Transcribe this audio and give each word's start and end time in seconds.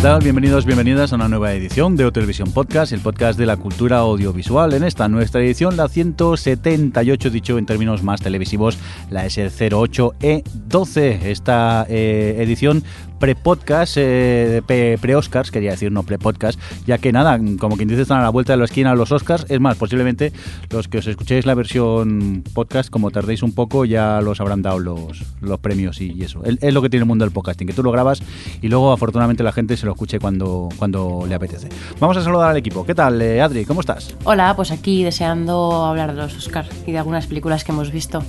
¿Qué? 0.00 0.18
Bienvenidos, 0.22 0.64
bienvenidas 0.64 1.12
a 1.12 1.16
una 1.16 1.28
nueva 1.28 1.52
edición 1.52 1.94
de 1.94 2.10
Televisión 2.10 2.50
Podcast, 2.52 2.92
el 2.92 3.00
podcast 3.00 3.38
de 3.38 3.44
la 3.44 3.58
cultura 3.58 3.98
audiovisual. 3.98 4.72
En 4.72 4.82
esta 4.82 5.08
nuestra 5.08 5.42
edición, 5.42 5.76
la 5.76 5.88
178, 5.88 7.28
dicho 7.28 7.58
en 7.58 7.66
términos 7.66 8.02
más 8.02 8.22
televisivos, 8.22 8.78
la 9.10 9.26
es 9.26 9.36
el 9.36 9.50
08E12. 9.50 11.22
Esta 11.24 11.84
eh, 11.90 12.36
edición 12.38 12.82
pre-podcast, 13.20 13.94
eh, 13.98 14.62
pre-Oscars, 14.66 15.52
quería 15.52 15.72
decir, 15.72 15.92
no 15.92 16.02
pre-podcast, 16.02 16.58
ya 16.86 16.98
que 16.98 17.12
nada, 17.12 17.38
como 17.60 17.76
quien 17.76 17.88
dice, 17.88 18.02
están 18.02 18.18
a 18.18 18.22
la 18.22 18.30
vuelta 18.30 18.54
de 18.54 18.56
la 18.56 18.64
esquina 18.64 18.94
los 18.94 19.12
Oscars. 19.12 19.46
Es 19.48 19.60
más, 19.60 19.76
posiblemente 19.76 20.32
los 20.70 20.88
que 20.88 20.98
os 20.98 21.06
escuchéis 21.06 21.46
la 21.46 21.54
versión 21.54 22.42
podcast, 22.54 22.90
como 22.90 23.10
tardéis 23.10 23.42
un 23.42 23.52
poco, 23.52 23.84
ya 23.84 24.20
los 24.20 24.40
habrán 24.40 24.62
dado 24.62 24.80
los, 24.80 25.22
los 25.40 25.60
premios 25.60 26.00
y, 26.00 26.22
eso. 26.22 26.42
Es, 26.44 26.74
lo 26.74 26.82
que 26.82 26.88
tiene 26.88 27.02
el 27.02 27.08
mundo 27.08 27.24
del 27.24 27.32
podcasting, 27.32 27.68
que 27.68 27.74
tú 27.74 27.82
lo 27.82 27.92
grabas 27.92 28.22
y 28.62 28.68
luego, 28.68 28.92
afortunadamente, 28.92 29.42
la 29.42 29.52
gente 29.52 29.76
se 29.76 29.86
lo 29.86 29.92
escuche 29.92 30.18
cuando, 30.18 30.70
cuando 30.76 31.24
le 31.28 31.34
apetece. 31.34 31.68
Vamos 32.00 32.16
a 32.16 32.22
saludar 32.22 32.50
al 32.50 32.56
equipo. 32.56 32.84
¿Qué 32.86 32.94
tal, 32.94 33.20
eh, 33.20 33.42
Adri? 33.42 33.66
¿Cómo 33.66 33.80
estás? 33.80 34.16
Hola, 34.24 34.56
pues 34.56 34.70
aquí 34.70 35.04
deseando 35.04 35.84
hablar 35.84 36.14
de 36.14 36.22
los 36.22 36.36
Oscar 36.36 36.66
y 36.86 36.92
de 36.92 36.98
algunas 36.98 37.26
películas 37.26 37.64
que 37.64 37.72
hemos 37.72 37.92
visto. 37.92 38.22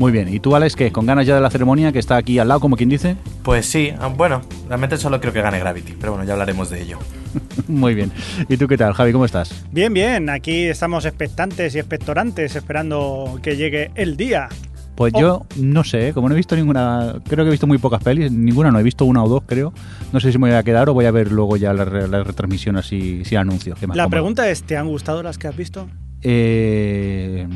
Muy 0.00 0.12
bien. 0.12 0.32
¿Y 0.32 0.40
tú, 0.40 0.56
Alex, 0.56 0.76
que 0.76 0.90
con 0.90 1.04
ganas 1.04 1.26
ya 1.26 1.34
de 1.34 1.42
la 1.42 1.50
ceremonia, 1.50 1.92
que 1.92 1.98
está 1.98 2.16
aquí 2.16 2.38
al 2.38 2.48
lado, 2.48 2.58
como 2.60 2.74
quien 2.76 2.88
dice? 2.88 3.16
Pues 3.42 3.66
sí, 3.66 3.92
ah, 4.00 4.08
bueno, 4.08 4.40
realmente 4.66 4.96
solo 4.96 5.20
creo 5.20 5.32
que 5.34 5.42
gane 5.42 5.58
Gravity, 5.58 5.94
pero 6.00 6.12
bueno, 6.12 6.26
ya 6.26 6.32
hablaremos 6.32 6.70
de 6.70 6.80
ello. 6.80 6.98
Muy 7.68 7.94
bien. 7.94 8.10
¿Y 8.48 8.56
tú 8.56 8.66
qué 8.66 8.78
tal, 8.78 8.94
Javi? 8.94 9.12
¿Cómo 9.12 9.26
estás? 9.26 9.66
Bien, 9.70 9.92
bien, 9.92 10.30
aquí 10.30 10.62
estamos 10.64 11.04
expectantes 11.04 11.74
y 11.74 11.78
expectorantes 11.80 12.56
esperando 12.56 13.38
que 13.42 13.56
llegue 13.58 13.90
el 13.94 14.16
día. 14.16 14.48
Pues 14.94 15.12
Oh. 15.14 15.20
yo 15.20 15.46
no 15.56 15.84
sé, 15.84 16.12
como 16.14 16.28
no 16.28 16.34
he 16.34 16.36
visto 16.38 16.56
ninguna, 16.56 17.16
creo 17.28 17.44
que 17.44 17.48
he 17.48 17.52
visto 17.52 17.66
muy 17.66 17.76
pocas 17.76 18.02
pelis, 18.02 18.32
ninguna 18.32 18.70
no 18.70 18.78
he 18.78 18.82
visto 18.82 19.04
una 19.04 19.22
o 19.22 19.28
dos, 19.28 19.42
creo. 19.46 19.72
No 20.14 20.20
sé 20.20 20.32
si 20.32 20.38
me 20.38 20.48
voy 20.48 20.56
a 20.56 20.62
quedar 20.62 20.88
o 20.88 20.94
voy 20.94 21.04
a 21.04 21.10
ver 21.10 21.30
luego 21.30 21.58
ya 21.58 21.74
la, 21.74 21.84
re- 21.84 22.08
la 22.08 22.24
retransmisión 22.24 22.76
así, 22.78 23.22
sin 23.26 23.36
anuncios. 23.36 23.78
La 23.82 23.86
cómodo. 23.88 24.08
pregunta 24.08 24.48
es, 24.50 24.62
¿te 24.62 24.78
han 24.78 24.88
gustado 24.88 25.22
las 25.22 25.36
que 25.36 25.46
has 25.48 25.56
visto? 25.56 25.88
Eh, 26.22 27.46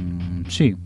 sí. 0.48 0.76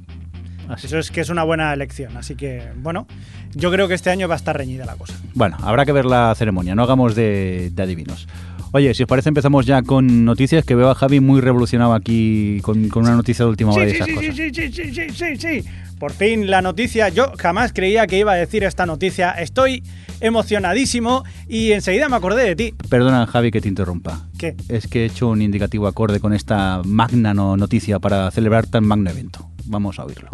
Así. 0.68 0.86
Eso 0.86 0.98
es 0.98 1.10
que 1.10 1.20
es 1.20 1.28
una 1.30 1.42
buena 1.44 1.72
elección, 1.72 2.16
así 2.16 2.34
que 2.34 2.62
bueno, 2.76 3.06
yo 3.54 3.70
creo 3.72 3.88
que 3.88 3.94
este 3.94 4.10
año 4.10 4.28
va 4.28 4.34
a 4.34 4.36
estar 4.36 4.56
reñida 4.56 4.84
la 4.84 4.94
cosa. 4.96 5.14
Bueno, 5.34 5.56
habrá 5.62 5.84
que 5.86 5.92
ver 5.92 6.04
la 6.04 6.34
ceremonia, 6.36 6.74
no 6.74 6.82
hagamos 6.82 7.14
de, 7.14 7.70
de 7.72 7.82
adivinos. 7.82 8.28
Oye, 8.72 8.92
si 8.92 9.02
os 9.04 9.08
parece 9.08 9.30
empezamos 9.30 9.64
ya 9.64 9.80
con 9.80 10.26
noticias, 10.26 10.62
que 10.64 10.74
veo 10.74 10.90
a 10.90 10.94
Javi 10.94 11.20
muy 11.20 11.40
revolucionado 11.40 11.94
aquí 11.94 12.60
con, 12.62 12.88
con 12.90 13.04
una 13.04 13.16
noticia 13.16 13.46
de 13.46 13.50
última 13.50 13.72
hora 13.72 13.84
Sí, 13.86 13.90
de 13.92 13.94
esas 13.96 14.06
sí, 14.08 14.14
cosas. 14.14 14.36
sí, 14.36 14.50
sí, 14.52 14.72
sí, 14.72 14.92
sí, 14.92 15.10
sí, 15.10 15.36
sí. 15.62 15.68
Por 15.98 16.12
fin 16.12 16.50
la 16.50 16.60
noticia, 16.60 17.08
yo 17.08 17.32
jamás 17.38 17.72
creía 17.72 18.06
que 18.06 18.18
iba 18.18 18.32
a 18.32 18.36
decir 18.36 18.62
esta 18.64 18.84
noticia, 18.84 19.30
estoy 19.32 19.82
emocionadísimo 20.20 21.24
y 21.48 21.72
enseguida 21.72 22.08
me 22.08 22.16
acordé 22.16 22.44
de 22.44 22.56
ti. 22.56 22.74
Perdona, 22.90 23.26
Javi, 23.26 23.50
que 23.50 23.60
te 23.62 23.68
interrumpa. 23.68 24.26
¿Qué? 24.38 24.54
Es 24.68 24.86
que 24.86 25.02
he 25.02 25.06
hecho 25.06 25.28
un 25.28 25.40
indicativo 25.42 25.86
acorde 25.88 26.20
con 26.20 26.32
esta 26.34 26.82
magna 26.84 27.32
no- 27.34 27.56
noticia 27.56 27.98
para 27.98 28.30
celebrar 28.30 28.66
tan 28.66 28.84
magno 28.84 29.10
evento. 29.10 29.48
Vamos 29.64 29.98
a 29.98 30.04
oírlo. 30.04 30.28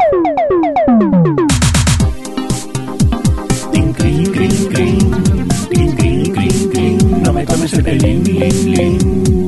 No 0.87 0.93
me 7.33 7.45
tomes 7.45 7.73
el 7.73 7.83
pelín, 7.83 8.23
lin, 8.23 8.71
lin. 8.71 9.44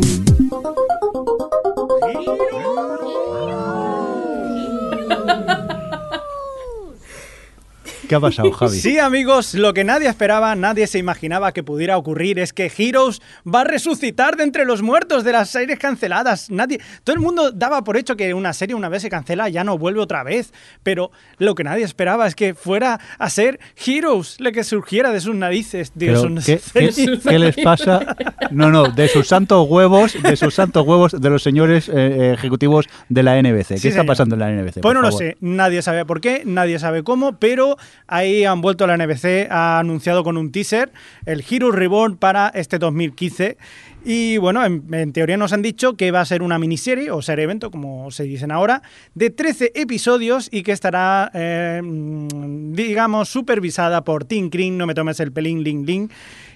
¿Qué 8.08 8.16
ha 8.16 8.20
pasado, 8.20 8.52
Javi? 8.54 8.78
Sí, 8.80 8.98
amigos, 9.00 9.54
lo 9.54 9.74
que 9.74 9.84
nadie 9.84 10.08
esperaba, 10.08 10.56
nadie 10.56 10.88
se 10.88 10.98
imaginaba 11.00 11.52
que 11.52 11.64
pudiera 11.64 11.98
ocurrir 11.98 12.40
es 12.40 12.54
que 12.54 12.72
Heroes 12.76 13.22
va 13.46 13.62
a 13.62 13.64
resucitar 13.64 14.36
de 14.38 14.44
entre 14.44 14.66
los 14.66 14.82
muertos 14.82 15.24
de 15.24 15.32
las 15.34 15.50
series 15.50 15.78
canceladas. 15.80 16.50
Nadie, 16.50 16.80
todo 17.04 17.16
el 17.16 17.22
mundo 17.22 17.52
daba 17.52 17.84
por 17.84 17.98
hecho 17.98 18.16
que 18.16 18.34
una 18.34 18.54
serie 18.54 18.76
una 18.76 18.90
vez 18.90 19.02
se 19.02 19.10
cancela 19.10 19.50
ya 19.50 19.64
no 19.64 19.78
vuelve 19.78 20.00
otra 20.00 20.24
vez, 20.24 20.54
pero 20.84 21.12
lo 21.38 21.56
que 21.56 21.64
nadie 21.64 21.84
esperaba 21.84 22.28
es 22.28 22.36
que 22.36 22.54
fuera 22.54 23.00
a 23.20 23.30
ser 23.30 23.60
Heroes, 23.86 24.38
lo 24.40 24.52
que 24.52 24.64
surgiera 24.64 25.12
de 25.12 25.20
sus 25.22 25.36
narices, 25.36 25.92
sus 25.98 26.46
¿qué, 26.46 26.60
qué- 26.74 26.92
cenizas. 26.92 27.24
qué 27.32 27.40
les 27.40 27.56
pasa? 27.58 28.16
No, 28.52 28.70
no, 28.72 28.88
de 28.90 29.08
sus 29.08 29.28
santos 29.28 29.68
huevos, 29.70 30.16
de 30.22 30.36
sus 30.38 30.54
santos 30.54 30.86
huevos 30.88 31.20
de 31.20 31.30
los 31.30 31.44
señores 31.44 31.90
eh, 31.94 32.32
ejecutivos 32.34 32.88
de 33.10 33.24
la 33.24 33.42
NBC. 33.42 33.68
¿Qué 33.70 33.78
Sí, 33.78 33.88
está 33.90 34.02
señor. 34.02 34.06
pasando 34.08 34.36
en 34.36 34.40
la 34.40 34.50
NBC? 34.52 34.82
Pues 34.82 34.94
no 34.96 35.02
lo 35.02 35.12
sé, 35.12 35.38
nadie 35.42 35.82
sabe 35.82 36.06
por 36.06 36.22
qué, 36.22 36.44
nadie 36.46 36.80
sabe 36.80 37.04
cómo, 37.04 37.38
pero 37.38 37.78
ahí 38.08 38.46
han 38.46 38.62
vuelto 38.62 38.88
la 38.88 38.98
NBC, 38.98 39.50
ha 39.50 39.80
anunciado 39.80 40.24
con 40.24 40.38
un 40.38 40.52
teaser 40.52 40.92
el 41.26 41.44
Hero 41.50 41.72
Reborn 41.72 42.18
para 42.18 42.50
este 42.50 42.80
2015. 42.80 43.58
Y 44.06 44.38
bueno, 44.38 44.64
en, 44.64 44.86
en 44.94 45.12
teoría 45.12 45.36
nos 45.36 45.52
han 45.52 45.62
dicho 45.62 45.96
que 45.96 46.12
va 46.12 46.22
a 46.22 46.26
ser 46.26 46.42
una 46.42 46.58
miniserie 46.58 47.12
o 47.12 47.22
ser 47.22 47.42
evento, 47.42 47.72
como 47.72 48.10
se 48.12 48.24
dicen 48.24 48.52
ahora, 48.52 48.82
de 49.16 49.30
13 49.30 49.74
episodios 49.76 50.48
y 50.50 50.64
que 50.64 50.72
estará, 50.72 51.30
eh, 51.34 51.82
mm, 51.84 52.74
digamos, 52.74 53.28
supervisada 53.28 54.06
por 54.06 54.24
Tim 54.24 54.50
Green, 54.50 54.78
no 54.78 54.88
me 54.88 54.94
tomes 54.94 55.20
el 55.20 55.32
pelín, 55.34 55.64
ling, 55.64 55.86
ling. 55.86 56.10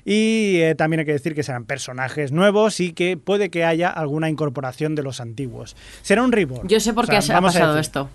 Y 0.05 0.59
eh, 0.61 0.75
también 0.75 1.01
hay 1.01 1.05
que 1.05 1.13
decir 1.13 1.35
que 1.35 1.43
serán 1.43 1.65
personajes 1.65 2.31
nuevos 2.31 2.79
y 2.79 2.93
que 2.93 3.17
puede 3.17 3.49
que 3.49 3.65
haya 3.65 3.89
alguna 3.89 4.29
incorporación 4.29 4.95
de 4.95 5.03
los 5.03 5.19
antiguos. 5.19 5.75
Será 6.01 6.23
un 6.23 6.31
reborn. 6.31 6.67
Yo 6.67 6.79
sé 6.79 6.93
por 6.93 7.03
O 7.03 7.07
sea, 7.07 7.19
qué 7.19 7.31
ha 7.31 7.35
vamos 7.35 7.55
a 7.55 7.59
pasado 7.59 7.79
esto. 7.79 8.09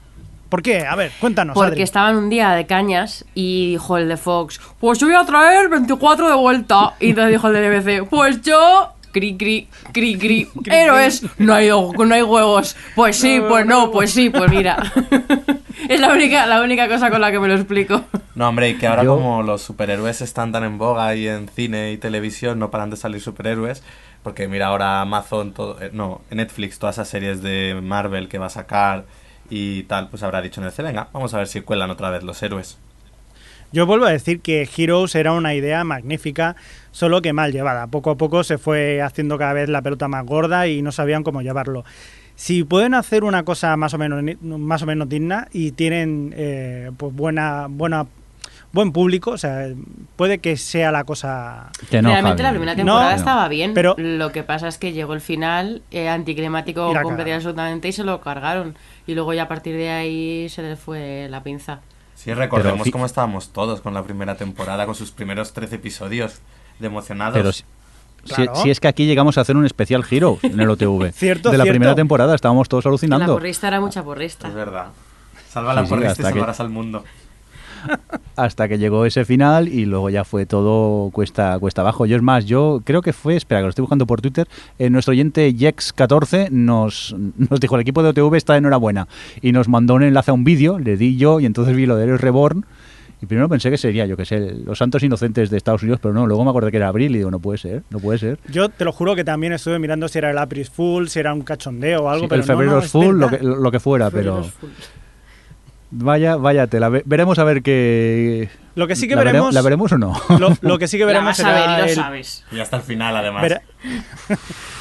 ¿Por 0.49 0.62
qué? 0.62 0.87
A 0.87 0.95
ver, 0.95 1.11
cuéntanos. 1.21 1.55
Porque 1.55 1.73
Adri. 1.73 1.83
estaban 1.83 2.17
un 2.17 2.31
día 2.31 2.53
de 2.53 2.67
cañas 2.67 3.25
y 3.34 3.71
dijo 3.73 3.99
el 3.99 4.09
de 4.09 4.17
Fox, 4.17 4.61
pues 4.79 4.99
yo 4.99 5.07
voy 5.07 5.17
a 5.17 5.25
traer 5.25 5.69
24 5.69 6.29
de 6.29 6.37
vuelta. 6.37 6.95
Y 7.01 7.11
entonces 7.11 7.33
dijo 7.33 7.49
el 7.49 7.55
de 7.55 7.81
BBC, 8.03 8.09
pues 8.09 8.43
yo... 8.43 8.93
Cri, 9.12 9.34
cri, 9.39 9.67
cri, 9.93 10.19
cri. 10.19 10.47
Héroes, 10.67 11.23
no 11.39 11.55
hay, 11.55 11.71
no 11.71 12.15
hay 12.15 12.23
huevos. 12.23 12.77
Pues 12.95 13.17
sí, 13.17 13.41
pues 13.49 13.65
no, 13.65 13.91
pues 13.91 14.11
sí, 14.12 14.29
pues 14.29 14.51
mira. 14.51 14.77
es 15.89 15.99
la 16.01 16.12
única, 16.12 16.45
la 16.45 16.61
única 16.61 16.87
cosa 16.87 17.11
con 17.11 17.23
la 17.23 17.31
que 17.31 17.41
me 17.41 17.49
lo 17.49 17.55
explico. 17.55 18.03
No, 18.34 18.47
hombre, 18.51 18.69
y 18.69 18.75
que 18.77 18.87
ahora 18.87 19.05
Yo- 19.05 19.15
como 19.17 19.43
los 19.43 19.63
superhéroes 19.63 20.21
están 20.21 20.53
tan 20.53 20.65
en 20.65 20.77
boga 20.77 21.15
y 21.15 21.28
en 21.28 21.49
cine 21.49 21.93
y 21.93 21.97
televisión 21.97 22.59
no 22.59 22.71
paran 22.71 22.91
de 22.91 22.99
salir 22.99 23.23
superhéroes, 23.23 23.83
porque 24.23 24.49
mira 24.49 24.67
ahora 24.67 25.01
Amazon, 25.01 25.55
todo, 25.55 25.81
eh, 25.81 25.89
no, 25.95 26.21
Netflix, 26.31 26.78
todas 26.78 26.97
esas 26.97 27.09
series 27.09 27.41
de 27.41 27.81
Marvel 27.83 28.28
que 28.28 28.37
va 28.37 28.47
a 28.47 28.51
sacar 28.51 29.07
y 29.51 29.83
tal, 29.84 30.09
pues 30.09 30.23
habrá 30.23 30.43
dicho 30.43 30.61
en 30.61 30.67
el 30.67 30.73
C, 30.73 30.83
venga, 30.83 31.09
vamos 31.12 31.33
a 31.34 31.39
ver 31.39 31.47
si 31.47 31.61
cuelan 31.61 31.91
otra 31.91 32.11
vez 32.11 32.23
los 32.23 32.43
héroes. 32.43 32.79
Yo 33.73 33.84
vuelvo 33.84 34.07
a 34.07 34.11
decir 34.11 34.41
que 34.41 34.69
Heroes 34.77 35.15
era 35.17 35.33
una 35.33 35.53
idea 35.55 35.83
magnífica, 35.84 36.55
solo 36.93 37.21
que 37.21 37.33
mal 37.33 37.53
llevada. 37.53 37.89
Poco 37.89 38.11
a 38.11 38.15
poco 38.17 38.45
se 38.45 38.59
fue 38.59 39.03
haciendo 39.03 39.39
cada 39.39 39.53
vez 39.55 39.69
la 39.69 39.83
pelota 39.83 40.07
más 40.09 40.25
gorda 40.25 40.69
y 40.69 40.83
no 40.83 40.93
sabían 40.93 41.25
cómo 41.25 41.43
llevarlo. 41.43 41.84
Si 42.37 42.62
pueden 42.65 42.95
hacer 42.95 43.25
una 43.25 43.43
cosa 43.45 43.77
más 43.77 43.93
o 43.93 43.99
menos, 43.99 44.23
más 44.43 44.83
o 44.83 44.87
menos 44.87 45.09
digna 45.09 45.49
y 45.53 45.73
tienen 45.73 46.33
eh, 46.37 46.91
pues 46.97 47.13
buena, 47.15 47.67
buena, 47.69 48.07
buen 48.73 48.93
público, 48.93 49.33
o 49.33 49.39
sea, 49.39 49.67
puede 50.17 50.39
que 50.39 50.57
sea 50.59 50.93
la 50.93 51.04
cosa 51.04 51.71
Que 51.91 52.01
no, 52.03 52.10
Realmente 52.10 52.43
Javi. 52.43 52.53
la 52.54 52.59
primera 52.59 52.77
temporada 52.77 53.10
No, 53.10 53.16
estaba 53.16 53.48
bien, 53.48 53.75
pero- 53.75 53.95
lo 53.98 54.31
que 54.33 54.43
pasa 54.43 54.69
es 54.69 54.78
que 54.78 54.93
llegó 54.93 55.15
el 55.15 55.21
final 55.22 55.83
eh, 55.91 56.09
anticlimático 56.09 56.87
completamente 56.87 57.33
absolutamente 57.34 57.89
y 57.89 57.93
se 57.93 58.04
lo 58.04 58.21
cargaron. 58.21 58.77
Y 59.07 59.15
luego 59.15 59.33
ya 59.35 59.45
a 59.45 59.49
partir 59.49 59.77
de 59.77 59.91
ahí 59.91 60.49
se 60.49 60.63
les 60.63 60.79
fue 60.79 61.29
la 61.31 61.43
pinza. 61.43 61.81
Sí, 62.15 62.33
recordemos 62.35 62.89
cómo 62.91 63.07
estábamos 63.07 63.51
todos 63.51 63.81
con 63.81 63.95
la 63.95 64.03
primera 64.03 64.37
temporada, 64.37 64.87
con 64.87 64.95
sus 64.95 65.11
primeros 65.11 65.53
13 65.53 65.77
episodios 65.77 66.41
de 66.79 66.87
emocionados. 66.87 67.35
Pero 67.35 67.53
si, 67.53 67.63
si- 68.25 68.35
Claro. 68.35 68.57
si 68.57 68.71
es 68.71 68.81
que 68.81 68.89
aquí 68.89 69.07
llegamos 69.07 69.39
a 69.39 69.43
hacer 69.43 69.57
un 69.57 69.65
especial 69.67 70.05
Heroes 70.11 70.43
en 70.43 70.59
el 70.59 70.69
OTV. 70.71 71.13
Cierto, 71.15 71.51
De 71.51 71.59
la 71.59 71.65
cierto. 71.65 71.73
primera 71.75 71.95
temporada 71.95 72.35
estábamos 72.35 72.69
todos 72.69 72.83
Que 72.83 72.89
la 72.89 72.91
alucinando. 72.91 73.33
porrista 73.35 73.69
era 73.69 73.81
mucha 73.81 74.03
porrista. 74.03 74.49
Es 74.49 74.55
verdad. 74.55 74.87
Salva 75.49 75.73
la 75.75 75.83
Sí, 75.83 75.87
sí, 75.87 75.91
porrista 75.91 76.09
y 76.09 76.13
hasta 76.13 76.23
que- 76.25 76.31
salvarás 76.31 76.61
al 76.61 76.71
mundo. 76.71 77.05
Hasta 78.36 78.68
que 78.68 78.78
llegó 78.78 79.06
ese 79.06 79.24
final 79.24 79.68
y 79.68 79.86
luego 79.86 80.10
ya 80.10 80.24
fue 80.24 80.47
todo 80.47 81.10
cuesta 81.10 81.59
cuesta 81.59 81.83
abajo. 81.83 82.06
Yo 82.06 82.16
es 82.16 82.22
más, 82.22 82.44
yo 82.44 82.83
creo 82.84 83.03
que 83.03 83.12
fue, 83.12 83.36
espera, 83.36 83.60
que 83.60 83.65
lo 83.65 83.71
estoy 83.71 83.83
buscando 83.83 84.06
por 84.06 84.21
Twitter, 84.21 84.47
eh, 84.78 84.91
nuestro 84.91 85.12
oyente 85.12 85.53
Jex14 85.54 86.50
nos, 86.50 87.15
nos 87.36 87.60
dijo, 87.60 87.74
el 87.77 87.80
equipo 87.80 88.03
de 88.03 88.10
OTV 88.10 88.34
está 88.36 88.53
de 88.54 88.59
enhorabuena 88.59 89.09
y 89.41 89.53
nos 89.53 89.68
mandó 89.68 89.94
un 89.94 90.03
enlace 90.03 90.30
a 90.30 90.34
un 90.34 90.44
vídeo, 90.44 90.78
le 90.78 90.97
di 90.97 91.16
yo 91.16 91.41
y 91.41 91.47
entonces 91.47 91.74
vi 91.74 91.86
lo 91.86 91.97
de 91.97 92.04
Heroes 92.04 92.21
Reborn 92.21 92.65
Y 93.22 93.27
primero 93.27 93.48
pensé 93.48 93.71
que 93.71 93.78
sería, 93.78 94.04
yo 94.06 94.16
que 94.16 94.27
sé, 94.27 94.53
los 94.65 94.78
santos 94.78 95.03
inocentes 95.03 95.48
de 95.48 95.56
Estados 95.56 95.83
Unidos, 95.83 96.00
pero 96.03 96.12
no, 96.12 96.27
luego 96.27 96.44
me 96.44 96.50
acordé 96.50 96.71
que 96.71 96.77
era 96.77 96.88
abril 96.88 97.15
y 97.15 97.18
digo, 97.18 97.30
no 97.30 97.38
puede 97.38 97.59
ser, 97.59 97.83
no 97.91 97.98
puede 97.98 98.18
ser. 98.18 98.38
Yo 98.50 98.68
te 98.68 98.84
lo 98.84 98.92
juro 98.92 99.15
que 99.15 99.24
también 99.24 99.53
estuve 99.54 99.78
mirando 99.78 100.09
si 100.09 100.18
era 100.18 100.30
el 100.30 100.38
April 100.38 100.66
Fool, 100.66 101.09
si 101.09 101.21
era 101.21 101.33
un 101.33 101.42
cachondeo 101.42 102.04
o 102.04 102.09
algo, 102.09 102.24
Sí, 102.24 102.28
pero 102.28 102.42
el 102.42 102.47
febrero 102.47 102.72
no, 102.72 102.78
es 102.80 102.94
lo 102.94 103.28
que, 103.30 103.38
lo 103.42 103.71
que 103.71 103.80
fuera, 103.80 104.10
pero 104.10 104.44
vaya, 105.91 106.36
vaya 106.36 106.66
tela. 106.66 106.88
Ve- 106.88 107.03
Veremos 107.06 107.38
a 107.38 107.44
ver 107.44 107.62
qué... 107.62 108.48
Lo 108.74 108.86
que 108.86 108.94
sí 108.97 109.09
que 109.09 109.15
¿La 109.16 109.22
vere- 109.22 109.33
veremos... 109.33 109.54
¿La 109.54 109.62
veremos 109.62 109.92
o 109.92 109.98
no? 109.98 110.15
Lo, 110.38 110.56
lo 110.60 110.78
que 110.78 110.86
sí 110.88 110.98
que 110.98 111.04
La 111.06 111.12
veremos 111.12 111.38
vas 111.38 111.41
a 111.41 111.53
ver 111.53 111.78
lo 111.80 111.84
el- 111.86 111.94
sabes. 111.94 112.44
Y 112.53 112.60
hasta 112.60 112.77
el 112.77 112.83
final, 112.83 113.16
además. 113.16 113.42
Verá- 113.42 113.62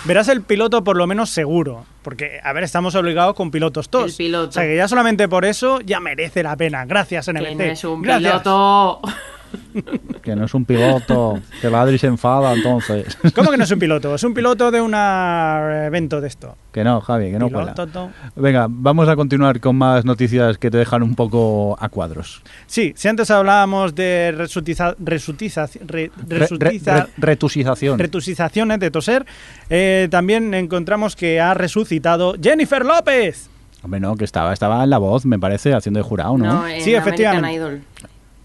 verás 0.06 0.28
el 0.28 0.42
piloto 0.42 0.84
por 0.84 0.98
lo 0.98 1.08
menos 1.08 1.30
seguro. 1.30 1.86
Porque, 2.02 2.40
a 2.44 2.54
ver, 2.54 2.64
estamos 2.64 2.94
obligados 2.96 3.36
con 3.36 3.52
pilotos 3.52 3.90
todos. 3.90 4.12
El 4.12 4.18
piloto. 4.18 4.50
O 4.50 4.52
sea 4.52 4.64
que 4.64 4.76
ya 4.76 4.88
solamente 4.88 5.28
por 5.28 5.46
eso 5.46 5.80
ya 5.82 6.00
merece 6.00 6.44
la 6.44 6.56
pena. 6.56 6.86
Gracias, 6.86 7.28
NBC. 7.32 7.60
Es 7.72 7.84
un 7.86 8.02
Gracias. 8.02 8.32
piloto. 8.34 9.02
Que 10.22 10.36
no 10.36 10.46
es 10.46 10.54
un 10.54 10.66
piloto, 10.66 11.40
que 11.62 11.70
Ladri 11.70 11.98
se 11.98 12.08
enfada 12.08 12.54
entonces. 12.54 13.18
¿Cómo 13.36 13.52
que 13.52 13.58
no 13.58 13.64
es 13.64 13.72
un 13.72 13.80
piloto? 13.80 14.16
Es 14.16 14.24
un 14.24 14.34
piloto 14.34 14.72
de 14.72 14.82
un 14.82 14.94
evento 14.94 16.22
de 16.22 16.28
esto. 16.28 16.56
que 16.72 16.84
no, 16.84 17.00
Javi, 17.02 17.32
que 17.32 17.40
no 17.40 17.50
cuela. 17.50 17.74
Venga, 18.36 18.68
vamos 18.70 19.08
a 19.10 19.16
continuar 19.16 19.60
con 19.60 19.76
más 19.76 20.04
noticias 20.06 20.58
que 20.58 20.70
te 20.72 20.78
dejan 20.78 21.04
un 21.04 21.16
poco 21.16 21.78
a 21.80 21.90
cuadros. 21.90 22.42
Sí, 22.68 22.94
si 22.96 23.08
antes 23.08 23.32
hablábamos 23.32 23.96
de 23.96 24.34
resutiza, 24.38 24.96
resutiza- 24.98 25.70
re- 25.86 26.12
Re- 26.28 26.40
re- 26.40 26.40
resutiza- 26.40 27.04
re- 27.06 27.10
retusización. 27.18 28.00
retusizaciones 28.00 28.80
de 28.80 28.92
toser, 28.92 29.26
eh, 29.70 30.08
también 30.12 30.54
encontramos 30.54 31.16
que 31.16 31.40
ha 31.40 31.54
resucitado 31.54 32.36
Jennifer 32.42 32.86
López. 32.86 33.50
Hombre, 33.84 34.00
no, 34.00 34.16
que 34.16 34.26
estaba, 34.26 34.52
estaba 34.52 34.84
en 34.84 34.90
la 34.90 34.98
voz, 34.98 35.26
me 35.28 35.38
parece, 35.38 35.74
haciendo 35.74 36.00
de 36.00 36.04
jurado, 36.04 36.38
¿no? 36.38 36.46
No, 36.46 36.68
en 36.68 36.82
Sí, 36.82 36.96
American 36.96 37.08
efectivamente. 37.08 37.54
Idol. 37.54 37.82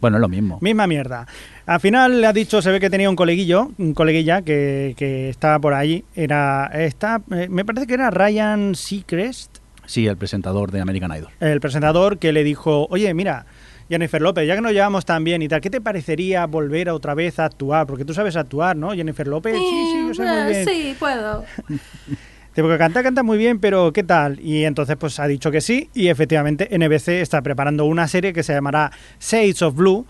Bueno, 0.00 0.16
es 0.16 0.20
lo 0.20 0.28
mismo. 0.28 0.58
Misma 0.60 0.86
mierda. 0.86 1.26
Al 1.66 1.80
final 1.80 2.20
le 2.20 2.26
ha 2.26 2.32
dicho, 2.32 2.62
se 2.62 2.70
ve 2.70 2.80
que 2.80 2.88
tenía 2.90 3.10
un 3.10 3.16
coleguillo, 3.16 3.70
un 3.78 3.92
coleguilla 3.94 4.42
que, 4.42 4.94
que 4.96 5.28
estaba 5.28 5.58
por 5.58 5.74
allí. 5.74 6.04
Era, 6.14 6.66
está, 6.72 7.20
eh, 7.32 7.48
me 7.50 7.64
parece 7.64 7.86
que 7.86 7.94
era 7.94 8.10
Ryan 8.10 8.74
Seacrest, 8.74 9.58
Sí, 9.86 10.06
el 10.06 10.16
presentador 10.16 10.70
de 10.70 10.80
American 10.80 11.10
Idol. 11.16 11.30
el 11.40 11.60
presentador, 11.60 12.18
que 12.18 12.32
le 12.32 12.44
dijo, 12.44 12.86
oye, 12.90 13.12
mira, 13.12 13.44
Jennifer 13.88 14.22
López, 14.22 14.46
ya 14.46 14.54
que 14.54 14.60
nos 14.60 14.70
llevamos 14.70 15.04
tan 15.04 15.24
bien 15.24 15.42
y 15.42 15.48
tal, 15.48 15.60
¿qué 15.60 15.68
te 15.68 15.80
parecería 15.80 16.46
volver 16.46 16.88
a 16.88 16.94
otra 16.94 17.14
vez 17.14 17.40
a 17.40 17.46
actuar? 17.46 17.88
Porque 17.88 18.04
tú 18.04 18.14
sabes 18.14 18.36
actuar, 18.36 18.76
¿no? 18.76 18.92
Jennifer 18.92 19.26
López, 19.26 19.52
sí, 19.56 19.60
sí, 19.92 20.04
yo 20.06 20.14
sé 20.14 20.22
muy 20.22 20.52
bien. 20.52 20.64
Sí, 20.64 20.96
puedo. 20.96 21.44
Porque 22.54 22.78
canta, 22.78 23.02
canta 23.02 23.22
muy 23.22 23.38
bien, 23.38 23.58
pero 23.58 23.92
¿qué 23.92 24.02
tal? 24.02 24.40
Y 24.40 24.64
entonces 24.64 24.96
pues 24.98 25.18
ha 25.20 25.26
dicho 25.26 25.50
que 25.50 25.60
sí 25.60 25.88
y 25.94 26.08
efectivamente 26.08 26.68
NBC 26.76 27.20
está 27.20 27.42
preparando 27.42 27.84
una 27.84 28.08
serie 28.08 28.32
que 28.32 28.42
se 28.42 28.52
llamará 28.52 28.90
Shades 29.20 29.62
of 29.62 29.74
Blue, 29.74 30.06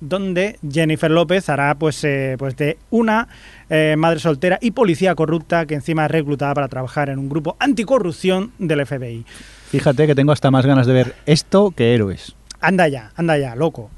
donde 0.00 0.58
Jennifer 0.68 1.10
López 1.10 1.48
hará 1.48 1.74
pues, 1.74 2.02
eh, 2.04 2.36
pues 2.38 2.56
de 2.56 2.78
una 2.90 3.28
eh, 3.68 3.94
madre 3.98 4.18
soltera 4.20 4.58
y 4.60 4.70
policía 4.72 5.14
corrupta 5.14 5.66
que 5.66 5.74
encima 5.74 6.06
es 6.06 6.10
reclutada 6.10 6.54
para 6.54 6.68
trabajar 6.68 7.10
en 7.10 7.18
un 7.18 7.28
grupo 7.28 7.56
anticorrupción 7.58 8.52
del 8.58 8.86
FBI. 8.86 9.24
Fíjate 9.70 10.06
que 10.06 10.14
tengo 10.14 10.32
hasta 10.32 10.50
más 10.50 10.66
ganas 10.66 10.86
de 10.86 10.92
ver 10.92 11.14
esto 11.26 11.70
que 11.70 11.94
héroes. 11.94 12.34
Anda 12.60 12.88
ya, 12.88 13.12
anda 13.16 13.38
ya, 13.38 13.54
loco. 13.54 13.90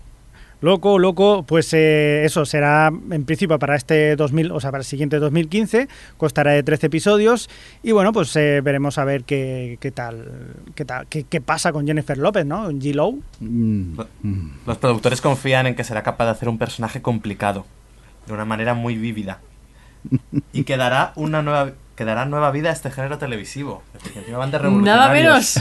Loco, 0.63 1.01
loco, 1.01 1.43
pues 1.43 1.75
eh, 1.75 2.25
eso 2.25 2.47
será 2.47 2.87
en 3.11 3.25
principio 3.25 3.59
para 3.59 3.75
este 3.75 4.15
2000, 4.15 4.53
o 4.53 4.61
sea, 4.61 4.71
para 4.71 4.83
el 4.83 4.87
siguiente 4.87 5.19
2015, 5.19 5.89
costará 6.17 6.53
de 6.53 6.63
13 6.63 6.87
episodios 6.87 7.51
y 7.83 7.91
bueno, 7.91 8.13
pues 8.13 8.35
eh, 8.37 8.61
veremos 8.63 8.97
a 8.97 9.05
ver 9.05 9.25
qué, 9.25 9.77
qué 9.81 9.91
tal, 9.91 10.55
qué 10.77 10.85
tal, 10.85 11.09
qué, 11.09 11.25
qué 11.25 11.41
pasa 11.41 11.73
con 11.73 11.85
Jennifer 11.85 12.17
López, 12.17 12.47
¿no? 12.47 12.71
G-Low. 12.71 13.21
Mm, 13.41 13.99
mm. 14.23 14.51
Los 14.65 14.79
productores 14.79 15.21
confían 15.21 15.67
en 15.67 15.75
que 15.75 15.83
será 15.83 16.05
capaz 16.05 16.27
de 16.27 16.31
hacer 16.31 16.49
un 16.49 16.59
personaje 16.59 17.03
complicado, 17.03 17.67
de 18.29 18.33
una 18.33 18.45
manera 18.45 18.75
muy 18.75 18.97
vívida. 18.97 19.41
Y 20.53 20.63
que 20.63 20.77
dará 20.77 21.13
una 21.17 21.43
nueva, 21.43 21.73
que 21.97 22.05
dará 22.05 22.25
nueva 22.25 22.53
vida 22.53 22.71
a 22.71 22.73
este 22.73 22.91
género 22.91 23.19
televisivo. 23.19 23.83
Van 24.33 24.53
de 24.53 24.61
Nada 24.61 25.13
menos. 25.13 25.61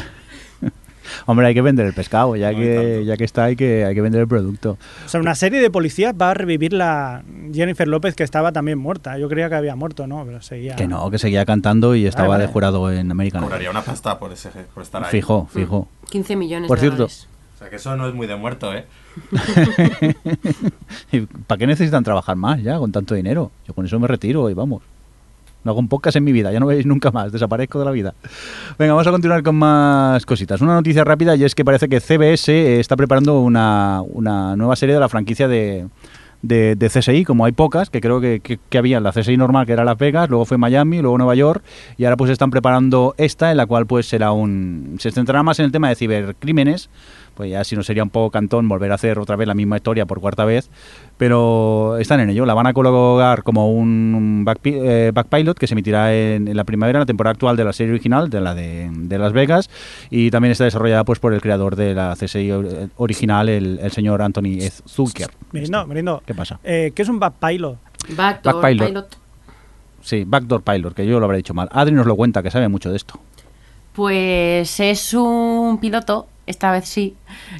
Hombre, 1.25 1.47
hay 1.47 1.53
que 1.53 1.61
vender 1.61 1.85
el 1.85 1.93
pescado, 1.93 2.35
ya 2.35 2.51
No 2.51 2.57
que, 2.57 3.03
ya 3.05 3.17
que 3.17 3.23
está, 3.23 3.45
hay 3.45 3.55
que, 3.55 3.85
hay 3.85 3.93
que 3.95 4.01
vender 4.01 4.21
el 4.21 4.27
producto. 4.27 4.77
O 5.05 5.09
sea, 5.09 5.19
una 5.19 5.35
serie 5.35 5.61
de 5.61 5.69
policías 5.69 6.13
va 6.19 6.31
a 6.31 6.33
revivir 6.33 6.73
la 6.73 7.23
Jennifer 7.53 7.87
López 7.87 8.15
que 8.15 8.23
estaba 8.23 8.51
también 8.51 8.77
muerta. 8.77 9.17
Yo 9.17 9.29
creía 9.29 9.49
que 9.49 9.55
había 9.55 9.75
muerto, 9.75 10.07
¿no? 10.07 10.23
Pero 10.25 10.41
seguía. 10.41 10.75
Que 10.75 10.87
no, 10.87 11.09
que 11.11 11.17
seguía 11.17 11.45
cantando 11.45 11.95
y 11.95 12.05
estaba 12.05 12.29
vale. 12.29 12.47
de 12.47 12.51
jurado 12.53 12.91
en 12.91 13.11
American 13.11 13.41
Idol. 13.41 13.49
Cobraría 13.49 13.71
una 13.71 13.81
pasta 13.81 14.17
por, 14.19 14.31
ese, 14.31 14.49
por 14.73 14.83
estar 14.83 15.03
ahí. 15.03 15.09
Fijo, 15.11 15.47
fijo. 15.51 15.87
15 16.09 16.35
millones 16.35 16.67
Por 16.67 16.77
de 16.77 16.81
cierto. 16.81 16.97
dólares. 16.97 17.27
O 17.55 17.57
sea 17.59 17.69
que 17.69 17.75
eso 17.75 17.95
no 17.95 18.07
es 18.07 18.13
muy 18.13 18.25
de 18.27 18.35
muerto, 18.35 18.73
¿eh? 18.73 18.85
¿Y 21.11 21.21
¿Para 21.21 21.59
qué 21.59 21.67
necesitan 21.67 22.03
trabajar 22.03 22.35
más 22.35 22.61
ya 22.61 22.77
con 22.79 22.91
tanto 22.91 23.13
dinero? 23.13 23.51
Yo 23.67 23.73
con 23.73 23.85
eso 23.85 23.99
me 23.99 24.07
retiro 24.07 24.49
y 24.49 24.53
vamos. 24.53 24.81
No 25.63 25.71
hago 25.71 25.79
un 25.79 25.87
podcast 25.87 26.17
en 26.17 26.23
mi 26.23 26.31
vida, 26.31 26.51
ya 26.51 26.59
no 26.59 26.65
veis 26.65 26.85
nunca 26.85 27.11
más, 27.11 27.31
desaparezco 27.31 27.79
de 27.79 27.85
la 27.85 27.91
vida. 27.91 28.13
Venga, 28.79 28.93
vamos 28.93 29.07
a 29.07 29.11
continuar 29.11 29.43
con 29.43 29.55
más 29.55 30.25
cositas. 30.25 30.61
Una 30.61 30.73
noticia 30.73 31.03
rápida 31.03 31.35
y 31.35 31.43
es 31.43 31.55
que 31.55 31.63
parece 31.63 31.87
que 31.87 31.99
CBS 31.99 32.51
eh, 32.51 32.79
está 32.79 32.95
preparando 32.95 33.41
una, 33.41 34.01
una 34.01 34.55
nueva 34.55 34.75
serie 34.75 34.95
de 34.95 35.01
la 35.01 35.09
franquicia 35.09 35.47
de, 35.47 35.87
de, 36.41 36.75
de 36.75 36.89
CSI, 36.89 37.23
como 37.23 37.45
hay 37.45 37.51
pocas, 37.51 37.89
que 37.89 38.01
creo 38.01 38.19
que, 38.19 38.39
que, 38.39 38.59
que 38.69 38.77
había 38.77 38.99
la 38.99 39.11
CSI 39.11 39.37
normal, 39.37 39.65
que 39.65 39.73
era 39.73 39.83
Las 39.83 39.97
Vegas, 39.97 40.29
luego 40.29 40.45
fue 40.45 40.57
Miami, 40.57 41.01
luego 41.01 41.17
Nueva 41.17 41.35
York, 41.35 41.63
y 41.97 42.05
ahora 42.05 42.17
pues 42.17 42.31
están 42.31 42.49
preparando 42.49 43.13
esta, 43.17 43.51
en 43.51 43.57
la 43.57 43.65
cual 43.65 43.85
pues 43.85 44.07
será 44.07 44.31
un... 44.31 44.97
se 44.99 45.11
centrará 45.11 45.43
más 45.43 45.59
en 45.59 45.65
el 45.65 45.71
tema 45.71 45.89
de 45.89 45.95
cibercrímenes, 45.95 46.89
pues 47.41 47.49
ya 47.49 47.63
si 47.63 47.75
no 47.75 47.81
sería 47.81 48.03
un 48.03 48.11
poco 48.11 48.29
cantón 48.29 48.69
volver 48.69 48.91
a 48.91 48.95
hacer 48.95 49.17
otra 49.17 49.35
vez 49.35 49.47
la 49.47 49.55
misma 49.55 49.77
historia 49.77 50.05
por 50.05 50.21
cuarta 50.21 50.45
vez, 50.45 50.69
pero 51.17 51.97
están 51.97 52.19
en 52.19 52.29
ello. 52.29 52.45
La 52.45 52.53
van 52.53 52.67
a 52.67 52.73
colocar 52.73 53.41
como 53.41 53.71
un 53.71 54.43
back, 54.45 54.59
eh, 54.65 55.09
backpilot 55.11 55.57
que 55.57 55.65
se 55.65 55.73
emitirá 55.73 56.13
en, 56.13 56.47
en 56.47 56.55
la 56.55 56.65
primavera, 56.65 56.97
en 56.97 57.01
la 57.01 57.05
temporada 57.07 57.31
actual 57.31 57.57
de 57.57 57.63
la 57.63 57.73
serie 57.73 57.93
original, 57.93 58.29
de 58.29 58.41
la 58.41 58.53
de, 58.53 58.91
de 58.93 59.17
Las 59.17 59.33
Vegas, 59.33 59.71
y 60.11 60.29
también 60.29 60.51
está 60.51 60.65
desarrollada 60.65 61.03
pues 61.03 61.17
por 61.17 61.33
el 61.33 61.41
creador 61.41 61.75
de 61.75 61.95
la 61.95 62.15
CSI 62.15 62.51
or- 62.51 62.89
original, 62.97 63.49
el, 63.49 63.79
el 63.81 63.91
señor 63.91 64.21
Anthony 64.21 64.59
S. 64.59 64.83
Zucker. 64.87 65.31
Mirindo, 65.51 65.87
Mirindo. 65.87 66.21
¿Qué 66.23 66.35
pasa? 66.35 66.59
Eh, 66.63 66.91
¿Qué 66.93 67.01
es 67.01 67.09
un 67.09 67.17
backpilot? 67.19 67.75
Backdoor 68.15 68.53
Backpilot. 68.61 68.87
Pilot. 68.87 69.17
Sí, 70.01 70.25
Backdoor 70.27 70.61
Pilot, 70.61 70.93
que 70.93 71.07
yo 71.07 71.19
lo 71.19 71.25
habré 71.25 71.37
dicho 71.37 71.55
mal. 71.55 71.69
Adri 71.71 71.95
nos 71.95 72.05
lo 72.05 72.15
cuenta, 72.15 72.43
que 72.43 72.51
sabe 72.51 72.67
mucho 72.67 72.91
de 72.91 72.97
esto. 72.97 73.19
Pues 73.93 74.79
es 74.79 75.13
un 75.15 75.77
piloto, 75.81 76.27
esta 76.47 76.71
vez 76.71 76.85
sí, 76.87 77.15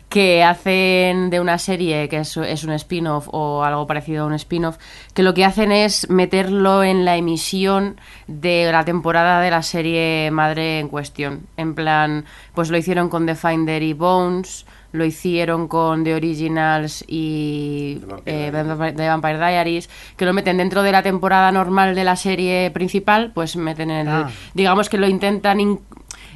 que 0.09 0.43
hacen 0.43 1.29
de 1.29 1.39
una 1.39 1.57
serie 1.57 2.09
que 2.09 2.17
es, 2.17 2.35
es 2.37 2.63
un 2.63 2.71
spin-off 2.73 3.27
o 3.31 3.63
algo 3.63 3.87
parecido 3.87 4.23
a 4.23 4.27
un 4.27 4.33
spin-off, 4.33 4.77
que 5.13 5.23
lo 5.23 5.33
que 5.33 5.45
hacen 5.45 5.71
es 5.71 6.09
meterlo 6.09 6.83
en 6.83 7.05
la 7.05 7.15
emisión 7.15 8.00
de 8.27 8.69
la 8.71 8.83
temporada 8.83 9.39
de 9.41 9.51
la 9.51 9.61
serie 9.61 10.29
madre 10.31 10.79
en 10.79 10.88
cuestión. 10.89 11.41
En 11.57 11.75
plan, 11.75 12.25
pues 12.53 12.69
lo 12.69 12.77
hicieron 12.77 13.09
con 13.09 13.25
The 13.25 13.35
Finder 13.35 13.81
y 13.83 13.93
Bones, 13.93 14.65
lo 14.93 15.05
hicieron 15.05 15.69
con 15.69 16.03
The 16.03 16.15
Originals 16.15 17.05
y 17.07 18.01
The 18.25 18.51
Vampire 18.51 18.89
eh, 19.05 19.07
Vampire 19.07 19.38
Diaries, 19.38 19.89
que 20.17 20.25
lo 20.25 20.33
meten 20.33 20.57
dentro 20.57 20.83
de 20.83 20.91
la 20.91 21.01
temporada 21.01 21.50
normal 21.53 21.95
de 21.95 22.03
la 22.03 22.17
serie 22.17 22.71
principal, 22.71 23.31
pues 23.33 23.55
meten 23.55 23.89
en 23.89 24.07
el, 24.09 24.13
Ah. 24.25 24.29
digamos 24.53 24.89
que 24.89 24.97
lo 24.97 25.07
intentan 25.07 25.61
in- 25.61 25.79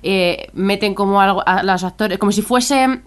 eh, 0.05 0.47
meten 0.53 0.93
como 0.93 1.19
algo 1.19 1.43
a 1.45 1.63
los 1.63 1.83
actores 1.83 2.17
como 2.19 2.31
si 2.31 2.41
fuese 2.41 3.01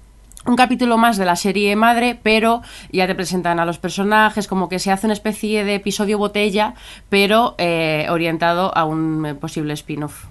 un 0.47 0.57
capítulo 0.57 0.97
más 0.97 1.17
de 1.19 1.25
la 1.26 1.37
serie 1.37 1.75
madre, 1.76 2.19
pero 2.23 2.62
ya 2.90 3.07
te 3.07 3.14
presentan 3.14 3.61
a 3.61 3.64
los 3.67 3.78
personajes, 3.78 4.47
como 4.49 4.69
que 4.69 4.78
se 4.78 4.90
hace 4.90 5.07
una 5.07 5.12
especie 5.14 5.64
de 5.64 5.75
episodio 5.75 6.17
botella, 6.19 6.75
pero 7.09 7.55
eh, 7.59 8.07
orientado 8.11 8.76
a 8.76 8.85
un 8.85 9.26
eh, 9.26 9.35
posible 9.35 9.75
spin-off. 9.75 10.25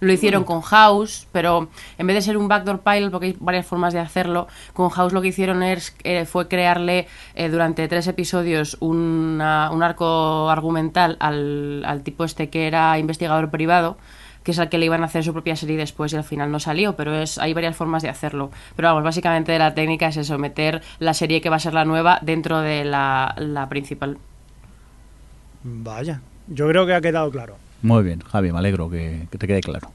Lo 0.00 0.12
hicieron 0.12 0.44
con 0.44 0.62
House, 0.62 1.26
pero 1.32 1.68
en 1.98 2.06
vez 2.06 2.14
de 2.14 2.22
ser 2.22 2.36
un 2.36 2.46
backdoor 2.46 2.80
pilot, 2.80 3.10
porque 3.10 3.26
hay 3.26 3.36
varias 3.40 3.66
formas 3.66 3.92
de 3.92 3.98
hacerlo, 3.98 4.46
con 4.72 4.88
House 4.90 5.12
lo 5.12 5.20
que 5.20 5.28
hicieron 5.28 5.64
es, 5.64 5.94
eh, 6.04 6.24
fue 6.24 6.46
crearle 6.46 7.08
eh, 7.34 7.48
durante 7.48 7.86
tres 7.88 8.06
episodios 8.06 8.76
una- 8.80 9.70
un 9.72 9.82
arco 9.82 10.48
argumental 10.48 11.16
al, 11.18 11.82
al 11.84 12.02
tipo 12.02 12.24
este 12.24 12.48
que 12.48 12.68
era 12.68 12.96
investigador 12.98 13.50
privado, 13.50 13.98
que 14.48 14.52
es 14.52 14.58
al 14.58 14.70
que 14.70 14.78
le 14.78 14.86
iban 14.86 15.02
a 15.02 15.04
hacer 15.04 15.22
su 15.22 15.34
propia 15.34 15.56
serie 15.56 15.76
después 15.76 16.10
y 16.14 16.16
al 16.16 16.24
final 16.24 16.50
no 16.50 16.58
salió, 16.58 16.96
pero 16.96 17.14
es 17.14 17.36
hay 17.36 17.52
varias 17.52 17.76
formas 17.76 18.02
de 18.02 18.08
hacerlo. 18.08 18.50
Pero 18.76 18.88
vamos, 18.88 19.04
básicamente 19.04 19.58
la 19.58 19.74
técnica 19.74 20.08
es 20.08 20.16
eso, 20.16 20.38
meter 20.38 20.80
la 21.00 21.12
serie 21.12 21.42
que 21.42 21.50
va 21.50 21.56
a 21.56 21.58
ser 21.58 21.74
la 21.74 21.84
nueva 21.84 22.18
dentro 22.22 22.60
de 22.60 22.82
la, 22.86 23.34
la 23.36 23.68
principal. 23.68 24.16
Vaya, 25.64 26.22
yo 26.46 26.66
creo 26.66 26.86
que 26.86 26.94
ha 26.94 27.02
quedado 27.02 27.30
claro. 27.30 27.56
Muy 27.80 28.02
bien, 28.02 28.20
Javi, 28.22 28.50
me 28.50 28.58
alegro 28.58 28.90
que, 28.90 29.28
te 29.30 29.46
quede 29.46 29.60
claro. 29.60 29.92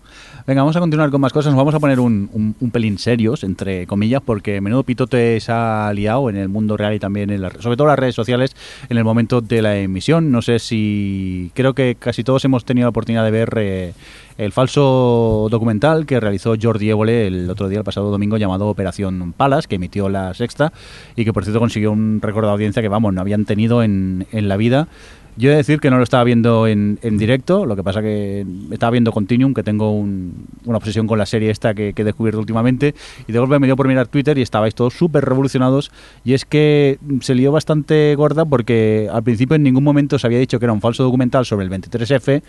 Venga, 0.48 0.62
vamos 0.62 0.76
a 0.78 0.80
continuar 0.80 1.10
con 1.12 1.20
más 1.20 1.34
cosas. 1.34 1.52
Nos 1.52 1.58
vamos 1.58 1.76
a 1.76 1.82
poner 1.82 2.00
un, 2.00 2.56
un- 2.60 2.72
pelín 2.72 2.98
serios, 2.98 3.44
entre 3.44 3.86
comillas, 3.88 4.22
porque 4.26 4.62
menudo 4.62 4.84
pitote 4.84 5.38
se 5.42 5.52
ha 5.52 5.92
liado 5.94 6.30
en 6.30 6.38
el 6.38 6.48
mundo 6.48 6.78
real 6.78 6.94
y 6.94 7.00
también 7.00 7.30
en 7.30 7.42
las, 7.42 7.54
sobre 7.60 7.76
todo 7.76 7.88
en 7.88 7.90
las 7.92 8.00
redes 8.00 8.16
sociales 8.16 8.56
en 8.88 8.98
el 8.98 9.04
momento 9.04 9.42
de 9.42 9.62
la 9.62 9.78
emisión. 9.78 10.32
No 10.32 10.42
sé 10.42 10.60
si. 10.60 11.52
Creo 11.56 11.74
que 11.74 11.96
casi 12.00 12.24
todos 12.24 12.46
hemos 12.46 12.64
tenido 12.64 12.86
la 12.86 12.90
oportunidad 12.92 13.26
de 13.26 13.32
ver 13.32 13.54
eh, 13.58 13.94
el 14.38 14.54
falso 14.54 15.50
documental 15.52 16.06
que 16.06 16.22
realizó 16.22 16.56
Jordi 16.62 16.90
Évole 16.90 17.28
el 17.28 17.50
otro 17.50 17.68
día, 17.68 17.80
el 17.80 17.86
pasado 17.86 18.12
domingo, 18.12 18.38
llamado 18.38 18.70
Operación 18.70 19.34
Palas, 19.36 19.68
que 19.68 19.76
emitió 19.76 20.08
la 20.08 20.34
sexta 20.34 20.72
y 21.18 21.26
que 21.26 21.34
por 21.34 21.44
cierto 21.44 21.60
consiguió 21.60 21.92
un 21.92 22.22
récord 22.22 22.46
de 22.46 22.52
audiencia 22.52 22.82
que, 22.82 22.88
vamos, 22.88 23.14
no 23.14 23.20
habían 23.20 23.44
tenido 23.44 23.84
en, 23.84 24.26
en 24.32 24.48
la 24.48 24.56
vida. 24.56 24.88
Yo 25.36 25.50
he 25.50 25.52
de 25.52 25.58
decir 25.58 25.80
que 25.80 25.90
no 25.90 25.98
lo 25.98 26.04
estaba 26.04 26.24
viendo 26.24 26.68
en, 26.68 27.00
en 27.02 27.18
directo, 27.18 27.66
lo 27.66 27.76
que 27.76 27.84
pasa 27.84 28.02
que 28.02 28.46
estaba 28.72 28.92
viendo 28.92 29.12
Continuum, 29.12 29.54
que 29.54 29.64
tengo 29.64 29.92
un- 29.92 30.46
una 30.66 30.78
obsesión 30.78 31.08
con 31.08 31.18
la 31.18 31.26
serie 31.26 31.50
esta 31.50 31.74
que, 31.74 31.94
que 31.94 32.04
he 32.04 32.06
descubierto 32.06 32.40
últimamente, 32.40 32.94
y 33.28 33.32
de 33.32 33.40
golpe 33.40 33.58
me 33.58 33.66
dio 33.68 33.76
por 33.76 33.88
mirar 33.88 34.08
Twitter 34.08 34.38
y 34.38 34.42
estabais 34.44 34.76
todos 34.76 34.94
súper 34.94 35.26
revolucionados, 35.26 35.92
y 36.24 36.34
es 36.34 36.46
que 36.46 37.00
se 37.22 37.34
lió 37.34 37.52
bastante 37.52 38.14
gorda 38.16 38.46
porque 38.46 39.10
al 39.12 39.24
principio 39.24 39.56
en 39.56 39.64
ningún 39.64 39.84
momento 39.84 40.20
se 40.20 40.28
había 40.28 40.38
dicho 40.40 40.60
que 40.60 40.66
era 40.66 40.74
un 40.74 40.82
falso 40.82 41.04
documental 41.04 41.46
sobre 41.46 41.66
el 41.66 41.72
23F, 41.72 42.44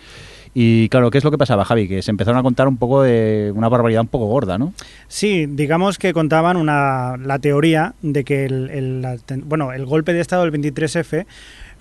y 0.53 0.87
claro, 0.89 1.11
¿qué 1.11 1.17
es 1.17 1.23
lo 1.23 1.31
que 1.31 1.37
pasaba, 1.37 1.65
Javi? 1.65 1.87
Que 1.87 2.01
se 2.01 2.11
empezaron 2.11 2.39
a 2.39 2.43
contar 2.43 2.67
un 2.67 2.77
poco 2.77 3.01
de 3.03 3.51
una 3.55 3.67
barbaridad 3.67 4.01
un 4.01 4.07
poco 4.07 4.27
gorda, 4.27 4.57
¿no? 4.57 4.73
Sí, 5.09 5.47
digamos 5.47 5.97
que 5.97 6.13
contaban 6.13 6.55
una, 6.55 7.17
la 7.17 7.39
teoría 7.39 7.93
de 8.01 8.23
que 8.23 8.45
el, 8.45 8.69
el- 8.69 9.05
bueno, 9.43 9.73
el 9.73 9.85
golpe 9.85 10.13
de 10.13 10.21
Estado 10.21 10.43
del 10.45 10.53
23F 10.53 11.25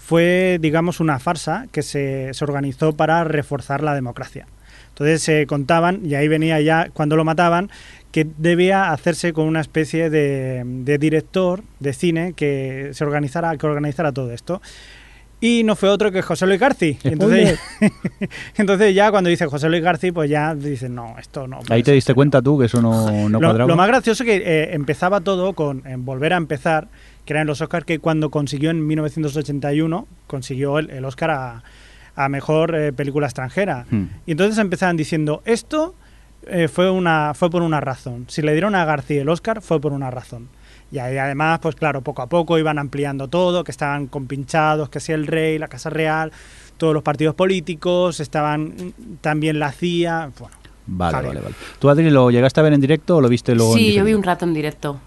fue, 0.04 0.58
digamos, 0.60 1.00
una 1.00 1.18
farsa 1.18 1.66
que 1.72 1.82
se, 1.82 2.34
se 2.34 2.44
organizó 2.44 2.92
para 2.92 3.24
reforzar 3.24 3.82
la 3.82 3.94
democracia. 3.94 4.46
Entonces 4.90 5.22
se 5.22 5.46
contaban, 5.46 6.04
y 6.04 6.14
ahí 6.14 6.28
venía 6.28 6.60
ya 6.60 6.90
cuando 6.92 7.16
lo 7.16 7.24
mataban, 7.24 7.70
que 8.12 8.26
debía 8.36 8.92
hacerse 8.92 9.32
con 9.32 9.46
una 9.46 9.62
especie 9.62 10.10
de, 10.10 10.62
de 10.64 10.98
director 10.98 11.62
de 11.80 11.94
cine 11.94 12.34
que 12.34 12.90
se 12.92 13.02
organizara, 13.02 13.56
que 13.56 13.66
organizara 13.66 14.12
todo 14.12 14.30
esto. 14.30 14.60
Y 15.40 15.62
no 15.64 15.74
fue 15.74 15.88
otro 15.88 16.12
que 16.12 16.22
José 16.22 16.46
Luis 16.46 16.60
García. 16.60 16.96
Entonces, 17.04 17.58
entonces 18.56 18.94
ya 18.94 19.10
cuando 19.10 19.30
dice 19.30 19.46
José 19.46 19.68
Luis 19.68 19.82
García, 19.82 20.12
pues 20.12 20.30
ya 20.30 20.54
dicen, 20.54 20.94
no, 20.94 21.16
esto 21.18 21.48
no. 21.48 21.60
Ahí 21.70 21.82
te 21.82 21.92
diste 21.92 22.08
serio". 22.08 22.16
cuenta 22.16 22.42
tú 22.42 22.58
que 22.58 22.66
eso 22.66 22.80
no, 22.80 23.10
no 23.10 23.40
lo, 23.40 23.48
cuadraba. 23.48 23.68
lo 23.68 23.76
más 23.76 23.88
gracioso 23.88 24.22
es 24.22 24.26
que 24.26 24.36
eh, 24.36 24.74
empezaba 24.74 25.20
todo 25.20 25.54
con 25.54 25.82
Volver 25.98 26.34
a 26.34 26.36
empezar, 26.36 26.88
que 27.24 27.32
eran 27.32 27.46
los 27.46 27.60
Oscars 27.60 27.84
que 27.84 27.98
cuando 27.98 28.30
consiguió 28.30 28.70
en 28.70 28.86
1981, 28.86 30.06
consiguió 30.26 30.78
el, 30.78 30.90
el 30.90 31.04
Oscar 31.04 31.30
a, 31.30 31.62
a 32.16 32.28
Mejor 32.28 32.74
eh, 32.74 32.92
Película 32.92 33.26
Extranjera. 33.26 33.86
Hmm. 33.90 34.04
Y 34.26 34.32
entonces 34.32 34.58
empezaban 34.58 34.96
diciendo, 34.96 35.42
esto 35.44 35.94
eh, 36.46 36.68
fue, 36.68 36.90
una, 36.90 37.32
fue 37.34 37.50
por 37.50 37.62
una 37.62 37.80
razón. 37.80 38.26
Si 38.28 38.42
le 38.42 38.52
dieron 38.52 38.74
a 38.74 38.84
García 38.84 39.22
el 39.22 39.28
Oscar, 39.28 39.62
fue 39.62 39.80
por 39.80 39.92
una 39.92 40.10
razón. 40.10 40.48
Y 40.92 40.98
ahí 40.98 41.16
además, 41.16 41.58
pues 41.60 41.74
claro, 41.74 42.02
poco 42.02 42.22
a 42.22 42.28
poco 42.28 42.58
iban 42.58 42.78
ampliando 42.78 43.28
todo, 43.28 43.64
que 43.64 43.70
estaban 43.70 44.06
compinchados, 44.06 44.88
que 44.90 45.00
si 45.00 45.12
el 45.12 45.26
rey, 45.26 45.58
la 45.58 45.68
Casa 45.68 45.90
Real, 45.90 46.30
todos 46.76 46.94
los 46.94 47.02
partidos 47.02 47.34
políticos, 47.34 48.20
estaban 48.20 48.66
mm, 48.66 49.16
también 49.20 49.58
la 49.58 49.72
CIA, 49.72 50.30
bueno. 50.38 50.56
Vale, 50.86 51.26
vale, 51.26 51.40
vale. 51.40 51.54
¿Tú, 51.78 51.88
Adri, 51.88 52.10
lo 52.10 52.30
llegaste 52.30 52.60
a 52.60 52.62
ver 52.62 52.74
en 52.74 52.80
directo 52.80 53.16
o 53.16 53.20
lo 53.22 53.30
viste 53.30 53.54
luego 53.54 53.72
en 53.72 53.78
Sí, 53.78 53.94
yo 53.94 54.04
vi 54.04 54.12
un 54.12 54.22
rato 54.22 54.44
en 54.44 54.52
directo. 54.52 55.00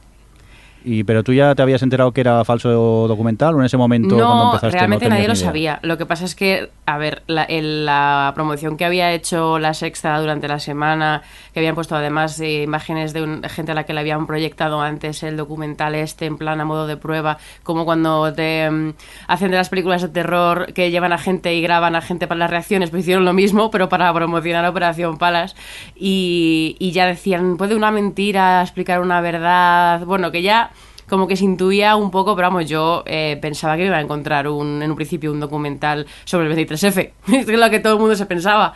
Y, 0.89 1.03
pero 1.03 1.22
tú 1.22 1.34
ya 1.34 1.53
te 1.53 1.62
habías 1.62 1.84
enterado 1.84 2.13
que 2.13 2.22
era 2.22 2.46
falso 2.46 2.70
documental 3.10 3.56
o 3.56 3.60
en 3.60 3.65
ese 3.65 3.75
momento 3.75 4.15
cuando 4.15 4.36
No, 4.36 4.46
empezaste 4.46 4.77
realmente 4.77 5.06
no 5.10 5.15
nadie 5.15 5.27
lo 5.27 5.34
idea? 5.34 5.46
sabía. 5.46 5.79
Lo 5.82 5.98
que 5.98 6.06
pasa 6.06 6.24
es 6.24 6.34
que, 6.34 6.70
a 6.86 6.98
ver, 6.98 7.24
la, 7.27 7.46
en 7.48 7.86
la 7.86 8.32
promoción 8.34 8.77
que 8.77 8.86
había 8.86 9.12
hecho 9.12 9.60
la 9.60 9.74
Sexta 9.74 10.17
durante 10.17 10.48
la 10.48 10.60
semana, 10.60 11.24
que 11.53 11.60
habían 11.60 11.75
puesto 11.75 11.94
además 11.96 12.39
eh, 12.39 12.63
imágenes 12.63 13.12
de 13.12 13.22
un- 13.22 13.44
gente 13.44 13.74
a 13.74 13.75
la 13.75 13.84
que 13.84 13.94
le 13.94 14.00
habían 14.00 14.25
proyectado 14.27 14.79
antes 14.79 15.24
el 15.24 15.36
documental 15.36 15.94
este 15.96 16.25
en 16.25 16.38
plan 16.38 16.62
a 16.62 16.65
modo 16.65 16.88
de 16.88 16.96
prueba, 16.96 17.38
como 17.63 17.84
cuando 17.84 18.32
te 18.34 18.70
mm, 18.72 18.94
hacen 19.27 19.51
de 19.51 19.58
las 19.58 19.67
películas 19.67 20.01
de 20.03 20.08
terror 20.08 20.72
que 20.74 20.89
llevan 20.89 21.12
a 21.12 21.17
gente 21.17 21.53
y 21.53 21.62
graban 21.62 21.96
a 21.98 22.01
gente 22.01 22.27
para 22.27 22.38
las 22.39 22.50
reacciones, 22.50 22.91
pues 22.91 23.01
hicieron 23.01 23.25
lo 23.25 23.34
mismo, 23.34 23.72
pero 23.72 23.89
para 23.89 24.13
promocionar 24.13 24.65
Operación 24.65 25.17
Palas. 25.17 25.53
Y, 25.98 26.77
y 26.79 26.91
ya 26.91 27.06
decían, 27.08 27.58
puede 27.58 27.75
una 27.75 27.91
mentira 27.91 28.62
explicar 28.62 29.01
una 29.01 29.20
verdad. 29.20 30.06
Bueno, 30.06 30.32
que 30.32 30.41
ya 30.41 30.72
como 31.10 31.28
que 31.28 31.36
se 31.36 31.46
intuía 31.46 31.96
un 31.96 32.12
poco, 32.12 32.36
pero 32.36 32.50
vamos, 32.50 32.70
yo 32.70 33.04
eh, 33.06 33.38
pensaba 33.42 33.78
que 33.78 33.86
iba 33.86 33.98
a 33.98 34.02
encontrar 34.02 34.48
un, 34.48 34.82
en 34.82 34.90
un 34.90 34.96
principio 34.96 35.32
un 35.32 35.40
documental 35.40 36.06
sobre 36.26 36.48
el 36.48 36.56
23F, 36.56 37.12
es 37.28 37.48
lo 37.48 37.70
que 37.70 37.80
todo 37.80 37.94
el 37.94 38.00
mundo 38.00 38.16
se 38.16 38.26
pensaba. 38.26 38.74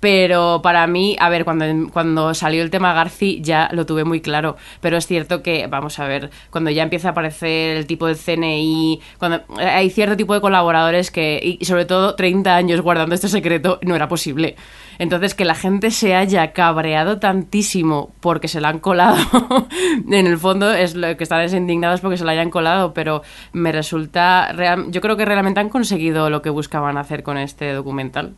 Pero 0.00 0.60
para 0.62 0.86
mí, 0.86 1.16
a 1.20 1.28
ver, 1.28 1.44
cuando, 1.44 1.66
cuando 1.92 2.32
salió 2.32 2.62
el 2.62 2.70
tema 2.70 2.94
Garci 2.94 3.40
ya 3.42 3.68
lo 3.72 3.84
tuve 3.84 4.04
muy 4.04 4.22
claro. 4.22 4.56
Pero 4.80 4.96
es 4.96 5.06
cierto 5.06 5.42
que, 5.42 5.66
vamos 5.66 5.98
a 5.98 6.06
ver, 6.06 6.30
cuando 6.48 6.70
ya 6.70 6.82
empieza 6.82 7.08
a 7.08 7.10
aparecer 7.12 7.76
el 7.76 7.86
tipo 7.86 8.06
del 8.06 8.16
CNI, 8.16 9.00
cuando 9.18 9.42
hay 9.58 9.90
cierto 9.90 10.16
tipo 10.16 10.32
de 10.32 10.40
colaboradores 10.40 11.10
que, 11.10 11.58
y 11.60 11.64
sobre 11.66 11.84
todo 11.84 12.14
30 12.14 12.56
años 12.56 12.80
guardando 12.80 13.14
este 13.14 13.28
secreto, 13.28 13.78
no 13.82 13.94
era 13.94 14.08
posible. 14.08 14.56
Entonces, 15.00 15.34
que 15.34 15.44
la 15.44 15.54
gente 15.54 15.90
se 15.90 16.14
haya 16.14 16.52
cabreado 16.52 17.18
tantísimo 17.18 18.10
porque 18.20 18.46
se 18.48 18.60
la 18.60 18.68
han 18.68 18.78
colado, 18.78 19.16
en 20.10 20.26
el 20.26 20.38
fondo 20.38 20.72
es 20.72 20.94
lo 20.94 21.16
que 21.16 21.24
están 21.24 21.40
es 21.40 21.54
indignados 21.54 22.00
porque 22.00 22.16
se 22.18 22.24
la 22.24 22.32
hayan 22.32 22.50
colado, 22.50 22.94
pero 22.94 23.22
me 23.52 23.72
resulta, 23.72 24.52
real- 24.52 24.86
yo 24.90 25.00
creo 25.00 25.16
que 25.16 25.24
realmente 25.24 25.58
han 25.58 25.70
conseguido 25.70 26.28
lo 26.30 26.42
que 26.42 26.50
buscaban 26.50 26.98
hacer 26.98 27.22
con 27.22 27.38
este 27.38 27.72
documental. 27.72 28.34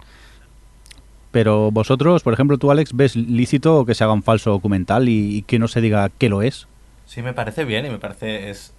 Pero 1.30 1.70
vosotros, 1.70 2.22
por 2.22 2.32
ejemplo, 2.34 2.58
tú, 2.58 2.70
Alex, 2.70 2.94
¿ves 2.94 3.16
lícito 3.16 3.84
que 3.86 3.94
se 3.94 4.04
haga 4.04 4.12
un 4.12 4.22
falso 4.22 4.50
documental 4.50 5.08
y, 5.08 5.38
y 5.38 5.42
que 5.42 5.58
no 5.58 5.66
se 5.66 5.80
diga 5.80 6.10
que 6.10 6.28
lo 6.28 6.42
es? 6.42 6.68
Sí, 7.06 7.22
me 7.22 7.32
parece 7.32 7.64
bien 7.64 7.86
y 7.86 7.90
me 7.90 7.98
parece 7.98 8.50
es 8.50 8.74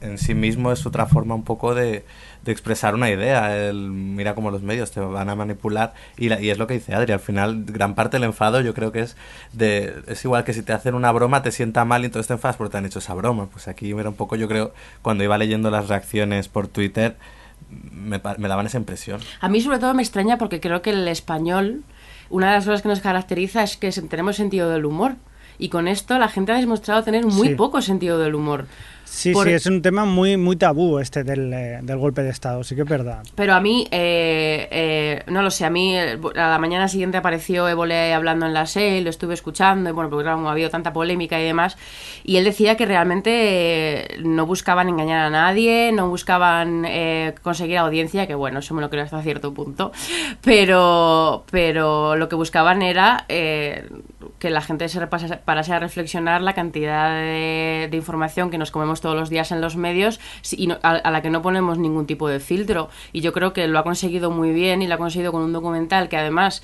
en 0.00 0.18
sí 0.18 0.34
mismo 0.34 0.70
es 0.70 0.84
otra 0.86 1.06
forma 1.06 1.34
un 1.34 1.44
poco 1.44 1.74
de, 1.74 2.04
de 2.44 2.52
expresar 2.52 2.94
una 2.94 3.10
idea. 3.10 3.56
El, 3.56 3.90
mira 3.90 4.34
cómo 4.34 4.50
los 4.50 4.62
medios 4.62 4.90
te 4.90 5.00
van 5.00 5.28
a 5.30 5.34
manipular 5.34 5.94
y, 6.16 6.28
la- 6.28 6.40
y 6.40 6.50
es 6.50 6.58
lo 6.58 6.66
que 6.66 6.74
dice 6.74 6.94
Adri. 6.94 7.12
Al 7.12 7.20
final, 7.20 7.64
gran 7.66 7.94
parte 7.94 8.16
del 8.16 8.24
enfado 8.24 8.60
yo 8.60 8.74
creo 8.74 8.92
que 8.92 9.00
es 9.00 9.16
de 9.52 9.94
es 10.06 10.24
igual 10.24 10.44
que 10.44 10.52
si 10.52 10.62
te 10.62 10.72
hacen 10.72 10.94
una 10.94 11.10
broma 11.12 11.42
te 11.42 11.50
sienta 11.52 11.84
mal 11.84 12.02
y 12.02 12.06
entonces 12.06 12.26
te 12.28 12.34
enfadas 12.34 12.56
porque 12.56 12.72
te 12.72 12.78
han 12.78 12.86
hecho 12.86 12.98
esa 12.98 13.14
broma. 13.14 13.46
Pues 13.46 13.66
aquí 13.68 13.90
era 13.92 14.08
un 14.10 14.14
poco, 14.16 14.36
yo 14.36 14.46
creo, 14.48 14.72
cuando 15.02 15.24
iba 15.24 15.38
leyendo 15.38 15.70
las 15.70 15.88
reacciones 15.88 16.48
por 16.48 16.68
Twitter 16.68 17.16
me, 17.70 18.20
me 18.38 18.48
daban 18.48 18.66
esa 18.66 18.78
impresión. 18.78 19.20
A 19.40 19.48
mí 19.48 19.60
sobre 19.60 19.78
todo 19.78 19.94
me 19.94 20.02
extraña 20.02 20.36
porque 20.38 20.60
creo 20.60 20.82
que 20.82 20.90
el 20.90 21.08
español, 21.08 21.82
una 22.30 22.48
de 22.48 22.52
las 22.56 22.64
cosas 22.66 22.82
que 22.82 22.88
nos 22.88 23.00
caracteriza 23.00 23.62
es 23.62 23.76
que 23.76 23.90
tenemos 23.90 24.36
sentido 24.36 24.68
del 24.70 24.84
humor. 24.84 25.16
Y 25.56 25.68
con 25.68 25.86
esto 25.86 26.18
la 26.18 26.28
gente 26.28 26.50
ha 26.52 26.56
demostrado 26.56 27.04
tener 27.04 27.24
muy 27.26 27.48
Sí. 27.48 27.54
poco 27.54 27.80
sentido 27.80 28.18
del 28.18 28.34
humor. 28.34 28.66
Sí, 29.04 29.32
Por- 29.32 29.46
sí, 29.46 29.52
es 29.52 29.66
un 29.66 29.80
tema 29.82 30.04
muy, 30.04 30.36
muy 30.36 30.56
tabú 30.56 30.98
este 30.98 31.24
del, 31.24 31.52
eh, 31.52 31.78
del 31.82 31.98
golpe 31.98 32.22
de 32.22 32.30
Estado, 32.30 32.64
sí 32.64 32.74
que 32.74 32.82
es 32.82 32.88
verdad. 32.88 33.22
Pero 33.34 33.54
a 33.54 33.60
mí, 33.60 33.86
eh, 33.90 34.66
eh, 34.70 35.22
no 35.28 35.42
lo 35.42 35.50
sé, 35.50 35.64
a 35.64 35.70
mí 35.70 35.96
eh, 35.96 36.18
a 36.36 36.48
la 36.50 36.58
mañana 36.58 36.88
siguiente 36.88 37.18
apareció 37.18 37.68
Évole 37.68 38.12
hablando 38.12 38.46
en 38.46 38.54
la 38.54 38.66
SEI, 38.66 39.02
lo 39.02 39.10
estuve 39.10 39.34
escuchando, 39.34 39.88
y 39.88 39.92
bueno, 39.92 40.10
porque 40.10 40.24
claro, 40.24 40.38
como 40.38 40.48
ha 40.48 40.52
habido 40.52 40.70
tanta 40.70 40.92
polémica 40.92 41.40
y 41.40 41.44
demás, 41.44 41.76
y 42.24 42.36
él 42.38 42.44
decía 42.44 42.76
que 42.76 42.86
realmente 42.86 43.30
eh, 43.30 44.18
no 44.24 44.46
buscaban 44.46 44.88
engañar 44.88 45.20
a 45.26 45.30
nadie, 45.30 45.92
no 45.92 46.08
buscaban 46.08 46.84
eh, 46.86 47.34
conseguir 47.42 47.78
audiencia, 47.78 48.26
que 48.26 48.34
bueno, 48.34 48.58
eso 48.60 48.74
me 48.74 48.80
lo 48.80 48.90
creo 48.90 49.04
hasta 49.04 49.22
cierto 49.22 49.54
punto, 49.54 49.92
pero, 50.42 51.44
pero 51.50 52.16
lo 52.16 52.28
que 52.28 52.36
buscaban 52.36 52.82
era 52.82 53.24
que 53.28 54.50
la 54.50 54.60
gente 54.60 54.88
se 54.88 55.00
repasa- 55.00 55.40
parase 55.44 55.72
a 55.72 55.78
reflexionar 55.78 56.40
la 56.42 56.52
cantidad 56.54 57.14
de, 57.14 57.88
de 57.90 57.96
información 57.96 58.50
que 58.50 58.58
nos 58.58 58.70
comemos 58.70 58.93
todos 59.00 59.16
los 59.16 59.30
días 59.30 59.52
en 59.52 59.60
los 59.60 59.76
medios 59.76 60.20
y 60.52 60.66
no- 60.66 60.78
a, 60.82 60.90
a 60.92 61.10
la 61.10 61.22
que 61.22 61.30
no 61.30 61.42
ponemos 61.42 61.78
ningún 61.78 62.06
tipo 62.06 62.28
de 62.28 62.40
filtro. 62.40 62.88
Y 63.12 63.20
yo 63.20 63.32
creo 63.32 63.52
que 63.52 63.66
lo 63.68 63.78
ha 63.78 63.84
conseguido 63.84 64.30
muy 64.30 64.52
bien 64.52 64.82
y 64.82 64.86
lo 64.86 64.94
ha 64.94 64.98
conseguido 64.98 65.32
con 65.32 65.42
un 65.42 65.52
documental 65.52 66.08
que 66.08 66.16
además... 66.16 66.62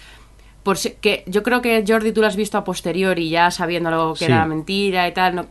Por 0.63 0.77
si- 0.77 0.91
que 1.01 1.25
yo 1.27 1.43
creo 1.43 1.63
que 1.63 1.83
Jordi 1.89 2.13
tú 2.13 2.21
lo 2.21 2.27
has 2.27 2.37
visto 2.37 2.59
a 2.59 2.65
posteriori 2.65 3.31
ya 3.31 3.51
sabiendo 3.51 3.89
algo 3.89 4.13
que 4.13 4.27
Sí. 4.27 4.33
era 4.33 4.45
mentira 4.45 5.09
y 5.09 5.13
tal. 5.13 5.35
no- 5.35 5.47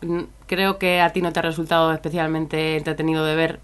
creo 0.45 0.77
que 0.77 1.01
a 1.01 1.09
ti 1.11 1.21
no 1.23 1.33
te 1.33 1.39
ha 1.39 1.41
resultado 1.41 1.91
especialmente 1.91 2.77
entretenido 2.77 3.25
de 3.25 3.35
ver. 3.35 3.59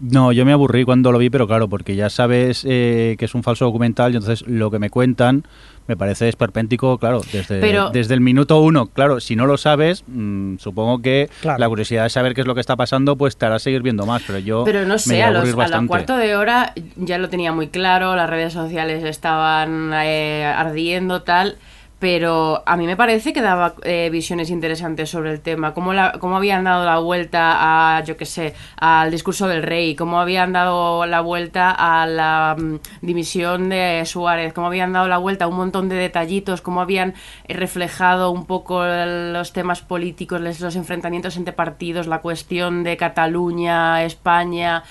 No, 0.00 0.30
yo 0.32 0.44
me 0.44 0.52
aburrí 0.52 0.84
cuando 0.84 1.10
lo 1.10 1.18
vi, 1.18 1.28
pero 1.28 1.46
claro, 1.48 1.68
porque 1.68 1.96
ya 1.96 2.08
sabes 2.08 2.64
eh, 2.68 3.16
que 3.18 3.24
es 3.24 3.34
un 3.34 3.42
falso 3.42 3.64
documental 3.64 4.12
y 4.12 4.16
entonces 4.16 4.46
lo 4.48 4.70
que 4.70 4.78
me 4.78 4.90
cuentan 4.90 5.44
me 5.88 5.96
parece 5.96 6.28
esperpéntico, 6.28 6.98
claro, 6.98 7.20
desde, 7.32 7.60
Pero- 7.60 7.90
desde 7.90 8.12
el 8.14 8.20
minuto 8.20 8.60
uno. 8.60 8.86
Claro, 8.86 9.20
si 9.20 9.34
no 9.36 9.46
lo 9.46 9.56
sabes, 9.56 10.04
mm, 10.06 10.58
supongo 10.58 11.00
que 11.00 11.28
Claro. 11.40 11.58
la 11.58 11.68
curiosidad 11.68 12.04
de 12.04 12.10
saber 12.10 12.34
qué 12.34 12.42
es 12.42 12.46
lo 12.46 12.54
que 12.54 12.60
está 12.60 12.76
pasando, 12.76 13.16
pues 13.16 13.36
te 13.36 13.46
hará 13.46 13.58
seguir 13.58 13.82
viendo 13.82 14.04
más, 14.06 14.22
pero 14.26 14.38
yo 14.38 14.64
Pero 14.64 14.82
no 14.82 14.94
me 14.94 14.98
sé, 14.98 15.16
iba 15.18 15.28
a, 15.28 15.30
los, 15.30 15.52
a 15.54 15.66
la 15.68 15.86
cuarto 15.86 16.16
de 16.16 16.36
hora 16.36 16.74
ya 16.96 17.16
lo 17.18 17.28
tenía 17.30 17.52
muy 17.52 17.68
claro, 17.68 18.14
las 18.14 18.28
redes 18.28 18.52
sociales 18.52 19.02
estaban 19.02 19.90
eh, 19.94 20.44
ardiendo, 20.44 21.22
tal. 21.22 21.56
Pero 21.98 22.62
a 22.64 22.76
mí 22.76 22.86
me 22.86 22.96
parece 22.96 23.32
que 23.32 23.42
daba 23.42 23.74
eh, 23.82 24.08
visiones 24.10 24.50
interesantes 24.50 25.10
sobre 25.10 25.32
el 25.32 25.40
tema, 25.40 25.74
cómo, 25.74 25.92
la, 25.92 26.12
cómo 26.20 26.36
habían 26.36 26.64
dado 26.64 26.84
la 26.84 26.98
vuelta 26.98 27.96
a, 27.96 28.04
yo 28.04 28.16
qué 28.16 28.24
sé, 28.24 28.54
al 28.76 29.10
discurso 29.10 29.48
del 29.48 29.64
rey, 29.64 29.96
cómo 29.96 30.20
habían 30.20 30.52
dado 30.52 31.06
la 31.06 31.20
vuelta 31.20 31.70
a 31.72 32.06
la 32.06 32.54
mm, 32.56 32.76
dimisión 33.02 33.68
de 33.68 34.04
Suárez, 34.06 34.52
cómo 34.52 34.68
habían 34.68 34.92
dado 34.92 35.08
la 35.08 35.18
vuelta 35.18 35.46
a 35.46 35.48
un 35.48 35.56
montón 35.56 35.88
de 35.88 35.96
detallitos, 35.96 36.60
cómo 36.60 36.80
habían 36.80 37.14
reflejado 37.48 38.30
un 38.30 38.46
poco 38.46 38.84
los 38.84 39.52
temas 39.52 39.80
políticos, 39.80 40.40
los 40.40 40.76
enfrentamientos 40.76 41.36
entre 41.36 41.52
partidos, 41.52 42.06
la 42.06 42.20
cuestión 42.20 42.84
de 42.84 42.96
Cataluña, 42.96 44.04
España. 44.04 44.84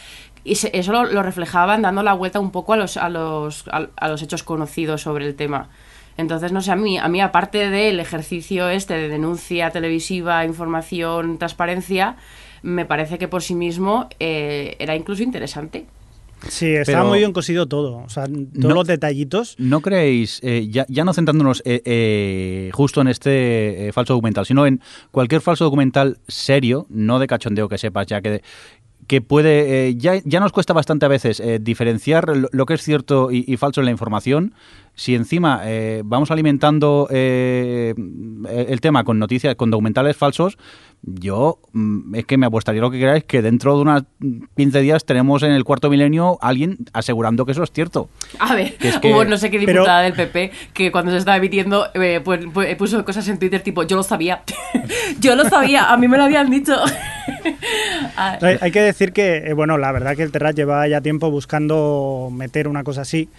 Y 0.44 0.54
eso 0.54 0.92
lo, 0.92 1.06
lo 1.06 1.24
reflejaban 1.24 1.82
dando 1.82 2.04
la 2.04 2.14
vuelta 2.14 2.40
un 2.40 2.52
poco 2.52 2.74
a 2.74 2.78
los, 2.78 2.98
a 2.98 3.10
los, 3.10 3.66
a, 3.70 3.88
a 3.96 4.08
los 4.08 4.22
hechos 4.22 4.44
conocidos 4.44 5.02
sobre 5.02 5.26
el 5.26 5.36
tema. 5.36 5.70
Entonces, 6.18 6.52
no 6.52 6.62
sé, 6.62 6.72
a 6.72 6.76
mí, 6.76 6.98
a 6.98 7.08
mí 7.08 7.22
aparte 7.22 7.70
del 7.70 8.00
ejercicio 8.00 8.70
este 8.70 8.96
de 8.96 9.08
denuncia 9.08 9.70
televisiva, 9.72 10.44
información, 10.46 11.38
transparencia, 11.38 12.16
me 12.64 12.86
parece 12.86 13.18
que 13.18 13.28
por 13.28 13.44
sí 13.44 13.54
mismo 13.56 14.10
eh, 14.20 14.76
era 14.80 14.96
incluso 14.96 15.22
interesante. 15.24 15.86
Sí, 16.50 16.68
estaba 16.68 17.00
Pero- 17.00 17.10
muy 17.10 17.18
bien 17.20 17.34
cosido 17.34 17.66
todo. 17.68 17.98
O 17.98 18.10
sea, 18.10 18.26
todos 18.26 18.38
No- 18.54 18.70
los 18.76 18.86
detallitos. 18.88 19.56
¿No 19.58 19.82
creéis, 19.82 20.40
eh, 20.44 20.68
ya, 20.70 20.86
ya 20.88 21.04
no 21.04 21.12
centrándonos 21.14 21.64
eh, 21.66 21.82
eh, 21.84 22.70
justo 22.74 23.02
en 23.02 23.08
este 23.08 23.88
eh, 23.88 23.92
falso 23.92 24.14
documental, 24.14 24.46
sino 24.46 24.68
en 24.68 24.80
cualquier 25.10 25.42
falso 25.42 25.64
documental 25.66 26.20
serio, 26.28 26.86
no 26.90 27.18
de 27.18 27.26
cachondeo 27.26 27.68
que 27.68 27.80
sepas 27.80 28.06
ya 28.06 28.22
que, 28.22 28.44
que 29.06 29.22
puede, 29.22 29.88
eh, 29.88 29.96
ya, 29.96 30.16
ya 30.26 30.40
nos 30.40 30.52
cuesta 30.52 30.74
bastante 30.74 31.06
a 31.06 31.10
veces 31.10 31.40
eh, 31.40 31.60
diferenciar 31.62 32.28
lo, 32.52 32.66
que 32.66 32.74
es 32.74 32.82
cierto 32.82 33.32
y, 33.32 33.46
y 33.48 33.56
falso 33.58 33.80
en 33.82 33.86
la 33.86 33.92
información, 33.92 34.54
si 34.98 35.14
encima 35.14 35.62
eh, 35.64 36.02
vamos 36.04 36.32
alimentando 36.32 37.08
eh, 37.12 37.94
el 38.50 38.82
tema 38.82 39.04
con 39.04 39.20
noticias, 39.20 39.56
con 39.56 39.70
documentales 39.70 40.18
falsos, 40.18 40.58
yo 41.10 41.60
mm, 41.72 42.16
es 42.16 42.26
que 42.26 42.38
me 42.38 42.46
apostaría 42.46 42.82
lo 42.82 42.92
que 42.92 43.00
queráis 43.00 43.24
que 43.24 43.42
dentro 43.42 43.76
de 43.78 43.82
unos 43.82 44.04
15 44.58 44.82
días 44.82 45.06
tenemos 45.06 45.42
en 45.44 45.52
el 45.52 45.64
cuarto 45.64 45.90
milenio 45.90 46.38
alguien 46.42 46.78
asegurando 46.92 47.46
que 47.46 47.54
eso 47.54 47.64
es 47.64 47.72
cierto. 47.72 48.10
A 48.40 48.54
ver, 48.56 48.76
Que 48.76 48.90
es 48.90 48.98
que- 49.00 49.12
hubo 49.14 49.24
no 49.24 49.38
sé 49.38 49.50
qué 49.50 49.58
Pero- 49.60 49.72
diputada 49.82 50.02
del 50.02 50.14
PP 50.14 50.52
que 50.74 50.92
cuando 50.92 51.12
se 51.12 51.18
estaba 51.18 51.38
emitiendo 51.38 51.88
eh, 51.94 52.20
pues, 52.24 52.42
pues, 52.54 52.76
puso 52.76 53.06
cosas 53.06 53.26
en 53.30 53.40
Twitter 53.40 53.62
tipo, 53.62 53.84
yo 53.84 53.96
lo 53.96 54.04
sabía, 54.04 54.44
yo 55.22 55.36
lo 55.38 55.46
sabía, 55.46 55.92
a 55.92 55.96
mí 55.98 56.08
me 56.10 56.18
lo 56.18 56.26
habían 56.26 56.50
dicho. 56.50 56.76
Ah, 58.16 58.38
Hay, 58.42 58.58
hay 58.62 58.72
que 58.72 58.82
decir 58.82 59.14
que, 59.14 59.38
eh, 59.38 59.54
bueno, 59.54 59.78
la 59.78 59.92
verdad 59.92 60.16
que 60.16 60.24
el 60.24 60.32
Terrat 60.32 60.56
lleva 60.56 60.88
ya 60.88 61.02
tiempo 61.02 61.30
buscando 61.30 62.30
meter 62.32 62.68
una 62.68 62.84
cosa 62.84 63.02
así. 63.02 63.30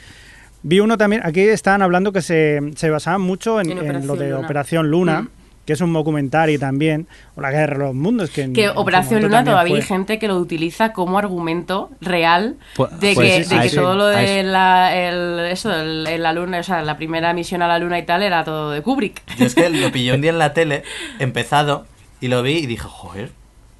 Vi 0.62 0.80
uno 0.80 0.96
también, 0.98 1.22
aquí 1.24 1.40
estaban 1.40 1.82
hablando 1.82 2.12
que 2.12 2.22
se, 2.22 2.60
se 2.76 2.90
basaban 2.90 3.20
mucho 3.20 3.60
en, 3.60 3.70
En 3.70 3.78
en 3.78 3.84
Operación 3.84 4.06
lo 4.06 4.16
de 4.16 4.30
Luna. 4.30 4.40
Operación 4.46 4.90
Luna, 4.90 5.22
Mm. 5.22 5.28
Que 5.68 5.74
es 5.74 5.82
un 5.82 5.92
documental 5.92 6.58
también, 6.58 7.06
o 7.36 7.42
la 7.42 7.50
Guerra 7.50 7.76
de 7.76 7.84
los 7.84 7.94
Mundos. 7.94 8.30
Que, 8.30 8.40
en- 8.40 8.54
que 8.54 8.64
en 8.64 8.70
Operación 8.74 9.20
Luna 9.20 9.44
todavía 9.44 9.72
fue. 9.74 9.80
hay 9.80 9.86
gente 9.86 10.18
que 10.18 10.26
lo 10.26 10.38
utiliza 10.38 10.94
como 10.94 11.18
argumento 11.18 11.90
real 12.00 12.56
Pues- 12.74 12.90
de 12.98 13.12
pues 13.14 13.18
que, 13.36 13.44
sí, 13.44 13.50
de 13.50 13.56
a 13.56 13.60
que 13.60 13.66
ese- 13.66 13.76
todo 13.76 13.94
lo 13.94 14.06
de 14.06 14.42
la, 14.44 14.96
el, 14.96 15.40
eso, 15.40 15.70
el- 15.74 16.06
el- 16.06 16.22
la 16.22 16.32
luna, 16.32 16.60
o 16.60 16.62
sea, 16.62 16.80
la 16.80 16.96
primera 16.96 17.34
misión 17.34 17.60
a 17.60 17.68
la 17.68 17.78
luna 17.78 17.98
y 17.98 18.06
tal 18.06 18.22
era 18.22 18.44
todo 18.44 18.70
de 18.70 18.80
Kubrick. 18.80 19.20
Yo 19.36 19.44
es 19.44 19.54
que 19.54 19.68
lo 19.68 19.92
pillé 19.92 20.14
un 20.14 20.20
día 20.22 20.30
en 20.30 20.38
la 20.38 20.54
tele, 20.54 20.84
empezado, 21.18 21.84
y 22.22 22.28
lo 22.28 22.42
vi 22.42 22.52
y 22.52 22.66
dije, 22.66 22.88
joder, 22.88 23.30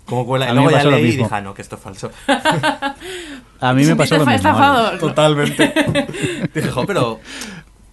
¿cómo 0.05 0.27
cuela? 0.27 0.45
A 0.45 0.51
Y 0.51 0.55
luego 0.57 0.71
ya 0.71 0.85
leí 0.85 1.05
y 1.09 1.17
dije, 1.17 1.27
ah, 1.31 1.41
no, 1.41 1.55
que 1.55 1.63
esto 1.63 1.77
es 1.77 1.81
falso. 1.83 2.11
A 3.61 3.73
mí 3.73 3.85
me 3.85 3.97
pasó 3.97 4.17
lo 4.19 4.25
¿Te 4.25 4.31
mismo. 4.33 4.37
estafado? 4.51 4.99
Totalmente. 4.99 5.73
dije, 6.55 6.69
jo, 6.71 6.87
pero... 6.87 7.19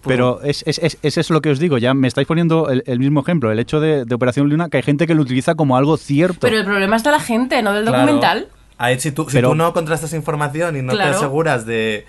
Pero 0.08 0.40
es, 0.42 0.62
es, 0.66 0.78
es, 0.78 0.98
es 1.02 1.18
eso 1.18 1.34
lo 1.34 1.40
que 1.40 1.50
os 1.50 1.58
digo, 1.58 1.78
ya 1.78 1.94
me 1.94 2.08
estáis 2.08 2.26
poniendo 2.26 2.70
el, 2.70 2.82
el 2.86 2.98
mismo 2.98 3.20
ejemplo, 3.20 3.50
el 3.52 3.58
hecho 3.58 3.80
de, 3.80 4.04
de 4.04 4.14
Operación 4.14 4.48
Luna, 4.48 4.68
que 4.68 4.76
hay 4.78 4.82
gente 4.82 5.06
que 5.06 5.14
lo 5.14 5.22
utiliza 5.22 5.54
como 5.54 5.76
algo 5.76 5.96
cierto. 5.96 6.38
Pero 6.40 6.58
el 6.58 6.64
problema 6.64 6.96
es 6.96 7.04
de 7.04 7.10
la 7.10 7.20
gente, 7.20 7.60
no 7.62 7.72
del 7.72 7.84
Claro. 7.84 7.98
documental. 8.02 8.48
Ahí, 8.78 9.00
si 9.00 9.10
tú, 9.12 9.24
si 9.28 9.32
Pero- 9.36 9.50
tú 9.50 9.54
no 9.54 9.72
contrastas 9.72 10.12
información 10.12 10.76
y 10.76 10.82
no 10.82 10.92
Claro. 10.92 11.10
te 11.12 11.16
aseguras 11.16 11.64
de... 11.66 12.04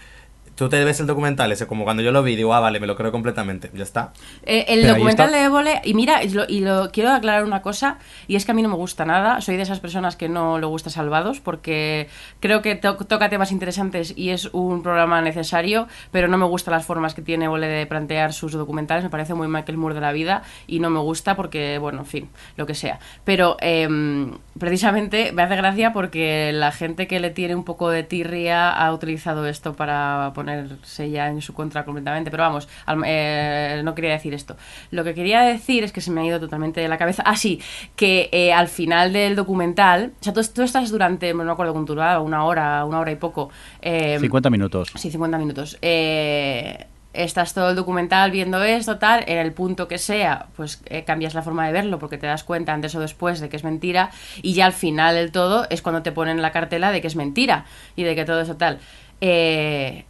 Tú 0.58 0.70
te 0.70 0.84
ves 0.84 1.00
el 1.00 1.06
documental 1.06 1.52
ese, 1.52 1.68
como 1.68 1.84
cuando 1.84 2.02
yo 2.02 2.12
lo 2.12 2.24
vi, 2.24 2.36
digo, 2.36 2.52
ah, 2.56 2.60
vale, 2.60 2.80
me 2.80 2.88
lo 2.88 2.96
creo 2.96 3.12
completamente, 3.12 3.70
ya 3.76 3.84
está. 3.84 4.12
Eh, 4.44 4.66
el 4.70 4.82
Pero 4.82 4.94
documental 4.96 5.28
está. 5.28 5.38
de 5.38 5.44
Évole, 5.46 5.82
y 5.84 5.94
mira, 5.94 6.24
y 6.24 6.30
lo, 6.30 6.46
y 6.48 6.62
lo- 6.62 6.90
quiero 6.92 7.12
aclarar 7.12 7.44
una 7.44 7.62
cosa, 7.62 8.00
y 8.28 8.36
es 8.36 8.44
que 8.44 8.52
a 8.52 8.56
mí 8.56 8.64
no 8.64 8.70
me 8.70 8.76
gusta 8.76 9.06
nada, 9.06 9.40
soy 9.40 9.56
de 9.56 9.62
esas 9.62 9.80
personas 9.80 10.16
que 10.16 10.30
no 10.30 10.58
le 10.58 10.66
gusta 10.66 10.90
Salvados, 10.90 11.40
porque 11.42 12.10
creo 12.40 12.64
que 12.64 12.74
to- 12.76 12.96
toca 12.98 13.30
temas 13.30 13.52
interesantes 13.52 14.14
y 14.18 14.30
es 14.32 14.46
un 14.52 14.82
programa 14.82 15.22
necesario, 15.22 15.88
pero 16.12 16.28
no 16.28 16.40
me 16.40 16.46
gustan 16.46 16.72
las 16.74 16.86
formas 16.86 17.14
que 17.14 17.22
tiene 17.22 17.46
Évole 17.46 17.68
de 17.68 17.86
plantear 17.86 18.34
sus 18.34 18.54
documentales, 18.54 19.04
me 19.04 19.12
parece 19.12 19.36
muy 19.36 19.48
Michael 19.48 19.78
Moore 19.78 19.94
de 19.94 20.02
la 20.02 20.12
vida, 20.12 20.42
y 20.66 20.80
no 20.80 20.90
me 20.90 21.00
gusta 21.00 21.36
porque, 21.36 21.78
bueno, 21.78 22.00
en 22.00 22.06
fin, 22.08 22.30
lo 22.56 22.66
que 22.66 22.74
sea. 22.74 22.98
Pero 23.26 23.58
em, 23.60 24.32
precisamente 24.60 25.32
me 25.34 25.44
hace 25.44 25.56
gracia 25.56 25.94
porque 25.94 26.52
la 26.52 26.72
gente 26.72 27.06
que 27.06 27.20
le 27.20 27.30
tiene 27.30 27.54
un 27.54 27.64
poco 27.64 27.92
de 27.92 28.02
tirria 28.02 28.72
ha 28.72 28.92
utilizado 28.92 29.46
esto 29.46 29.74
para 29.76 30.32
ponerse 30.48 31.10
ya 31.10 31.28
en 31.28 31.42
su 31.42 31.54
contra 31.54 31.84
completamente. 31.86 32.32
Pero 32.32 32.44
vamos, 32.44 32.68
al- 32.86 33.02
eh, 33.06 33.82
no 33.84 33.94
quería 33.96 34.12
decir 34.12 34.34
esto. 34.34 34.56
Lo 34.92 35.04
que 35.04 35.14
quería 35.14 35.42
decir 35.42 35.84
es 35.84 35.92
que 35.92 36.02
se 36.02 36.12
me 36.12 36.22
ha 36.22 36.26
ido 36.26 36.40
totalmente 36.40 36.82
de 36.82 36.88
la 36.88 36.98
cabeza. 36.98 37.24
Ah, 37.26 37.36
sí, 37.36 37.62
que 37.96 38.30
eh, 38.32 38.54
al 38.54 38.68
final 38.68 39.14
del 39.14 39.36
documental, 39.36 40.14
o 40.20 40.24
sea, 40.24 40.34
tú, 40.34 40.42
tú 40.54 40.62
estás 40.64 40.90
durante, 40.90 41.34
no 41.34 41.44
me 41.44 41.52
acuerdo 41.52 41.74
cuánto 41.74 41.94
duraba, 41.94 42.22
una 42.22 42.44
hora, 42.46 42.84
una 42.86 43.00
hora 43.00 43.12
y 43.12 43.16
poco. 43.16 43.50
eh, 43.82 44.18
50 44.20 44.50
minutos. 44.50 44.92
Sí, 44.96 45.12
50 45.12 45.38
minutos. 45.38 45.78
Eh, 45.82 46.86
estás 47.14 47.54
todo 47.56 47.72
el 47.72 47.76
documental 47.76 48.30
viendo 48.30 48.62
esto, 48.64 49.00
tal, 49.00 49.24
en 49.28 49.40
el 49.40 49.52
punto 49.52 49.88
que 49.88 49.98
sea, 49.98 50.48
pues 50.56 50.84
eh, 50.86 51.04
cambias 51.04 51.34
la 51.34 51.42
forma 51.42 51.66
de 51.66 51.74
verlo 51.74 51.98
porque 51.98 52.20
te 52.20 52.28
das 52.28 52.44
cuenta 52.44 52.74
antes 52.74 52.94
o 52.94 53.00
después 53.00 53.40
de 53.40 53.50
que 53.50 53.56
es 53.56 53.64
mentira 53.64 54.12
y 54.44 54.54
ya 54.54 54.68
al 54.68 54.74
final 54.74 55.16
del 55.16 55.32
todo 55.32 55.66
es 55.72 55.82
cuando 55.82 56.04
te 56.04 56.12
ponen 56.12 56.44
la 56.44 56.52
cartela 56.52 56.92
de 56.92 57.02
que 57.02 57.08
es 57.08 57.16
mentira 57.16 57.66
y 57.96 58.04
de 58.04 58.14
que 58.14 58.24
todo 58.24 58.40
eso 58.42 58.56
tal. 58.58 58.78
Eh, 59.20 60.06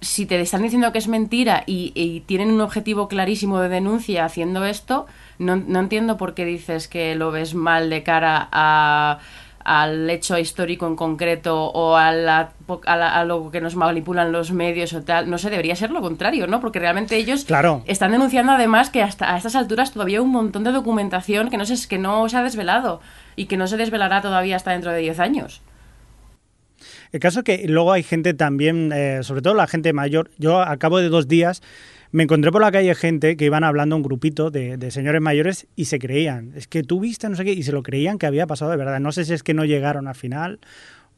si 0.00 0.26
te 0.26 0.40
están 0.40 0.62
diciendo 0.62 0.92
que 0.92 0.98
es 0.98 1.08
mentira 1.08 1.62
y, 1.66 1.92
y 1.94 2.20
tienen 2.20 2.50
un 2.50 2.60
objetivo 2.60 3.08
clarísimo 3.08 3.60
de 3.60 3.68
denuncia 3.68 4.24
haciendo 4.24 4.64
esto, 4.64 5.06
no, 5.38 5.56
no 5.56 5.80
entiendo 5.80 6.16
por 6.16 6.34
qué 6.34 6.44
dices 6.44 6.86
que 6.88 7.14
lo 7.14 7.30
ves 7.30 7.54
mal 7.54 7.88
de 7.90 8.02
cara 8.02 8.48
a, 8.52 9.18
al 9.64 10.08
hecho 10.10 10.38
histórico 10.38 10.86
en 10.86 10.94
concreto 10.96 11.64
o 11.64 11.96
a, 11.96 12.12
la, 12.12 12.52
a, 12.86 12.96
la- 12.96 13.16
a 13.18 13.24
lo 13.24 13.50
que 13.50 13.60
nos 13.60 13.74
manipulan 13.74 14.30
los 14.30 14.52
medios 14.52 14.92
o 14.92 15.02
tal. 15.02 15.28
No 15.28 15.38
sé, 15.38 15.50
debería 15.50 15.74
ser 15.74 15.90
lo 15.90 16.00
contrario, 16.02 16.46
¿no? 16.46 16.60
Porque 16.60 16.78
realmente 16.78 17.16
ellos 17.16 17.44
Claro. 17.44 17.82
están 17.86 18.12
denunciando 18.12 18.52
además 18.52 18.90
que 18.90 19.02
hasta 19.02 19.34
a 19.34 19.36
estas 19.38 19.56
alturas 19.56 19.92
todavía 19.92 20.18
hay 20.18 20.24
un 20.24 20.30
montón 20.30 20.62
de 20.62 20.72
documentación 20.72 21.50
que 21.50 21.56
no, 21.56 21.64
se, 21.64 21.88
que 21.88 21.98
no 21.98 22.28
se 22.28 22.36
ha 22.36 22.42
desvelado 22.44 23.00
y 23.34 23.46
que 23.46 23.56
no 23.56 23.66
se 23.66 23.76
desvelará 23.76 24.20
todavía 24.20 24.54
hasta 24.56 24.70
dentro 24.70 24.92
de 24.92 25.00
10 25.00 25.18
años. 25.18 25.62
El 27.12 27.20
caso 27.20 27.40
es 27.40 27.44
que 27.44 27.66
luego 27.68 27.92
hay 27.92 28.02
gente 28.02 28.34
también, 28.34 28.92
eh, 28.94 29.20
sobre 29.22 29.42
todo 29.42 29.54
la 29.54 29.66
gente 29.66 29.92
mayor. 29.92 30.30
Yo 30.38 30.60
a 30.60 30.76
cabo 30.76 30.98
de 30.98 31.08
dos 31.08 31.28
días 31.28 31.62
me 32.12 32.22
encontré 32.22 32.50
por 32.52 32.62
la 32.62 32.70
calle 32.72 32.94
gente 32.94 33.36
que 33.36 33.44
iban 33.44 33.64
hablando 33.64 33.96
un 33.96 34.02
grupito 34.02 34.50
de, 34.50 34.76
de 34.76 34.90
señores 34.90 35.20
mayores 35.20 35.66
y 35.76 35.86
se 35.86 35.98
creían. 35.98 36.52
Es 36.56 36.66
que 36.68 36.82
tú 36.82 37.00
viste, 37.00 37.28
no 37.28 37.36
sé 37.36 37.44
qué, 37.44 37.52
y 37.52 37.62
se 37.62 37.72
lo 37.72 37.82
creían 37.82 38.18
que 38.18 38.26
había 38.26 38.46
pasado 38.46 38.70
de 38.70 38.76
verdad. 38.76 39.00
No 39.00 39.12
sé 39.12 39.24
si 39.24 39.32
es 39.34 39.42
que 39.42 39.54
no 39.54 39.64
llegaron 39.64 40.08
al 40.08 40.14
final 40.14 40.60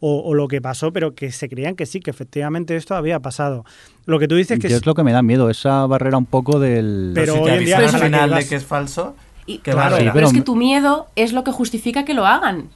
o, 0.00 0.20
o 0.20 0.34
lo 0.34 0.46
que 0.48 0.60
pasó, 0.62 0.92
pero 0.92 1.14
que 1.14 1.30
se 1.32 1.48
creían 1.48 1.74
que 1.74 1.84
sí, 1.86 2.00
que 2.00 2.10
efectivamente 2.10 2.76
esto 2.76 2.94
había 2.94 3.20
pasado. 3.20 3.64
Lo 4.06 4.18
que 4.18 4.28
tú 4.28 4.36
dices 4.36 4.58
que 4.58 4.68
Yo 4.68 4.76
es- 4.76 4.82
es 4.82 4.86
lo 4.86 4.94
que 4.94 5.02
me 5.02 5.12
da 5.12 5.22
miedo, 5.22 5.50
esa 5.50 5.86
barrera 5.86 6.16
un 6.18 6.26
poco 6.26 6.58
del... 6.60 7.12
Pero 7.14 7.34
si 7.34 7.38
hoy 7.40 7.50
en 7.50 7.64
día 7.64 7.76
al 7.78 7.84
la 7.84 7.90
que 7.92 7.98
final 8.06 8.30
de 8.34 8.46
que 8.48 8.54
es 8.54 8.64
falso, 8.64 9.16
Y, 9.46 9.58
¿qué 9.58 9.72
claro, 9.72 9.96
sí, 9.96 10.02
Pero 10.12 10.26
es 10.26 10.32
Pero- 10.32 10.32
que 10.32 10.44
tu 10.44 10.56
miedo 10.56 11.08
es 11.16 11.32
lo 11.32 11.42
que 11.44 11.50
justifica 11.52 12.04
que 12.04 12.14
lo 12.14 12.26
hagan. 12.26 12.68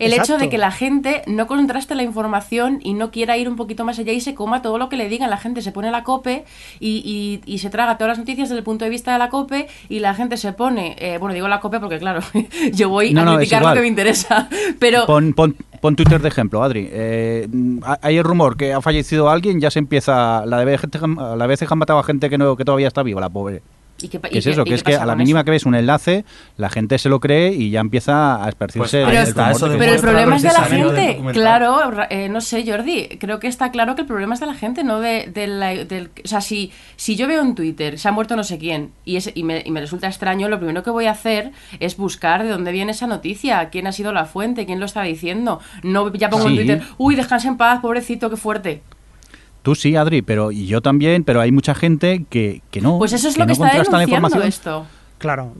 El 0.00 0.12
hecho 0.14 0.38
de 0.38 0.48
que 0.48 0.58
la 0.58 0.70
gente 0.70 1.22
no 1.26 1.46
contraste 1.46 1.94
la 1.94 2.02
información 2.02 2.78
y 2.82 2.94
no 2.94 3.10
quiera 3.10 3.36
ir 3.36 3.48
un 3.48 3.56
poquito 3.56 3.84
más 3.84 3.98
allá 3.98 4.12
y 4.12 4.20
se 4.20 4.34
coma 4.34 4.62
todo 4.62 4.78
lo 4.78 4.88
que 4.88 4.96
le 4.96 5.08
digan. 5.08 5.30
La 5.30 5.36
gente 5.36 5.62
se 5.62 5.72
pone 5.72 5.90
la 5.90 6.02
cope 6.04 6.44
y, 6.80 7.02
y- 7.04 7.52
y 7.52 7.58
se 7.58 7.70
traga 7.70 7.96
todas 7.98 8.10
las 8.12 8.18
noticias 8.18 8.48
desde 8.48 8.58
el 8.58 8.64
punto 8.64 8.84
de 8.84 8.90
vista 8.90 9.12
de 9.12 9.18
la 9.18 9.28
cope 9.28 9.68
y 9.88 10.00
la 10.00 10.14
gente 10.14 10.36
se 10.36 10.52
pone, 10.52 10.96
eh, 10.98 11.18
bueno, 11.18 11.34
digo 11.34 11.48
la 11.48 11.60
cope 11.60 11.78
porque 11.80 11.98
claro, 11.98 12.20
yo 12.72 12.88
voy 12.88 13.12
No, 13.12 13.20
a 13.20 13.24
no, 13.24 13.36
criticar 13.36 13.62
lo 13.62 13.74
que 13.74 13.80
me 13.80 13.88
interesa, 13.88 14.48
pero... 14.78 15.06
Pon, 15.06 15.32
pon, 15.34 15.54
pon 15.80 15.96
Twitter 15.96 16.20
de 16.20 16.28
ejemplo, 16.28 16.62
Adri. 16.62 16.88
Eh, 16.90 17.48
hay 18.02 18.16
el 18.16 18.24
rumor 18.24 18.56
que 18.56 18.72
ha 18.72 18.80
fallecido 18.80 19.28
alguien, 19.30 19.60
ya 19.60 19.70
se 19.70 19.78
empieza... 19.78 20.44
La 20.46 20.58
de 20.58 20.64
vez 20.64 20.80
la 21.36 21.46
vez 21.46 21.62
han 21.70 21.78
matado 21.78 21.98
a 21.98 22.02
gente 22.04 22.30
que, 22.30 22.38
no, 22.38 22.56
que 22.56 22.64
todavía 22.64 22.88
está 22.88 23.02
viva, 23.02 23.20
la 23.20 23.28
pobre. 23.28 23.62
¿Y 24.02 24.08
qué, 24.08 24.18
pa- 24.20 24.28
¿Qué 24.28 24.36
y 24.36 24.38
es 24.38 24.44
qué- 24.44 24.50
eso? 24.50 24.64
Que 24.64 24.74
es 24.74 24.82
que 24.82 24.94
a 24.94 25.04
la 25.06 25.14
mínima 25.16 25.40
eso? 25.40 25.44
que 25.44 25.50
ves 25.52 25.66
un 25.66 25.74
enlace, 25.74 26.24
la 26.56 26.70
gente 26.70 26.98
se 26.98 27.08
lo 27.08 27.20
cree 27.20 27.52
y 27.52 27.70
ya 27.70 27.80
empieza 27.80 28.44
a 28.44 28.48
esparcirse 28.48 28.78
Pues 28.78 28.94
ahí 28.94 29.16
el 29.26 29.34
rumor 29.34 29.78
Pero 29.78 29.92
el 29.94 30.00
problema 30.00 30.36
es 30.36 30.42
de 30.42 30.48
la 30.52 30.64
gente, 30.64 31.20
claro, 31.32 31.92
eh, 32.10 32.28
no 32.28 32.40
sé, 32.40 32.64
Jordi, 32.66 33.08
creo 33.18 33.38
que 33.40 33.46
está 33.48 33.70
claro 33.70 33.94
que 33.94 34.02
el 34.02 34.06
problema 34.06 34.34
es 34.34 34.40
de 34.40 34.46
la 34.46 34.54
gente, 34.54 34.84
no 34.84 35.00
de, 35.00 35.26
de 35.32 35.46
la- 35.46 35.84
del... 35.84 36.10
O 36.24 36.28
sea, 36.28 36.40
si, 36.40 36.72
si 36.96 37.16
yo 37.16 37.26
veo 37.26 37.40
en 37.42 37.54
Twitter, 37.54 37.98
se 37.98 38.08
ha 38.08 38.12
muerto 38.12 38.36
no 38.36 38.44
sé 38.44 38.58
quién, 38.58 38.90
y, 39.04 39.16
es, 39.16 39.30
y, 39.34 39.42
me, 39.44 39.62
y 39.64 39.70
me 39.70 39.80
resulta 39.80 40.06
extraño, 40.06 40.48
lo 40.48 40.58
primero 40.58 40.82
que 40.82 40.90
voy 40.90 41.06
a 41.06 41.12
hacer 41.12 41.52
es 41.78 41.96
buscar 41.96 42.42
de 42.42 42.48
dónde 42.50 42.72
viene 42.72 42.92
esa 42.92 43.06
noticia, 43.06 43.68
quién 43.70 43.86
ha 43.86 43.92
sido 43.92 44.12
la 44.12 44.24
fuente, 44.24 44.66
quién 44.66 44.80
lo 44.80 44.86
está 44.86 45.02
diciendo. 45.02 45.60
No 45.82 46.12
ya 46.12 46.28
pongo 46.30 46.48
en. 46.48 46.56
Twitter, 46.56 46.82
uy, 46.98 47.14
descansa 47.16 47.48
en 47.48 47.56
paz, 47.56 47.80
pobrecito, 47.80 48.30
qué 48.30 48.36
fuerte. 48.36 48.82
Tú 49.62 49.74
sí, 49.74 49.96
Adri, 49.96 50.22
pero 50.22 50.52
y 50.52 50.66
yo 50.66 50.80
también, 50.80 51.24
pero 51.24 51.40
hay 51.40 51.52
mucha 51.52 51.74
gente 51.74 52.24
que, 52.30 52.62
que 52.70 52.80
no. 52.80 52.98
Pues 52.98 53.12
eso 53.12 53.28
es 53.28 53.34
que 53.34 53.40
lo 53.40 53.46
que 53.46 53.48
no 53.48 53.52
está 53.52 53.64
contrasta 53.66 53.92
la 53.92 53.98
denunciando 53.98 54.28
información. 54.28 54.48
esto. 54.48 54.86
Claro. 55.18 55.52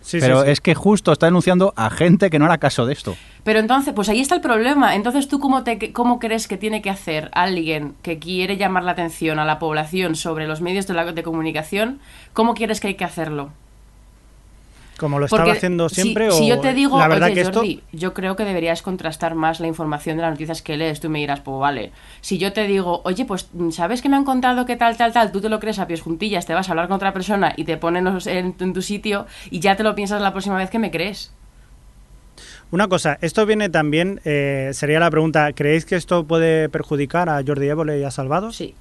Sí, 0.00 0.18
pero 0.20 0.40
sí, 0.40 0.46
sí. 0.46 0.52
es 0.52 0.60
que 0.60 0.74
justo 0.74 1.12
está 1.12 1.26
denunciando 1.26 1.74
a 1.76 1.90
gente 1.90 2.30
que 2.30 2.38
no 2.38 2.46
hará 2.46 2.58
caso 2.58 2.86
de 2.86 2.94
esto. 2.94 3.14
Pero 3.44 3.60
entonces, 3.60 3.92
pues 3.94 4.08
ahí 4.08 4.20
está 4.20 4.34
el 4.34 4.40
problema. 4.40 4.94
Entonces, 4.94 5.28
¿tú 5.28 5.38
cómo, 5.38 5.64
te, 5.64 5.92
cómo 5.92 6.18
crees 6.18 6.48
que 6.48 6.56
tiene 6.56 6.82
que 6.82 6.90
hacer 6.90 7.30
alguien 7.32 7.94
que 8.02 8.18
quiere 8.18 8.56
llamar 8.56 8.84
la 8.84 8.92
atención 8.92 9.38
a 9.38 9.44
la 9.44 9.58
población 9.58 10.16
sobre 10.16 10.46
los 10.46 10.60
medios 10.60 10.86
de, 10.86 10.94
la, 10.94 11.12
de 11.12 11.22
comunicación? 11.22 12.00
¿Cómo 12.32 12.54
quieres 12.54 12.80
que 12.80 12.88
hay 12.88 12.94
que 12.94 13.04
hacerlo? 13.04 13.50
Como 14.98 15.18
lo 15.20 15.26
estaba 15.26 15.44
Porque 15.44 15.56
haciendo 15.58 15.88
si- 15.88 15.94
siempre. 16.02 16.30
si, 16.32 16.42
o- 16.50 16.56
yo 16.56 16.60
te 16.60 16.74
digo, 16.74 16.98
la 16.98 17.06
verdad 17.08 17.26
oye, 17.26 17.34
que 17.36 17.40
esto. 17.42 17.60
Jordi, 17.60 17.82
yo 17.92 18.12
creo 18.14 18.34
que 18.36 18.44
deberías 18.44 18.82
contrastar 18.82 19.34
más 19.36 19.60
la 19.60 19.68
información 19.68 20.16
de 20.16 20.22
las 20.22 20.32
noticias 20.32 20.60
que 20.60 20.76
lees. 20.76 20.98
Tú 21.00 21.08
me 21.08 21.20
dirás, 21.20 21.38
pues 21.40 21.56
vale. 21.58 21.92
Si 22.20 22.36
yo 22.38 22.52
te 22.52 22.66
digo, 22.66 23.00
oye, 23.04 23.24
pues, 23.24 23.48
¿sabes 23.70 24.02
que 24.02 24.08
me 24.08 24.16
han 24.16 24.24
contado 24.24 24.66
que 24.66 24.74
tal, 24.76 24.96
tal, 24.96 25.12
tal? 25.12 25.30
Tú 25.32 25.40
te 25.40 25.48
lo 25.48 25.60
crees 25.60 25.78
a 25.78 25.86
pies 25.86 26.00
juntillas, 26.02 26.46
te 26.46 26.52
vas 26.54 26.68
a 26.68 26.72
hablar 26.72 26.88
con 26.88 26.96
otra 26.96 27.12
persona 27.12 27.52
y 27.56 27.62
te 27.64 27.76
ponen 27.76 28.08
en, 28.26 28.72
tu 28.74 28.82
sitio 28.82 29.26
y 29.50 29.60
ya 29.60 29.76
te 29.76 29.84
lo 29.84 29.94
piensas 29.94 30.20
la 30.20 30.32
próxima 30.32 30.56
vez 30.56 30.68
que 30.68 30.78
me 30.80 30.90
crees. 30.90 31.30
Una 32.70 32.86
cosa, 32.88 33.18
esto 33.22 33.46
viene 33.46 33.68
también, 33.70 34.20
eh, 34.24 34.70
sería 34.74 35.00
la 35.00 35.10
pregunta, 35.10 35.52
¿creéis 35.54 35.84
que 35.86 35.96
esto 35.96 36.24
puede 36.24 36.68
perjudicar 36.68 37.28
a 37.30 37.42
Jordi 37.46 37.68
Évole 37.68 37.98
y 37.98 38.04
a 38.04 38.10
Salvados? 38.10 38.56
Sí. 38.56 38.74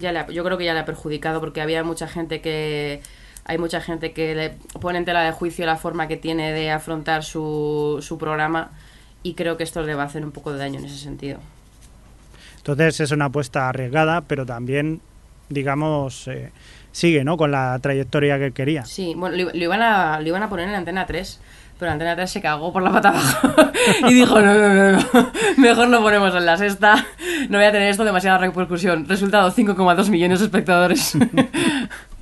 Ya 0.00 0.12
le 0.12 0.18
ha- 0.18 0.26
yo 0.28 0.44
creo 0.44 0.58
que 0.58 0.64
ya 0.66 0.74
le 0.74 0.80
ha 0.80 0.84
perjudicado 0.84 1.40
porque 1.40 1.62
había 1.62 1.82
mucha 1.82 2.06
gente 2.08 2.42
que 2.42 3.00
hay 3.46 3.58
mucha 3.58 3.80
gente 3.80 4.12
que 4.12 4.34
le 4.34 4.50
pone 4.80 4.98
en 4.98 5.04
tela 5.04 5.22
de 5.22 5.32
juicio 5.32 5.64
la 5.66 5.76
forma 5.76 6.08
que 6.08 6.16
tiene 6.16 6.52
de 6.52 6.70
afrontar 6.70 7.22
su, 7.22 7.98
su 8.02 8.18
programa 8.18 8.70
y 9.22 9.34
creo 9.34 9.56
que 9.56 9.62
esto 9.62 9.82
le 9.82 9.94
va 9.94 10.02
a 10.02 10.06
hacer 10.06 10.24
un 10.24 10.32
poco 10.32 10.52
de 10.52 10.58
daño 10.58 10.80
en 10.80 10.86
ese 10.86 10.98
sentido. 10.98 11.38
Entonces 12.58 13.00
es 13.00 13.12
una 13.12 13.26
apuesta 13.26 13.68
arriesgada, 13.68 14.22
pero 14.22 14.44
también, 14.44 15.00
digamos, 15.48 16.26
eh, 16.26 16.50
sigue 16.90 17.22
¿no? 17.22 17.36
con 17.36 17.52
la 17.52 17.78
trayectoria 17.80 18.38
que 18.38 18.50
quería. 18.50 18.84
Sí, 18.84 19.14
bueno, 19.16 19.36
lo, 19.36 19.52
iban 19.54 19.82
a, 19.82 20.20
lo 20.20 20.26
iban 20.26 20.42
a 20.42 20.48
poner 20.48 20.68
en 20.68 20.74
Antena 20.74 21.06
3, 21.06 21.40
pero 21.78 21.92
Antena 21.92 22.16
3 22.16 22.28
se 22.28 22.40
cagó 22.40 22.72
por 22.72 22.82
la 22.82 22.90
pata 22.90 23.10
abajo 23.10 23.48
y 24.08 24.14
dijo, 24.14 24.40
no, 24.40 24.54
no, 24.54 24.74
no, 24.74 24.92
no, 24.92 25.32
mejor 25.56 25.88
lo 25.88 26.02
ponemos 26.02 26.34
en 26.34 26.46
la 26.46 26.56
sexta, 26.56 27.06
no 27.48 27.58
voy 27.58 27.66
a 27.66 27.72
tener 27.72 27.90
esto 27.90 28.04
demasiada 28.04 28.38
repercusión. 28.38 29.06
Resultado, 29.06 29.52
5,2 29.52 30.08
millones 30.08 30.40
de 30.40 30.46
espectadores. 30.46 31.16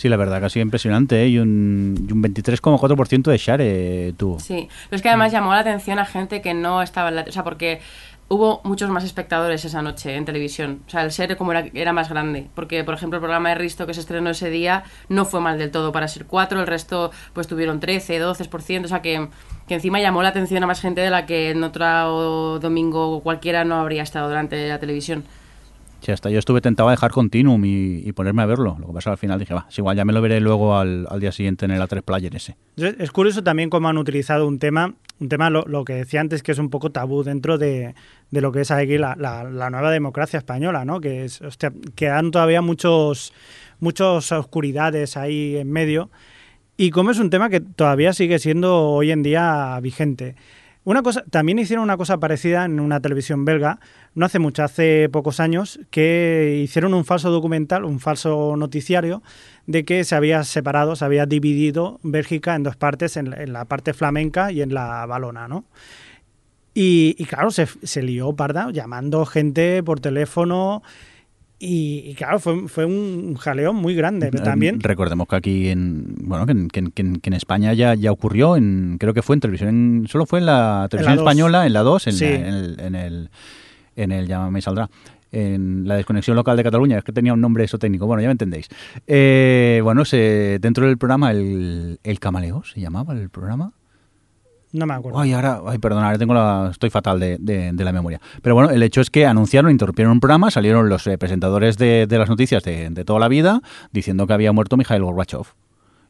Sí, 0.00 0.08
la 0.08 0.16
verdad 0.16 0.40
que 0.40 0.46
ha 0.46 0.48
sido 0.48 0.62
impresionante, 0.62 1.22
¿eh? 1.22 1.28
Y 1.28 1.38
un, 1.38 2.06
y 2.08 2.10
un 2.10 2.22
23,4% 2.22 3.30
de 3.30 3.36
share 3.36 3.60
eh, 3.60 4.14
tuvo. 4.16 4.40
Sí, 4.40 4.66
pero 4.88 4.96
es 4.96 5.02
que 5.02 5.10
además 5.10 5.30
llamó 5.30 5.52
la 5.52 5.58
atención 5.58 5.98
a 5.98 6.06
gente 6.06 6.40
que 6.40 6.54
no 6.54 6.80
estaba 6.80 7.10
en 7.10 7.16
la... 7.16 7.22
O 7.28 7.32
sea, 7.32 7.44
porque 7.44 7.82
hubo 8.28 8.62
muchos 8.64 8.88
más 8.88 9.04
espectadores 9.04 9.62
esa 9.66 9.82
noche 9.82 10.16
en 10.16 10.24
televisión. 10.24 10.80
O 10.86 10.90
sea, 10.90 11.02
el 11.02 11.12
ser 11.12 11.36
como 11.36 11.52
era, 11.52 11.92
más 11.92 12.08
grande. 12.08 12.48
Porque, 12.54 12.82
por 12.82 12.94
ejemplo, 12.94 13.18
el 13.18 13.20
programa 13.20 13.50
de 13.50 13.56
Risto 13.56 13.86
que 13.86 13.92
se 13.92 14.00
estrenó 14.00 14.30
ese 14.30 14.48
día 14.48 14.84
no 15.10 15.26
fue 15.26 15.42
mal 15.42 15.58
del 15.58 15.70
todo 15.70 15.92
para 15.92 16.08
ser 16.08 16.24
4, 16.24 16.58
el 16.60 16.66
resto 16.66 17.10
pues 17.34 17.46
tuvieron 17.46 17.78
13, 17.78 18.22
12%. 18.22 18.84
O 18.86 18.88
sea, 18.88 19.02
que, 19.02 19.28
que 19.68 19.74
encima 19.74 20.00
llamó 20.00 20.22
la 20.22 20.30
atención 20.30 20.64
a 20.64 20.66
más 20.66 20.80
gente 20.80 21.02
de 21.02 21.10
la 21.10 21.26
que 21.26 21.50
en 21.50 21.62
otro 21.62 22.58
domingo 22.58 23.20
cualquiera 23.20 23.66
no 23.66 23.74
habría 23.74 24.02
estado 24.02 24.28
durante 24.28 24.66
la 24.66 24.78
televisión. 24.78 25.24
Sí, 26.00 26.12
hasta 26.12 26.30
yo 26.30 26.38
estuve 26.38 26.60
tentado 26.60 26.88
a 26.88 26.92
dejar 26.92 27.10
Continuum 27.10 27.62
y, 27.64 28.02
y 28.04 28.12
ponerme 28.12 28.42
a 28.42 28.46
verlo. 28.46 28.76
Lo 28.80 28.86
que 28.86 28.92
pasa 28.94 29.10
al 29.10 29.18
final 29.18 29.38
dije, 29.38 29.52
va, 29.54 29.66
es 29.68 29.78
igual, 29.78 29.96
ya 29.96 30.04
me 30.04 30.12
lo 30.12 30.22
veré 30.22 30.40
luego 30.40 30.76
al, 30.76 31.06
al 31.10 31.20
día 31.20 31.30
siguiente 31.32 31.66
en 31.66 31.72
el 31.72 31.80
A3 31.82 32.02
Player 32.02 32.34
ese. 32.34 32.56
Es 32.76 33.10
curioso 33.10 33.42
también 33.42 33.68
cómo 33.70 33.88
han 33.88 33.98
utilizado 33.98 34.46
un 34.48 34.58
tema, 34.58 34.94
un 35.20 35.28
tema 35.28 35.50
lo, 35.50 35.64
lo 35.66 35.84
que 35.84 35.92
decía 35.94 36.20
antes, 36.22 36.42
que 36.42 36.52
es 36.52 36.58
un 36.58 36.70
poco 36.70 36.90
tabú 36.90 37.22
dentro 37.22 37.58
de, 37.58 37.94
de 38.30 38.40
lo 38.40 38.50
que 38.50 38.62
es 38.62 38.70
aquí 38.70 38.96
la, 38.96 39.14
la- 39.18 39.44
la 39.44 39.68
nueva 39.70 39.90
democracia 39.90 40.38
española, 40.38 40.84
¿no? 40.86 41.00
Que 41.00 41.24
es, 41.24 41.42
hostia, 41.42 41.72
quedan 41.94 42.30
todavía 42.30 42.62
muchos, 42.62 43.32
muchas 43.78 44.32
oscuridades 44.32 45.16
ahí 45.18 45.56
en 45.56 45.70
medio. 45.70 46.10
Y 46.78 46.90
como 46.92 47.10
es 47.10 47.18
un 47.18 47.28
tema 47.28 47.50
que 47.50 47.60
todavía 47.60 48.14
sigue 48.14 48.38
siendo 48.38 48.88
hoy 48.88 49.10
en 49.10 49.22
día 49.22 49.78
vigente. 49.82 50.34
Una 50.90 51.04
cosa, 51.04 51.22
también 51.30 51.60
hicieron 51.60 51.84
una 51.84 51.96
cosa 51.96 52.18
parecida 52.18 52.64
en 52.64 52.80
una 52.80 52.98
televisión 52.98 53.44
belga, 53.44 53.78
no 54.16 54.26
hace 54.26 54.40
mucho, 54.40 54.64
hace 54.64 55.08
pocos 55.08 55.38
años, 55.38 55.78
que 55.92 56.60
hicieron 56.64 56.94
un 56.94 57.04
falso 57.04 57.30
documental, 57.30 57.84
un 57.84 58.00
falso 58.00 58.56
noticiario, 58.56 59.22
de 59.68 59.84
que 59.84 60.02
se 60.02 60.16
había 60.16 60.42
separado, 60.42 60.96
se 60.96 61.04
había 61.04 61.26
dividido 61.26 62.00
Bélgica 62.02 62.56
en 62.56 62.64
dos 62.64 62.74
partes, 62.74 63.16
en, 63.16 63.30
la- 63.30 63.66
parte 63.66 63.94
flamenca 63.94 64.50
y 64.50 64.62
en 64.62 64.74
la 64.74 65.06
valona, 65.06 65.46
¿no? 65.46 65.64
Y, 66.74 67.14
y 67.18 67.24
claro, 67.24 67.52
se, 67.52 67.68
se 67.84 68.02
lió 68.02 68.32
parda 68.32 68.72
llamando 68.72 69.24
gente 69.26 69.84
por 69.84 70.00
teléfono 70.00 70.82
y, 71.60 72.02
y 72.10 72.14
claro, 72.14 72.40
fue, 72.40 72.66
fue 72.68 72.86
un 72.86 73.36
jaleo 73.36 73.72
muy 73.72 73.94
grande. 73.94 74.30
Pero 74.32 74.42
también, 74.42 74.80
Recordemos 74.80 75.28
que 75.28 75.36
aquí 75.36 75.68
en 75.68 76.14
bueno 76.22 76.46
que 76.46 76.52
en, 76.52 76.68
que 76.68 76.80
en- 76.80 76.90
que 76.90 77.02
en- 77.02 77.16
que 77.20 77.30
en 77.30 77.34
España 77.34 77.72
ya, 77.74 77.94
ya 77.94 78.10
ocurrió, 78.10 78.56
en, 78.56 78.96
creo 78.98 79.14
que 79.14 79.22
fue 79.22 79.36
en 79.36 79.40
televisión, 79.40 79.68
en- 79.68 80.08
solo 80.08 80.24
fue 80.26 80.38
en 80.40 80.46
la 80.46 80.88
televisión 80.90 81.18
española, 81.18 81.66
en 81.66 81.72
la 81.74 81.80
2, 81.80 82.06
en, 82.08 82.12
Sí. 82.14 82.24
la- 82.24 82.34
en 82.34 82.44
el, 82.54 82.80
en 82.80 82.94
el, 82.96 83.30
en 83.96 84.12
el- 84.12 84.26
ya 84.26 84.48
me 84.50 84.60
saldrá, 84.62 84.88
en 85.32 85.86
la 85.86 85.94
desconexión 85.96 86.34
local 86.34 86.56
de 86.56 86.64
Cataluña, 86.64 86.98
es 86.98 87.04
que 87.04 87.12
tenía 87.12 87.32
un 87.34 87.40
nombre 87.40 87.62
eso 87.62 87.78
técnico, 87.78 88.06
bueno, 88.06 88.20
ya 88.22 88.28
me 88.28 88.32
entendéis. 88.32 88.68
Eh, 89.06 89.80
bueno, 89.84 90.04
se, 90.04 90.58
dentro 90.60 90.86
del 90.86 90.98
programa, 90.98 91.30
el, 91.30 92.00
el 92.02 92.18
Camaleo, 92.18 92.64
¿se 92.64 92.80
llamaba 92.80 93.14
el 93.14 93.28
programa? 93.30 93.72
No 94.72 94.86
me 94.86 94.94
acuerdo. 94.94 95.18
Ay, 95.18 95.32
ahora, 95.32 95.60
ay, 95.66 95.78
perdón, 95.78 96.04
ahora 96.04 96.18
tengo 96.18 96.34
la, 96.34 96.68
estoy 96.70 96.90
fatal 96.90 97.18
de, 97.18 97.72
la 97.76 97.92
memoria. 97.92 98.20
Pero 98.42 98.54
bueno, 98.54 98.70
el 98.70 98.82
hecho 98.82 99.00
es 99.00 99.10
que 99.10 99.26
anunciaron, 99.26 99.70
interrumpieron 99.70 100.12
un 100.12 100.20
programa, 100.20 100.50
salieron 100.50 100.88
los 100.88 101.06
eh, 101.06 101.18
presentadores 101.18 101.76
de, 101.76 102.06
de 102.06 102.18
las 102.18 102.28
noticias 102.28 102.62
de, 102.62 103.04
toda 103.04 103.18
la 103.18 103.28
vida 103.28 103.60
diciendo 103.92 104.26
que 104.26 104.32
había 104.32 104.52
muerto 104.52 104.76
Mikhail 104.76 105.02
Gorbachev. 105.02 105.46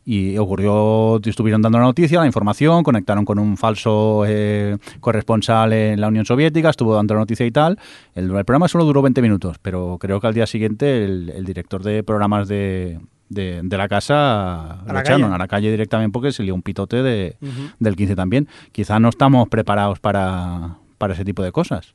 Y 0.05 0.39
ocurrió, 0.39 1.21
estuvieron 1.23 1.61
dando 1.61 1.79
la 1.79 1.85
noticia, 1.85 2.21
la 2.21 2.27
información, 2.27 2.83
conectaron 2.83 3.25
con 3.25 3.39
un 3.39 3.57
falso 3.57 4.25
eh, 4.27 4.79
corresponsal 4.99 5.73
en 5.75 6.01
la 6.01 6.09
Unión 6.09 6.25
Soviética, 6.25 6.71
estuvo 6.71 6.95
dando 6.95 7.15
la 7.15 7.21
noticia 7.21 7.45
y 7.45 7.51
tal. 7.51 7.79
El, 8.15 8.29
programa 8.31 8.67
solo 8.67 8.85
duró 8.85 9.03
20 9.03 9.21
minutos, 9.23 9.59
pero 9.61 9.99
creo 10.01 10.21
que 10.21 10.27
al 10.27 10.35
día 10.35 10.47
siguiente 10.47 11.05
el 11.05 11.45
director 11.45 11.83
de 11.83 12.03
programas 12.03 12.49
de, 12.49 12.99
de, 13.31 13.61
de 13.63 13.79
la 13.79 13.89
casa 13.89 14.83
lo 14.87 14.93
la 14.93 15.01
echaron 15.01 15.33
a 15.33 15.39
la 15.39 15.49
calle 15.49 15.71
directamente 15.71 16.13
porque 16.13 16.33
se 16.33 16.43
lió 16.43 16.55
un 16.55 16.63
pitote 16.63 17.03
de, 17.03 17.37
del 17.79 17.97
15 17.97 18.17
también. 18.17 18.49
Quizá 18.73 19.01
no 19.01 19.09
estamos 19.09 19.49
preparados 19.49 19.99
para, 20.01 20.77
para 20.99 21.15
ese 21.15 21.25
tipo 21.25 21.43
de 21.43 21.53
cosas. 21.53 21.95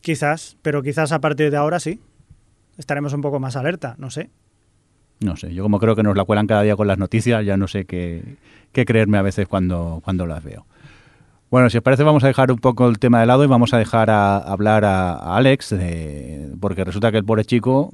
Quizás, 0.00 0.56
pero 0.62 0.82
quizás 0.82 1.12
a 1.12 1.20
partir 1.20 1.50
de 1.50 1.56
ahora 1.56 1.78
sí. 1.78 2.00
Estaremos 2.78 3.12
un 3.12 3.22
poco 3.22 3.38
más 3.40 3.56
alerta, 3.56 3.94
no 3.98 4.10
sé. 4.10 4.30
No 5.20 5.36
sé, 5.36 5.54
yo 5.54 5.62
como 5.62 5.78
creo 5.78 5.96
que 5.96 6.02
nos 6.02 6.14
la 6.16 6.24
cuelan 6.24 6.46
cada 6.46 6.62
día 6.62 6.76
con 6.76 6.86
las 6.86 6.98
noticias, 6.98 7.44
ya 7.44 7.56
no 7.56 7.68
sé 7.68 7.86
qué, 7.86 8.36
qué 8.72 8.84
creerme 8.84 9.16
a 9.16 9.22
veces 9.22 9.48
cuando, 9.48 10.02
cuando 10.04 10.26
las 10.26 10.44
veo. 10.44 10.66
Bueno, 11.50 11.70
si 11.70 11.78
os 11.78 11.82
parece 11.82 12.02
vamos 12.02 12.22
a 12.24 12.26
dejar 12.26 12.50
un 12.50 12.58
poco 12.58 12.88
el 12.88 12.98
tema 12.98 13.20
de 13.20 13.26
lado 13.26 13.44
y 13.44 13.46
vamos 13.46 13.72
a 13.72 13.78
dejar 13.78 14.10
a, 14.10 14.36
hablar 14.36 14.84
a, 14.84 15.12
a 15.14 15.36
Alex, 15.36 15.74
porque 16.60 16.84
resulta 16.84 17.10
que 17.10 17.18
el 17.18 17.24
pobre 17.24 17.44
chico 17.44 17.90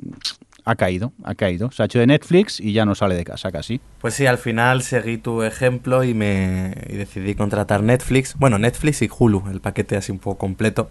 ha 0.65 0.75
caído, 0.77 1.13
ha 1.25 1.35
caído. 1.35 1.71
Se 1.73 1.83
ha 1.83 1.87
hecho 1.87 1.99
de 1.99 2.07
Netflix 2.07 2.61
y 2.61 2.73
ya 2.73 2.85
no 2.85 2.95
sale 2.95 3.15
de 3.15 3.25
casa 3.25 3.51
casi. 3.51 3.81
Pues 4.01 4.15
sí, 4.15 4.27
al 4.27 4.39
final 4.39 4.83
seguí 4.83 5.19
tu 5.19 5.43
ejemplo 5.43 6.05
y 6.05 6.15
me 6.15 6.75
y 6.89 6.97
decidí 6.97 7.35
contratar 7.35 7.83
Netflix. 7.83 8.35
Bueno, 8.39 8.59
Netflix 8.59 9.03
y 9.03 9.11
Hulu, 9.17 9.45
el 9.51 9.61
paquete 9.61 9.97
así 9.97 10.13
un 10.13 10.19
poco 10.19 10.39
completo. 10.39 10.89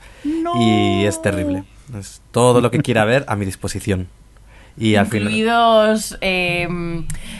Y 0.59 1.05
es 1.05 1.21
terrible. 1.21 1.63
Es 1.97 2.21
todo 2.31 2.61
lo 2.61 2.71
que 2.71 2.79
quiera 2.79 3.05
ver 3.05 3.25
a 3.27 3.35
mi 3.35 3.45
disposición. 3.45 4.07
Y 4.77 4.95
al 4.95 5.05
final... 5.07 5.27
Incluidos... 5.27 6.17
eh, 6.21 6.65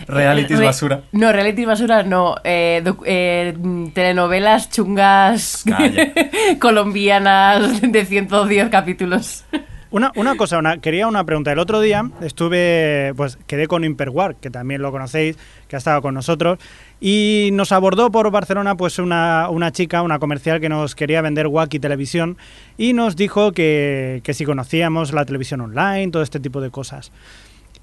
Realities 0.08 0.60
re- 0.60 0.66
basura. 0.66 1.04
No, 1.14 1.32
realities 1.32 1.66
basura 1.66 2.04
no. 2.04 2.36
eh, 2.44 2.84
eh, 3.06 3.58
telenovelas 3.94 4.70
chungas 4.70 5.64
colombianas 6.60 7.82
de 7.82 8.06
110 8.06 8.70
capítulos. 8.70 9.46
Una, 9.92 10.12
una 10.16 10.36
cosa, 10.38 10.58
una- 10.58 10.78
quería 10.78 11.06
una 11.08 11.26
pregunta. 11.26 11.52
El 11.52 11.60
otro 11.60 11.82
día 11.82 12.10
estuve, 12.22 13.14
pues 13.18 13.38
quedé 13.46 13.68
con 13.68 13.84
Imperwar, 13.84 14.36
que 14.36 14.50
también 14.50 14.82
lo 14.82 14.90
conocéis, 14.92 15.38
que 15.68 15.76
ha 15.76 15.80
estado 15.80 16.02
con 16.02 16.14
nosotros, 16.14 16.60
y 17.02 17.50
nos 17.52 17.74
abordó 17.74 18.10
por 18.10 18.32
Barcelona 18.32 18.76
pues 18.76 19.00
una, 19.00 19.50
una 19.50 19.72
chica, 19.74 20.02
una 20.02 20.18
comercial 20.20 20.62
que 20.62 20.70
nos 20.70 20.96
quería 20.96 21.22
vender 21.22 21.48
Wacky 21.48 21.80
Televisión 21.80 22.38
y 22.78 22.94
nos 22.94 23.18
dijo 23.18 23.52
que, 23.52 24.22
que 24.24 24.34
si 24.34 24.46
conocíamos 24.46 25.12
la 25.12 25.26
televisión 25.26 25.60
online, 25.60 26.10
todo 26.10 26.24
este 26.24 26.40
tipo 26.40 26.62
de 26.62 26.70
cosas. 26.70 27.12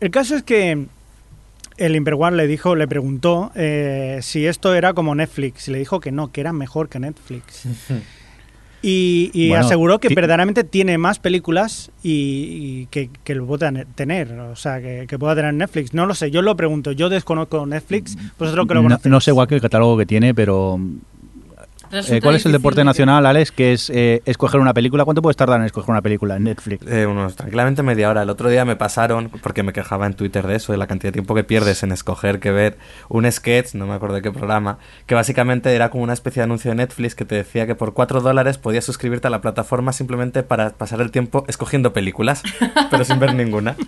El 0.00 0.10
caso 0.10 0.34
es 0.34 0.42
que 0.42 0.86
el 1.76 1.94
Imperwar 1.94 2.32
le 2.32 2.46
dijo, 2.46 2.74
le 2.74 2.88
preguntó 2.88 3.52
eh, 3.54 4.20
si 4.22 4.46
esto 4.46 4.74
era 4.74 4.94
como 4.94 5.14
Netflix 5.14 5.68
y 5.68 5.72
le 5.72 5.78
dijo 5.78 6.00
que 6.00 6.10
no, 6.10 6.32
que 6.32 6.40
era 6.40 6.52
mejor 6.54 6.88
que 6.88 6.98
Netflix. 7.00 7.64
Y, 8.80 9.30
y 9.34 9.48
Bueno, 9.48 9.64
aseguró 9.66 9.98
que 9.98 10.08
verdaderamente 10.08 10.62
tiene 10.62 10.98
más 10.98 11.18
películas 11.18 11.90
y, 12.02 12.10
y 12.82 12.86
que, 12.90 13.10
que 13.24 13.34
lo 13.34 13.44
pueda 13.46 13.70
ne- 13.72 13.84
tener, 13.86 14.32
o 14.38 14.54
sea, 14.54 14.80
que, 14.80 15.06
que 15.08 15.18
pueda 15.18 15.34
tener 15.34 15.52
Netflix. 15.54 15.94
No 15.94 16.06
lo 16.06 16.14
sé, 16.14 16.30
yo 16.30 16.42
lo 16.42 16.54
pregunto, 16.56 16.92
yo 16.92 17.08
desconozco 17.08 17.66
Netflix, 17.66 18.16
vosotros 18.38 18.68
que 18.68 18.74
lo 18.74 18.82
No, 18.82 18.88
conocéis. 18.90 19.10
no 19.10 19.20
sé 19.20 19.32
igual 19.32 19.48
que 19.48 19.56
el 19.56 19.60
catálogo 19.60 19.96
que 19.98 20.06
tiene, 20.06 20.32
pero 20.32 20.78
Eh, 21.90 22.20
¿Cuál 22.22 22.36
es 22.36 22.46
el 22.46 22.52
deporte 22.52 22.80
de- 22.80 22.84
nacional, 22.84 23.24
Alex? 23.26 23.52
Que 23.52 23.72
es 23.72 23.90
eh, 23.90 24.22
escoger 24.26 24.60
una 24.60 24.74
película. 24.74 25.04
¿Cuánto 25.04 25.22
puedes 25.22 25.36
tardar 25.36 25.60
en 25.60 25.66
escoger 25.66 25.90
una 25.90 26.02
película 26.02 26.36
en 26.36 26.44
Netflix? 26.44 26.86
Eh, 26.86 27.06
unos 27.06 27.36
tranquilamente 27.36 27.82
media 27.82 28.10
hora. 28.10 28.22
El 28.22 28.30
otro 28.30 28.48
día 28.48 28.64
me 28.64 28.76
pasaron, 28.76 29.30
porque 29.42 29.62
me 29.62 29.72
quejaba 29.72 30.06
en 30.06 30.14
Twitter 30.14 30.46
de 30.46 30.56
eso, 30.56 30.72
de 30.72 30.78
la 30.78 30.86
cantidad 30.86 31.08
de 31.08 31.14
tiempo 31.14 31.34
que 31.34 31.44
pierdes 31.44 31.82
en 31.82 31.92
escoger 31.92 32.40
que 32.40 32.50
ver 32.50 32.78
un 33.08 33.30
sketch, 33.30 33.74
no 33.74 33.86
me 33.86 33.94
acuerdo 33.94 34.16
de 34.16 34.22
qué 34.22 34.30
programa, 34.32 34.78
que 35.06 35.14
básicamente 35.14 35.74
era 35.74 35.90
como 35.90 36.04
una 36.04 36.12
especie 36.12 36.40
de 36.40 36.44
anuncio 36.44 36.70
de 36.70 36.74
Netflix 36.76 37.14
que 37.14 37.24
te 37.24 37.34
decía 37.34 37.66
que 37.66 37.74
por 37.74 37.94
4 37.94 38.20
dólares 38.20 38.58
podías 38.58 38.84
suscribirte 38.84 39.26
a 39.28 39.30
la 39.30 39.40
plataforma 39.40 39.92
simplemente 39.92 40.42
para 40.42 40.70
pasar 40.70 41.00
el 41.00 41.10
tiempo 41.10 41.44
escogiendo 41.48 41.92
películas, 41.92 42.42
pero 42.90 43.04
sin 43.04 43.18
ver 43.18 43.34
ninguna. 43.34 43.76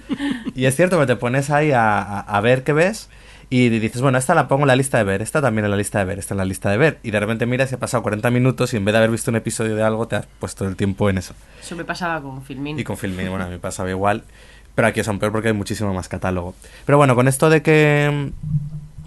Y 0.54 0.64
es 0.66 0.74
cierto 0.76 0.98
que 0.98 1.06
te 1.06 1.16
pones 1.16 1.48
ahí 1.50 1.70
a, 1.72 1.98
a- 2.00 2.20
a 2.20 2.40
ver 2.40 2.64
qué 2.64 2.72
ves. 2.72 3.08
Y 3.52 3.68
dices, 3.68 4.00
bueno, 4.00 4.16
esta 4.16 4.32
la 4.36 4.46
pongo 4.46 4.62
en 4.62 4.68
la 4.68 4.76
lista 4.76 4.98
de 4.98 5.04
ver, 5.04 5.22
esta 5.22 5.42
también 5.42 5.64
en 5.64 5.72
la 5.72 5.76
lista 5.76 5.98
de 5.98 6.04
ver, 6.04 6.20
esta 6.20 6.34
en 6.34 6.38
la 6.38 6.44
lista 6.44 6.70
de 6.70 6.76
ver. 6.76 7.00
Y 7.02 7.10
de 7.10 7.18
repente 7.18 7.46
miras 7.46 7.72
y 7.72 7.74
ha 7.74 7.78
pasado 7.78 8.00
40 8.04 8.30
minutos 8.30 8.72
y 8.72 8.76
en 8.76 8.84
vez 8.84 8.92
de 8.92 8.98
haber 8.98 9.10
visto 9.10 9.32
un 9.32 9.36
episodio 9.36 9.74
de 9.74 9.82
algo, 9.82 10.06
te 10.06 10.14
has 10.14 10.26
puesto 10.38 10.68
el 10.68 10.76
tiempo 10.76 11.10
en 11.10 11.18
eso. 11.18 11.34
Eso 11.60 11.74
me 11.74 11.84
pasaba 11.84 12.22
con 12.22 12.44
Filmin. 12.44 12.78
Y 12.78 12.84
con 12.84 12.96
Filmin, 12.96 13.28
bueno, 13.28 13.44
a 13.44 13.48
mí 13.48 13.54
me 13.54 13.58
pasaba 13.58 13.90
igual. 13.90 14.22
Pero 14.76 14.86
aquí 14.86 15.00
es 15.00 15.08
aún 15.08 15.18
peor 15.18 15.32
porque 15.32 15.48
hay 15.48 15.54
muchísimo 15.54 15.92
más 15.92 16.08
catálogo. 16.08 16.54
Pero 16.86 16.96
bueno, 16.96 17.16
con 17.16 17.26
esto 17.26 17.50
de 17.50 17.60
que 17.60 18.30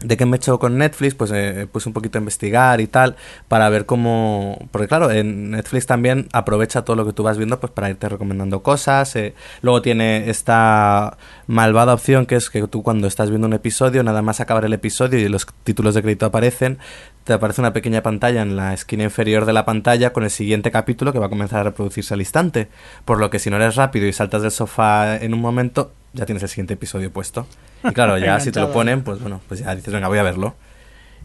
de 0.03 0.17
que 0.17 0.25
me 0.25 0.35
he 0.35 0.37
hecho 0.37 0.59
con 0.59 0.77
Netflix, 0.77 1.15
pues 1.15 1.31
eh, 1.33 1.67
puse 1.71 1.89
un 1.89 1.93
poquito 1.93 2.17
a 2.17 2.21
investigar 2.21 2.81
y 2.81 2.87
tal, 2.87 3.15
para 3.47 3.69
ver 3.69 3.85
cómo... 3.85 4.59
Porque 4.71 4.87
claro, 4.87 5.11
en 5.11 5.51
Netflix 5.51 5.87
también 5.87 6.27
aprovecha 6.33 6.83
todo 6.83 6.95
lo 6.95 7.05
que 7.05 7.13
tú 7.13 7.23
vas 7.23 7.37
viendo 7.37 7.59
pues 7.59 7.71
para 7.71 7.89
irte 7.89 8.09
recomendando 8.09 8.61
cosas. 8.63 9.15
eh. 9.15 9.33
Luego 9.61 9.81
tiene 9.81 10.29
esta 10.29 11.17
malvada 11.47 11.93
opción 11.93 12.25
que 12.25 12.35
es 12.35 12.49
que 12.49 12.67
tú 12.67 12.83
cuando 12.83 13.07
estás 13.07 13.29
viendo 13.29 13.47
un 13.47 13.53
episodio, 13.53 14.03
nada 14.03 14.21
más 14.21 14.39
acabar 14.39 14.65
el 14.65 14.73
episodio 14.73 15.19
y 15.19 15.27
los 15.29 15.47
títulos 15.63 15.95
de 15.95 16.01
crédito 16.01 16.25
aparecen, 16.25 16.77
te 17.23 17.33
aparece 17.33 17.61
una 17.61 17.73
pequeña 17.73 18.03
pantalla 18.03 18.41
en 18.41 18.55
la 18.55 18.73
esquina 18.73 19.03
inferior 19.03 19.45
de 19.45 19.53
la 19.53 19.65
pantalla 19.65 20.11
con 20.11 20.23
el 20.23 20.29
siguiente 20.29 20.71
capítulo 20.71 21.13
que 21.13 21.19
va 21.19 21.27
a 21.27 21.29
comenzar 21.29 21.61
a 21.61 21.63
reproducirse 21.63 22.13
al 22.13 22.19
instante. 22.21 22.67
Por 23.05 23.19
lo 23.19 23.29
que 23.29 23.39
si 23.39 23.49
no 23.49 23.55
eres 23.55 23.75
rápido 23.75 24.07
y 24.07 24.13
saltas 24.13 24.41
del 24.41 24.51
sofá 24.51 25.17
en 25.17 25.33
un 25.33 25.39
momento, 25.39 25.91
ya 26.13 26.25
tienes 26.25 26.43
el 26.43 26.49
siguiente 26.49 26.75
episodio 26.75 27.11
puesto. 27.11 27.47
Y 27.83 27.91
claro, 27.91 28.17
ya 28.17 28.39
si 28.41 28.51
te 28.51 28.59
lo 28.59 28.71
ponen, 28.71 29.03
pues 29.03 29.19
bueno, 29.19 29.41
pues 29.47 29.59
ya 29.59 29.75
dices, 29.75 29.93
venga, 29.93 30.07
voy 30.07 30.19
a 30.19 30.23
verlo. 30.23 30.55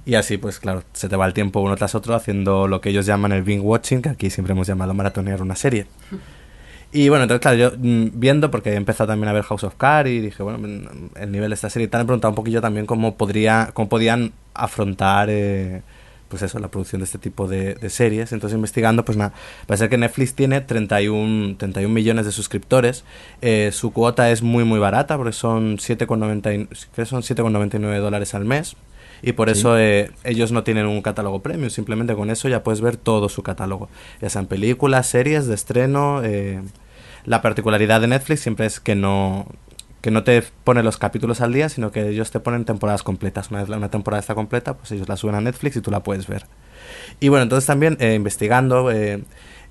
Y 0.05 0.15
así, 0.15 0.39
pues 0.39 0.59
claro, 0.59 0.85
se 0.93 1.09
te 1.09 1.17
va 1.17 1.27
el 1.27 1.35
tiempo 1.35 1.61
uno 1.61 1.77
tras 1.77 1.95
otro 1.95 2.15
haciendo 2.15 2.67
lo 2.67 2.81
que 2.81 2.89
ellos 2.89 3.05
llaman 3.05 3.33
el 3.33 3.43
binge 3.43 3.61
watching, 3.61 4.01
que 4.01 4.09
aquí 4.09 4.31
siempre 4.31 4.53
hemos 4.53 4.67
llamado 4.67 4.95
maratonear 4.95 5.43
una 5.43 5.55
serie. 5.55 5.87
Y 6.91 7.11
bueno, 7.11 7.25
entonces, 7.25 7.43
claro, 7.43 7.57
yo 7.59 7.73
mm, 7.77 8.19
viendo, 8.19 8.51
porque 8.51 8.71
he 8.71 8.77
empezado 8.77 9.09
también 9.09 9.29
a 9.29 9.35
ver 9.35 9.43
House 9.43 9.65
of 9.65 9.75
Cards 9.75 10.09
y 10.09 10.21
dije, 10.21 10.43
bueno, 10.43 10.59
mm, 10.59 11.11
el 11.17 11.31
nivel 11.31 11.51
de 11.51 11.55
esta 11.55 11.69
serie 11.69 11.87
y 11.87 11.89
tal, 11.89 12.03
he 12.03 12.05
preguntado 12.05 12.31
un 12.31 12.37
poquillo 12.37 12.63
también 12.63 12.87
cómo, 12.87 13.17
podría, 13.17 13.71
cómo 13.75 13.89
podían 13.91 14.33
afrontar, 14.55 15.29
eh, 15.31 15.83
pues 16.29 16.43
eso, 16.43 16.59
la 16.59 16.69
producción 16.69 17.01
de 17.01 17.05
este 17.05 17.19
tipo 17.19 17.49
de, 17.49 17.75
de 17.75 17.91
series. 17.91 18.33
Entonces, 18.33 18.57
investigando, 18.57 19.05
pues 19.05 19.19
nada, 19.19 19.33
parece 19.67 19.89
que 19.89 19.99
Netflix 19.99 20.35
tiene 20.35 20.61
31, 20.61 21.57
31 21.57 21.93
millones 21.93 22.27
de 22.27 22.33
suscriptores. 22.33 23.05
Eh, 23.41 23.71
su 23.73 23.93
cuota 23.93 24.31
es 24.31 24.43
muy, 24.43 24.65
muy 24.65 24.79
barata, 24.79 25.17
porque 25.17 25.33
son 25.33 25.79
7,90 25.79 26.69
creo 26.69 26.69
que 26.95 27.07
son 27.07 27.23
7,99 27.23 27.99
dólares 28.01 28.35
al 28.35 28.45
mes. 28.45 28.77
Y 29.21 29.33
por 29.33 29.49
eso 29.49 29.77
eh, 29.77 30.13
ellos 30.23 30.53
no 30.53 30.63
tienen 30.63 30.87
un 30.87 31.03
catálogo 31.03 31.43
premium, 31.43 31.71
simplemente 31.71 32.15
con 32.15 32.31
eso 32.31 32.49
ya 32.49 32.63
puedes 32.63 32.81
ver 32.81 32.97
todo 32.97 33.29
su 33.29 33.43
catálogo, 33.43 33.89
ya 34.21 34.31
sean 34.31 34.47
películas, 34.47 35.09
series 35.09 35.49
de 35.49 35.55
estreno. 35.57 36.23
eh, 36.23 36.63
la 37.25 37.43
particularidad 37.43 38.01
de 38.01 38.07
Netflix 38.07 38.41
siempre 38.41 38.67
es 38.67 38.79
que 38.81 38.95
no 38.95 39.47
que 40.01 40.11
no 40.11 40.25
te 40.25 40.43
pone 40.65 40.83
los 40.83 40.97
capítulos 40.97 41.41
al 41.41 41.53
día, 41.53 41.69
sino 41.69 41.91
que 41.91 42.09
ellos 42.09 42.31
te 42.31 42.41
ponen 42.41 42.65
temporadas 42.65 43.03
completas. 43.03 43.51
Una 43.51 43.65
una 43.65 43.91
temporada 43.91 44.21
está 44.21 44.35
completa, 44.35 44.77
pues 44.77 44.93
ellos 44.93 45.09
la 45.09 45.17
suben 45.17 45.35
a 45.35 45.41
Netflix 45.41 45.77
y 45.77 45.81
tú 45.81 45.91
la 45.91 46.03
puedes 46.03 46.27
ver. 46.27 46.47
Y 47.21 47.29
bueno, 47.29 47.43
entonces 47.43 47.67
también 47.67 47.97
eh, 48.01 48.15
investigando 48.15 48.91
eh, 48.91 49.25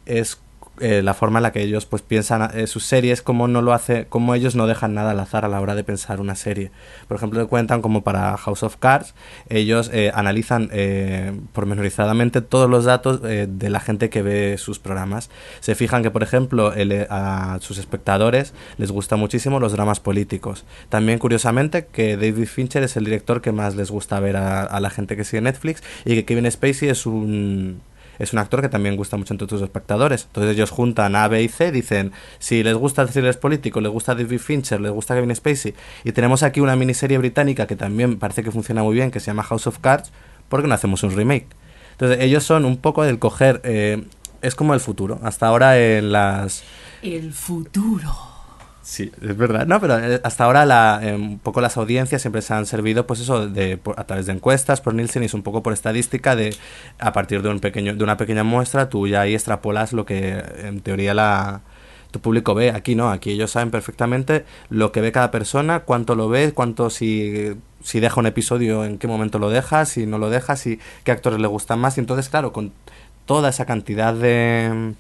es 0.06 0.40
eh, 0.80 1.02
la 1.04 1.14
forma 1.14 1.40
en 1.40 1.44
la 1.44 1.52
que 1.52 1.62
ellos 1.62 1.86
pues 1.86 2.02
piensan 2.02 2.52
eh, 2.54 2.68
sus 2.68 2.86
series, 2.86 3.22
cómo 3.22 3.48
no 3.48 3.62
lo 3.62 3.74
hace, 3.74 4.06
cómo 4.08 4.36
ellos 4.36 4.56
no 4.56 4.68
dejan 4.68 4.94
nada 4.94 5.12
al 5.12 5.20
azar 5.20 5.46
a 5.46 5.48
la 5.48 5.60
hora 5.60 5.76
de 5.76 5.84
pensar 5.84 6.20
una 6.20 6.36
serie. 6.36 6.72
Por 7.08 7.18
ejemplo, 7.18 7.48
cuentan 7.48 7.82
como 7.82 8.04
para 8.04 8.38
House 8.38 8.64
of 8.64 8.78
Cards, 8.78 9.14
ellos 9.50 9.90
eh, 9.94 10.12
analizan 10.14 10.70
eh, 10.72 11.40
pormenorizadamente 11.54 12.42
todos 12.42 12.70
los 12.70 12.86
datos 12.86 13.22
de 13.22 13.70
la 13.70 13.80
gente 13.80 14.10
que 14.10 14.22
ve 14.22 14.58
sus 14.58 14.80
programas. 14.80 15.30
Se 15.60 15.76
fijan 15.76 16.04
que, 16.04 16.12
por 16.12 16.24
ejemplo, 16.24 16.74
a 17.10 17.58
sus 17.62 17.78
espectadores 17.78 18.54
les 18.78 18.92
gusta 18.92 19.16
muchísimo 19.16 19.60
los 19.60 19.72
dramas 19.72 20.00
políticos. 20.00 20.66
También, 20.90 21.20
curiosamente, 21.20 21.88
que 21.88 22.18
David 22.18 22.48
Fincher 22.48 22.84
es 22.84 22.98
el 22.98 23.06
director 23.06 23.42
que 23.42 23.52
más 23.52 23.76
les 23.76 23.92
gusta 23.92 24.20
ver 24.20 24.38
a, 24.38 24.64
a 24.64 24.80
la 24.80 24.90
gente 24.90 25.16
que 25.16 25.24
sigue 25.24 25.42
Netflix 25.42 25.84
y 26.06 26.16
que 26.16 26.26
Kevin 26.26 26.50
Spacey 26.52 26.90
es 26.90 27.06
un 27.06 27.82
es 28.20 28.34
un 28.34 28.40
actor 28.40 28.62
que 28.62 28.70
también 28.70 28.96
gusta 28.96 29.18
mucho 29.18 29.34
entre 29.34 29.48
tus 29.48 29.62
espectadores. 29.62 30.26
Entonces 30.28 30.56
ellos 30.56 30.70
juntan 30.72 31.16
A, 31.16 31.28
B 31.28 31.42
y 31.44 31.48
C, 31.48 31.72
dicen, 31.72 32.12
si 32.40 32.64
les 32.64 32.76
gusta 32.76 33.02
el 33.02 33.10
thriller 33.10 33.40
político, 33.40 33.82
les 33.82 33.92
gusta 33.92 34.16
David 34.16 34.40
Fincher, 34.40 34.82
les 34.82 34.92
gusta 34.92 35.16
Kevin 35.16 35.36
Spacey, 35.36 35.74
y 36.04 36.12
tenemos 36.12 36.44
aquí 36.44 36.60
una 36.60 36.76
miniserie 36.76 37.18
británica 37.18 37.68
que 37.68 37.76
también 37.76 38.18
parece 38.18 38.44
que 38.44 38.52
funciona 38.52 38.84
muy 38.84 38.96
bien, 38.96 39.12
que 39.12 39.20
se 39.20 39.28
llama 39.28 39.44
House 39.44 39.68
of 39.68 39.80
Cards, 39.80 40.12
¿por 40.50 40.62
qué 40.62 40.68
no 40.68 40.74
hacemos 40.74 41.04
un 41.04 41.16
remake? 41.16 41.48
Entonces 41.92 42.20
ellos 42.22 42.44
son 42.44 42.66
un 42.66 42.78
poco 42.78 43.04
del 43.04 43.20
coger, 43.20 43.62
eh, 43.64 44.04
es 44.42 44.56
como 44.56 44.74
el 44.74 44.80
futuro. 44.80 45.20
Hasta 45.24 45.48
ahora 45.48 45.80
en 45.80 46.12
las... 46.12 46.64
El 47.02 47.34
futuro. 47.34 48.37
Sí, 48.90 49.12
es 49.22 49.36
verdad. 49.36 49.68
No, 49.68 49.82
pero 49.82 49.98
eh, 50.00 50.22
hasta 50.24 50.46
ahora 50.46 50.66
la, 50.66 51.02
eh, 51.04 51.14
un 51.14 51.40
poco 51.40 51.60
las 51.60 51.76
audiencias 51.76 52.22
siempre 52.22 52.42
se 52.42 52.54
han 52.54 52.66
servido, 52.66 53.06
pues 53.06 53.20
eso, 53.20 53.46
de, 53.50 53.76
por- 53.76 54.00
a 54.00 54.06
través 54.06 54.28
de 54.28 54.32
encuestas, 54.32 54.80
por 54.80 54.94
Nielsen 54.96 55.24
y 55.24 55.26
es 55.26 55.34
un 55.34 55.44
poco 55.44 55.62
por 55.62 55.74
estadística 55.74 56.38
de 56.38 56.56
a 56.98 57.12
partir 57.12 57.42
de 57.42 57.50
un 57.50 57.60
pequeño, 57.60 57.96
de 57.96 58.04
una 58.06 58.16
pequeña 58.16 58.46
muestra, 58.46 58.88
tú 58.88 59.06
ya 59.06 59.22
ahí 59.22 59.34
extrapolas 59.34 59.92
lo 59.92 60.06
que 60.06 60.42
en 60.64 60.80
teoría 60.80 61.14
la 61.14 61.62
tu 62.12 62.22
público 62.22 62.56
ve. 62.56 62.72
Aquí 62.72 62.96
no, 62.96 63.12
aquí 63.12 63.32
ellos 63.32 63.52
saben 63.52 63.72
perfectamente 63.72 64.46
lo 64.70 64.94
que 64.94 65.02
ve 65.02 65.12
cada 65.12 65.32
persona, 65.32 65.82
cuánto 65.82 66.16
lo 66.16 66.30
ve, 66.30 66.54
cuánto 66.54 66.90
si 66.90 67.58
si 67.84 68.00
deja 68.00 68.20
un 68.22 68.26
episodio, 68.28 68.86
en 68.86 68.98
qué 69.00 69.08
momento 69.08 69.38
lo 69.38 69.50
deja, 69.50 69.84
si 69.86 70.06
no 70.06 70.18
lo 70.18 70.30
deja, 70.30 70.56
si 70.56 70.80
qué 71.04 71.12
actores 71.12 71.40
le 71.42 71.48
gustan 71.48 71.80
más. 71.80 71.98
Y 71.98 72.02
entonces, 72.02 72.30
claro, 72.30 72.54
con 72.54 72.72
toda 73.26 73.50
esa 73.50 73.66
cantidad 73.66 74.14
de 74.14 74.94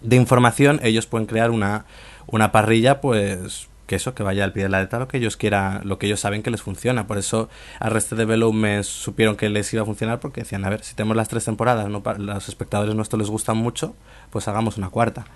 de 0.00 0.16
información, 0.16 0.80
ellos 0.82 1.06
pueden 1.06 1.26
crear 1.26 1.50
una, 1.50 1.86
una 2.26 2.52
parrilla, 2.52 3.00
pues 3.00 3.68
que 3.86 3.96
eso, 3.96 4.14
que 4.14 4.22
vaya 4.22 4.44
al 4.44 4.52
pie 4.52 4.62
de 4.62 4.68
la 4.70 4.80
letra 4.80 4.98
lo 4.98 5.08
que 5.08 5.18
ellos 5.18 5.36
quieran, 5.36 5.82
lo 5.84 5.98
que 5.98 6.06
ellos 6.06 6.20
saben 6.20 6.42
que 6.42 6.50
les 6.50 6.62
funciona. 6.62 7.06
Por 7.06 7.18
eso 7.18 7.50
al 7.80 7.90
resto 7.90 8.16
de 8.16 8.24
Development 8.24 8.82
supieron 8.82 9.36
que 9.36 9.48
les 9.50 9.72
iba 9.74 9.82
a 9.82 9.86
funcionar 9.86 10.20
porque 10.20 10.40
decían, 10.40 10.64
a 10.64 10.70
ver, 10.70 10.82
si 10.82 10.94
tenemos 10.94 11.16
las 11.16 11.28
tres 11.28 11.44
temporadas, 11.44 11.88
no 11.88 12.02
los 12.18 12.48
espectadores 12.48 12.94
nuestros 12.94 13.20
les 13.20 13.30
gustan 13.30 13.58
mucho, 13.58 13.94
pues 14.30 14.48
hagamos 14.48 14.78
una 14.78 14.88
cuarta. 14.88 15.26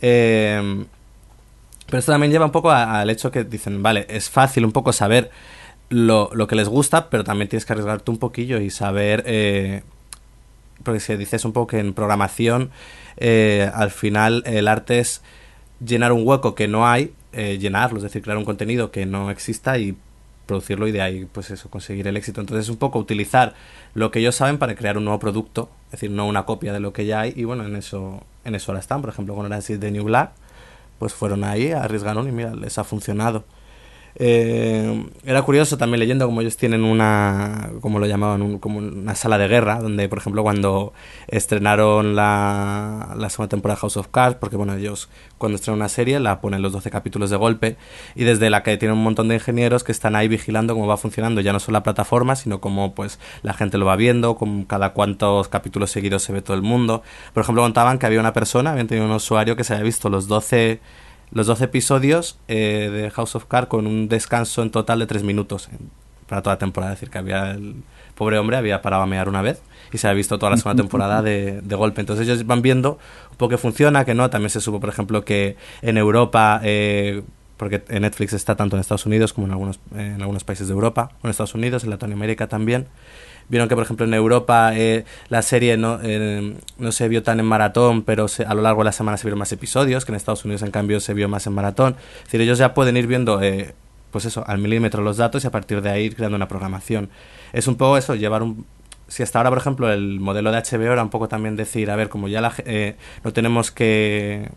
Eh, 0.00 0.84
pero 1.86 1.98
esto 1.98 2.10
también 2.10 2.32
lleva 2.32 2.46
un 2.46 2.52
poco 2.52 2.70
al 2.70 3.08
hecho 3.10 3.30
que 3.30 3.44
dicen, 3.44 3.82
vale, 3.82 4.06
es 4.08 4.30
fácil 4.30 4.64
un 4.64 4.72
poco 4.72 4.92
saber 4.92 5.30
lo, 5.88 6.30
lo 6.32 6.46
que 6.46 6.56
les 6.56 6.68
gusta, 6.68 7.08
pero 7.08 7.22
también 7.22 7.48
tienes 7.48 7.66
que 7.66 7.72
arriesgarte 7.72 8.10
un 8.10 8.18
poquillo 8.18 8.60
y 8.60 8.70
saber... 8.70 9.22
eh, 9.26 9.82
porque 10.82 11.00
si 11.00 11.16
dices 11.16 11.44
un 11.44 11.52
poco 11.52 11.68
que 11.68 11.78
en 11.78 11.94
programación, 11.94 12.70
eh, 13.16 13.70
al 13.72 13.90
final 13.90 14.42
el 14.46 14.68
arte 14.68 14.98
es 14.98 15.22
llenar 15.84 16.12
un 16.12 16.26
hueco 16.26 16.54
que 16.54 16.68
no 16.68 16.86
hay, 16.86 17.12
eh, 17.32 17.58
llenarlo, 17.58 17.98
es 17.98 18.02
decir, 18.02 18.22
crear 18.22 18.38
un 18.38 18.44
contenido 18.44 18.90
que 18.90 19.06
no 19.06 19.30
exista 19.30 19.78
y 19.78 19.96
producirlo 20.46 20.88
y 20.88 20.92
de 20.92 21.00
ahí, 21.00 21.24
pues 21.30 21.50
eso, 21.50 21.70
conseguir 21.70 22.06
el 22.08 22.16
éxito. 22.16 22.40
Entonces 22.40 22.66
es 22.66 22.70
un 22.70 22.76
poco 22.76 22.98
utilizar 22.98 23.54
lo 23.94 24.10
que 24.10 24.18
ellos 24.18 24.34
saben 24.34 24.58
para 24.58 24.74
crear 24.74 24.98
un 24.98 25.04
nuevo 25.04 25.18
producto, 25.18 25.70
es 25.86 25.92
decir, 25.92 26.10
no 26.10 26.26
una 26.26 26.44
copia 26.44 26.72
de 26.72 26.80
lo 26.80 26.92
que 26.92 27.06
ya 27.06 27.20
hay 27.20 27.32
y 27.36 27.44
bueno, 27.44 27.64
en 27.64 27.76
eso, 27.76 28.22
en 28.44 28.54
eso 28.54 28.72
ahora 28.72 28.80
están. 28.80 29.00
Por 29.00 29.10
ejemplo, 29.10 29.34
con 29.34 29.46
Orange 29.46 29.74
is 29.74 29.80
the 29.80 29.90
New 29.90 30.04
Black, 30.04 30.32
pues 30.98 31.14
fueron 31.14 31.44
ahí, 31.44 31.72
arriesgaron 31.72 32.28
y 32.28 32.32
mira, 32.32 32.54
les 32.54 32.78
ha 32.78 32.84
funcionado. 32.84 33.44
Eh, 34.16 35.06
era 35.24 35.42
curioso 35.42 35.78
también 35.78 36.00
leyendo 36.00 36.26
como 36.26 36.40
ellos 36.40 36.56
tienen 36.56 36.84
una, 36.84 37.70
como 37.80 37.98
lo 37.98 38.06
llamaban, 38.06 38.60
una 38.62 39.14
sala 39.14 39.38
de 39.38 39.48
guerra, 39.48 39.80
donde 39.80 40.08
por 40.08 40.18
ejemplo 40.18 40.42
cuando 40.42 40.92
estrenaron 41.28 42.14
la, 42.14 43.14
la 43.16 43.30
segunda 43.30 43.48
temporada 43.48 43.76
de 43.76 43.80
House 43.80 43.96
of 43.96 44.08
Cards, 44.08 44.36
porque 44.38 44.56
bueno, 44.56 44.74
ellos 44.74 45.08
cuando 45.38 45.56
estrenan 45.56 45.80
una 45.80 45.88
serie 45.88 46.20
la 46.20 46.40
ponen 46.40 46.62
los 46.62 46.72
12 46.72 46.90
capítulos 46.90 47.30
de 47.30 47.36
golpe 47.36 47.76
y 48.14 48.24
desde 48.24 48.50
la 48.50 48.62
que 48.62 48.76
tienen 48.76 48.96
un 48.98 49.04
montón 49.04 49.28
de 49.28 49.36
ingenieros 49.36 49.82
que 49.82 49.92
están 49.92 50.14
ahí 50.14 50.28
vigilando 50.28 50.74
cómo 50.74 50.86
va 50.86 50.96
funcionando 50.96 51.40
ya 51.40 51.52
no 51.52 51.60
solo 51.60 51.78
la 51.78 51.82
plataforma, 51.82 52.36
sino 52.36 52.60
cómo 52.60 52.94
pues 52.94 53.18
la 53.42 53.54
gente 53.54 53.78
lo 53.78 53.86
va 53.86 53.96
viendo, 53.96 54.36
con 54.36 54.64
cada 54.64 54.92
cuántos 54.92 55.48
capítulos 55.48 55.90
seguidos 55.90 56.22
se 56.22 56.32
ve 56.32 56.42
todo 56.42 56.56
el 56.56 56.62
mundo. 56.62 57.02
Por 57.32 57.42
ejemplo, 57.42 57.62
contaban 57.62 57.98
que 57.98 58.06
había 58.06 58.20
una 58.20 58.32
persona, 58.32 58.72
habían 58.72 58.86
tenido 58.86 59.06
un 59.06 59.12
usuario 59.12 59.56
que 59.56 59.64
se 59.64 59.72
había 59.74 59.84
visto 59.84 60.10
los 60.10 60.28
12 60.28 60.80
los 61.32 61.46
12 61.46 61.64
episodios 61.64 62.38
eh, 62.48 62.90
de 62.92 63.10
House 63.10 63.34
of 63.36 63.46
Cards 63.46 63.68
con 63.68 63.86
un 63.86 64.08
descanso 64.08 64.62
en 64.62 64.70
total 64.70 64.98
de 64.98 65.06
3 65.06 65.22
minutos 65.22 65.68
en- 65.72 65.90
para 66.28 66.42
toda 66.42 66.54
la 66.56 66.58
temporada. 66.58 66.92
Es 66.94 67.00
decir, 67.00 67.10
que 67.10 67.18
había 67.18 67.50
el 67.52 67.76
pobre 68.14 68.38
hombre 68.38 68.56
había 68.56 68.80
parado 68.82 69.02
a 69.02 69.06
mear 69.06 69.28
una 69.28 69.42
vez 69.42 69.60
y 69.92 69.98
se 69.98 70.06
había 70.06 70.16
visto 70.18 70.38
toda 70.38 70.50
la 70.50 70.56
segunda 70.56 70.82
temporada 70.82 71.20
de, 71.22 71.60
de 71.60 71.74
golpe. 71.76 72.00
Entonces 72.00 72.26
ellos 72.26 72.46
van 72.46 72.62
viendo 72.62 72.98
un 73.30 73.36
poco 73.36 73.50
que 73.50 73.58
funciona, 73.58 74.04
que 74.04 74.14
no. 74.14 74.30
También 74.30 74.48
se 74.50 74.60
supo, 74.60 74.80
por 74.80 74.88
ejemplo, 74.88 75.24
que 75.24 75.56
en 75.82 75.98
Europa, 75.98 76.60
eh, 76.64 77.22
porque 77.58 77.82
Netflix 77.88 78.32
está 78.32 78.56
tanto 78.56 78.76
en 78.76 78.80
Estados 78.80 79.04
Unidos 79.06 79.32
como 79.32 79.46
en 79.46 79.52
algunos, 79.52 79.78
en 79.94 80.20
algunos 80.20 80.44
países 80.44 80.68
de 80.68 80.72
Europa, 80.74 81.10
en 81.22 81.30
Estados 81.30 81.54
Unidos, 81.54 81.84
en 81.84 81.90
Latinoamérica 81.90 82.46
también. 82.46 82.86
Vieron 83.48 83.68
que, 83.68 83.74
por 83.74 83.84
ejemplo, 83.84 84.06
en 84.06 84.14
Europa 84.14 84.72
eh, 84.74 85.04
la 85.28 85.42
serie 85.42 85.76
no, 85.76 85.98
eh, 86.02 86.54
no 86.78 86.92
se 86.92 87.08
vio 87.08 87.22
tan 87.22 87.40
en 87.40 87.46
maratón, 87.46 88.02
pero 88.02 88.28
se- 88.28 88.44
a 88.44 88.54
lo 88.54 88.62
largo 88.62 88.80
de 88.82 88.86
la 88.86 88.92
semana 88.92 89.16
se 89.16 89.24
vieron 89.24 89.38
más 89.38 89.52
episodios, 89.52 90.04
que 90.04 90.12
en 90.12 90.16
Estados 90.16 90.44
Unidos, 90.44 90.62
en 90.62 90.70
cambio, 90.70 91.00
se 91.00 91.14
vio 91.14 91.28
más 91.28 91.46
en 91.46 91.52
maratón. 91.54 91.96
Es 92.18 92.24
decir, 92.24 92.40
ellos 92.40 92.58
ya 92.58 92.74
pueden 92.74 92.96
ir 92.96 93.06
viendo, 93.06 93.42
eh, 93.42 93.74
pues 94.10 94.24
eso, 94.24 94.44
al 94.46 94.58
milímetro 94.58 95.02
los 95.02 95.16
datos 95.16 95.44
y 95.44 95.46
a 95.46 95.50
partir 95.50 95.80
de 95.82 95.90
ahí 95.90 96.04
ir 96.04 96.16
creando 96.16 96.36
una 96.36 96.48
programación. 96.48 97.08
Es 97.52 97.66
un 97.66 97.76
poco 97.76 97.96
eso, 97.96 98.14
llevar 98.14 98.42
un... 98.42 98.66
Si 99.08 99.22
hasta 99.22 99.38
ahora, 99.38 99.50
por 99.50 99.58
ejemplo, 99.58 99.92
el 99.92 100.20
modelo 100.20 100.50
de 100.52 100.58
HBO 100.58 100.92
era 100.92 101.02
un 101.02 101.10
poco 101.10 101.28
también 101.28 101.54
decir, 101.56 101.90
a 101.90 101.96
ver, 101.96 102.08
como 102.08 102.28
ya 102.28 102.40
la, 102.40 102.52
eh, 102.64 102.96
no 103.24 103.32
tenemos 103.32 103.70
que 103.70 104.48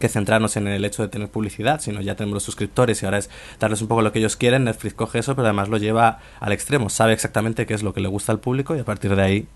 que 0.00 0.08
centrarnos 0.08 0.56
en 0.56 0.66
el 0.66 0.84
hecho 0.84 1.02
de 1.02 1.08
tener 1.08 1.28
publicidad, 1.28 1.80
sino 1.80 2.00
ya 2.00 2.16
tenemos 2.16 2.34
los 2.34 2.42
suscriptores 2.42 3.00
y 3.02 3.04
ahora 3.04 3.18
es 3.18 3.30
darles 3.60 3.80
un 3.82 3.88
poco 3.88 4.02
lo 4.02 4.10
que 4.10 4.18
ellos 4.18 4.36
quieren. 4.36 4.64
Netflix 4.64 4.94
coge 4.94 5.20
eso, 5.20 5.36
pero 5.36 5.46
además 5.46 5.68
lo 5.68 5.76
lleva 5.76 6.18
al 6.40 6.52
extremo, 6.52 6.90
sabe 6.90 7.12
exactamente 7.12 7.66
qué 7.66 7.74
es 7.74 7.84
lo 7.84 7.94
que 7.94 8.00
le 8.00 8.08
gusta 8.08 8.32
al 8.32 8.40
público 8.40 8.74
y 8.74 8.80
a 8.80 8.84
partir 8.84 9.14
de 9.14 9.22
ahí 9.22 9.46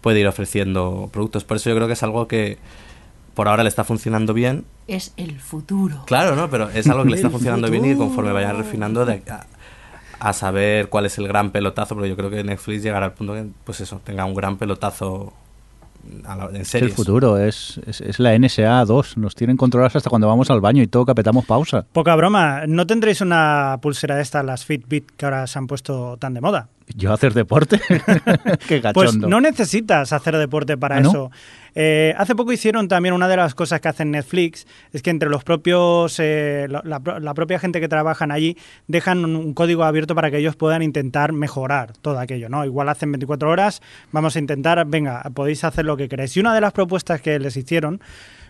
puede 0.00 0.20
ir 0.20 0.26
ofreciendo 0.26 1.08
productos. 1.12 1.44
Por 1.44 1.58
eso 1.58 1.70
yo 1.70 1.76
creo 1.76 1.86
que 1.86 1.92
es 1.92 2.02
algo 2.02 2.26
que 2.26 2.58
por 3.34 3.48
ahora 3.48 3.62
le 3.62 3.68
está 3.68 3.84
funcionando 3.84 4.34
bien. 4.34 4.64
Es 4.86 5.12
el 5.16 5.38
futuro. 5.40 6.04
Claro, 6.06 6.36
¿no? 6.36 6.50
Pero 6.50 6.70
es 6.70 6.88
algo 6.88 7.04
que 7.04 7.10
le 7.10 7.16
está 7.18 7.30
funcionando 7.30 7.70
bien 7.70 7.84
y 7.84 7.94
conforme 7.94 8.32
vayan 8.32 8.56
refinando 8.56 9.04
de, 9.04 9.22
a, 9.30 9.46
a 10.18 10.32
saber 10.32 10.88
cuál 10.88 11.06
es 11.06 11.18
el 11.18 11.28
gran 11.28 11.50
pelotazo, 11.50 11.94
porque 11.94 12.08
yo 12.08 12.16
creo 12.16 12.30
que 12.30 12.42
Netflix 12.42 12.82
llegará 12.82 13.06
al 13.06 13.12
punto 13.12 13.34
que, 13.34 13.46
pues 13.64 13.80
eso, 13.80 14.00
tenga 14.04 14.24
un 14.24 14.34
gran 14.34 14.56
pelotazo 14.56 15.32
a 16.24 16.36
la- 16.36 16.44
en 16.50 16.56
Es 16.56 16.74
el 16.74 16.90
futuro, 16.90 17.38
es, 17.38 17.80
es, 17.86 18.00
es 18.00 18.18
la 18.18 18.34
NSA 18.38 18.84
2. 18.84 19.16
Nos 19.18 19.34
tienen 19.34 19.56
controlados 19.56 19.96
hasta 19.96 20.10
cuando 20.10 20.28
vamos 20.28 20.50
al 20.50 20.60
baño 20.60 20.82
y 20.82 20.86
todo 20.86 21.04
que 21.04 21.12
apretamos 21.12 21.44
pausa. 21.44 21.84
Poca 21.92 22.14
broma, 22.16 22.62
¿no 22.66 22.86
tendréis 22.86 23.20
una 23.20 23.78
pulsera 23.82 24.16
de 24.16 24.22
estas, 24.22 24.44
las 24.44 24.64
Fitbit, 24.64 25.10
que 25.16 25.24
ahora 25.24 25.46
se 25.46 25.58
han 25.58 25.66
puesto 25.66 26.16
tan 26.18 26.34
de 26.34 26.40
moda? 26.40 26.68
¿Yo 26.94 27.12
hacer 27.12 27.32
deporte? 27.32 27.80
Qué 28.68 28.82
Pues 28.92 29.16
no 29.16 29.40
necesitas 29.40 30.12
hacer 30.12 30.36
deporte 30.36 30.76
para 30.76 30.96
¿Ah, 30.96 31.00
no? 31.00 31.08
eso. 31.10 31.30
Eh, 31.74 32.14
hace 32.16 32.34
poco 32.36 32.52
hicieron 32.52 32.86
también 32.88 33.14
una 33.14 33.26
de 33.26 33.36
las 33.36 33.54
cosas 33.54 33.80
que 33.80 33.88
hacen 33.88 34.10
Netflix, 34.12 34.66
es 34.92 35.02
que 35.02 35.10
entre 35.10 35.28
los 35.28 35.42
propios, 35.44 36.16
eh, 36.20 36.66
la, 36.68 36.82
la 36.84 37.00
pro- 37.00 37.18
la 37.18 37.34
propia 37.34 37.58
gente 37.58 37.80
que 37.80 37.88
trabajan 37.88 38.30
allí, 38.30 38.56
dejan 38.86 39.24
un, 39.24 39.34
un 39.34 39.54
código 39.54 39.82
abierto 39.82 40.14
para 40.14 40.30
que 40.30 40.38
ellos 40.38 40.56
puedan 40.56 40.82
intentar 40.82 41.32
mejorar 41.32 41.92
todo 42.00 42.18
aquello, 42.20 42.48
¿no? 42.48 42.64
Igual 42.64 42.88
hacen 42.90 43.10
24 43.10 43.50
horas, 43.50 43.82
vamos 44.12 44.36
a 44.36 44.38
intentar, 44.38 44.84
venga, 44.86 45.22
podéis 45.34 45.64
hacer 45.64 45.84
lo 45.84 45.96
que 45.96 46.08
queráis. 46.08 46.36
Y 46.36 46.40
una 46.40 46.54
de 46.54 46.60
las 46.60 46.72
propuestas 46.72 47.20
que 47.20 47.38
les 47.40 47.56
hicieron 47.56 48.00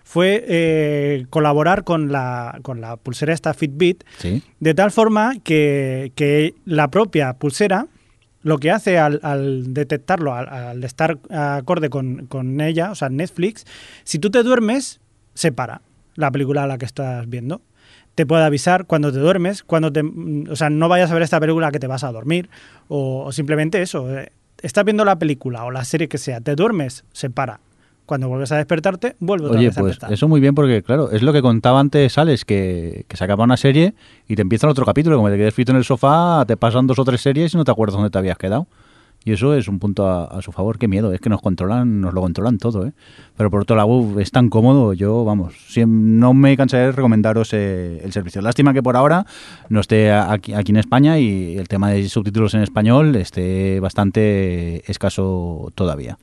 fue 0.02 0.44
eh, 0.46 1.24
colaborar 1.30 1.84
con 1.84 2.12
la, 2.12 2.58
con 2.62 2.82
la 2.82 2.96
pulsera 2.96 3.32
esta 3.32 3.54
Fitbit, 3.54 4.04
Sí. 4.18 4.42
de 4.60 4.74
tal 4.74 4.90
forma 4.90 5.36
que, 5.42 6.12
que 6.14 6.54
la 6.66 6.88
propia 6.88 7.32
pulsera 7.34 7.86
lo 8.44 8.58
que 8.58 8.70
hace 8.70 8.98
al, 8.98 9.74
detectarlo, 9.74 10.34
al, 10.34 10.84
estar 10.84 11.18
acorde 11.30 11.90
con, 11.90 12.60
ella, 12.60 12.92
o 12.92 12.94
sea, 12.94 13.08
Netflix, 13.08 13.64
si 14.04 14.18
tú 14.20 14.30
te 14.30 14.42
duermes, 14.42 15.00
se 15.34 15.50
para 15.50 15.80
la 16.14 16.30
película 16.30 16.62
a 16.62 16.66
la 16.68 16.78
que 16.78 16.84
estás 16.84 17.28
viendo. 17.28 17.62
Te 18.14 18.26
puede 18.26 18.44
avisar 18.44 18.86
cuando 18.86 19.10
te 19.12 19.18
duermes, 19.18 19.64
cuando 19.64 19.92
te, 19.92 20.04
mm, 20.04 20.50
o 20.50 20.54
sea, 20.54 20.70
no 20.70 20.88
vayas 20.88 21.10
a 21.10 21.14
ver 21.14 21.24
esta 21.24 21.40
película 21.40 21.72
que 21.72 21.80
te 21.80 21.88
vas 21.88 22.04
a 22.04 22.12
dormir, 22.12 22.48
o, 22.86 23.24
o 23.24 23.32
simplemente 23.32 23.82
eso. 23.82 24.16
eh, 24.16 24.30
Estás 24.62 24.84
viendo 24.84 25.04
la 25.04 25.18
película 25.18 25.64
o 25.64 25.70
la 25.70 25.84
serie 25.84 26.08
que 26.08 26.16
sea, 26.18 26.40
te 26.40 26.54
duermes, 26.54 27.04
se 27.12 27.28
para. 27.28 27.60
Cuando 28.06 28.28
vuelves 28.28 28.52
a 28.52 28.56
despertarte, 28.56 29.16
vuelve 29.18 29.46
otra 29.46 29.58
Oye, 29.58 29.68
vez 29.68 29.78
a 29.78 29.80
pues 29.80 29.94
empezar. 29.94 30.12
eso 30.12 30.28
muy 30.28 30.40
bien 30.40 30.54
porque, 30.54 30.82
claro, 30.82 31.10
es 31.10 31.22
lo 31.22 31.32
que 31.32 31.40
contaba 31.40 31.80
antes 31.80 32.18
Alex, 32.18 32.44
que, 32.44 33.06
que 33.08 33.16
se 33.16 33.24
acaba 33.24 33.44
una 33.44 33.56
serie 33.56 33.94
y 34.28 34.36
te 34.36 34.42
empieza 34.42 34.66
el 34.66 34.72
otro 34.72 34.84
capítulo. 34.84 35.16
Como 35.16 35.30
te 35.30 35.36
quedes 35.38 35.54
frito 35.54 35.72
en 35.72 35.78
el 35.78 35.84
sofá, 35.84 36.44
te 36.46 36.56
pasan 36.58 36.86
dos 36.86 36.98
o 36.98 37.04
tres 37.04 37.22
series 37.22 37.54
y 37.54 37.56
no 37.56 37.64
te 37.64 37.70
acuerdas 37.70 37.94
dónde 37.94 38.10
te 38.10 38.18
habías 38.18 38.36
quedado. 38.36 38.66
Y 39.26 39.32
eso 39.32 39.54
es 39.54 39.68
un 39.68 39.78
punto 39.78 40.06
a, 40.06 40.24
a 40.26 40.42
su 40.42 40.52
favor. 40.52 40.76
Qué 40.78 40.86
miedo, 40.86 41.14
es 41.14 41.18
que 41.18 41.30
nos 41.30 41.40
controlan, 41.40 42.02
nos 42.02 42.12
lo 42.12 42.20
controlan 42.20 42.58
todo, 42.58 42.86
¿eh? 42.86 42.92
Pero 43.38 43.50
por 43.50 43.62
otro 43.62 43.74
lado, 43.74 44.20
es 44.20 44.30
tan 44.30 44.50
cómodo. 44.50 44.92
Yo, 44.92 45.24
vamos, 45.24 45.54
siem- 45.70 45.88
no 46.18 46.34
me 46.34 46.54
cansaré 46.58 46.84
de 46.84 46.92
recomendaros 46.92 47.54
eh, 47.54 48.02
el 48.04 48.12
servicio. 48.12 48.42
Lástima 48.42 48.74
que 48.74 48.82
por 48.82 48.96
ahora 48.96 49.24
no 49.70 49.80
esté 49.80 50.10
a- 50.12 50.30
aquí, 50.30 50.52
aquí 50.52 50.72
en 50.72 50.76
España 50.76 51.18
y 51.18 51.56
el 51.56 51.68
tema 51.68 51.88
de 51.88 52.06
subtítulos 52.06 52.52
en 52.52 52.60
español 52.60 53.16
esté 53.16 53.80
bastante 53.80 54.90
escaso 54.90 55.72
todavía. 55.74 56.18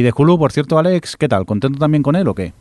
Y 0.00 0.02
de 0.02 0.14
Hulu, 0.16 0.38
por 0.38 0.50
cierto, 0.50 0.78
Alex, 0.78 1.14
¿qué 1.14 1.28
tal? 1.28 1.44
¿Contento 1.44 1.78
también 1.78 2.02
con 2.02 2.16
él 2.16 2.26
o 2.26 2.34
qué? 2.34 2.54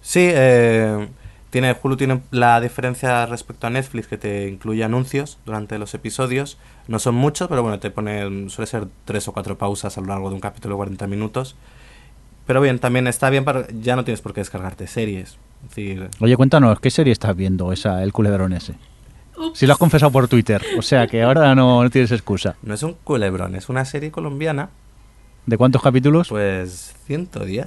Sí, 0.00 0.20
eh, 0.22 1.08
tiene, 1.50 1.74
Hulu 1.82 1.96
tiene 1.96 2.20
la 2.30 2.60
diferencia 2.60 3.26
respecto 3.26 3.66
a 3.66 3.70
Netflix 3.70 4.06
que 4.06 4.16
te 4.16 4.48
incluye 4.48 4.84
anuncios 4.84 5.38
durante 5.44 5.76
los 5.76 5.92
episodios. 5.94 6.56
No 6.86 7.00
son 7.00 7.16
muchos, 7.16 7.48
pero 7.48 7.64
bueno, 7.64 7.80
te 7.80 7.90
pone, 7.90 8.48
suele 8.48 8.68
ser 8.68 8.86
tres 9.06 9.26
o 9.26 9.32
cuatro 9.32 9.58
pausas 9.58 9.98
a 9.98 10.00
lo 10.00 10.06
largo 10.06 10.28
de 10.28 10.36
un 10.36 10.40
capítulo 10.40 10.76
de 10.76 10.76
40 10.76 11.08
minutos. 11.08 11.56
Pero 12.46 12.60
bien, 12.60 12.78
también 12.78 13.08
está 13.08 13.28
bien 13.28 13.44
para... 13.44 13.66
Ya 13.82 13.96
no 13.96 14.04
tienes 14.04 14.20
por 14.20 14.32
qué 14.32 14.40
descargarte 14.40 14.86
series. 14.86 15.30
Es 15.64 15.70
decir, 15.70 16.08
Oye, 16.20 16.36
cuéntanos, 16.36 16.78
¿qué 16.78 16.90
serie 16.90 17.12
estás 17.12 17.34
viendo 17.34 17.72
esa, 17.72 18.04
el 18.04 18.12
culebrón 18.12 18.52
ese? 18.52 18.76
Si 19.52 19.66
lo 19.66 19.72
has 19.72 19.80
confesado 19.80 20.12
por 20.12 20.28
Twitter, 20.28 20.62
o 20.78 20.82
sea 20.82 21.08
que 21.08 21.24
ahora 21.24 21.56
no, 21.56 21.82
no 21.82 21.90
tienes 21.90 22.12
excusa. 22.12 22.54
no 22.62 22.72
es 22.72 22.84
un 22.84 22.94
culebrón, 23.02 23.56
es 23.56 23.68
una 23.68 23.84
serie 23.84 24.12
colombiana, 24.12 24.70
¿De 25.48 25.56
cuántos 25.56 25.82
capítulos? 25.82 26.28
pues 26.28 26.94
110. 27.06 27.66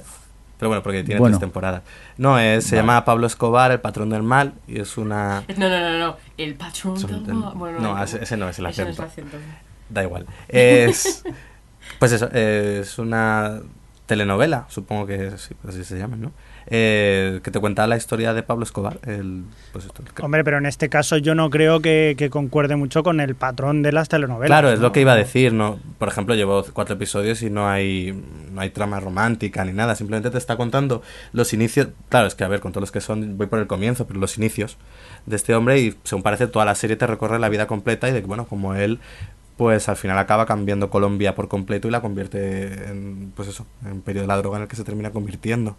Pero 0.58 0.68
bueno, 0.68 0.84
porque 0.84 1.02
tiene 1.02 1.18
Bueno. 1.18 1.36
tres 1.36 1.40
temporadas. 1.40 1.82
No, 2.16 2.38
es, 2.38 2.64
se 2.64 2.76
Vale. 2.76 2.82
llama 2.86 3.04
Pablo 3.04 3.26
Escobar, 3.26 3.72
el 3.72 3.80
patrón 3.80 4.10
del 4.10 4.22
mal, 4.22 4.54
y 4.68 4.78
es 4.80 4.96
una... 4.96 5.42
No, 5.56 5.68
no, 5.68 5.80
no, 5.80 5.98
no. 5.98 6.16
El 6.38 6.54
patrón 6.54 6.94
del 7.24 7.34
mal. 7.34 7.54
Bueno, 7.54 7.80
no, 7.80 8.00
ese- 8.02 8.22
ese 8.22 8.36
no 8.36 8.48
es 8.48 8.56
el 8.60 8.66
Ese 8.66 8.84
no 8.84 8.90
es 8.90 9.00
acento. 9.00 9.36
el 9.36 9.42
acento. 9.42 9.52
Da 9.88 10.02
igual. 10.04 10.26
Es. 10.48 11.24
Pues 11.98 12.12
eso, 12.12 12.28
es 12.32 12.96
una 13.00 13.60
telenovela, 14.06 14.66
supongo 14.68 15.04
que 15.04 15.32
sí, 15.36 15.52
así 15.68 15.82
se 15.82 15.98
llama, 15.98 16.14
¿no? 16.16 16.30
Eh, 16.66 17.40
que 17.42 17.50
te 17.50 17.58
cuenta 17.60 17.86
la 17.86 17.96
historia 17.96 18.32
de 18.34 18.42
Pablo 18.42 18.64
Escobar. 18.64 18.98
El, 19.06 19.44
pues 19.72 19.86
esto, 19.86 20.02
el- 20.02 20.24
Hombre, 20.24 20.44
pero 20.44 20.58
en 20.58 20.66
este 20.66 20.88
caso 20.88 21.16
yo 21.16 21.34
no 21.34 21.50
creo 21.50 21.80
que, 21.80 22.14
que 22.16 22.30
concuerde 22.30 22.76
mucho 22.76 23.02
con 23.02 23.20
el 23.20 23.34
patrón 23.34 23.82
de 23.82 23.92
las 23.92 24.08
telenovelas. 24.08 24.48
claro, 24.48 24.70
es 24.70 24.78
¿no? 24.78 24.86
lo 24.86 24.92
que 24.92 25.00
iba 25.00 25.12
a 25.12 25.16
decir, 25.16 25.52
¿no? 25.52 25.78
Por 25.98 26.08
ejemplo, 26.08 26.34
llevo 26.34 26.64
cuatro 26.72 26.94
episodios 26.94 27.42
y 27.42 27.50
no 27.50 27.68
hay, 27.68 28.12
no 28.52 28.60
hay 28.60 28.70
trama 28.70 29.00
romántica 29.00 29.64
ni 29.64 29.72
nada, 29.72 29.94
simplemente 29.96 30.30
te 30.30 30.38
está 30.38 30.56
contando 30.56 31.02
los 31.32 31.52
inicios. 31.52 31.88
Claro, 32.08 32.26
es 32.28 32.34
que 32.34 32.44
a 32.44 32.48
ver, 32.48 32.60
con 32.60 32.72
todos 32.72 32.82
los 32.82 32.92
que 32.92 33.00
son, 33.00 33.36
voy 33.36 33.46
por 33.48 33.58
el 33.58 33.66
comienzo, 33.66 34.06
pero 34.06 34.20
los 34.20 34.38
inicios 34.38 34.76
de 35.26 35.36
este 35.36 35.54
hombre 35.54 35.80
y 35.80 35.94
según 36.04 36.22
parece 36.22 36.46
toda 36.46 36.64
la 36.64 36.74
serie 36.74 36.96
te 36.96 37.06
recorre 37.06 37.38
la 37.38 37.48
vida 37.48 37.66
completa 37.66 38.08
y 38.08 38.12
de 38.12 38.20
que, 38.20 38.26
bueno, 38.26 38.46
como 38.46 38.74
él 38.74 39.00
pues 39.56 39.88
al 39.88 39.96
final 39.96 40.18
acaba 40.18 40.46
cambiando 40.46 40.90
Colombia 40.90 41.34
por 41.34 41.46
completo 41.46 41.86
y 41.86 41.90
la 41.90 42.00
convierte 42.00 42.88
en, 42.88 43.32
pues 43.36 43.48
eso, 43.48 43.66
en 43.84 44.00
periodo 44.00 44.22
de 44.24 44.28
la 44.28 44.36
droga 44.38 44.56
en 44.56 44.62
el 44.62 44.68
que 44.68 44.76
se 44.76 44.82
termina 44.82 45.10
convirtiendo. 45.10 45.76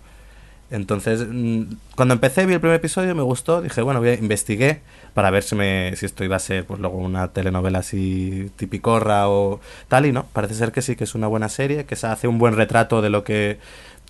Entonces, 0.72 1.26
mm, 1.30 1.64
cuando 1.96 2.16
empecé, 2.16 2.46
vi 2.46 2.54
el 2.54 2.60
primer 2.60 2.78
episodio, 2.78 3.14
me 3.16 3.22
gustó, 3.22 3.62
dije, 3.62 3.82
bueno, 3.84 4.00
voy 4.00 4.10
a- 4.10 4.14
investigué 4.16 4.82
para 5.14 5.30
ver 5.30 5.44
si, 5.44 5.56
me, 5.56 5.96
si 5.96 6.06
esto 6.08 6.24
iba 6.24 6.36
a 6.36 6.40
ser 6.40 6.66
pues 6.66 6.80
luego 6.80 6.98
una 6.98 7.28
telenovela 7.30 7.80
así 7.80 8.52
tipicorra 8.56 9.30
o 9.30 9.60
tal, 9.88 10.06
y 10.08 10.12
no, 10.12 10.26
parece 10.34 10.56
ser 10.56 10.72
que 10.72 10.82
sí, 10.82 10.96
que 10.96 11.04
es 11.04 11.14
una 11.16 11.28
buena 11.28 11.50
serie, 11.50 11.86
que 11.86 11.96
se 11.96 12.08
hace 12.08 12.28
un 12.28 12.40
buen 12.40 12.56
retrato 12.56 13.02
de 13.04 13.10
lo 13.12 13.24
que, 13.24 13.60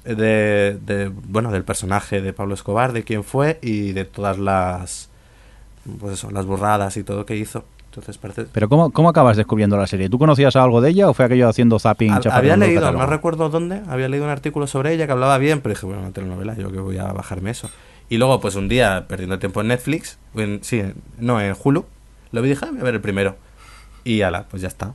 de, 0.05 0.77
de, 0.85 1.09
bueno, 1.09 1.51
del 1.51 1.63
personaje 1.65 2.21
de 2.21 2.33
Pablo 2.33 2.53
Escobar, 2.53 2.93
de 2.93 3.03
quién 3.03 3.23
fue 3.25 3.59
y 3.61 3.91
de 3.93 4.05
todas 4.05 4.37
las, 4.39 5.09
pues 5.99 6.13
eso, 6.13 6.31
las 6.31 6.45
burradas 6.45 6.97
y 6.97 7.03
todo 7.03 7.25
que 7.25 7.35
hizo. 7.37 7.65
Entonces 7.93 8.17
parece... 8.17 8.45
Pero 8.51 8.67
¿cómo, 8.69 8.89
¿cómo 8.91 9.09
acabas 9.09 9.37
descubriendo 9.37 9.77
la 9.77 9.85
serie? 9.85 10.09
¿Tú 10.09 10.17
conocías 10.17 10.55
algo 10.55 10.81
de 10.81 10.89
ella 10.89 11.07
o 11.09 11.13
fue 11.13 11.25
aquello 11.25 11.47
haciendo 11.47 11.77
zapping? 11.77 12.11
Ha- 12.11 12.19
había 12.37 12.53
leído, 12.57 12.81
no 12.99 13.05
recuerdo 13.05 13.49
dónde, 13.49 13.81
había 13.87 14.09
leído 14.09 14.25
un 14.25 14.31
artículo 14.31 14.65
sobre 14.65 14.93
ella 14.93 15.05
que 15.05 15.11
hablaba 15.11 15.37
bien, 15.37 15.61
pero 15.61 15.75
dije, 15.75 15.85
bueno, 15.85 16.01
una 16.01 16.09
telenovela, 16.11 16.55
yo 16.55 16.71
que 16.71 16.79
voy 16.79 16.97
a 16.97 17.05
bajarme 17.13 17.51
eso. 17.51 17.69
Y 18.09 18.17
luego, 18.17 18.41
pues 18.41 18.55
un 18.55 18.67
día, 18.67 19.05
perdiendo 19.07 19.37
tiempo 19.37 19.61
en 19.61 19.67
Netflix, 19.67 20.17
en- 20.33 20.63
sí, 20.63 20.81
no, 21.19 21.39
en 21.39 21.55
Hulu, 21.63 21.85
lo 22.31 22.41
vi 22.41 22.47
y 22.47 22.51
dije, 22.53 22.65
"Ah, 22.65 22.69
voy 22.71 22.81
a 22.81 22.83
ver 22.83 22.95
el 22.95 23.01
primero. 23.01 23.35
Y 24.03 24.21
ala, 24.23 24.45
pues 24.49 24.63
ya 24.63 24.67
está. 24.69 24.93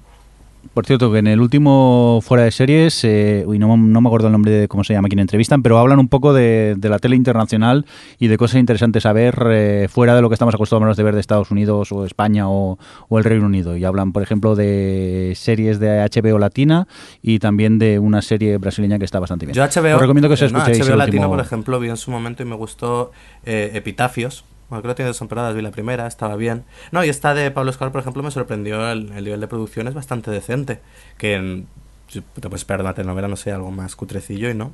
Por 0.74 0.86
cierto, 0.86 1.10
que 1.10 1.18
en 1.18 1.26
el 1.26 1.40
último 1.40 2.20
fuera 2.22 2.44
de 2.44 2.50
series, 2.52 3.02
eh, 3.02 3.42
uy, 3.46 3.58
no, 3.58 3.76
no 3.76 4.00
me 4.00 4.08
acuerdo 4.08 4.26
el 4.28 4.32
nombre 4.32 4.52
de 4.52 4.68
cómo 4.68 4.84
se 4.84 4.92
llama 4.92 5.08
quien 5.08 5.18
entrevistan, 5.18 5.62
pero 5.62 5.78
hablan 5.78 5.98
un 5.98 6.08
poco 6.08 6.32
de, 6.32 6.74
de 6.76 6.88
la 6.88 6.98
tele 6.98 7.16
internacional 7.16 7.84
y 8.18 8.28
de 8.28 8.36
cosas 8.36 8.60
interesantes 8.60 9.04
a 9.06 9.12
ver 9.12 9.40
eh, 9.50 9.88
fuera 9.90 10.14
de 10.14 10.22
lo 10.22 10.28
que 10.28 10.34
estamos 10.34 10.54
acostumbrados 10.54 10.96
de 10.96 11.02
ver 11.02 11.14
de 11.14 11.20
Estados 11.20 11.50
Unidos 11.50 11.90
o 11.90 12.04
España 12.04 12.48
o, 12.48 12.78
o 13.08 13.18
el 13.18 13.24
Reino 13.24 13.46
Unido. 13.46 13.76
Y 13.76 13.84
hablan, 13.84 14.12
por 14.12 14.22
ejemplo, 14.22 14.54
de 14.54 15.32
series 15.36 15.80
de 15.80 16.00
HBO 16.14 16.38
latina 16.38 16.86
y 17.22 17.38
también 17.40 17.78
de 17.78 17.98
una 17.98 18.22
serie 18.22 18.58
brasileña 18.58 18.98
que 18.98 19.04
está 19.04 19.18
bastante 19.20 19.46
bien. 19.46 19.54
Yo 19.56 19.62
HBO, 19.64 19.94
Os 19.96 20.00
recomiendo 20.00 20.28
que 20.28 20.34
os 20.34 20.42
eh, 20.42 20.50
no, 20.50 20.58
escuchéis 20.58 20.84
HBO 20.86 20.92
el 20.92 20.98
Latino, 20.98 21.22
último- 21.22 21.36
por 21.36 21.44
ejemplo, 21.44 21.80
vi 21.80 21.88
en 21.88 21.96
su 21.96 22.10
momento 22.10 22.42
y 22.42 22.46
me 22.46 22.54
gustó 22.56 23.10
eh, 23.44 23.70
Epitafios. 23.74 24.44
Bueno, 24.68 24.82
creo 24.82 24.94
que 24.94 24.96
tiene 24.96 25.08
dos 25.08 25.18
temporadas, 25.18 25.54
vi 25.54 25.62
la 25.62 25.70
primera, 25.70 26.06
estaba 26.06 26.36
bien. 26.36 26.64
No, 26.92 27.02
y 27.04 27.08
esta 27.08 27.32
de 27.34 27.50
Pablo 27.50 27.70
Escobar, 27.70 27.90
por 27.92 28.00
ejemplo, 28.02 28.22
me 28.22 28.30
sorprendió 28.30 28.90
el, 28.90 29.10
el 29.12 29.24
nivel 29.24 29.40
de 29.40 29.48
producción, 29.48 29.88
es 29.88 29.94
bastante 29.94 30.30
decente. 30.30 30.80
Que 31.16 31.34
en- 31.34 31.66
te 32.12 32.22
puedes 32.42 32.60
esperar 32.62 32.80
una 32.82 32.94
telenovela, 32.94 33.28
no 33.28 33.36
sé, 33.36 33.52
algo 33.52 33.70
más 33.70 33.94
cutrecillo 33.96 34.48
y 34.50 34.54
no. 34.54 34.72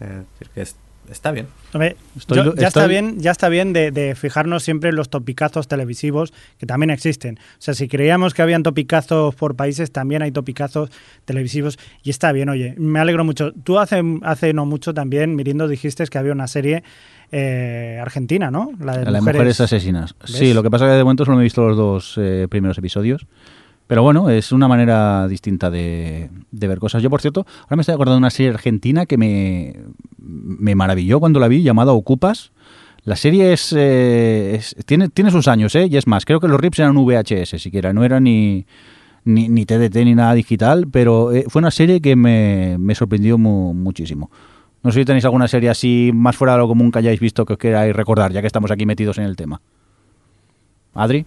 Eh, 0.00 0.22
es 0.22 0.38
decir, 0.38 0.48
que 0.54 0.60
es 0.62 0.76
está 1.10 1.32
bien. 1.32 1.48
Hombre, 1.72 1.96
Estoy- 2.16 2.36
yo- 2.36 2.54
ya 2.54 2.68
está 2.68 2.86
bien, 2.86 3.18
ya 3.18 3.32
está 3.32 3.48
bien 3.48 3.72
de, 3.72 3.90
de 3.90 4.14
fijarnos 4.14 4.62
siempre 4.62 4.90
en 4.90 4.96
los 4.96 5.08
topicazos 5.10 5.66
televisivos 5.66 6.32
que 6.58 6.66
también 6.66 6.90
existen. 6.90 7.38
O 7.38 7.56
sea, 7.58 7.74
si 7.74 7.88
creíamos 7.88 8.32
que 8.32 8.42
habían 8.42 8.62
topicazos 8.62 9.34
por 9.34 9.56
países, 9.56 9.90
también 9.90 10.22
hay 10.22 10.30
topicazos 10.30 10.90
televisivos 11.24 11.78
y 12.04 12.10
está 12.10 12.30
bien. 12.32 12.48
Oye, 12.48 12.74
me 12.78 13.00
alegro 13.00 13.24
mucho. 13.24 13.52
Tú 13.64 13.78
hace, 13.80 14.02
hace 14.22 14.52
no 14.52 14.66
mucho 14.66 14.94
también, 14.94 15.34
Mirindo, 15.34 15.66
dijiste 15.66 16.04
que 16.06 16.18
había 16.18 16.32
una 16.32 16.46
serie 16.46 16.84
eh, 17.32 17.98
argentina, 18.00 18.50
¿no? 18.50 18.70
La 18.80 18.98
de 18.98 19.10
Las 19.10 19.22
mujeres, 19.22 19.60
asesinas. 19.60 20.14
¿Ves? 20.20 20.30
Sí, 20.32 20.52
lo 20.54 20.62
que 20.62 20.70
pasa 20.70 20.86
es 20.86 20.92
que 20.92 20.96
de 20.96 21.04
momento 21.04 21.24
solo 21.24 21.40
he 21.40 21.44
visto 21.44 21.66
los 21.68 21.76
dos 21.76 22.14
eh, 22.18 22.46
primeros 22.50 22.76
episodios. 22.78 23.26
Pero 23.86 24.02
bueno, 24.04 24.30
es 24.30 24.52
una 24.52 24.68
manera 24.68 25.26
distinta 25.26 25.68
de, 25.68 26.30
de 26.52 26.68
ver 26.68 26.78
cosas. 26.78 27.02
Yo, 27.02 27.10
por 27.10 27.20
cierto, 27.20 27.44
ahora 27.64 27.76
me 27.76 27.80
estoy 27.80 27.94
acordando 27.94 28.14
de 28.14 28.18
una 28.18 28.30
serie 28.30 28.52
argentina 28.52 29.04
que 29.04 29.18
me, 29.18 29.74
me 30.18 30.74
maravilló 30.76 31.18
cuando 31.18 31.40
la 31.40 31.48
vi, 31.48 31.62
llamada 31.62 31.92
Ocupas. 31.92 32.52
La 33.02 33.16
serie 33.16 33.52
es, 33.52 33.74
eh, 33.76 34.54
es- 34.56 34.76
tiene, 34.86 35.08
tiene 35.08 35.30
sus 35.32 35.48
años, 35.48 35.74
¿eh? 35.74 35.88
Y 35.90 35.96
es 35.96 36.06
más, 36.06 36.24
creo 36.24 36.38
que 36.38 36.46
los 36.46 36.60
rips 36.60 36.78
eran 36.78 36.94
VHS 36.96 37.58
siquiera, 37.60 37.92
no 37.92 38.04
era 38.04 38.20
ni, 38.20 38.64
ni, 39.24 39.48
ni 39.48 39.64
TDT 39.66 39.96
ni 40.04 40.14
nada 40.14 40.34
digital, 40.34 40.86
pero 40.92 41.32
eh, 41.32 41.46
fue 41.48 41.58
una 41.60 41.70
serie 41.72 42.00
que 42.00 42.14
me, 42.14 42.76
me 42.78 42.94
sorprendió 42.94 43.38
mu- 43.38 43.74
muchísimo. 43.74 44.30
No 44.82 44.90
sé 44.92 45.00
si 45.00 45.04
tenéis 45.04 45.24
alguna 45.24 45.46
serie 45.48 45.68
así 45.70 46.10
más 46.14 46.36
fuera 46.36 46.54
de 46.54 46.58
lo 46.60 46.68
común 46.68 46.90
que 46.90 46.98
hayáis 47.00 47.20
visto 47.20 47.44
que 47.44 47.52
os 47.54 47.58
queráis 47.58 47.94
recordar, 47.94 48.32
ya 48.32 48.40
que 48.40 48.46
estamos 48.46 48.70
aquí 48.70 48.86
metidos 48.86 49.18
en 49.18 49.24
el 49.24 49.36
tema. 49.36 49.60
Adri, 50.94 51.26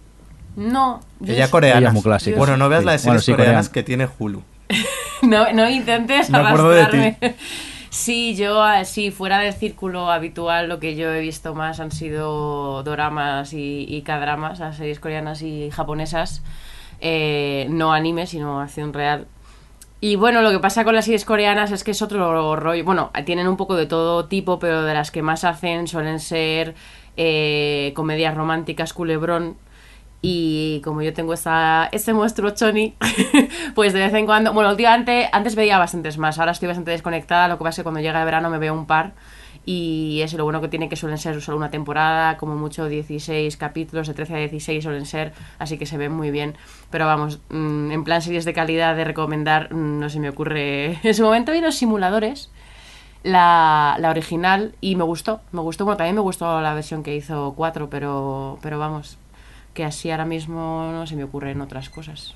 No, 0.56 1.00
yo 1.20 1.32
Ella 1.32 1.44
es- 1.44 1.50
coreana. 1.50 1.78
Ella 1.80 1.88
es 1.88 1.94
muy 1.94 2.02
clásica. 2.02 2.38
Bueno, 2.38 2.56
no 2.56 2.68
veas 2.68 2.82
Sí. 2.82 2.86
las 2.86 3.04
Bueno, 3.04 3.18
series 3.20 3.24
sí, 3.24 3.32
coreanas 3.32 3.68
coreana. 3.68 3.72
que 3.72 3.82
tiene 3.82 4.08
Hulu. 4.18 4.42
no, 5.22 5.52
no 5.52 5.68
intentes 5.68 6.30
Me 6.30 6.38
acuerdo 6.38 6.70
de 6.70 6.86
ti. 6.86 7.34
Sí, 7.90 8.34
yo 8.34 8.60
así, 8.60 9.12
fuera 9.12 9.38
del 9.38 9.52
círculo 9.52 10.10
habitual, 10.10 10.68
lo 10.68 10.80
que 10.80 10.96
yo 10.96 11.12
he 11.14 11.20
visto 11.20 11.54
más 11.54 11.78
han 11.78 11.92
sido 11.92 12.82
doramas 12.82 13.52
y, 13.52 13.86
y 13.88 14.02
k-dramas, 14.02 14.58
las 14.58 14.76
series 14.78 14.98
coreanas 14.98 15.42
y 15.42 15.70
japonesas, 15.70 16.42
eh, 17.00 17.68
no 17.70 17.92
anime, 17.92 18.26
sino 18.26 18.60
acción 18.60 18.92
real. 18.92 19.28
Y 20.04 20.16
bueno, 20.16 20.42
lo 20.42 20.50
que 20.50 20.58
pasa 20.58 20.84
con 20.84 20.94
las 20.94 21.06
series 21.06 21.24
coreanas 21.24 21.72
es 21.72 21.82
que 21.82 21.92
es 21.92 22.02
otro 22.02 22.56
rollo. 22.56 22.84
Bueno, 22.84 23.10
tienen 23.24 23.48
un 23.48 23.56
poco 23.56 23.74
de 23.74 23.86
todo 23.86 24.26
tipo, 24.26 24.58
pero 24.58 24.82
de 24.82 24.92
las 24.92 25.10
que 25.10 25.22
más 25.22 25.44
hacen 25.44 25.86
suelen 25.86 26.20
ser 26.20 26.74
eh, 27.16 27.90
comedias 27.96 28.34
románticas, 28.34 28.92
culebrón. 28.92 29.56
Y 30.20 30.82
como 30.84 31.00
yo 31.00 31.14
tengo 31.14 31.32
esta, 31.32 31.88
este 31.90 32.12
monstruo 32.12 32.50
choni, 32.50 32.94
pues 33.74 33.94
de 33.94 34.00
vez 34.00 34.12
en 34.12 34.26
cuando. 34.26 34.52
Bueno, 34.52 34.68
últimamente, 34.68 35.30
antes 35.32 35.54
veía 35.54 35.78
bastantes 35.78 36.18
más, 36.18 36.38
ahora 36.38 36.52
estoy 36.52 36.68
bastante 36.68 36.90
desconectada. 36.90 37.48
Lo 37.48 37.56
que 37.56 37.64
pasa 37.64 37.70
es 37.70 37.76
que 37.76 37.84
cuando 37.84 38.00
llega 38.00 38.18
el 38.18 38.26
verano 38.26 38.50
me 38.50 38.58
veo 38.58 38.74
un 38.74 38.84
par. 38.84 39.14
Y 39.66 40.20
eso 40.22 40.36
lo 40.36 40.44
bueno 40.44 40.60
que 40.60 40.68
tiene 40.68 40.88
que 40.88 40.96
suelen 40.96 41.18
ser 41.18 41.40
solo 41.40 41.56
una 41.56 41.70
temporada, 41.70 42.36
como 42.36 42.54
mucho 42.54 42.86
16 42.86 43.56
capítulos, 43.56 44.06
de 44.06 44.14
13 44.14 44.34
a 44.34 44.38
16 44.38 44.84
suelen 44.84 45.06
ser, 45.06 45.32
así 45.58 45.78
que 45.78 45.86
se 45.86 45.96
ven 45.96 46.12
muy 46.12 46.30
bien. 46.30 46.54
Pero 46.90 47.06
vamos, 47.06 47.40
mm, 47.48 47.90
en 47.90 48.04
plan 48.04 48.20
series 48.20 48.44
de 48.44 48.52
calidad 48.52 48.94
de 48.94 49.04
recomendar, 49.04 49.72
mm, 49.72 50.00
no 50.00 50.10
se 50.10 50.20
me 50.20 50.28
ocurre. 50.28 50.98
En 51.02 51.14
su 51.14 51.22
momento 51.22 51.52
vi 51.52 51.60
los 51.60 51.76
simuladores, 51.76 52.50
la, 53.22 53.96
la 53.98 54.10
original, 54.10 54.74
y 54.80 54.96
me 54.96 55.04
gustó, 55.04 55.40
me 55.52 55.60
gustó. 55.60 55.84
Bueno, 55.84 55.96
también 55.96 56.16
me 56.16 56.20
gustó 56.22 56.60
la 56.60 56.74
versión 56.74 57.02
que 57.02 57.16
hizo 57.16 57.54
4, 57.56 57.88
pero, 57.88 58.58
pero 58.62 58.78
vamos, 58.78 59.18
que 59.72 59.84
así 59.84 60.10
ahora 60.10 60.26
mismo 60.26 60.90
no 60.92 61.06
se 61.06 61.16
me 61.16 61.24
ocurren 61.24 61.60
otras 61.62 61.88
cosas. 61.88 62.34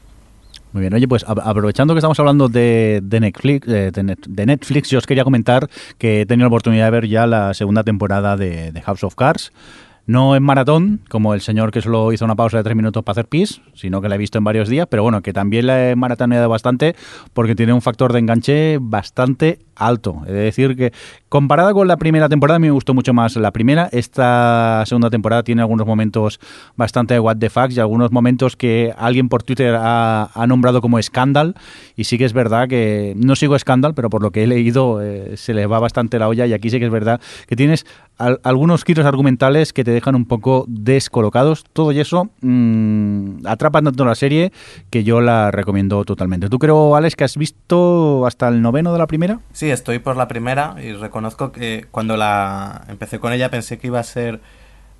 Muy 0.72 0.82
bien, 0.82 0.92
oye, 0.92 1.08
pues 1.08 1.24
aprovechando 1.26 1.94
que 1.94 1.98
estamos 1.98 2.18
hablando 2.20 2.48
de, 2.48 3.00
de 3.02 3.20
Netflix, 3.20 3.66
eh, 3.68 3.90
de, 3.90 4.02
Net- 4.04 4.26
de 4.28 4.46
Netflix, 4.46 4.90
yo 4.90 4.98
os 4.98 5.06
quería 5.06 5.24
comentar 5.24 5.68
que 5.96 6.20
he 6.20 6.26
tenido 6.26 6.44
la 6.44 6.48
oportunidad 6.48 6.84
de 6.84 6.90
ver 6.90 7.08
ya 7.08 7.26
la 7.26 7.54
segunda 7.54 7.84
temporada 7.84 8.36
de, 8.36 8.70
de 8.72 8.82
House 8.82 9.02
of 9.02 9.14
Cards. 9.14 9.50
No 10.06 10.34
en 10.36 10.42
maratón, 10.42 11.00
como 11.10 11.34
el 11.34 11.42
señor 11.42 11.70
que 11.70 11.82
solo 11.82 12.12
hizo 12.14 12.24
una 12.24 12.34
pausa 12.34 12.56
de 12.58 12.64
tres 12.64 12.74
minutos 12.74 13.04
para 13.04 13.12
hacer 13.12 13.26
pis, 13.28 13.60
sino 13.74 14.00
que 14.00 14.08
la 14.08 14.14
he 14.14 14.18
visto 14.18 14.38
en 14.38 14.44
varios 14.44 14.68
días, 14.68 14.86
pero 14.90 15.02
bueno, 15.02 15.20
que 15.20 15.34
también 15.34 15.66
la 15.66 15.90
he 15.90 15.96
maratoneado 15.96 16.48
bastante 16.48 16.96
porque 17.34 17.54
tiene 17.54 17.74
un 17.74 17.82
factor 17.82 18.14
de 18.14 18.18
enganche 18.20 18.78
bastante 18.80 19.58
alto. 19.78 20.22
Es 20.26 20.32
decir, 20.32 20.76
que 20.76 20.92
comparada 21.28 21.72
con 21.72 21.88
la 21.88 21.96
primera 21.96 22.28
temporada, 22.28 22.58
me 22.58 22.70
gustó 22.70 22.94
mucho 22.94 23.14
más 23.14 23.36
la 23.36 23.52
primera. 23.52 23.88
Esta 23.92 24.82
segunda 24.86 25.10
temporada 25.10 25.42
tiene 25.42 25.62
algunos 25.62 25.86
momentos 25.86 26.40
bastante 26.76 27.18
what 27.20 27.36
the 27.38 27.50
fuck 27.50 27.70
y 27.70 27.80
algunos 27.80 28.12
momentos 28.12 28.56
que 28.56 28.92
alguien 28.96 29.28
por 29.28 29.42
Twitter 29.42 29.76
ha, 29.78 30.28
nombrado 30.48 30.80
como 30.80 30.98
escándal. 30.98 31.54
Y 31.96 32.04
sí 32.04 32.18
que 32.18 32.24
es 32.24 32.32
verdad 32.32 32.68
que 32.68 33.14
no 33.16 33.36
sigo 33.36 33.56
escándal, 33.56 33.94
pero 33.94 34.10
por 34.10 34.22
lo 34.22 34.30
que 34.30 34.44
he 34.44 34.46
leído 34.46 35.02
eh, 35.02 35.36
se 35.36 35.54
le 35.54 35.66
va 35.66 35.78
bastante 35.78 36.18
la 36.18 36.28
olla. 36.28 36.46
Y 36.46 36.52
aquí 36.52 36.70
sí 36.70 36.78
que 36.78 36.86
es 36.86 36.92
verdad 36.92 37.20
que 37.46 37.56
tienes 37.56 37.86
al- 38.18 38.40
algunos 38.42 38.84
giros 38.84 39.06
argumentales 39.06 39.72
que 39.72 39.84
te 39.84 39.90
dejan 39.90 40.14
un 40.14 40.24
poco 40.26 40.64
descolocados. 40.68 41.64
Todo 41.72 41.92
y 41.92 42.00
eso 42.00 42.30
mm, 42.40 43.46
atrapa 43.46 43.82
tanto 43.82 44.04
la 44.04 44.14
serie 44.14 44.52
que 44.90 45.04
yo 45.04 45.20
la 45.20 45.50
recomiendo 45.50 46.04
totalmente. 46.04 46.48
¿Tú 46.48 46.58
creo, 46.58 46.96
Alex, 46.96 47.16
que 47.16 47.24
has 47.24 47.36
visto 47.36 48.26
hasta 48.26 48.48
el 48.48 48.62
noveno 48.62 48.92
de 48.92 48.98
la 48.98 49.06
primera? 49.06 49.40
Sí, 49.52 49.67
estoy 49.70 49.98
por 49.98 50.16
la 50.16 50.28
primera 50.28 50.76
y 50.82 50.92
reconozco 50.92 51.52
que 51.52 51.86
cuando 51.90 52.16
la 52.16 52.84
empecé 52.88 53.18
con 53.18 53.32
ella 53.32 53.50
pensé 53.50 53.78
que 53.78 53.88
iba 53.88 54.00
a 54.00 54.04
ser 54.04 54.40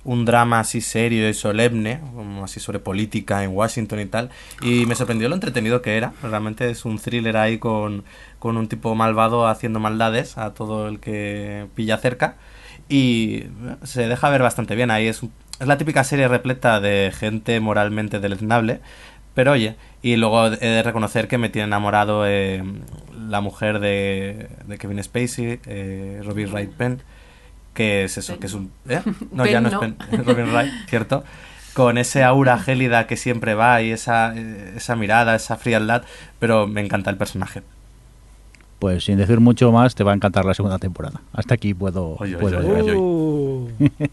un 0.03 0.25
drama 0.25 0.61
así 0.61 0.81
serio 0.81 1.27
y 1.27 1.33
solemne, 1.33 1.99
como 2.15 2.45
así 2.45 2.59
sobre 2.59 2.79
política 2.79 3.43
en 3.43 3.51
Washington 3.51 3.99
y 3.99 4.05
tal, 4.05 4.29
y 4.61 4.85
me 4.85 4.95
sorprendió 4.95 5.27
lo 5.29 5.35
entretenido 5.35 5.81
que 5.81 5.97
era. 5.97 6.13
Realmente 6.23 6.69
es 6.69 6.85
un 6.85 6.99
thriller 6.99 7.37
ahí 7.37 7.57
con, 7.57 8.03
con 8.39 8.57
un 8.57 8.67
tipo 8.67 8.95
malvado 8.95 9.47
haciendo 9.47 9.79
maldades 9.79 10.37
a 10.37 10.53
todo 10.53 10.87
el 10.87 10.99
que 10.99 11.67
pilla 11.75 11.97
cerca 11.97 12.37
y 12.87 13.43
se 13.83 14.07
deja 14.07 14.29
ver 14.29 14.41
bastante 14.41 14.75
bien. 14.75 14.89
Ahí 14.89 15.07
es, 15.07 15.21
es 15.59 15.67
la 15.67 15.77
típica 15.77 16.03
serie 16.03 16.27
repleta 16.27 16.79
de 16.79 17.11
gente 17.13 17.59
moralmente 17.59 18.19
deleznable, 18.19 18.81
pero 19.33 19.51
oye, 19.51 19.75
y 20.01 20.15
luego 20.15 20.47
he 20.47 20.67
de 20.67 20.83
reconocer 20.83 21.27
que 21.27 21.37
me 21.37 21.49
tiene 21.49 21.67
enamorado 21.67 22.25
eh, 22.25 22.63
la 23.27 23.41
mujer 23.41 23.79
de, 23.79 24.49
de 24.65 24.77
Kevin 24.77 25.03
Spacey, 25.03 25.59
eh, 25.65 26.21
Robbie 26.23 26.45
Wright 26.45 26.71
Penn, 26.71 27.01
que 27.73 28.05
es 28.05 28.17
eso, 28.17 28.33
Penn. 28.33 28.39
que 28.39 28.47
es 28.47 28.53
un... 28.53 28.71
¿eh? 28.87 29.01
No, 29.31 29.43
Penn 29.43 29.51
ya 29.51 29.61
no 29.61 29.69
es. 29.69 29.75
Penn, 29.75 29.97
Robin 30.25 30.51
Wright, 30.51 30.71
¿cierto? 30.89 31.23
Con 31.73 31.97
ese 31.97 32.23
aura 32.23 32.57
gélida 32.57 33.07
que 33.07 33.15
siempre 33.17 33.53
va 33.53 33.81
y 33.81 33.91
esa, 33.91 34.33
esa 34.35 34.95
mirada, 34.95 35.35
esa 35.35 35.55
frialdad, 35.57 36.03
pero 36.39 36.67
me 36.67 36.81
encanta 36.81 37.09
el 37.09 37.17
personaje. 37.17 37.61
Pues 38.79 39.03
sin 39.03 39.17
decir 39.17 39.41
mucho 39.41 39.71
más, 39.73 39.93
te 39.93 40.05
va 40.05 40.13
a 40.13 40.15
encantar 40.15 40.45
la 40.45 40.53
segunda 40.53 40.77
temporada. 40.79 41.21
Hasta 41.33 41.53
aquí 41.55 41.73
puedo, 41.73 42.15
Oye, 42.17 42.37
puedo 42.37 42.59
oye, 42.59 43.69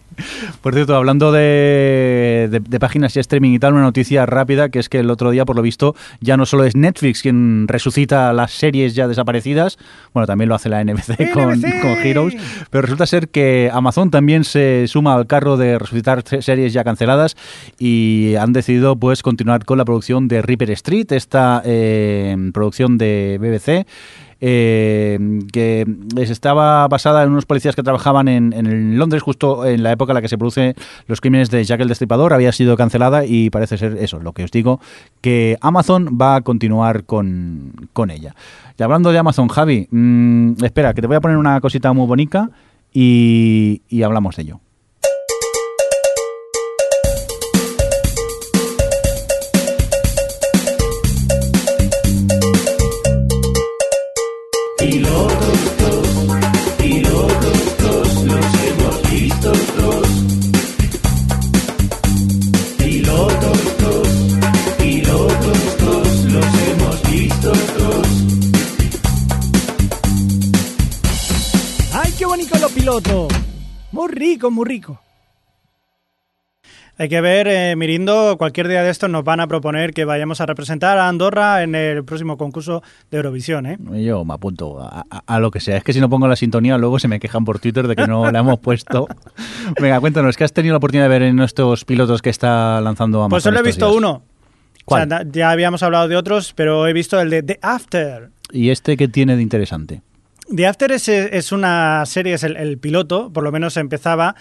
Por 0.60 0.74
cierto, 0.74 0.96
hablando 0.96 1.30
de, 1.30 2.48
de- 2.50 2.60
de 2.60 2.80
páginas 2.80 3.14
y 3.16 3.20
streaming 3.20 3.52
y 3.52 3.58
tal, 3.58 3.74
una 3.74 3.82
noticia 3.82 4.26
rápida 4.26 4.68
que 4.68 4.78
es 4.80 4.88
que 4.88 4.98
el 4.98 5.10
otro 5.10 5.30
día, 5.30 5.44
por 5.44 5.54
lo 5.56 5.62
visto, 5.62 5.94
ya 6.20 6.36
no 6.36 6.46
solo 6.46 6.64
es 6.64 6.74
Netflix 6.74 7.22
quien 7.22 7.66
resucita 7.68 8.32
las 8.32 8.52
series 8.52 8.94
ya 8.94 9.06
desaparecidas, 9.06 9.78
bueno, 10.14 10.26
también 10.26 10.48
lo 10.48 10.54
hace 10.54 10.68
la 10.68 10.82
NBC 10.82 11.30
con, 11.32 11.62
Heroes, 11.64 12.36
pero 12.70 12.82
resulta 12.82 13.06
ser 13.06 13.28
que 13.28 13.70
Amazon 13.72 14.10
también 14.10 14.42
se 14.44 14.86
suma 14.88 15.14
al 15.14 15.26
carro 15.26 15.56
de 15.56 15.78
resucitar 15.78 16.22
se- 16.26 16.42
series 16.42 16.72
ya 16.72 16.82
canceladas 16.82 17.36
y 17.78 18.34
han 18.36 18.52
decidido 18.52 18.96
pues 18.96 19.22
continuar 19.22 19.64
con 19.64 19.78
la 19.78 19.84
producción 19.84 20.26
de 20.28 20.42
Reaper 20.42 20.70
Street, 20.72 21.12
esta 21.12 21.62
eh, 21.64 22.36
producción 22.52 22.98
de 22.98 23.38
BBC 23.40 23.86
eh, 24.40 25.18
que 25.52 25.86
es- 26.16 26.30
estaba 26.30 26.86
basada 26.88 27.22
en 27.22 27.30
unos 27.30 27.46
policías 27.46 27.74
que 27.76 27.82
trabajaban 27.82 28.28
en, 28.28 28.52
en 28.52 28.98
Londres 28.98 29.22
justo 29.22 29.64
en 29.66 29.82
la 29.82 29.92
época 29.92 30.12
en 30.12 30.16
la 30.16 30.22
que 30.22 30.28
se 30.28 30.38
producen 30.38 30.74
los 31.06 31.20
crímenes 31.20 31.50
de 31.50 31.64
Jack 31.64 31.80
el 31.80 31.88
Destripador, 31.88 32.32
había 32.32 32.52
sido 32.52 32.76
cancelada 32.76 33.24
y 33.24 33.50
parece 33.50 33.78
ser 33.78 33.96
eso, 33.98 34.20
lo 34.20 34.32
que 34.32 34.44
os 34.44 34.50
digo, 34.50 34.80
que 35.20 35.56
Amazon 35.60 36.18
va 36.20 36.36
a 36.36 36.40
continuar 36.42 37.04
con, 37.04 37.72
con 37.92 38.10
ella. 38.10 38.34
Y 38.78 38.82
hablando 38.82 39.10
de 39.10 39.18
Amazon, 39.18 39.48
Javi, 39.48 39.88
mm, 39.90 40.64
espera, 40.64 40.92
que 40.92 41.00
te 41.00 41.06
voy 41.06 41.16
a 41.16 41.20
poner 41.20 41.38
una 41.38 41.60
cosita 41.60 41.92
muy 41.92 42.06
bonita 42.06 42.50
y, 42.92 43.82
y 43.88 44.02
hablamos 44.02 44.36
de 44.36 44.42
ello. 44.42 44.60
¡Ay, 72.88 73.02
qué 73.02 73.12
bonito 73.12 73.20
los 73.20 73.28
pilotos! 73.30 73.32
Muy 73.92 74.08
rico, 74.12 74.50
muy 74.50 74.64
rico. 74.66 75.00
Hay 76.98 77.10
que 77.10 77.20
ver, 77.20 77.46
eh, 77.46 77.76
Mirindo, 77.76 78.36
cualquier 78.38 78.68
día 78.68 78.82
de 78.82 78.88
estos 78.90 79.10
nos 79.10 79.22
van 79.22 79.40
a 79.40 79.46
proponer 79.46 79.92
que 79.92 80.06
vayamos 80.06 80.40
a 80.40 80.46
representar 80.46 80.96
a 80.96 81.08
Andorra 81.08 81.62
en 81.62 81.74
el 81.74 82.04
próximo 82.06 82.38
concurso 82.38 82.82
de 83.10 83.18
Eurovisión, 83.18 83.66
¿eh? 83.66 83.76
Yo 84.02 84.24
me 84.24 84.32
apunto 84.32 84.80
a, 84.80 85.04
a- 85.10 85.22
a 85.26 85.38
lo 85.40 85.50
que 85.50 85.60
sea. 85.60 85.76
Es 85.76 85.84
que 85.84 85.92
si 85.92 86.00
no 86.00 86.08
pongo 86.08 86.26
la 86.26 86.36
sintonía, 86.36 86.78
luego 86.78 86.98
se 86.98 87.06
me 87.08 87.20
quejan 87.20 87.44
por 87.44 87.58
Twitter 87.58 87.86
de 87.86 87.96
que 87.96 88.06
no 88.06 88.30
la 88.32 88.38
hemos 88.38 88.58
puesto. 88.60 89.06
Venga, 89.80 90.00
cuéntanos, 90.00 90.38
¿qué 90.38 90.44
has 90.44 90.54
tenido 90.54 90.72
la 90.72 90.78
oportunidad 90.78 91.04
de 91.04 91.10
ver 91.10 91.22
en 91.22 91.38
estos 91.40 91.84
pilotos 91.84 92.22
que 92.22 92.30
está 92.30 92.80
lanzando 92.80 93.18
Amazon? 93.18 93.30
Pues 93.30 93.42
solo 93.44 93.58
he 93.60 93.62
visto 93.62 93.86
días? 93.86 93.96
uno. 93.98 94.22
¿Cuál? 94.86 95.02
O 95.02 95.08
sea, 95.08 95.22
ya 95.30 95.50
habíamos 95.50 95.82
hablado 95.82 96.08
de 96.08 96.16
otros, 96.16 96.54
pero 96.54 96.86
he 96.86 96.94
visto 96.94 97.20
el 97.20 97.28
de 97.28 97.42
The 97.42 97.58
After. 97.60 98.30
¿Y 98.52 98.70
este 98.70 98.96
qué 98.96 99.06
tiene 99.06 99.36
de 99.36 99.42
interesante? 99.42 100.00
The 100.48 100.66
After 100.66 100.92
es, 100.92 101.08
es 101.08 101.52
una 101.52 102.04
serie, 102.06 102.34
es 102.34 102.44
el, 102.44 102.56
el 102.56 102.78
piloto, 102.78 103.32
por 103.32 103.42
lo 103.42 103.50
menos 103.50 103.76
empezaba, 103.76 104.36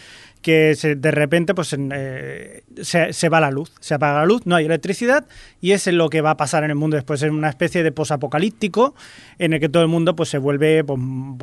que 0.46 0.76
se- 0.76 0.96
de 0.96 1.10
repente 1.10 1.56
pues 1.56 1.76
eh, 1.78 2.62
se, 2.80 3.14
se 3.14 3.30
va 3.30 3.40
la 3.42 3.50
luz, 3.50 3.72
se 3.80 3.96
apaga 3.96 4.20
la 4.20 4.26
luz, 4.28 4.46
no 4.46 4.56
hay 4.56 4.66
electricidad 4.66 5.26
y 5.60 5.72
es 5.72 5.88
lo 5.88 6.08
que 6.12 6.22
va 6.22 6.30
a 6.30 6.38
pasar 6.38 6.64
en 6.64 6.70
el 6.70 6.76
mundo 6.76 6.98
después, 6.98 7.24
es 7.24 7.32
una 7.32 7.50
especie 7.50 7.82
de 7.82 7.92
posapocalíptico 7.92 8.94
en 9.40 9.54
el 9.54 9.60
que 9.60 9.70
todo 9.70 9.82
el 9.82 9.90
mundo 9.90 10.16
pues 10.16 10.30
se 10.30 10.38
vuelve 10.38 10.84
pues, 10.84 11.00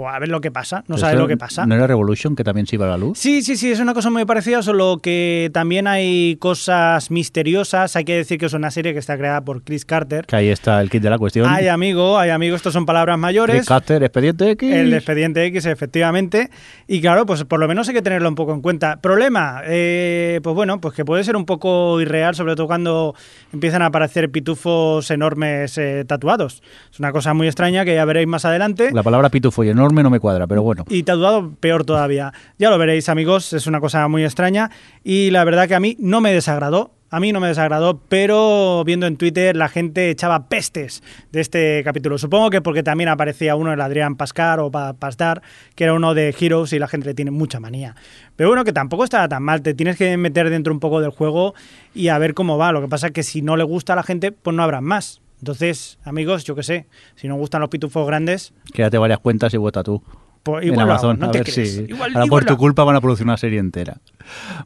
a 0.09 0.19
ver 0.21 0.29
lo 0.29 0.41
que 0.41 0.53
pasa, 0.53 0.85
no 0.87 0.99
sabe 0.99 1.15
¿Esto 1.15 1.23
lo 1.23 1.29
que 1.29 1.37
pasa. 1.37 1.67
¿No 1.67 1.75
era 1.75 1.89
Revolution 1.89 2.37
que 2.37 2.45
también 2.45 2.69
se 2.69 2.77
iba 2.77 2.87
la 2.87 2.97
luz? 2.97 3.19
Sí, 3.19 3.43
sí, 3.43 3.57
sí, 3.57 3.73
es 3.73 3.81
una 3.81 3.93
cosa 3.93 4.09
muy 4.09 4.25
parecida, 4.25 4.63
solo 4.63 4.99
que 5.03 5.51
también 5.53 5.89
hay 5.89 6.37
cosas 6.37 7.11
misteriosas. 7.11 7.97
Hay 7.97 8.05
que 8.05 8.15
decir 8.17 8.39
que 8.39 8.47
es 8.47 8.53
una 8.53 8.71
serie 8.71 8.93
que 8.93 9.01
está 9.01 9.19
creada 9.19 9.41
por 9.41 9.65
Chris 9.65 9.85
Carter. 9.85 10.27
Que 10.27 10.37
ahí 10.37 10.49
está 10.49 10.81
el 10.81 10.91
kit 10.91 11.03
de 11.03 11.11
la 11.11 11.19
cuestión. 11.19 11.49
Hay 11.51 11.67
amigo, 11.67 12.19
hay 12.19 12.31
amigo, 12.31 12.55
estos 12.55 12.73
son 12.73 12.87
palabras 12.87 13.19
mayores. 13.19 13.57
Chris 13.57 13.69
Carter, 13.69 14.03
expediente 14.05 14.51
X. 14.53 14.73
El 14.73 14.95
expediente 14.95 15.45
X, 15.47 15.67
efectivamente. 15.67 16.51
Y 16.87 17.01
claro, 17.01 17.27
pues 17.27 17.43
por 17.45 17.59
lo 17.59 17.67
menos 17.67 17.89
hay 17.89 17.95
que 17.95 18.03
tenerlo 18.03 18.29
un 18.29 18.35
poco 18.37 18.55
en 18.55 18.61
cuenta. 18.63 18.92
Problema, 19.01 19.63
eh, 19.65 20.41
pues 20.43 20.55
bueno, 20.55 20.81
pues 20.81 20.95
que 20.95 21.05
puede 21.05 21.25
ser 21.25 21.37
un 21.37 21.47
poco 21.47 22.01
irreal, 22.01 22.35
sobre 22.35 22.55
todo 22.57 22.67
cuando 22.67 23.15
empiezan 23.53 23.83
a 23.83 23.87
aparecer 23.87 24.31
pitufos 24.31 25.11
enormes 25.11 25.79
eh, 25.79 26.05
tatuados. 26.07 26.63
Es 26.93 26.99
una 26.99 27.13
cosa 27.13 27.35
muy 27.35 27.47
extraña 27.47 27.85
que 27.85 27.95
ya 27.95 28.05
veréis 28.05 28.29
más 28.29 28.45
adelante. 28.45 28.91
La 28.93 29.03
palabra 29.03 29.29
pitufo 29.29 29.65
y 29.65 29.69
enorme 29.69 30.03
no 30.03 30.11
me 30.11 30.21
cuadra, 30.21 30.47
pero 30.47 30.63
bueno. 30.63 30.85
Y 30.89 31.03
tatuado 31.03 31.55
peor 31.61 31.85
todavía. 31.85 32.33
Ya 32.59 32.71
lo 32.71 32.79
veréis, 32.79 33.09
amigos, 33.09 33.53
es 33.53 33.67
una 33.67 33.81
cosa 33.81 34.07
muy 34.09 34.25
extraña. 34.25 34.71
Y 35.05 35.31
la 35.31 35.45
verdad 35.45 35.69
que 35.69 35.75
a 35.75 35.81
mí 35.81 35.97
no 35.99 36.21
me 36.21 36.33
desagradó. 36.33 36.93
A 37.15 37.21
mí 37.21 37.31
no 37.31 37.41
me 37.41 37.49
desagradó, 37.49 38.01
pero 38.09 38.83
viendo 38.87 39.07
en 39.07 39.19
Twitter 39.19 39.55
la 39.55 39.69
gente 39.69 40.09
echaba 40.09 40.49
pestes 40.49 41.03
de 41.31 41.43
este 41.43 41.83
capítulo. 41.85 42.17
Supongo 42.17 42.49
que 42.49 42.63
porque 42.63 42.83
también 42.83 43.11
aparecía 43.11 43.55
uno, 43.55 43.71
el 43.71 43.81
Adrián 43.83 44.17
Pascar 44.17 44.61
o 44.61 44.71
Pa- 44.71 44.95
Pastar, 44.95 45.43
que 45.75 45.85
era 45.85 45.93
uno 45.93 46.15
de 46.15 46.35
Heroes 46.41 46.73
y 46.73 46.79
la 46.79 46.89
gente 46.89 47.09
le 47.09 47.15
tiene 47.15 47.31
mucha 47.31 47.61
manía. 47.61 47.95
Pero 48.35 48.49
bueno, 48.49 48.65
que 48.65 48.73
tampoco 48.73 49.05
estaba 49.05 49.29
tan 49.29 49.43
mal. 49.43 49.61
Te 49.61 49.75
tienes 49.75 49.99
que 49.99 50.17
meter 50.17 50.49
dentro 50.49 50.73
un 50.73 50.81
poco 50.81 51.03
del 51.03 51.11
juego 51.11 51.53
y 51.95 52.09
a 52.09 52.17
ver 52.17 52.33
cómo 52.33 52.57
va. 52.57 52.73
Lo 52.73 52.81
que 52.81 52.89
pasa 52.89 53.09
es 53.09 53.13
que 53.13 53.23
si 53.23 53.43
no 53.43 53.59
le 53.59 53.65
gusta 53.65 53.93
a 53.93 53.97
la 53.97 54.03
gente, 54.05 54.33
pues 54.33 54.57
no 54.57 54.63
habrán 54.63 54.85
más. 54.85 55.21
Entonces, 55.41 55.99
amigos, 56.05 56.45
yo 56.45 56.55
qué 56.55 56.63
sé, 56.63 56.87
si 57.15 57.29
no 57.29 57.35
gustan 57.37 57.61
los 57.61 57.69
pitufos 57.69 58.07
grandes, 58.07 58.55
Quédate 58.73 58.97
varias 58.97 59.19
cuentas 59.19 59.53
y 59.53 59.59
vota 59.59 59.83
tú. 59.83 60.03
Pues 60.43 60.63
en 60.63 60.69
igual 60.73 60.81
hago, 60.83 60.91
Amazon, 60.93 61.19
no 61.21 61.27
a 61.27 61.33
ver 61.33 61.45
crees. 61.45 61.75
si 61.75 61.81
Igual- 61.83 62.11
ahora 62.15 62.27
igual 62.27 62.29
por 62.29 62.45
tu 62.45 62.57
culpa 62.57 62.85
van 62.85 62.97
a 62.97 63.01
producir 63.01 63.25
una 63.25 63.37
serie 63.37 63.59
entera. 63.61 63.99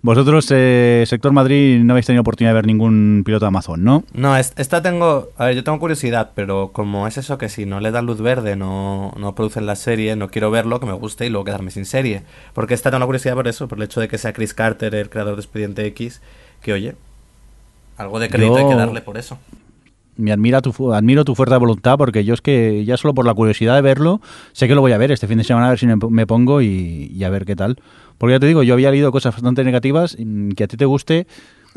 Vosotros, 0.03 0.47
eh, 0.51 1.05
sector 1.07 1.33
Madrid, 1.33 1.81
no 1.83 1.93
habéis 1.93 2.07
tenido 2.07 2.21
oportunidad 2.23 2.51
de 2.53 2.55
ver 2.57 2.67
ningún 2.67 3.23
piloto 3.25 3.45
de 3.45 3.49
Amazon, 3.49 3.85
¿no? 3.85 4.05
No, 4.15 4.37
es- 4.37 4.53
esta 4.57 4.83
tengo. 4.83 5.31
A 5.37 5.47
ver, 5.47 5.55
yo 5.57 5.65
tengo 5.65 5.79
curiosidad, 5.79 6.31
pero 6.35 6.71
como 6.73 7.07
es 7.07 7.19
eso 7.19 7.39
que 7.39 7.49
si 7.49 7.67
no 7.67 7.81
le 7.81 7.91
dan 7.91 8.07
luz 8.07 8.21
verde 8.21 8.57
no, 8.57 9.13
no 9.19 9.35
producen 9.35 9.67
la 9.67 9.77
serie, 9.77 10.17
no 10.17 10.29
quiero 10.31 10.51
verlo, 10.51 10.81
que 10.81 10.87
me 10.87 10.93
guste 10.93 11.27
y 11.27 11.31
luego 11.31 11.45
quedarme 11.45 11.71
sin 11.71 11.85
serie. 11.85 12.23
Porque 12.55 12.75
esta 12.75 12.91
tengo 12.91 13.05
curiosidad 13.07 13.35
por 13.35 13.49
eso, 13.49 13.69
por 13.69 13.79
el 13.79 13.85
hecho 13.85 14.01
de 14.01 14.09
que 14.09 14.19
sea 14.19 14.33
Chris 14.33 14.55
Carter, 14.55 14.95
el 14.95 15.11
creador 15.11 15.37
de 15.37 15.41
Expediente 15.43 15.85
X, 15.87 16.21
que 16.63 16.73
oye, 16.73 16.95
algo 17.97 18.19
de 18.19 18.29
crédito 18.29 18.59
Yo- 18.59 18.65
hay 18.67 18.69
que 18.71 18.77
darle 18.79 19.01
por 19.03 19.19
eso. 19.19 19.39
Me 20.17 20.33
admira 20.33 20.63
tu, 20.63 20.93
admiro 20.93 21.25
tu 21.25 21.35
fuerza 21.35 21.55
de 21.57 21.61
voluntad 21.61 21.97
porque 21.99 22.25
yo 22.25 22.35
es 22.35 22.41
que 22.41 22.85
ya 22.85 22.97
solo 22.97 23.15
por 23.15 23.27
la 23.27 23.35
curiosidad 23.35 23.75
de 23.75 23.83
verlo, 23.83 24.21
sé 24.53 24.69
que 24.69 24.75
lo 24.75 24.81
voy 24.81 24.93
a 24.93 24.99
ver 24.99 25.13
este 25.13 25.27
fin 25.27 25.39
de 25.39 25.45
semana 25.45 25.67
a 25.67 25.71
ver 25.71 25.79
si 25.79 25.87
me, 25.87 26.27
pongo 26.27 26.63
y, 26.63 27.23
a 27.25 27.31
ver 27.31 27.45
qué 27.45 27.57
tal. 27.57 27.79
Porque 28.19 28.33
ya 28.33 28.41
te 28.41 28.47
digo, 28.47 28.63
yo 28.63 28.75
había 28.75 28.91
leído 28.91 29.13
cosas 29.13 29.35
bastante 29.35 29.63
negativas, 29.63 30.17
mm, 30.19 30.51
que 30.53 30.65
a 30.65 30.67
ti 30.69 30.77
te 30.77 30.87
guste, 30.87 31.27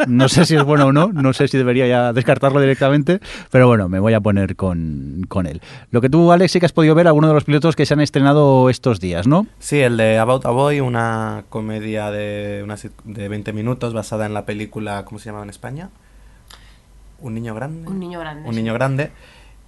no 0.08 0.30
sé 0.30 0.46
si 0.46 0.56
es 0.56 0.64
bueno 0.64 0.88
o 0.88 0.92
no, 0.94 1.12
no 1.12 1.34
sé 1.34 1.48
si 1.48 1.58
debería 1.58 1.88
ya 1.88 2.14
descartarlo 2.14 2.62
directamente, 2.62 3.20
pero 3.52 3.68
bueno, 3.68 3.90
me 3.90 4.00
voy 4.00 4.14
a 4.14 4.22
poner 4.22 4.56
con, 4.56 5.26
con 5.28 5.46
él. 5.46 5.62
Lo 5.92 6.02
que 6.02 6.10
tú, 6.10 6.32
Alex, 6.32 6.52
sí 6.52 6.60
que 6.60 6.66
has 6.66 6.72
podido 6.72 6.96
ver 6.96 7.08
alguno 7.08 7.28
de 7.28 7.34
los 7.34 7.44
pilotos 7.44 7.76
que 7.76 7.86
se 7.86 7.94
han 7.94 8.02
estrenado 8.02 8.70
estos 8.70 9.00
días, 9.00 9.28
¿no? 9.28 9.48
Sí, 9.60 9.80
el 9.80 9.98
de 9.98 10.18
About 10.18 10.46
a 10.46 10.52
Boy, 10.52 10.80
una 10.80 11.44
comedia 11.50 12.12
de, 12.12 12.62
una, 12.64 12.76
de 13.04 13.28
20 13.28 13.54
minutos 13.54 13.94
basada 13.94 14.26
en 14.26 14.34
la 14.34 14.46
película, 14.46 15.04
¿cómo 15.06 15.20
se 15.20 15.26
llamaba 15.26 15.44
en 15.44 15.50
España? 15.50 15.90
Un 17.22 17.34
niño 17.34 17.54
grande. 17.56 17.88
Un 17.88 18.00
niño 18.00 18.20
grande. 18.20 18.48
Un 18.48 18.54
sí. 18.54 18.62
niño 18.62 18.74
grande. 18.74 19.12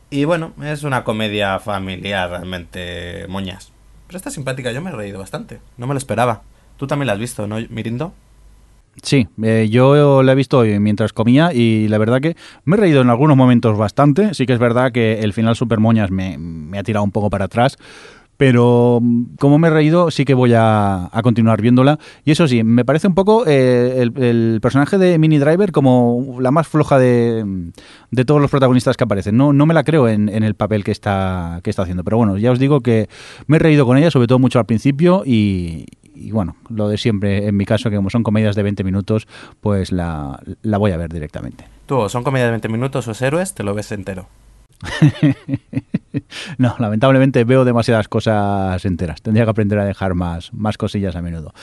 Y 0.10 0.26
bueno, 0.26 0.52
es 0.64 0.84
una 0.84 1.04
comedia 1.04 1.60
familiar 1.60 2.30
realmente 2.30 3.26
moñas. 3.30 3.72
Pero 4.08 4.18
está 4.18 4.30
simpática, 4.30 4.72
yo 4.72 4.82
me 4.82 4.90
he 4.90 4.94
reído 4.94 5.20
bastante. 5.20 5.60
No 5.78 5.88
me 5.88 5.94
lo 5.94 5.98
esperaba. 5.98 6.42
Tú 6.78 6.88
también 6.88 7.08
la 7.08 7.14
has 7.14 7.20
visto, 7.20 7.48
¿no, 7.48 7.58
Mirindo? 7.70 8.14
Sí, 9.02 9.28
eh, 9.42 9.70
yo 9.72 10.22
la 10.22 10.34
he 10.34 10.36
visto 10.36 10.58
hoy 10.58 10.78
mientras 10.80 11.14
comía 11.14 11.54
y 11.54 11.88
la 11.88 11.98
verdad 11.98 12.20
que 12.20 12.36
me 12.66 12.76
he 12.76 12.80
reído 12.80 13.02
en 13.02 13.10
algunos 13.10 13.38
momentos 13.38 13.78
bastante. 13.78 14.34
Sí 14.34 14.46
que 14.46 14.54
es 14.54 14.60
verdad 14.60 14.92
que 14.92 15.20
el 15.20 15.32
final 15.32 15.56
Super 15.56 15.80
Moñas 15.80 16.12
me, 16.12 16.38
me 16.38 16.78
ha 16.78 16.84
tirado 16.84 17.06
un 17.06 17.12
poco 17.12 17.30
para 17.30 17.46
atrás. 17.46 17.78
Pero 18.42 18.98
mm, 19.00 19.36
como 19.40 19.60
me 19.60 19.68
he 19.68 19.70
reído, 19.70 20.10
sí 20.10 20.26
que 20.26 20.34
voy 20.34 20.56
a, 20.56 21.16
a 21.16 21.22
continuar 21.22 21.62
viéndola. 21.62 22.00
Y 22.26 22.32
eso 22.32 22.48
sí, 22.48 22.64
me 22.64 22.84
parece 22.84 23.06
un 23.06 23.14
poco 23.14 23.44
eh, 23.46 24.02
el, 24.02 24.14
el 24.18 24.60
personaje 24.60 24.98
de 24.98 25.20
Mini 25.20 25.38
Driver 25.38 25.72
como 25.72 26.38
la 26.40 26.50
más 26.50 26.68
floja 26.68 26.98
de, 26.98 27.72
de 28.10 28.26
todos 28.26 28.42
los 28.42 28.50
protagonistas 28.50 28.98
que 28.98 29.04
aparecen. 29.04 29.38
No, 29.38 29.54
no 29.54 29.68
me 29.68 29.76
la 29.76 29.84
creo 29.84 30.08
en, 30.08 30.28
en 30.28 30.42
el 30.42 30.56
papel 30.56 30.84
que 30.84 30.90
está, 30.90 31.60
que 31.64 31.70
está 31.70 31.84
haciendo. 31.84 32.04
Pero 32.04 32.18
bueno, 32.18 32.36
ya 32.40 32.52
os 32.52 32.58
digo 32.58 32.82
que 32.82 33.10
me 33.46 33.58
he 33.58 33.60
reído 33.60 33.86
con 33.86 33.96
ella, 34.00 34.10
sobre 34.10 34.26
todo 34.26 34.40
mucho 34.40 34.58
al 34.58 34.66
principio. 34.66 35.22
Y, 35.24 35.86
y 36.16 36.32
bueno, 36.32 36.56
lo 36.68 36.88
de 36.88 36.98
siempre, 36.98 37.48
en 37.48 37.56
mi 37.56 37.66
caso, 37.66 37.92
que 37.92 37.96
como 37.96 38.10
son 38.10 38.24
comedias 38.24 38.56
de 38.56 38.64
20 38.64 38.84
minutos, 38.84 39.28
pues 39.60 39.92
la, 39.92 40.42
la 40.64 40.80
voy 40.80 40.94
a 40.94 40.98
ver 40.98 41.14
directamente. 41.14 41.66
Tú, 41.86 42.10
son 42.10 42.24
comedias 42.24 42.48
de 42.48 42.54
20 42.54 42.70
minutos 42.70 43.08
o 43.08 43.12
es 43.12 43.22
héroes, 43.22 43.54
te 43.54 43.62
lo 43.62 43.76
ves 43.76 43.92
entero. 43.92 44.30
no, 46.58 46.76
lamentablemente 46.80 47.44
veo 47.44 47.66
demasiadas 47.66 48.08
cosas 48.08 48.84
enteras. 48.86 49.22
Tendría 49.22 49.46
que 49.46 49.52
aprender 49.52 49.80
a 49.80 49.86
dejar 49.86 50.14
más, 50.14 50.54
más 50.54 50.78
cosillas 50.78 51.16
a 51.16 51.22
menudo. 51.22 51.54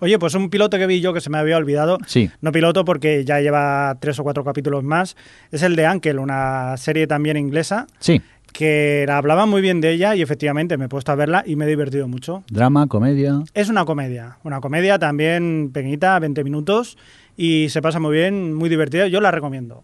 Oye, 0.00 0.18
pues 0.18 0.34
un 0.34 0.50
piloto 0.50 0.78
que 0.78 0.86
vi 0.86 1.00
yo 1.00 1.12
que 1.12 1.20
se 1.20 1.30
me 1.30 1.38
había 1.38 1.56
olvidado. 1.56 1.98
Sí. 2.06 2.30
No 2.40 2.52
piloto 2.52 2.84
porque 2.84 3.24
ya 3.24 3.40
lleva 3.40 3.96
tres 4.00 4.18
o 4.18 4.22
cuatro 4.22 4.44
capítulos 4.44 4.84
más. 4.84 5.16
Es 5.50 5.62
el 5.62 5.76
de 5.76 5.86
Ankel, 5.86 6.18
una 6.18 6.76
serie 6.76 7.06
también 7.06 7.36
inglesa 7.36 7.86
Sí, 7.98 8.20
que 8.52 9.04
la 9.08 9.18
hablaba 9.18 9.46
muy 9.46 9.60
bien 9.60 9.80
de 9.80 9.90
ella 9.90 10.14
y 10.14 10.22
efectivamente 10.22 10.76
me 10.78 10.84
he 10.84 10.88
puesto 10.88 11.10
a 11.10 11.16
verla 11.16 11.42
y 11.44 11.56
me 11.56 11.64
he 11.64 11.68
divertido 11.68 12.06
mucho. 12.06 12.44
drama, 12.48 12.86
comedia. 12.86 13.42
Es 13.52 13.68
una 13.68 13.84
comedia, 13.84 14.38
una 14.44 14.60
comedia 14.60 14.98
también 14.98 15.70
pequeñita, 15.72 16.18
20 16.20 16.44
minutos 16.44 16.96
y 17.36 17.68
se 17.70 17.82
pasa 17.82 17.98
muy 17.98 18.12
bien, 18.12 18.54
muy 18.54 18.68
divertida. 18.68 19.08
Yo 19.08 19.20
la 19.20 19.32
recomiendo. 19.32 19.82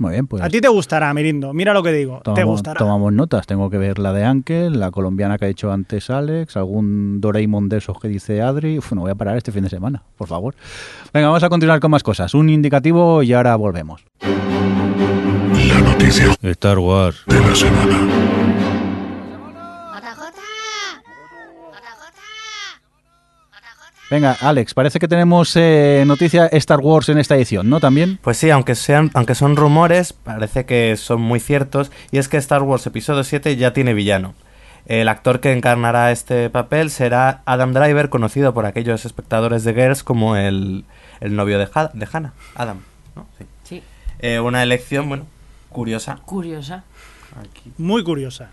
Muy 0.00 0.12
bien, 0.12 0.26
pues. 0.26 0.42
A 0.42 0.48
ti 0.48 0.62
te 0.62 0.68
gustará, 0.68 1.12
Mirindo. 1.12 1.52
Mira 1.52 1.74
lo 1.74 1.82
que 1.82 1.92
digo. 1.92 2.22
te 2.34 2.42
gustará. 2.42 2.78
tomamos 2.78 3.12
notas. 3.12 3.46
Tengo 3.46 3.68
que 3.68 3.76
ver 3.76 3.98
la 3.98 4.14
de 4.14 4.24
Ankel, 4.24 4.80
la 4.80 4.90
colombiana 4.90 5.36
que 5.36 5.44
ha 5.44 5.48
hecho 5.48 5.70
antes 5.70 6.08
Alex, 6.08 6.56
algún 6.56 7.20
Doraemon 7.20 7.68
de 7.68 7.76
esos 7.76 8.00
que 8.00 8.08
dice 8.08 8.40
Adri. 8.40 8.78
Uf, 8.78 8.92
no 8.94 9.02
voy 9.02 9.10
a 9.10 9.14
parar 9.14 9.36
este 9.36 9.52
fin 9.52 9.62
de 9.62 9.68
semana, 9.68 10.02
por 10.16 10.26
favor. 10.26 10.54
Venga, 11.12 11.26
vamos 11.26 11.42
a 11.42 11.50
continuar 11.50 11.80
con 11.80 11.90
más 11.90 12.02
cosas. 12.02 12.32
Un 12.32 12.48
indicativo 12.48 13.22
y 13.22 13.34
ahora 13.34 13.54
volvemos. 13.56 14.02
La 14.22 15.80
noticia 15.82 16.34
Star 16.40 16.78
Wars. 16.78 17.22
de 17.26 17.38
la 17.38 17.54
semana. 17.54 18.49
Venga, 24.10 24.36
Alex, 24.40 24.74
parece 24.74 24.98
que 24.98 25.06
tenemos 25.06 25.54
eh, 25.54 26.02
noticia 26.04 26.46
Star 26.46 26.80
Wars 26.80 27.08
en 27.08 27.18
esta 27.18 27.36
edición, 27.36 27.70
¿no? 27.70 27.78
También. 27.78 28.18
Pues 28.22 28.38
sí, 28.38 28.50
aunque 28.50 28.74
sean, 28.74 29.10
aunque 29.14 29.36
son 29.36 29.54
rumores, 29.54 30.12
parece 30.12 30.66
que 30.66 30.96
son 30.96 31.20
muy 31.20 31.38
ciertos. 31.38 31.92
Y 32.10 32.18
es 32.18 32.28
que 32.28 32.36
Star 32.38 32.62
Wars 32.62 32.84
Episodio 32.86 33.22
7 33.22 33.54
ya 33.56 33.72
tiene 33.72 33.94
villano. 33.94 34.34
El 34.86 35.08
actor 35.08 35.38
que 35.38 35.52
encarnará 35.52 36.10
este 36.10 36.50
papel 36.50 36.90
será 36.90 37.42
Adam 37.44 37.72
Driver, 37.72 38.08
conocido 38.08 38.52
por 38.52 38.66
aquellos 38.66 39.04
espectadores 39.04 39.62
de 39.62 39.74
Girls 39.74 40.02
como 40.02 40.34
el, 40.34 40.84
el 41.20 41.36
novio 41.36 41.58
de, 41.60 41.68
Ha- 41.72 41.90
de 41.94 42.08
Hannah. 42.12 42.32
Adam, 42.56 42.80
¿no? 43.14 43.26
Sí. 43.38 43.44
Sí, 43.62 43.82
Eh, 44.18 44.40
una 44.40 44.64
elección, 44.64 45.08
bueno, 45.08 45.26
curiosa. 45.68 46.18
curiosa. 46.24 46.82
Aquí. 47.40 47.70
Muy 47.78 48.02
curiosa. 48.02 48.48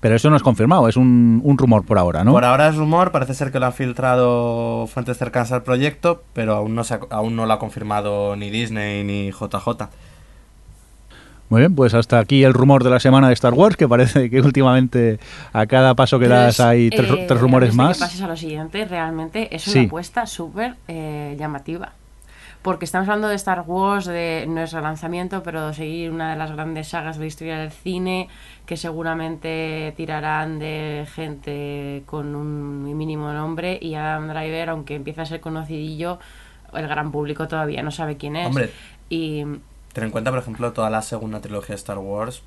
Pero 0.00 0.14
eso 0.16 0.28
no 0.30 0.36
es 0.36 0.42
confirmado, 0.42 0.88
es 0.88 0.96
un, 0.96 1.40
un 1.42 1.56
rumor 1.58 1.84
por 1.84 1.98
ahora, 1.98 2.22
¿no? 2.24 2.32
Por 2.32 2.44
ahora 2.44 2.68
es 2.68 2.76
rumor, 2.76 3.12
parece 3.12 3.34
ser 3.34 3.50
que 3.50 3.58
lo 3.58 3.66
han 3.66 3.72
filtrado 3.72 4.86
fuentes 4.86 5.16
cercanas 5.18 5.52
al 5.52 5.62
proyecto, 5.62 6.22
pero 6.32 6.54
aún 6.54 6.74
no, 6.74 6.84
se 6.84 6.94
ha- 6.94 7.00
aún 7.10 7.34
no 7.36 7.46
lo 7.46 7.52
ha 7.52 7.58
confirmado 7.58 8.36
ni 8.36 8.50
Disney 8.50 9.04
ni 9.04 9.30
JJ. 9.30 9.88
Muy 11.48 11.60
bien, 11.60 11.74
pues 11.76 11.94
hasta 11.94 12.18
aquí 12.18 12.42
el 12.42 12.52
rumor 12.54 12.82
de 12.82 12.90
la 12.90 12.98
semana 12.98 13.28
de 13.28 13.34
Star 13.34 13.54
Wars, 13.54 13.76
que 13.76 13.86
parece 13.88 14.28
que 14.28 14.40
últimamente 14.40 15.20
a 15.52 15.66
cada 15.66 15.94
paso 15.94 16.18
que 16.18 16.26
das 16.26 16.58
hay 16.58 16.90
tres, 16.90 17.08
eh, 17.10 17.24
tres 17.28 17.40
rumores 17.40 17.68
antes 17.70 17.76
de 17.76 17.82
más. 17.84 17.96
que 17.98 18.04
pases 18.04 18.20
a 18.20 18.26
lo 18.26 18.36
siguiente, 18.36 18.84
realmente 18.84 19.54
es 19.54 19.64
una 19.68 19.72
Sí. 19.74 19.86
apuesta 19.86 20.26
súper 20.26 20.74
eh, 20.88 21.36
llamativa. 21.38 21.92
Porque 22.66 22.84
estamos 22.84 23.08
hablando 23.08 23.28
de 23.28 23.36
Star 23.36 23.62
Wars, 23.64 24.06
de 24.06 24.44
no 24.48 24.60
es 24.60 24.72
relanzamiento, 24.72 25.44
pero 25.44 25.68
de 25.68 25.72
seguir 25.72 26.10
una 26.10 26.32
de 26.32 26.36
las 26.36 26.50
grandes 26.50 26.88
sagas 26.88 27.14
de 27.14 27.20
la 27.20 27.26
historia 27.28 27.58
del 27.58 27.70
cine, 27.70 28.28
que 28.66 28.76
seguramente 28.76 29.94
tirarán 29.96 30.58
de 30.58 31.06
gente 31.14 32.02
con 32.06 32.34
un 32.34 32.82
mínimo 32.98 33.32
nombre, 33.32 33.78
y 33.80 33.94
Adam 33.94 34.26
Driver, 34.26 34.70
aunque 34.70 34.96
empieza 34.96 35.22
a 35.22 35.26
ser 35.26 35.40
conocidillo, 35.40 36.18
el 36.74 36.88
gran 36.88 37.12
público 37.12 37.46
todavía 37.46 37.84
no 37.84 37.92
sabe 37.92 38.16
quién 38.16 38.34
es. 38.34 38.48
Hombre. 38.48 38.72
Y 39.08 39.44
Ten 39.92 40.02
en 40.02 40.10
cuenta, 40.10 40.32
por 40.32 40.40
ejemplo, 40.40 40.72
toda 40.72 40.90
la 40.90 41.02
segunda 41.02 41.40
trilogía 41.40 41.76
de 41.76 41.78
Star 41.78 41.98
Wars. 41.98 42.42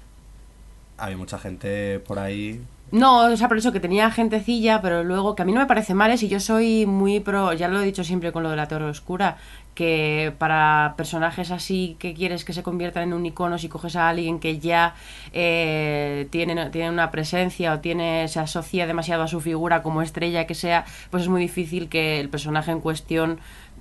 Hay 0.98 1.16
mucha 1.16 1.40
gente 1.40 2.02
por 2.02 2.20
ahí. 2.20 2.62
No, 2.92 3.32
o 3.32 3.38
sea, 3.38 3.48
por 3.48 3.58
eso 3.58 3.72
que 3.72 3.80
tenía 3.80 4.10
gentecilla, 4.10 4.82
pero 4.82 5.04
luego 5.04 5.36
que 5.36 5.44
a 5.44 5.46
mí 5.46 5.52
no 5.52 5.60
me 5.60 5.68
parece 5.68 5.94
mal, 5.94 6.10
es 6.10 6.24
y 6.24 6.28
yo 6.28 6.40
soy 6.40 6.88
muy 6.88 7.20
pro, 7.20 7.54
ya 7.54 7.68
lo 7.68 7.80
he 7.80 7.86
dicho 7.86 8.04
siempre 8.04 8.32
con 8.32 8.42
lo 8.42 8.50
de 8.50 8.56
la 8.56 8.68
Torre 8.68 8.86
Oscura, 8.86 9.38
que 9.76 10.34
para 10.40 10.96
personajes 10.98 11.52
así 11.52 11.96
que 12.00 12.16
quieres 12.16 12.44
que 12.44 12.52
se 12.52 12.64
conviertan 12.64 13.04
en 13.04 13.14
un 13.14 13.26
icono, 13.28 13.60
si 13.60 13.70
coges 13.70 13.96
a 13.96 14.10
alguien 14.10 14.40
que 14.40 14.58
ya 14.58 14.96
eh, 15.34 16.28
tiene, 16.32 16.70
tiene 16.72 16.90
una 16.90 17.12
presencia 17.12 17.74
o 17.74 17.80
tiene 17.80 18.28
se 18.28 18.40
asocia 18.40 18.88
demasiado 18.88 19.22
a 19.22 19.28
su 19.28 19.40
figura 19.40 19.84
como 19.84 20.02
estrella 20.02 20.48
que 20.48 20.56
sea, 20.56 20.86
pues 21.12 21.24
es 21.24 21.30
muy 21.30 21.42
difícil 21.42 21.90
que 21.90 22.20
el 22.20 22.30
personaje 22.30 22.72
en 22.72 22.82
cuestión 22.82 23.40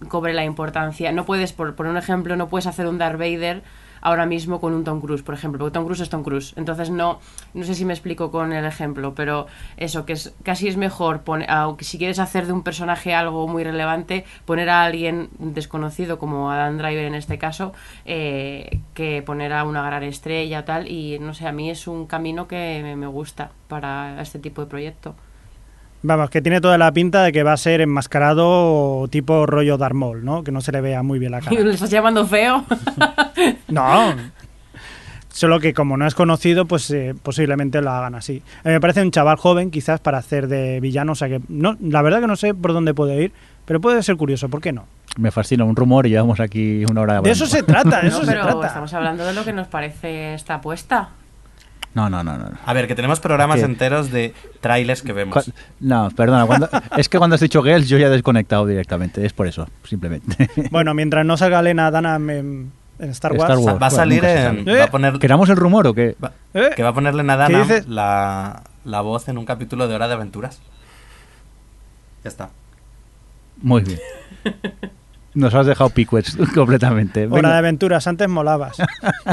cobre 0.09 0.34
la 0.34 0.44
importancia. 0.44 1.12
No 1.12 1.24
puedes, 1.24 1.54
por 1.54 1.74
poner 1.74 1.92
un 1.92 1.98
ejemplo, 1.98 2.36
no 2.36 2.48
puedes 2.48 2.66
hacer 2.66 2.86
un 2.86 2.98
Darth 2.98 3.18
Vader 3.18 3.62
ahora 4.09 4.26
mismo 4.26 4.61
con 4.61 4.74
un 4.74 4.84
Tom 4.84 5.00
Cruise, 5.00 5.22
por 5.22 5.34
ejemplo, 5.34 5.59
porque 5.59 5.74
Tom 5.74 5.84
Cruise 5.84 6.00
es 6.00 6.09
Tom 6.09 6.22
Cruise. 6.22 6.54
Entonces 6.56 6.90
no, 6.90 7.20
no 7.54 7.64
sé 7.64 7.74
si 7.74 7.84
me 7.84 7.92
explico 7.92 8.30
con 8.30 8.52
el 8.52 8.64
ejemplo, 8.64 9.14
pero 9.14 9.46
eso, 9.76 10.04
que 10.04 10.14
es, 10.14 10.34
casi 10.42 10.68
es 10.68 10.76
mejor, 10.76 11.20
poner, 11.20 11.50
aunque 11.50 11.84
si 11.84 11.98
quieres 11.98 12.18
hacer 12.18 12.46
de 12.46 12.52
un 12.52 12.62
personaje 12.62 13.14
algo 13.14 13.46
muy 13.46 13.64
relevante, 13.64 14.24
poner 14.44 14.70
a 14.70 14.84
alguien 14.84 15.28
desconocido, 15.38 16.18
como 16.18 16.50
Adam 16.50 16.78
Driver 16.78 17.04
en 17.04 17.14
este 17.14 17.38
caso, 17.38 17.72
eh, 18.04 18.80
que 18.94 19.22
poner 19.22 19.52
a 19.52 19.64
una 19.64 19.82
gran 19.82 20.02
estrella 20.02 20.64
tal, 20.64 20.88
y 20.88 21.18
no 21.18 21.34
sé, 21.34 21.46
a 21.46 21.52
mí 21.52 21.70
es 21.70 21.86
un 21.86 22.06
camino 22.06 22.48
que 22.48 22.94
me, 22.96 23.09
gusta 23.09 23.50
para 23.68 24.20
este 24.20 24.38
tipo 24.38 24.62
de 24.62 24.68
proyecto. 24.68 25.14
Vamos, 26.02 26.30
que 26.30 26.40
tiene 26.40 26.61
toda 26.61 26.78
la 26.78 26.92
pinta 26.92 27.24
de 27.24 27.32
que 27.32 27.42
va 27.42 27.54
a 27.54 27.56
ser 27.56 27.80
enmascarado 27.80 29.09
tipo 29.11 29.46
rollo 29.46 29.78
Darth 29.78 29.94
Maul, 29.94 30.24
¿no? 30.24 30.44
Que 30.44 30.52
no 30.52 30.61
se 30.61 30.70
le 30.70 30.80
vea 30.80 31.02
muy 31.02 31.18
bien 31.18 31.32
la 31.32 31.38
¿Y 31.38 31.42
cara. 31.42 31.61
le 31.64 31.74
estás 31.74 31.90
llamando 31.90 32.24
feo? 32.26 32.64
No. 33.68 34.14
Solo 35.30 35.60
que 35.60 35.72
como 35.72 35.96
no 35.96 36.06
es 36.06 36.14
conocido, 36.16 36.64
pues 36.66 36.90
eh, 36.90 37.14
posiblemente 37.22 37.80
lo 37.80 37.90
hagan 37.90 38.14
así. 38.16 38.42
A 38.64 38.68
mí 38.68 38.72
me 38.74 38.80
parece 38.80 39.02
un 39.02 39.10
chaval 39.12 39.36
joven, 39.36 39.70
quizás, 39.70 40.00
para 40.00 40.18
hacer 40.18 40.48
de 40.48 40.80
villano. 40.80 41.12
O 41.12 41.14
sea 41.14 41.28
que 41.28 41.40
no, 41.48 41.76
la 41.80 42.02
verdad 42.02 42.20
que 42.20 42.26
no 42.26 42.34
sé 42.34 42.54
por 42.54 42.72
dónde 42.72 42.92
puede 42.92 43.22
ir, 43.22 43.32
pero 43.64 43.80
puede 43.80 44.02
ser 44.02 44.16
curioso, 44.16 44.48
¿por 44.48 44.60
qué 44.60 44.72
no? 44.72 44.86
Me 45.16 45.30
fascina 45.30 45.64
un 45.64 45.76
rumor 45.76 46.06
y 46.06 46.10
llevamos 46.10 46.40
aquí 46.40 46.84
una 46.90 47.02
hora 47.02 47.20
De 47.20 47.30
eso 47.30 47.46
se 47.46 47.62
trata, 47.62 48.00
de 48.00 48.08
eso 48.08 48.18
No, 48.20 48.24
se 48.24 48.32
pero 48.32 48.42
trata. 48.46 48.66
estamos 48.66 48.92
hablando 48.94 49.24
de 49.24 49.32
lo 49.34 49.44
que 49.44 49.52
nos 49.52 49.68
parece 49.68 50.34
esta 50.34 50.54
apuesta. 50.54 51.10
No, 51.94 52.10
no, 52.10 52.22
no, 52.24 52.36
no. 52.36 52.50
A 52.66 52.72
ver, 52.72 52.86
que 52.86 52.94
tenemos 52.94 53.18
programas 53.20 53.60
¿Qué? 53.60 53.64
enteros 53.64 54.10
de 54.10 54.34
trailers 54.60 55.02
que 55.02 55.12
vemos. 55.12 55.44
Cu- 55.44 55.52
No, 55.80 56.08
perdona, 56.16 56.46
cuando- 56.46 56.68
es 56.96 57.08
que 57.08 57.18
cuando 57.18 57.34
has 57.34 57.40
dicho 57.40 57.62
Girls 57.62 57.88
yo 57.88 57.96
ya 57.98 58.06
he 58.06 58.10
desconectado 58.10 58.66
directamente, 58.66 59.24
es 59.24 59.32
por 59.32 59.46
eso, 59.46 59.68
simplemente. 59.84 60.50
Bueno, 60.70 60.94
mientras 60.94 61.24
no 61.24 61.36
salga 61.36 61.62
Lena 61.62 61.90
Dunham 61.90 62.30
en, 62.30 62.72
en 62.99 63.11
Star 63.11 63.32
Wars. 63.32 63.59
Star 63.59 63.82
va 63.82 63.86
a 63.86 63.90
salir 63.90 64.24
en. 64.24 64.66
Va 64.66 64.84
a 64.84 64.90
poner, 64.90 65.18
¿Queramos 65.18 65.49
el 65.51 65.57
rumor 65.57 65.86
o 65.86 65.94
qué? 65.94 66.16
va- 66.22 66.32
¿Eh? 66.55 66.70
que 66.76 66.82
va 66.82 66.90
a 66.90 66.94
ponerle 66.94 67.22
nada 67.22 67.46
¿Qué 67.46 67.57
dices? 67.59 67.88
la, 67.88 68.62
la 68.84 69.01
voz 69.01 69.28
en 69.28 69.38
un 69.38 69.44
capítulo 69.44 69.86
de 69.88 69.94
Hora 69.94 70.09
de 70.09 70.14
Aventuras. 70.14 70.61
Ya 72.24 72.28
está. 72.28 72.51
Muy 73.61 73.82
bien. 73.82 73.99
Nos 75.34 75.55
has 75.55 75.66
dejado 75.66 75.90
picuets 75.90 76.36
completamente. 76.55 77.26
Hora 77.26 77.34
Venga, 77.36 77.53
de 77.53 77.59
aventuras, 77.59 78.07
antes 78.07 78.28
molabas. 78.28 78.76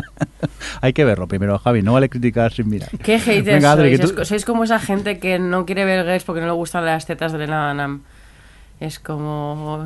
hay 0.82 0.94
que 0.94 1.04
verlo 1.06 1.28
primero, 1.28 1.58
Javi, 1.58 1.82
no 1.82 1.94
vale 1.94 2.10
criticar 2.10 2.52
sin 2.54 2.70
mirar. 2.70 2.90
¿Qué 3.04 3.20
haters 3.20 3.46
Venga, 3.46 3.72
Adri, 3.72 3.98
sois? 3.98 4.44
tú- 4.46 4.52
como 4.52 4.64
esa 4.66 4.80
gente 4.80 5.18
que 5.20 5.40
no 5.40 5.66
quiere 5.66 5.86
ver 5.86 6.06
Girls 6.06 6.24
porque 6.24 6.42
no 6.42 6.48
le 6.48 6.54
gustan 6.54 6.86
las 6.86 7.06
tetas 7.06 7.32
de 7.32 7.40
Lena 7.40 7.70
Dunham. 7.70 8.02
Es 8.80 9.00
como... 9.00 9.86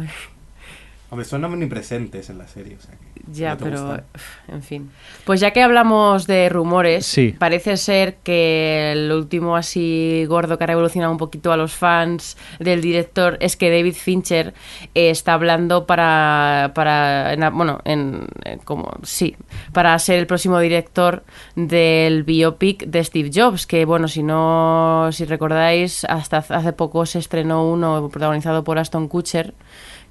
Hombre, 1.12 1.26
son 1.26 1.44
omnipresentes 1.44 2.30
en 2.30 2.38
la 2.38 2.48
serie. 2.48 2.76
O 2.78 2.82
sea 2.82 2.92
que 2.92 3.22
Ya, 3.34 3.56
no 3.56 3.58
pero... 3.58 3.82
gustan. 3.82 4.04
En 4.48 4.62
fin. 4.62 4.92
Pues 5.26 5.40
ya 5.40 5.50
que 5.52 5.64
hablamos 5.64 6.28
de 6.28 6.50
rumores, 6.50 7.06
Sí. 7.08 7.36
parece 7.38 7.78
ser 7.78 8.18
que 8.18 8.92
el 8.92 9.12
último 9.12 9.56
así 9.56 10.26
gordo 10.28 10.58
que 10.60 10.66
ha 10.66 10.68
revolucionado 10.68 11.12
un 11.12 11.18
poquito 11.18 11.52
a 11.52 11.58
los 11.58 11.74
fans 11.74 12.38
del 12.60 12.82
director 12.82 13.38
es 13.40 13.58
que 13.58 13.72
David 13.72 13.96
Fincher 13.96 14.54
eh, 14.94 15.10
está 15.10 15.34
hablando 15.34 15.88
para... 15.88 16.74
para 16.76 17.34
en- 17.34 17.56
bueno, 17.58 17.80
en, 17.86 18.28
en- 18.46 18.60
como... 18.60 18.92
Sí, 19.02 19.36
para 19.74 19.98
ser 19.98 20.20
el 20.20 20.28
próximo 20.28 20.60
director 20.60 21.24
del 21.56 22.24
biopic 22.24 22.86
de 22.86 23.04
Steve 23.04 23.32
Jobs, 23.34 23.66
que 23.66 23.86
bueno, 23.86 24.08
si 24.08 24.22
no... 24.22 25.10
Si 25.12 25.26
recordáis, 25.26 26.06
hasta 26.06 26.38
hace 26.38 26.74
poco 26.74 27.06
se 27.08 27.18
estrenó 27.18 27.68
uno 27.68 28.10
protagonizado 28.10 28.64
por 28.64 28.78
Aston 28.78 29.08
Kutcher, 29.08 29.56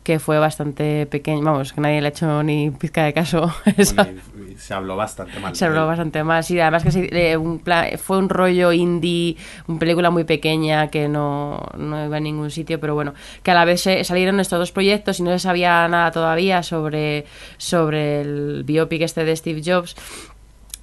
que 0.03 0.19
fue 0.19 0.39
bastante 0.39 1.05
pequeño, 1.07 1.43
vamos, 1.43 1.73
que 1.75 1.81
nadie 1.83 2.01
le 2.01 2.07
ha 2.07 2.11
hecho 2.11 2.43
ni 2.43 2.71
pizca 2.71 3.05
de 3.05 3.13
caso. 3.13 3.53
Esa- 3.77 4.05
Bueno, 4.05 4.21
y- 4.49 4.53
y 4.53 4.57
se 4.57 4.73
habló 4.75 4.97
bastante 4.97 5.39
mal. 5.39 5.55
se 5.55 5.65
habló 5.67 5.87
bastante 5.87 6.25
más 6.25 6.51
y 6.51 6.59
además 6.59 6.83
que 6.83 7.09
eh, 7.13 7.37
un 7.37 7.59
pla- 7.59 7.91
fue 7.99 8.17
un 8.19 8.29
rollo 8.31 8.73
indie, 8.73 9.37
una 9.67 9.79
película 9.79 10.11
muy 10.11 10.25
pequeña 10.25 10.89
que 10.89 11.09
no, 11.09 11.61
no 11.77 12.05
iba 12.07 12.17
a 12.17 12.21
ningún 12.21 12.51
sitio, 12.51 12.81
pero 12.81 12.95
bueno, 12.95 13.13
que 13.43 13.51
a 13.51 13.55
la 13.55 13.65
vez 13.67 13.83
se- 13.83 14.03
salieron 14.05 14.41
estos 14.41 14.59
dos 14.59 14.73
proyectos 14.73 15.21
y 15.21 15.23
no 15.23 15.31
se 15.31 15.39
sabía 15.41 15.87
nada 15.89 16.11
todavía 16.11 16.63
sobre, 16.63 17.27
sobre 17.59 18.23
el 18.23 18.63
biopic 18.65 19.03
este 19.03 19.25
de 19.25 19.37
Steve 19.37 19.61
Jobs. 19.65 19.95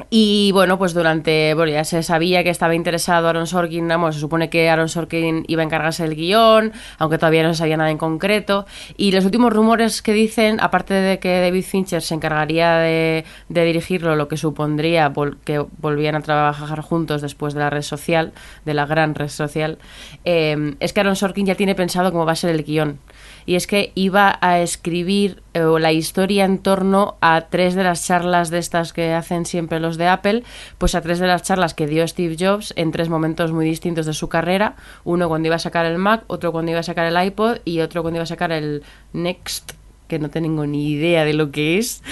Y 0.10 0.52
bueno, 0.52 0.78
pues 0.78 0.94
durante, 0.94 1.54
bueno, 1.54 1.72
ya 1.72 1.86
se 1.86 2.04
sabía 2.04 2.44
que 2.44 2.50
estaba 2.50 2.76
interesado 2.76 3.30
Aaron 3.30 3.48
Sorkin, 3.48 3.88
vamos, 3.88 4.16
se 4.16 4.22
supone 4.22 4.50
que 4.50 4.70
Aaron 4.70 4.90
Sorkin 4.90 5.46
iba 5.48 5.62
a 5.62 5.66
encargarse 5.66 6.04
del 6.04 6.16
guion, 6.16 6.74
aunque 6.98 7.18
todavía 7.18 7.44
no 7.44 7.54
se 7.54 7.60
sabía 7.60 7.78
nada 7.78 7.92
en 7.92 7.98
concreto. 7.98 8.66
Y 8.98 9.12
los 9.12 9.24
últimos 9.24 9.54
rumores 9.54 10.02
que 10.02 10.12
dicen, 10.12 10.60
aparte 10.60 10.94
de 10.94 11.20
que 11.20 11.40
David 11.40 11.64
Fincher 11.64 12.02
se 12.02 12.14
encargaría 12.14 12.76
de, 12.78 13.24
de 13.48 13.66
dirigirlo, 13.66 14.16
lo 14.16 14.28
que 14.28 14.38
supondría 14.38 15.14
que 15.46 15.66
volvían 15.78 16.16
a 16.16 16.22
trabajar 16.22 16.82
juntos 16.82 17.22
después 17.22 17.54
de 17.54 17.62
la 17.62 17.70
red 17.70 17.82
social, 17.82 18.34
de 18.66 18.74
la 18.74 18.86
gran 18.86 19.16
red 19.16 19.30
social, 19.30 19.78
eh, 20.26 20.76
es 20.82 20.92
que 20.92 21.00
Aaron 21.00 21.16
Sorkin 21.16 21.46
ya 21.46 21.56
tiene 21.56 21.74
pensado 21.74 22.12
cómo 22.12 22.26
va 22.26 22.34
a 22.34 22.36
ser 22.36 22.50
el 22.50 22.64
guion. 22.64 23.00
Y 23.46 23.56
es 23.56 23.68
que 23.68 23.92
iba 23.96 24.38
a 24.42 24.60
escribir 24.60 25.44
eh, 25.54 25.62
la 25.80 25.92
historia 25.92 26.46
en 26.46 26.58
torno 26.58 27.16
a 27.22 27.46
tres 27.50 27.76
de 27.76 27.84
las 27.84 28.06
charlas 28.06 28.50
de 28.50 28.58
estas 28.58 28.92
que 28.92 29.14
hacen 29.14 29.46
siempre 29.46 29.80
los 29.80 29.98
de 29.98 30.08
Apple, 30.08 30.44
pues 30.78 30.96
a 30.96 31.02
tres 31.02 31.20
de 31.20 31.28
las 31.28 31.44
charlas 31.44 31.74
que 31.74 31.86
dio 31.88 32.08
Steve 32.08 32.36
Jobs 32.40 32.74
en 32.76 32.92
tres 32.92 33.08
momentos 33.10 33.52
muy 33.52 33.66
distintos 33.66 34.06
de 34.08 34.14
su 34.14 34.30
carrera. 34.30 34.76
Uno 35.04 35.28
cuando 35.30 35.48
iba 35.48 35.56
a 35.58 35.60
sacar 35.60 35.86
el 35.86 35.98
Mac, 36.00 36.24
otro 36.28 36.52
cuando 36.52 36.72
iba 36.72 36.80
a 36.80 36.84
sacar 36.84 37.06
el 37.06 37.24
iPod 37.28 37.58
y 37.66 37.82
otro 37.82 38.02
cuando 38.02 38.18
iba 38.18 38.24
a 38.24 38.28
sacar 38.28 38.52
el 38.52 38.82
Next 39.14 39.74
que 40.08 40.20
no 40.20 40.30
tengo 40.30 40.68
ni 40.68 40.92
idea 40.92 41.26
de 41.26 41.34
lo 41.34 41.50
que 41.52 41.80
es, 41.80 42.04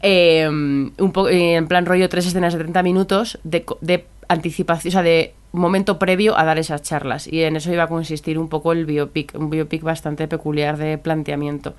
eh, 0.00 0.48
un 0.48 1.12
po- 1.12 1.28
eh, 1.28 1.54
en 1.56 1.68
plan 1.68 1.84
rollo 1.84 2.08
tres 2.08 2.26
escenas 2.26 2.54
de 2.54 2.60
30 2.60 2.82
minutos 2.82 3.38
de, 3.44 3.64
de 3.82 4.06
anticipación, 4.28 4.90
o 4.90 4.92
sea, 4.92 5.02
de 5.02 5.34
momento 5.60 5.98
previo 5.98 6.38
a 6.38 6.44
dar 6.44 6.58
esas 6.58 6.82
charlas. 6.82 7.26
Y 7.26 7.42
en 7.42 7.56
eso 7.56 7.72
iba 7.72 7.84
a 7.84 7.88
consistir 7.88 8.38
un 8.38 8.48
poco 8.48 8.72
el 8.72 8.86
biopic, 8.86 9.34
un 9.34 9.50
biopic 9.50 9.82
bastante 9.82 10.28
peculiar 10.28 10.76
de 10.76 10.98
planteamiento. 10.98 11.74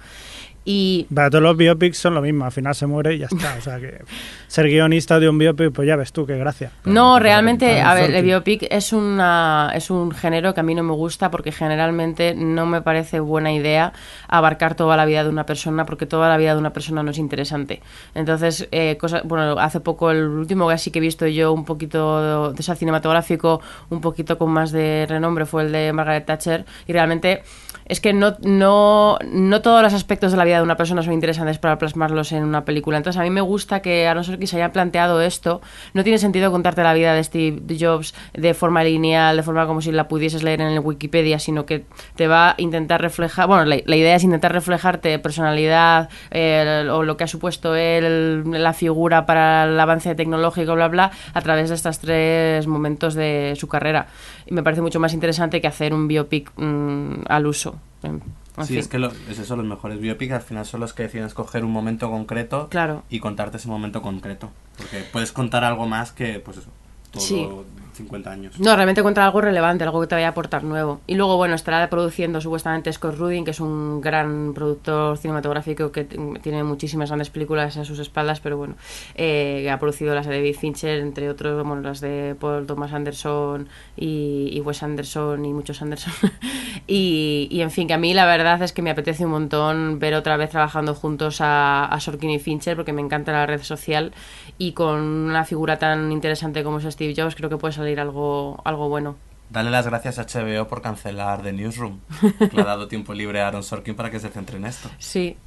Y 0.65 1.07
Para 1.13 1.30
todos 1.30 1.43
los 1.43 1.57
biopics 1.57 1.97
son 1.97 2.13
lo 2.13 2.21
mismo, 2.21 2.45
al 2.45 2.51
final 2.51 2.74
se 2.74 2.88
muere 2.88 3.15
y 3.15 3.17
ya 3.19 3.26
está. 3.26 3.55
O 3.57 3.61
sea 3.61 3.80
que 3.80 4.01
ser 4.47 4.67
guionista 4.67 5.19
de 5.19 5.28
un 5.28 5.38
biopic, 5.38 5.74
pues 5.74 5.88
ya 5.88 5.97
ves 5.97 6.13
tú, 6.13 6.26
qué 6.26 6.38
gracia. 6.38 6.71
No, 6.86 7.19
realmente, 7.19 7.82
a 7.82 7.93
ver, 7.93 8.11
el 8.11 8.24
biopic 8.24 8.67
es 8.69 8.93
una 8.93 9.71
es 9.76 9.89
un 9.89 10.11
género 10.11 10.53
que 10.53 10.61
a 10.61 10.63
mí 10.63 10.74
no 10.74 10.84
me 10.84 10.93
gusta 10.93 11.32
porque 11.32 11.51
generalmente 11.51 12.34
no 12.34 12.65
me 12.65 12.82
parece 12.82 13.19
buena 13.19 13.51
idea 13.51 13.91
abarcar 14.30 14.76
toda 14.76 14.95
la 14.95 15.05
vida 15.05 15.24
de 15.24 15.30
una 15.30 15.45
persona 15.45 15.86
porque 15.86 16.05
toda 16.05 16.30
la 16.30 16.38
vida 16.38 16.53
de 16.53 16.59
una 16.59 16.71
persona 16.71 17.03
no 17.03 17.11
es 17.11 17.17
interesante. 17.17 17.82
Entonces, 18.15 18.69
eh, 18.71 18.97
cosa, 18.97 19.21
bueno, 19.26 19.59
hace 19.59 19.82
poco 19.82 20.11
el 20.11 20.24
último 20.24 20.69
que 20.69 20.78
sí 20.78 20.91
que 20.91 20.99
he 20.99 21.01
visto 21.01 21.28
yo 21.28 21.51
un 21.51 21.65
poquito 21.65 22.53
de 22.53 22.59
ese 22.59 22.74
cinematográfico 22.76 23.59
un 23.89 24.01
poquito 24.01 24.38
con 24.38 24.51
más 24.51 24.72
de 24.72 25.05
renombre 25.07 25.45
fue 25.45 25.64
el 25.64 25.72
de 25.72 25.93
Margaret 25.93 26.26
Thatcher 26.26 26.66
y 26.88 26.93
realmente 26.93 27.43
es 27.86 27.99
que 27.99 28.14
no, 28.14 28.36
no, 28.41 29.18
no 29.26 29.61
todos 29.61 29.82
los 29.82 29.93
aspectos 29.93 30.32
de 30.32 30.38
la 30.38 30.45
vida 30.45 30.57
de 30.57 30.64
una 30.64 30.78
persona 30.78 31.03
son 31.03 31.14
interesantes 31.14 31.57
para 31.57 31.78
plasmarlos 31.78 32.32
en 32.32 32.43
una 32.43 32.64
película. 32.66 32.97
Entonces, 32.97 33.20
a 33.20 33.24
mí 33.24 33.30
me 33.30 33.41
gusta 33.41 33.82
que 33.82 34.07
Aaron 34.07 34.24
Sorkin 34.24 34.47
se 34.47 34.55
haya 34.57 34.72
planteado 34.72 35.22
esto. 35.22 35.61
No 35.93 36.03
tiene 36.03 36.18
sentido 36.18 36.51
contarte 36.51 36.82
la 36.84 36.93
vida 36.93 37.14
de 37.14 37.24
Steve 37.24 37.61
Jobs 37.78 38.14
de 38.34 38.53
forma 38.53 38.84
lineal, 38.84 39.36
de 39.36 39.43
forma 39.43 39.68
como 39.68 39.82
si 39.82 39.91
la 39.91 40.07
pudieses 40.07 40.43
leer 40.43 40.61
en 40.61 40.68
el 40.68 40.80
Wikipedia, 40.80 41.39
sino 41.39 41.66
que 41.66 41.86
te 42.16 42.28
va 42.28 42.51
a 42.51 42.55
intentar 42.57 43.01
reflejar. 43.01 43.47
Bueno, 43.47 43.66
la, 43.66 43.78
la 43.86 43.95
idea 43.95 44.16
es 44.16 44.24
intentar 44.24 44.53
reflejarte 44.53 45.20
personalidad 45.20 46.09
eh, 46.32 46.88
o 46.91 47.03
lo 47.03 47.18
que 47.18 47.26
ha 47.26 47.28
supuesto 47.28 47.76
él, 47.76 48.43
la 48.45 48.74
figura 48.74 49.26
para 49.26 49.66
el 49.66 49.80
avance 49.80 50.16
tecnológico, 50.16 50.74
bla, 50.76 50.88
bla, 50.88 51.11
a 51.34 51.41
través 51.41 51.70
de 51.70 51.76
estos 51.76 51.99
tres 51.99 52.68
momentos 52.68 53.14
de 53.14 53.53
su 53.56 53.68
carrera. 53.68 54.08
Y 54.45 54.54
me 54.54 54.64
parece 54.64 54.82
mucho 54.82 54.99
más 54.99 55.14
interesante 55.14 55.62
que 55.62 55.68
hacer 55.68 55.93
un 55.93 56.08
biopic 56.08 56.51
mm, 56.56 57.24
al 57.28 57.45
uso. 57.47 57.76
En 58.04 58.22
Sí, 58.62 58.68
fin. 58.68 58.78
es 58.80 58.88
que 58.88 58.99
lo- 58.99 59.12
es 59.30 59.39
eso, 59.39 59.56
los 59.56 59.66
mejores 59.66 59.99
biopics 59.99 60.34
al 60.34 60.41
final 60.41 60.66
son 60.66 60.80
los 60.82 60.93
que 60.93 61.04
deciden 61.04 61.26
escoger 61.26 61.66
un 61.66 61.72
momento 61.72 62.12
concreto 62.12 62.68
Claro. 62.70 63.04
y 63.10 63.20
contarte 63.20 63.58
ese 63.58 63.68
momento 63.68 64.01
concreto. 64.01 64.51
Porque 64.78 65.04
puedes 65.12 65.32
contar 65.32 65.64
algo 65.64 65.88
más 65.88 66.12
que, 66.12 66.39
pues 66.39 66.58
eso, 66.58 66.70
todo 67.12 67.22
Sí. 67.24 67.47
50 67.94 68.32
años. 68.32 68.60
No, 68.60 68.76
realmente 68.76 69.02
encuentra 69.02 69.26
algo 69.26 69.41
relevante, 69.41 69.84
algo 69.84 70.02
que 70.02 70.08
te 70.08 70.16
vaya 70.16 70.28
a 70.28 70.32
aportar 70.32 70.64
nuevo. 70.64 71.02
Y 71.08 71.16
luego, 71.16 71.38
bueno, 71.38 71.56
estará 71.56 71.89
produciendo 71.89 72.41
supuestamente 72.41 72.91
Scott 72.91 73.18
Rudin, 73.18 73.46
que 73.46 73.52
es 73.52 73.60
un 73.60 74.02
gran 74.02 74.54
productor 74.54 75.18
cinematográfico 75.18 75.91
que 75.91 76.04
tiene 76.06 76.64
muchísimas 76.64 77.10
grandes 77.10 77.30
películas 77.30 77.78
a 77.78 77.86
sus 77.86 78.00
espaldas, 78.00 78.39
pero 78.39 78.58
bueno, 78.58 78.76
eh, 79.16 79.70
ha 79.70 79.80
producido 79.80 80.14
las 80.16 80.26
de 80.26 80.36
David 80.36 80.56
Fincher, 80.56 81.00
entre 81.00 81.30
otros, 81.30 81.66
bueno, 81.66 81.82
las 81.82 82.02
de 82.02 82.36
Paul 82.39 82.66
Thomas 82.66 82.94
Anderson 82.94 83.68
y, 83.96 84.62
Wes 84.64 84.84
Anderson 84.84 85.46
y 85.46 85.54
muchos 85.54 85.82
Anderson. 85.82 86.14
y, 86.88 87.48
y, 87.52 87.62
en 87.62 87.72
fin, 87.72 87.88
que 87.88 87.94
a 87.94 87.98
mí 87.98 88.14
la 88.14 88.26
verdad 88.26 88.62
es 88.62 88.74
que 88.74 88.82
me 88.82 88.89
apetece 88.89 89.26
un 89.26 89.32
montón 89.32 90.00
ver 90.00 90.14
otra 90.16 90.38
vez 90.38 90.50
trabajando 90.50 90.96
juntos 90.96 91.41
a, 91.41 91.86
a 91.86 92.00
Sorkin 92.00 92.30
y 92.30 92.39
Fincher, 92.39 92.76
porque 92.76 92.94
me 92.94 93.02
encanta 93.02 93.32
la 93.32 93.46
red 93.46 93.62
social 93.62 94.14
y 94.58 94.74
con 94.74 95.00
una 95.00 95.46
figura 95.46 95.78
tan 95.78 96.12
interesante 96.12 96.64
como 96.64 96.78
es 96.78 96.86
Steve 96.86 97.14
Jobs, 97.16 97.36
creo 97.36 97.50
que 97.50 97.58
puede 97.58 97.74
salir 97.84 98.00
algo, 98.00 98.60
algo 98.66 98.90
bueno. 98.90 99.16
Dale 99.50 99.70
las 99.70 99.86
gracias 99.86 100.18
a 100.20 100.24
HBO 100.26 100.68
por 100.68 100.82
cancelar 100.82 101.44
The 101.44 101.54
Newsroom, 101.54 102.00
que 102.40 102.50
le 102.56 102.62
ha 102.62 102.66
dado 102.66 102.88
tiempo 102.88 103.14
libre 103.14 103.42
a 103.42 103.48
Aaron 103.48 103.64
Sorkin 103.64 103.94
para 103.96 104.10
que 104.10 104.20
se 104.20 104.30
centre 104.30 104.58
en 104.58 104.66
esto. 104.66 104.90
Sí, 104.98 105.38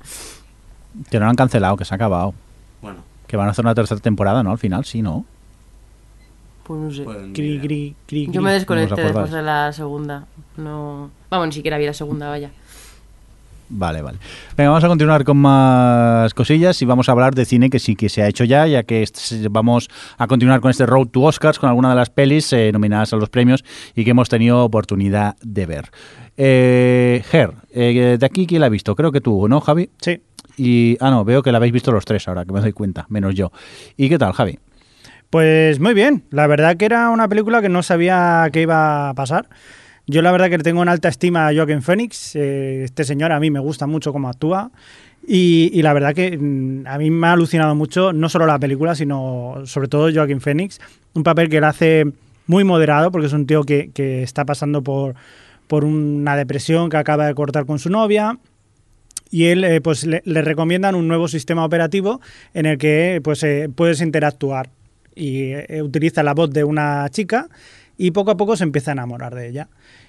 Que 1.11 1.19
no 1.19 1.25
lo 1.25 1.31
han 1.31 1.37
cancelado, 1.37 1.77
que 1.77 1.85
se 1.85 1.93
ha 1.95 1.97
acabado. 1.97 2.33
Bueno, 2.83 2.99
Que 3.27 3.37
van 3.37 3.49
a 3.49 3.51
hacer 3.51 3.65
una 3.65 3.75
tercera 3.75 4.01
temporada, 4.01 4.43
¿no? 4.43 4.53
Al 4.53 4.59
final, 4.59 4.85
sí, 4.85 5.03
¿no? 5.03 5.25
pues 6.63 6.81
no 6.81 6.91
sé. 6.91 7.05
pues 7.05 7.17
ni 7.23 7.33
Cri, 7.33 7.47
idea. 7.53 7.63
cri, 7.63 7.97
cri, 8.07 8.29
Yo 8.33 8.43
me 8.43 8.53
desconecté 8.53 9.01
después 9.01 9.31
de 9.31 9.43
la 9.43 9.73
segunda. 9.73 10.27
No. 10.57 11.11
Vamos, 11.31 11.47
ni 11.49 11.53
siquiera 11.53 11.79
vi 11.79 11.87
la 11.87 11.93
segunda, 11.95 12.29
vaya. 12.29 12.51
Vale, 13.69 14.01
vale. 14.01 14.19
Venga, 14.57 14.71
vamos 14.71 14.85
a 14.85 14.89
continuar 14.89 15.25
con 15.25 15.39
más 15.39 16.33
cosillas 16.35 16.81
y 16.83 16.85
vamos 16.85 17.09
a 17.09 17.13
hablar 17.13 17.35
de 17.35 17.45
cine 17.45 17.69
que 17.69 17.79
sí 17.79 17.97
que 17.97 18.09
se 18.09 18.23
ha 18.23 18.29
hecho 18.29 18.45
ya, 18.45 18.67
ya 18.67 18.85
que 18.85 19.05
vamos 19.51 19.89
a 20.19 20.27
continuar 20.27 20.61
con 20.61 20.71
este 20.71 20.87
Road 20.87 21.09
to 21.09 21.23
Oscars 21.23 21.59
con 21.59 21.69
alguna 21.69 21.91
de 21.91 21.97
las 21.97 22.11
pelis 22.11 22.53
eh, 22.53 22.71
nominadas 22.73 23.13
a 23.13 23.17
los 23.17 23.29
premios 23.29 23.65
y 23.95 24.05
que 24.05 24.11
hemos 24.11 24.29
tenido 24.29 24.65
oportunidad 24.65 25.37
de 25.43 25.67
ver. 25.67 25.91
Eh, 26.37 27.25
Ger, 27.29 27.55
eh, 27.73 28.17
de 28.19 28.27
aquí, 28.27 28.47
¿quién 28.47 28.61
la 28.61 28.67
ha 28.67 28.71
visto? 28.71 28.95
Creo 28.95 29.11
que 29.11 29.21
tú, 29.21 29.49
¿no, 29.49 29.61
Javi? 29.61 29.91
Sí. 30.01 30.21
Y, 30.57 30.97
ah, 31.01 31.11
no, 31.11 31.25
veo 31.25 31.43
que 31.43 31.51
la 31.51 31.59
habéis 31.59 31.73
visto 31.73 31.93
los 31.93 32.05
tres 32.05 32.29
ahora, 32.29 32.45
que 32.45 32.53
me 32.53 32.61
doy 32.61 32.73
cuenta, 32.73 33.07
menos 33.09 33.35
yo. 33.35 33.51
¿Y 33.97 34.09
qué 34.09 34.19
tal, 34.19 34.33
Javi? 34.33 34.59
Pues 35.29 35.81
muy 35.81 35.93
bien, 35.93 36.25
la 36.31 36.47
verdad 36.47 36.77
que 36.77 36.85
era 36.85 37.11
una 37.11 37.29
película 37.29 37.61
que 37.61 37.69
no 37.69 37.83
sabía 37.83 38.49
que 38.53 38.63
iba 38.63 39.11
a 39.11 39.15
pasar. 39.15 39.49
Yo 40.07 40.23
la 40.23 40.31
verdad 40.31 40.49
que 40.51 40.59
tengo 40.59 40.83
en 40.83 40.89
alta 40.89 41.09
estima 41.09 41.49
a 41.49 41.55
Joaquin 41.55 41.83
Phoenix, 41.83 42.37
eh, 42.37 42.85
este 42.85 43.03
señor 43.03 43.33
a 43.33 43.41
mí 43.41 43.51
me 43.51 43.59
gusta 43.59 43.89
mucho 43.89 44.13
cómo 44.13 44.29
actúa 44.29 44.71
y, 45.27 45.71
y 45.73 45.83
la 45.83 45.93
verdad 45.93 46.15
que 46.15 46.39
mm, 46.39 46.87
a 46.87 46.97
mí 46.99 47.11
me 47.11 47.27
ha 47.27 47.33
alucinado 47.33 47.75
mucho, 47.75 48.13
no 48.13 48.29
solo 48.29 48.47
la 48.47 48.59
película, 48.59 48.95
sino 48.95 49.63
sobre 49.65 49.89
todo 49.89 50.09
Joaquin 50.13 50.41
Phoenix, 50.41 50.81
un 51.15 51.25
papel 51.25 51.49
que 51.49 51.57
él 51.57 51.65
hace 51.65 52.05
muy 52.47 52.63
moderado 52.63 53.11
porque 53.11 53.27
es 53.27 53.33
un 53.33 53.47
tío 53.47 53.65
que, 53.65 53.91
que 53.93 54.23
está 54.23 54.45
pasando 54.45 54.83
por, 54.83 55.17
por 55.67 55.85
una 55.85 56.37
depresión 56.37 56.89
que 56.89 56.99
acaba 56.99 57.27
de 57.27 57.35
cortar 57.35 57.67
con 57.67 57.81
su 57.81 57.91
novia, 57.91 58.39
y 59.31 59.47
él 59.47 59.65
eh, 59.65 59.81
pues 59.81 60.07
le, 60.07 60.23
le 60.25 60.43
recomiendan 60.43 60.95
un 60.95 61.09
nuevo 61.09 61.27
sistema 61.27 61.65
operativo 61.65 62.21
en 62.55 62.67
el 62.67 62.79
que 62.79 63.21
pues 63.25 63.43
eh, 63.43 63.69
puedes 63.75 64.01
interactuar 64.01 64.71
y 65.17 65.51
eh, 65.53 65.83
utiliza 65.83 66.23
la 66.23 66.33
voz 66.35 66.51
de 66.53 66.63
una 66.63 67.09
chica 67.11 67.49
y 67.97 68.11
poco 68.11 68.31
a 68.31 68.37
poco 68.37 68.57
se 68.57 68.65
empieza 68.65 68.91
a 68.91 68.93
enamorar 68.93 69.35
de 69.35 69.49
ella. 69.49 69.69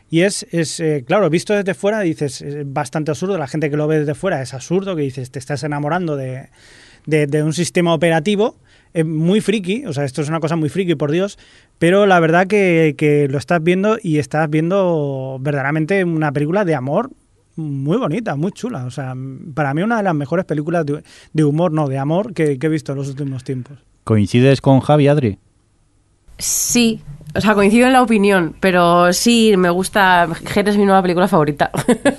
Y 0.09 0.21
es, 0.21 0.47
es 0.51 0.79
eh, 0.79 1.03
claro, 1.05 1.29
visto 1.29 1.53
desde 1.53 1.73
fuera 1.73 1.99
dices, 1.99 2.41
es 2.41 2.71
bastante 2.71 3.11
absurdo, 3.11 3.37
la 3.37 3.47
gente 3.47 3.69
que 3.69 3.77
lo 3.77 3.87
ve 3.87 3.99
desde 3.99 4.15
fuera 4.15 4.41
es 4.41 4.53
absurdo, 4.53 4.95
que 4.95 5.01
dices, 5.01 5.31
te 5.31 5.39
estás 5.39 5.63
enamorando 5.63 6.15
de, 6.15 6.49
de, 7.05 7.27
de 7.27 7.43
un 7.43 7.53
sistema 7.53 7.93
operativo 7.93 8.57
eh, 8.93 9.03
muy 9.03 9.41
friki, 9.41 9.85
o 9.85 9.93
sea, 9.93 10.05
esto 10.05 10.21
es 10.21 10.29
una 10.29 10.39
cosa 10.39 10.55
muy 10.55 10.69
friki, 10.69 10.95
por 10.95 11.11
Dios, 11.11 11.37
pero 11.77 12.05
la 12.05 12.19
verdad 12.19 12.47
que, 12.47 12.95
que 12.97 13.27
lo 13.27 13.37
estás 13.37 13.61
viendo 13.61 13.97
y 14.01 14.17
estás 14.17 14.49
viendo 14.49 15.37
verdaderamente 15.41 16.03
una 16.03 16.31
película 16.31 16.63
de 16.63 16.75
amor 16.75 17.11
muy 17.57 17.97
bonita, 17.97 18.35
muy 18.35 18.51
chula. 18.51 18.85
O 18.85 18.91
sea, 18.91 19.13
para 19.53 19.73
mí 19.73 19.81
una 19.81 19.97
de 19.97 20.03
las 20.03 20.15
mejores 20.15 20.45
películas 20.45 20.85
de, 20.85 21.03
de 21.33 21.43
humor, 21.43 21.71
no, 21.71 21.87
de 21.87 21.97
amor 21.97 22.33
que, 22.33 22.57
que 22.57 22.67
he 22.67 22.69
visto 22.69 22.93
en 22.93 22.99
los 22.99 23.09
últimos 23.09 23.43
tiempos. 23.43 23.77
¿Coincides 24.03 24.61
con 24.61 24.79
Javi, 24.79 25.07
Adri? 25.07 25.37
Sí, 26.37 27.01
o 27.37 27.41
sea, 27.41 27.53
coincido 27.53 27.85
en 27.87 27.93
la 27.93 28.01
opinión, 28.01 28.55
pero 28.59 29.13
sí, 29.13 29.53
me 29.57 29.69
gusta. 29.69 30.27
Ger 30.45 30.67
es 30.69 30.77
mi 30.77 30.85
nueva 30.85 31.01
película 31.03 31.27
favorita. 31.27 31.69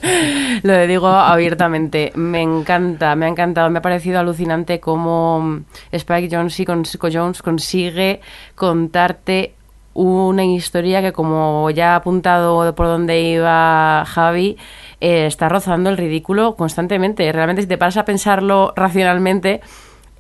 Lo 0.63 0.87
digo 0.87 1.09
abiertamente. 1.09 2.13
Me 2.15 2.41
encanta, 2.41 3.15
me 3.17 3.27
ha 3.27 3.29
encantado. 3.29 3.69
Me 3.71 3.81
ha 3.81 3.83
parecido 3.83 4.21
alucinante 4.21 4.81
cómo 4.81 5.61
Spike 5.91 6.35
Jonze 6.35 6.65
cons- 6.65 6.99
Jones 7.13 7.43
consigue 7.43 8.21
contarte 8.55 9.55
una 9.95 10.45
historia 10.45 11.03
que, 11.03 11.13
como 11.13 11.71
ya 11.71 11.95
ha 11.95 11.97
apuntado 11.97 12.73
por 12.77 12.87
donde 12.87 13.21
iba 13.21 14.05
Javi, 14.07 14.57
eh, 15.01 15.27
está 15.27 15.49
rozando 15.49 15.91
el 15.91 15.97
ridículo 15.97 16.55
constantemente. 16.55 17.31
Realmente, 17.33 17.63
si 17.63 17.69
te 17.69 17.77
paras 17.79 17.97
a 17.97 18.05
pensarlo 18.05 18.73
racionalmente, 18.77 19.61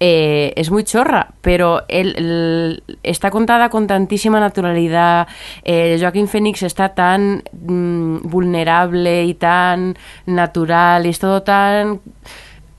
eh, 0.00 0.52
es 0.56 0.70
muy 0.70 0.84
chorra, 0.84 1.28
pero 1.40 1.84
él, 1.88 2.82
está 3.02 3.30
contada 3.30 3.68
con 3.68 3.86
tantísima 3.86 4.40
naturalidad. 4.40 5.26
Eh, 5.64 5.96
Joaquín 6.00 6.28
Phoenix 6.28 6.62
está 6.62 6.90
tan 6.90 7.42
mm, 7.52 8.28
vulnerable 8.28 9.24
y 9.24 9.34
tan 9.34 9.96
natural 10.26 11.06
y 11.06 11.10
es 11.10 11.18
todo 11.18 11.42
tan. 11.42 12.00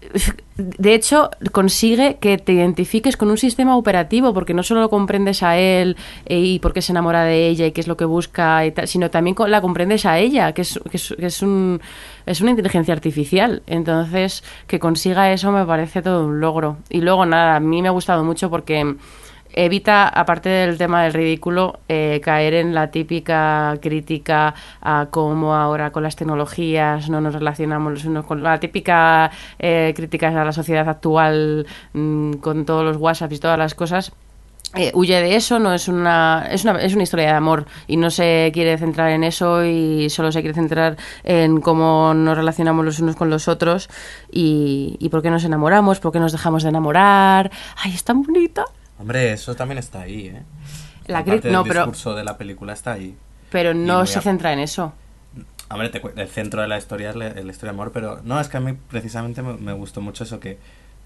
De 0.59 0.93
hecho, 0.93 1.29
consigue 1.51 2.17
que 2.19 2.37
te 2.37 2.53
identifiques 2.53 3.15
con 3.15 3.29
un 3.29 3.37
sistema 3.37 3.77
operativo, 3.77 4.33
porque 4.33 4.53
no 4.53 4.63
solo 4.63 4.81
lo 4.81 4.89
comprendes 4.89 5.41
a 5.41 5.57
él 5.57 5.95
eh, 6.25 6.39
y 6.39 6.59
por 6.59 6.73
qué 6.73 6.81
se 6.81 6.91
enamora 6.91 7.23
de 7.23 7.47
ella 7.47 7.65
y 7.65 7.71
qué 7.71 7.79
es 7.79 7.87
lo 7.87 7.95
que 7.95 8.05
busca, 8.05 8.65
y 8.65 8.71
tal, 8.71 8.87
sino 8.87 9.09
también 9.09 9.35
la 9.47 9.61
comprendes 9.61 10.05
a 10.05 10.19
ella, 10.19 10.53
que 10.53 10.63
es, 10.63 10.79
que 10.91 10.97
es, 10.97 11.15
que 11.17 11.25
es 11.25 11.41
un, 11.41 11.79
es 12.25 12.41
una 12.41 12.51
inteligencia 12.51 12.93
artificial. 12.93 13.63
Entonces, 13.67 14.43
que 14.67 14.79
consiga 14.79 15.31
eso 15.31 15.51
me 15.51 15.65
parece 15.65 16.01
todo 16.01 16.25
un 16.25 16.41
logro. 16.41 16.77
Y 16.89 17.01
luego, 17.01 17.25
nada, 17.25 17.55
a 17.55 17.59
mí 17.59 17.81
me 17.81 17.87
ha 17.87 17.91
gustado 17.91 18.23
mucho 18.23 18.49
porque 18.49 18.95
evita, 19.53 20.07
aparte 20.07 20.49
del 20.49 20.77
tema 20.77 21.03
del 21.03 21.13
ridículo, 21.13 21.79
eh, 21.87 22.21
caer 22.23 22.53
en 22.53 22.73
la 22.73 22.91
típica 22.91 23.77
crítica 23.81 24.53
a 24.81 25.07
cómo 25.11 25.55
ahora 25.55 25.91
con 25.91 26.03
las 26.03 26.15
tecnologías 26.15 27.09
no 27.09 27.21
nos 27.21 27.33
relacionamos 27.33 27.93
los 27.93 28.05
unos 28.05 28.25
con 28.25 28.43
la 28.43 28.59
típica 28.59 29.31
eh, 29.57 29.93
crítica 29.95 30.29
a 30.29 30.45
la 30.45 30.53
sociedad 30.53 30.87
actual 30.87 31.65
mm, 31.93 32.33
con 32.33 32.65
todos 32.65 32.83
los 32.83 32.97
WhatsApp 32.97 33.31
y 33.33 33.39
todas 33.39 33.57
las 33.57 33.75
cosas. 33.75 34.11
Eh, 34.75 34.91
huye 34.93 35.19
de 35.19 35.35
eso, 35.35 35.57
no 35.57 35.73
es 35.73 35.87
una, 35.87 36.47
es 36.51 36.63
una 36.63 36.79
es 36.79 36.93
una 36.93 37.01
historia 37.01 37.25
de 37.25 37.31
amor 37.31 37.65
y 37.87 37.97
no 37.97 38.11
se 38.11 38.51
quiere 38.53 38.77
centrar 38.77 39.09
en 39.09 39.23
eso 39.23 39.65
y 39.65 40.11
solo 40.11 40.31
se 40.31 40.41
quiere 40.41 40.53
centrar 40.53 40.95
en 41.23 41.59
cómo 41.59 42.13
nos 42.13 42.37
relacionamos 42.37 42.85
los 42.85 42.99
unos 42.99 43.15
con 43.15 43.31
los 43.31 43.47
otros 43.47 43.89
y, 44.31 44.95
y 44.99 45.09
por 45.09 45.23
qué 45.23 45.31
nos 45.31 45.43
enamoramos, 45.43 45.99
por 45.99 46.11
qué 46.11 46.19
nos 46.19 46.33
dejamos 46.33 46.61
de 46.61 46.69
enamorar. 46.69 47.49
Ay, 47.77 47.93
es 47.95 48.03
tan 48.03 48.21
bonita. 48.21 48.65
Hombre, 48.99 49.31
eso 49.33 49.55
también 49.55 49.77
está 49.79 50.01
ahí, 50.01 50.27
¿eh? 50.27 50.43
La 51.07 51.23
del 51.23 51.41
no, 51.51 51.63
pero- 51.63 51.81
discurso 51.81 52.13
de 52.15 52.23
la 52.23 52.37
película 52.37 52.73
está 52.73 52.91
ahí. 52.93 53.15
Pero 53.51 53.73
no 53.73 54.05
se 54.05 54.19
a- 54.19 54.21
centra 54.21 54.53
en 54.53 54.59
eso. 54.59 54.93
Hombre, 55.71 55.89
te 55.89 56.01
el 56.15 56.27
centro 56.27 56.61
de 56.61 56.67
la 56.67 56.77
historia 56.77 57.11
es 57.11 57.15
la, 57.15 57.29
la 57.29 57.39
historia 57.51 57.71
de 57.71 57.77
amor, 57.77 57.91
pero 57.91 58.21
no, 58.23 58.39
es 58.39 58.47
que 58.49 58.57
a 58.57 58.59
mí 58.59 58.73
precisamente 58.89 59.41
me, 59.41 59.53
me 59.53 59.73
gustó 59.73 60.01
mucho 60.01 60.23
eso 60.23 60.39
que, 60.39 60.57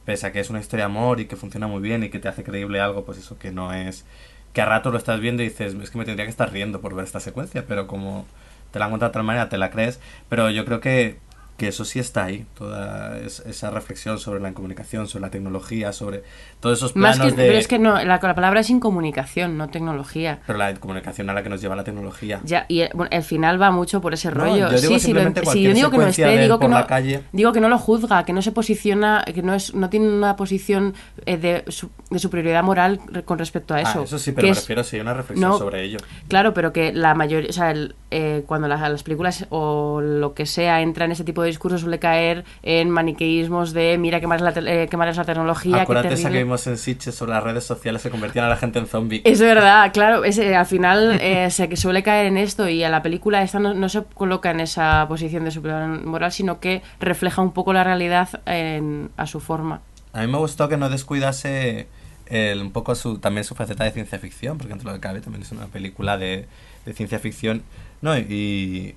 pese 0.05 0.27
a 0.27 0.31
que 0.31 0.39
es 0.39 0.49
una 0.49 0.59
historia 0.59 0.85
de 0.85 0.91
amor 0.91 1.19
y 1.19 1.25
que 1.25 1.35
funciona 1.35 1.67
muy 1.67 1.81
bien 1.81 2.03
y 2.03 2.09
que 2.09 2.19
te 2.19 2.27
hace 2.29 2.43
creíble 2.43 2.79
algo, 2.81 3.05
pues 3.05 3.17
eso 3.17 3.37
que 3.37 3.51
no 3.51 3.73
es... 3.73 4.05
Que 4.53 4.61
a 4.61 4.65
rato 4.65 4.91
lo 4.91 4.97
estás 4.97 5.19
viendo 5.19 5.41
y 5.43 5.49
dices, 5.49 5.73
es 5.73 5.89
que 5.89 5.97
me 5.97 6.05
tendría 6.05 6.25
que 6.25 6.29
estar 6.31 6.51
riendo 6.51 6.79
por 6.79 6.93
ver 6.95 7.05
esta 7.05 7.19
secuencia, 7.19 7.65
pero 7.67 7.87
como 7.87 8.25
te 8.71 8.79
la 8.79 8.85
han 8.85 8.91
contado 8.91 9.09
de 9.09 9.11
otra 9.11 9.23
manera, 9.23 9.49
te 9.49 9.57
la 9.57 9.69
crees. 9.71 9.99
Pero 10.29 10.49
yo 10.49 10.63
creo 10.63 10.79
que, 10.79 11.17
que 11.63 11.69
eso 11.69 11.85
sí 11.85 11.99
está 11.99 12.25
ahí, 12.25 12.45
toda 12.57 13.17
es- 13.19 13.39
esa 13.45 13.71
reflexión 13.71 14.19
sobre 14.19 14.39
la 14.41 14.51
comunicación, 14.53 15.07
sobre 15.07 15.21
la 15.23 15.31
tecnología, 15.31 15.93
sobre 15.93 16.23
todos 16.59 16.77
esos 16.79 16.95
Más 16.95 17.15
planos 17.17 17.33
que, 17.33 17.41
de... 17.41 17.47
Pero 17.47 17.57
es 17.59 17.67
que 17.67 17.79
no, 17.79 17.93
la, 18.03 18.19
la 18.21 18.35
palabra 18.35 18.59
es 18.59 18.69
incomunicación, 18.69 19.57
no 19.57 19.69
tecnología. 19.69 20.39
Pero 20.45 20.59
la 20.59 20.73
comunicación 20.75 21.29
a 21.29 21.33
la 21.33 21.41
que 21.43 21.49
nos 21.49 21.61
lleva 21.61 21.75
la 21.75 21.83
tecnología. 21.83 22.39
Ya, 22.43 22.65
y 22.67 22.81
eh, 22.81 22.89
bueno, 22.93 23.09
el 23.13 23.23
final 23.23 23.61
va 23.61 23.71
mucho 23.71 24.01
por 24.01 24.13
ese 24.13 24.29
No, 24.29 24.35
rollo. 24.43 24.69
yo 24.69 24.81
digo 24.81 24.93
sí, 24.95 24.99
sí, 24.99 25.13
lo 25.13 25.21
sí, 25.21 25.33
cualquier 25.43 25.69
yo 25.69 25.73
digo 25.73 25.89
que 25.91 25.97
no 25.97 26.07
esté, 26.07 26.37
digo 26.37 26.59
que 26.59 26.67
no, 26.67 26.75
la 26.79 26.87
calle. 26.87 27.21
digo 27.31 27.51
que 27.53 27.59
no 27.61 27.69
lo 27.69 27.77
juzga, 27.77 28.25
que 28.25 28.33
no 28.33 28.41
se 28.41 28.51
posiciona, 28.51 29.23
que 29.33 29.41
no 29.41 29.53
es, 29.53 29.73
no 29.73 29.89
tiene 29.89 30.09
una 30.09 30.35
posición 30.35 30.93
eh, 31.25 31.37
de, 31.37 31.63
su- 31.69 31.89
de 32.09 32.19
superioridad 32.19 32.63
moral 32.63 32.99
con 33.25 33.39
respecto 33.39 33.73
a 33.73 33.81
eso. 33.81 34.01
Ah, 34.01 34.03
eso 34.03 34.19
sí, 34.19 34.31
que 34.31 34.35
pero 34.35 34.47
me 34.47 34.51
es- 34.51 34.59
refiero 34.59 34.83
si 34.83 34.97
hay 34.97 35.01
una 35.01 35.13
reflexión 35.13 35.49
no, 35.49 35.57
sobre 35.57 35.83
ello. 35.83 35.99
Claro, 36.27 36.53
pero 36.53 36.73
que 36.73 36.91
la 36.93 37.13
mayoría, 37.15 37.49
o 37.49 37.53
sea, 37.53 37.71
el, 37.71 37.95
eh, 38.11 38.43
cuando 38.45 38.67
las, 38.67 38.81
las 38.81 39.03
películas 39.03 39.45
o 39.49 40.01
lo 40.01 40.33
que 40.33 40.45
sea 40.45 40.81
entra 40.81 41.05
en 41.05 41.11
ese 41.11 41.23
tipo 41.23 41.41
de 41.41 41.49
discurso 41.53 41.77
suele 41.77 41.99
caer 41.99 42.43
en 42.63 42.89
maniqueísmos 42.89 43.73
de 43.73 43.97
mira 43.97 44.19
qué 44.19 44.27
mal 44.27 44.37
es 44.39 44.43
la, 44.43 44.51
te- 44.53 44.83
eh, 44.83 44.87
qué 44.89 44.97
mal 44.97 45.07
es 45.09 45.17
la 45.17 45.23
tecnología, 45.25 45.81
Acuérdate 45.83 46.15
esa 46.15 46.29
que 46.29 46.37
vimos 46.39 46.65
en 46.67 46.77
Sitches 46.77 47.15
sobre 47.15 47.31
las 47.33 47.43
redes 47.43 47.63
sociales 47.63 48.01
que 48.03 48.09
convertían 48.09 48.45
a 48.45 48.49
la 48.49 48.57
gente 48.57 48.79
en 48.79 48.87
zombie. 48.87 49.21
Es 49.23 49.39
verdad, 49.39 49.91
claro, 49.93 50.23
es, 50.23 50.37
eh, 50.37 50.55
al 50.55 50.65
final 50.65 51.17
eh, 51.21 51.49
se 51.51 51.75
suele 51.75 52.03
caer 52.03 52.25
en 52.27 52.37
esto 52.37 52.67
y 52.67 52.83
a 52.83 52.89
la 52.89 53.01
película 53.01 53.41
esta 53.43 53.59
no, 53.59 53.73
no 53.73 53.87
se 53.89 54.03
coloca 54.03 54.51
en 54.51 54.59
esa 54.59 55.05
posición 55.07 55.45
de 55.45 55.51
superioridad 55.51 56.03
moral, 56.03 56.31
sino 56.31 56.59
que 56.59 56.81
refleja 56.99 57.41
un 57.41 57.51
poco 57.53 57.71
la 57.73 57.83
realidad 57.83 58.29
en- 58.45 59.09
a 59.17 59.27
su 59.27 59.39
forma. 59.39 59.81
A 60.13 60.21
mí 60.21 60.27
me 60.27 60.37
gustó 60.37 60.67
que 60.69 60.77
no 60.77 60.89
descuidase 60.89 61.87
el- 62.27 62.61
un 62.61 62.71
poco 62.71 62.95
su, 62.95 63.17
también 63.19 63.43
su 63.43 63.55
faceta 63.55 63.83
de 63.83 63.91
ciencia 63.91 64.17
ficción, 64.19 64.57
porque 64.57 64.73
entre 64.73 64.87
lo 64.87 64.93
que 64.93 64.99
cabe 64.99 65.21
también 65.21 65.43
es 65.43 65.51
una 65.51 65.67
película 65.67 66.17
de, 66.17 66.47
de 66.85 66.93
ciencia 66.93 67.19
ficción. 67.19 67.63
No, 68.01 68.17
y 68.17 68.95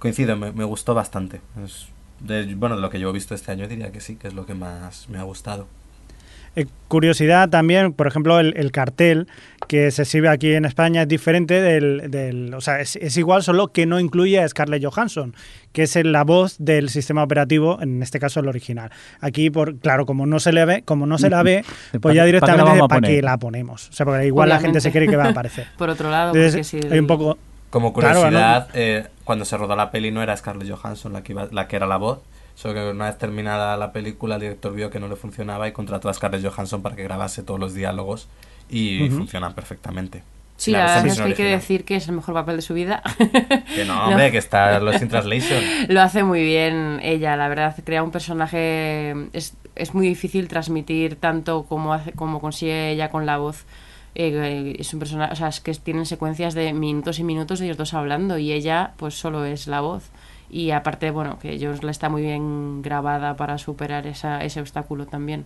coincido, 0.00 0.36
me, 0.36 0.50
me 0.50 0.64
gustó 0.64 0.94
bastante. 0.94 1.40
Es 1.64 1.86
de, 2.18 2.52
bueno, 2.56 2.74
de 2.74 2.82
lo 2.82 2.90
que 2.90 2.98
yo 2.98 3.10
he 3.10 3.12
visto 3.12 3.34
este 3.34 3.52
año 3.52 3.68
diría 3.68 3.92
que 3.92 4.00
sí, 4.00 4.16
que 4.16 4.26
es 4.28 4.34
lo 4.34 4.44
que 4.46 4.54
más 4.54 5.08
me 5.08 5.18
ha 5.18 5.22
gustado. 5.22 5.68
Eh, 6.56 6.66
curiosidad 6.88 7.48
también, 7.48 7.92
por 7.92 8.08
ejemplo, 8.08 8.40
el, 8.40 8.54
el 8.56 8.72
cartel 8.72 9.28
que 9.68 9.92
se 9.92 10.02
exhibe 10.02 10.28
aquí 10.28 10.52
en 10.52 10.64
España 10.64 11.02
es 11.02 11.08
diferente 11.08 11.62
del... 11.62 12.10
del- 12.10 12.52
o 12.54 12.60
sea, 12.60 12.80
es, 12.80 12.96
es 12.96 13.16
igual, 13.16 13.44
solo 13.44 13.68
que 13.68 13.86
no 13.86 14.00
incluye 14.00 14.40
a 14.40 14.48
Scarlett 14.48 14.84
Johansson, 14.84 15.32
que 15.72 15.84
es 15.84 15.94
la 16.04 16.24
voz 16.24 16.56
del 16.58 16.88
sistema 16.88 17.22
operativo, 17.22 17.78
en 17.80 18.02
este 18.02 18.18
caso 18.18 18.40
el 18.40 18.48
original. 18.48 18.90
Aquí, 19.20 19.48
por 19.48 19.76
claro, 19.78 20.06
como 20.06 20.26
no 20.26 20.40
se 20.40 20.52
le 20.52 20.64
ve, 20.64 20.82
como 20.82 21.06
no 21.06 21.18
se 21.18 21.30
la 21.30 21.44
ve, 21.44 21.64
¿Pa- 21.92 21.98
pues 22.00 22.16
ya 22.16 22.22
pa' 22.22 22.26
qué 22.26 22.32
la 22.32 22.38
directamente 22.40 22.88
para 22.88 23.00
qué 23.06 23.22
la 23.22 23.38
ponemos. 23.38 23.88
O 23.88 23.92
sea, 23.92 24.04
porque 24.04 24.26
igual 24.26 24.48
la 24.48 24.58
gente 24.58 24.80
se 24.80 24.90
cree 24.90 25.06
que 25.06 25.16
va 25.16 25.26
a 25.26 25.30
aparecer. 25.30 25.68
Por 25.78 25.88
otro 25.88 26.10
lado, 26.10 26.34
Entonces, 26.34 26.68
porque 26.72 26.88
si 26.88 26.92
hay 26.92 26.98
un 26.98 27.06
poco... 27.06 27.38
Como 27.70 27.92
Claro, 27.92 28.20
curiosidad, 28.22 28.68
eh, 28.74 29.06
cuando 29.24 29.44
se 29.44 29.56
rodó 29.56 29.76
la 29.76 29.90
peli 29.90 30.10
no 30.10 30.22
era 30.22 30.36
Scarlett 30.36 30.68
Johansson 30.70 31.12
la 31.12 31.22
que, 31.22 31.32
iba- 31.32 31.48
la 31.52 31.68
que 31.68 31.76
era 31.76 31.86
la 31.86 31.96
voz, 31.98 32.18
solo 32.56 32.74
que 32.74 32.90
una 32.90 33.06
vez 33.06 33.16
terminada 33.18 33.76
la 33.76 33.92
película 33.92 34.34
el 34.34 34.40
director 34.40 34.74
vio 34.74 34.90
que 34.90 34.98
no 35.00 35.06
le 35.08 35.16
funcionaba 35.16 35.68
y 35.68 35.72
contrató 35.72 36.08
a 36.08 36.14
Scarlett 36.14 36.44
Johansson 36.44 36.82
para 36.82 36.96
que 36.96 37.04
grabase 37.04 37.42
todos 37.42 37.60
los 37.60 37.72
diálogos 37.74 38.28
y 38.68 39.08
funcionan 39.10 39.54
perfectamente. 39.54 40.22
Sí, 40.56 40.72
La 40.72 40.80
verdad 40.80 41.06
es 41.06 41.16
que 41.16 41.22
hay 41.22 41.32
que 41.34 41.44
decir 41.44 41.84
que 41.86 41.96
es 41.96 42.06
el 42.08 42.14
mejor 42.16 42.34
papel 42.34 42.56
de 42.56 42.62
su 42.62 42.74
vida. 42.74 43.02
Que 43.74 43.84
no, 43.86 44.08
hombre, 44.08 44.30
que 44.30 44.36
está 44.38 44.78
Lost 44.78 45.00
in 45.00 45.08
Translation. 45.08 45.58
Lo 45.88 46.02
hace 46.02 46.22
muy 46.22 46.42
bien 46.44 47.00
ella, 47.02 47.34
la 47.36 47.48
verdad, 47.48 47.74
crea 47.82 48.02
un 48.02 48.10
personaje... 48.10 49.14
Es, 49.32 49.54
es 49.74 49.94
muy 49.94 50.06
difícil 50.06 50.48
transmitir 50.48 51.16
tanto 51.16 51.62
como, 51.64 51.94
hace, 51.94 52.12
como 52.12 52.40
consigue 52.42 52.90
ella 52.90 53.08
con 53.08 53.24
la 53.24 53.38
voz. 53.38 53.64
Eh, 54.14 54.76
es 54.78 54.92
un 54.92 54.98
personaje, 55.00 55.32
o 55.32 55.36
sea, 55.36 55.48
es 55.48 55.60
que 55.60 55.72
tienen 55.74 56.06
secuencias 56.06 56.54
de 56.54 56.72
minutos 56.72 57.18
y 57.18 57.24
minutos 57.24 57.58
de 57.58 57.66
ellos 57.66 57.76
dos 57.76 57.94
hablando 57.94 58.38
y 58.38 58.52
ella 58.52 58.94
pues 58.96 59.14
solo 59.14 59.44
es 59.44 59.66
la 59.66 59.80
voz. 59.80 60.10
Y 60.50 60.72
aparte, 60.72 61.10
bueno, 61.12 61.38
que 61.38 61.58
Jones 61.60 61.84
la 61.84 61.92
está 61.92 62.08
muy 62.08 62.22
bien 62.22 62.82
grabada 62.82 63.36
para 63.36 63.56
superar 63.58 64.06
esa, 64.06 64.44
ese 64.44 64.60
obstáculo 64.60 65.06
también. 65.06 65.44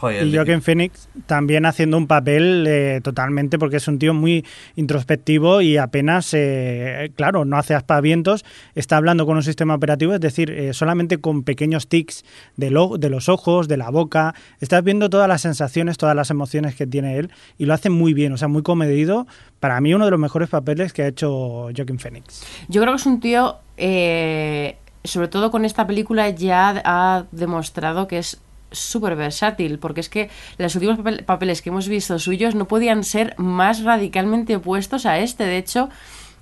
Joder, 0.00 0.26
Y 0.26 0.34
Joaquin 0.34 0.62
Phoenix 0.62 1.08
también 1.26 1.66
haciendo 1.66 1.98
un 1.98 2.06
papel 2.06 2.64
eh, 2.66 3.00
totalmente, 3.04 3.58
porque 3.58 3.76
es 3.76 3.86
un 3.86 3.98
tío 3.98 4.14
muy 4.14 4.46
introspectivo 4.76 5.60
y 5.60 5.76
apenas, 5.76 6.30
eh, 6.32 7.12
claro, 7.16 7.44
no 7.44 7.58
hace 7.58 7.74
aspavientos, 7.74 8.44
está 8.74 8.96
hablando 8.96 9.26
con 9.26 9.36
un 9.36 9.42
sistema 9.42 9.74
operativo, 9.74 10.14
es 10.14 10.20
decir, 10.20 10.50
eh, 10.50 10.72
solamente 10.72 11.18
con 11.18 11.42
pequeños 11.44 11.86
tics 11.86 12.24
de, 12.56 12.70
lo- 12.70 12.96
de 12.98 13.10
los 13.10 13.28
ojos, 13.28 13.68
de 13.68 13.76
la 13.76 13.90
boca, 13.90 14.34
estás 14.60 14.82
viendo 14.82 15.10
todas 15.10 15.28
las 15.28 15.42
sensaciones, 15.42 15.98
todas 15.98 16.16
las 16.16 16.30
emociones 16.30 16.74
que 16.74 16.86
tiene 16.86 17.18
él 17.18 17.30
y 17.58 17.66
lo 17.66 17.74
hace 17.74 17.90
muy 17.90 18.14
bien, 18.14 18.32
o 18.32 18.36
sea, 18.38 18.48
muy 18.48 18.62
comedido. 18.62 19.26
Para 19.60 19.80
mí 19.82 19.92
uno 19.92 20.06
de 20.06 20.10
los 20.10 20.20
mejores 20.20 20.48
papeles 20.48 20.94
que 20.94 21.02
ha 21.02 21.06
hecho 21.08 21.68
Joaquin 21.76 21.98
Phoenix. 21.98 22.42
Yo 22.68 22.80
creo 22.80 22.94
que 22.94 23.00
es 23.00 23.06
un 23.06 23.20
tío, 23.20 23.58
eh, 23.76 24.76
sobre 25.04 25.28
todo 25.28 25.50
con 25.50 25.64
esta 25.66 25.86
película, 25.86 26.30
ya 26.30 26.80
ha 26.84 27.24
demostrado 27.32 28.08
que 28.08 28.18
es 28.18 28.40
súper 28.72 29.16
versátil, 29.16 29.78
porque 29.78 30.00
es 30.00 30.08
que 30.08 30.30
los 30.58 30.74
últimos 30.74 30.98
papel- 30.98 31.24
papeles 31.24 31.62
que 31.62 31.70
hemos 31.70 31.88
visto 31.88 32.18
suyos 32.18 32.54
no 32.54 32.66
podían 32.66 33.04
ser 33.04 33.34
más 33.38 33.82
radicalmente 33.84 34.56
opuestos 34.56 35.06
a 35.06 35.18
este. 35.18 35.44
De 35.44 35.58
hecho, 35.58 35.88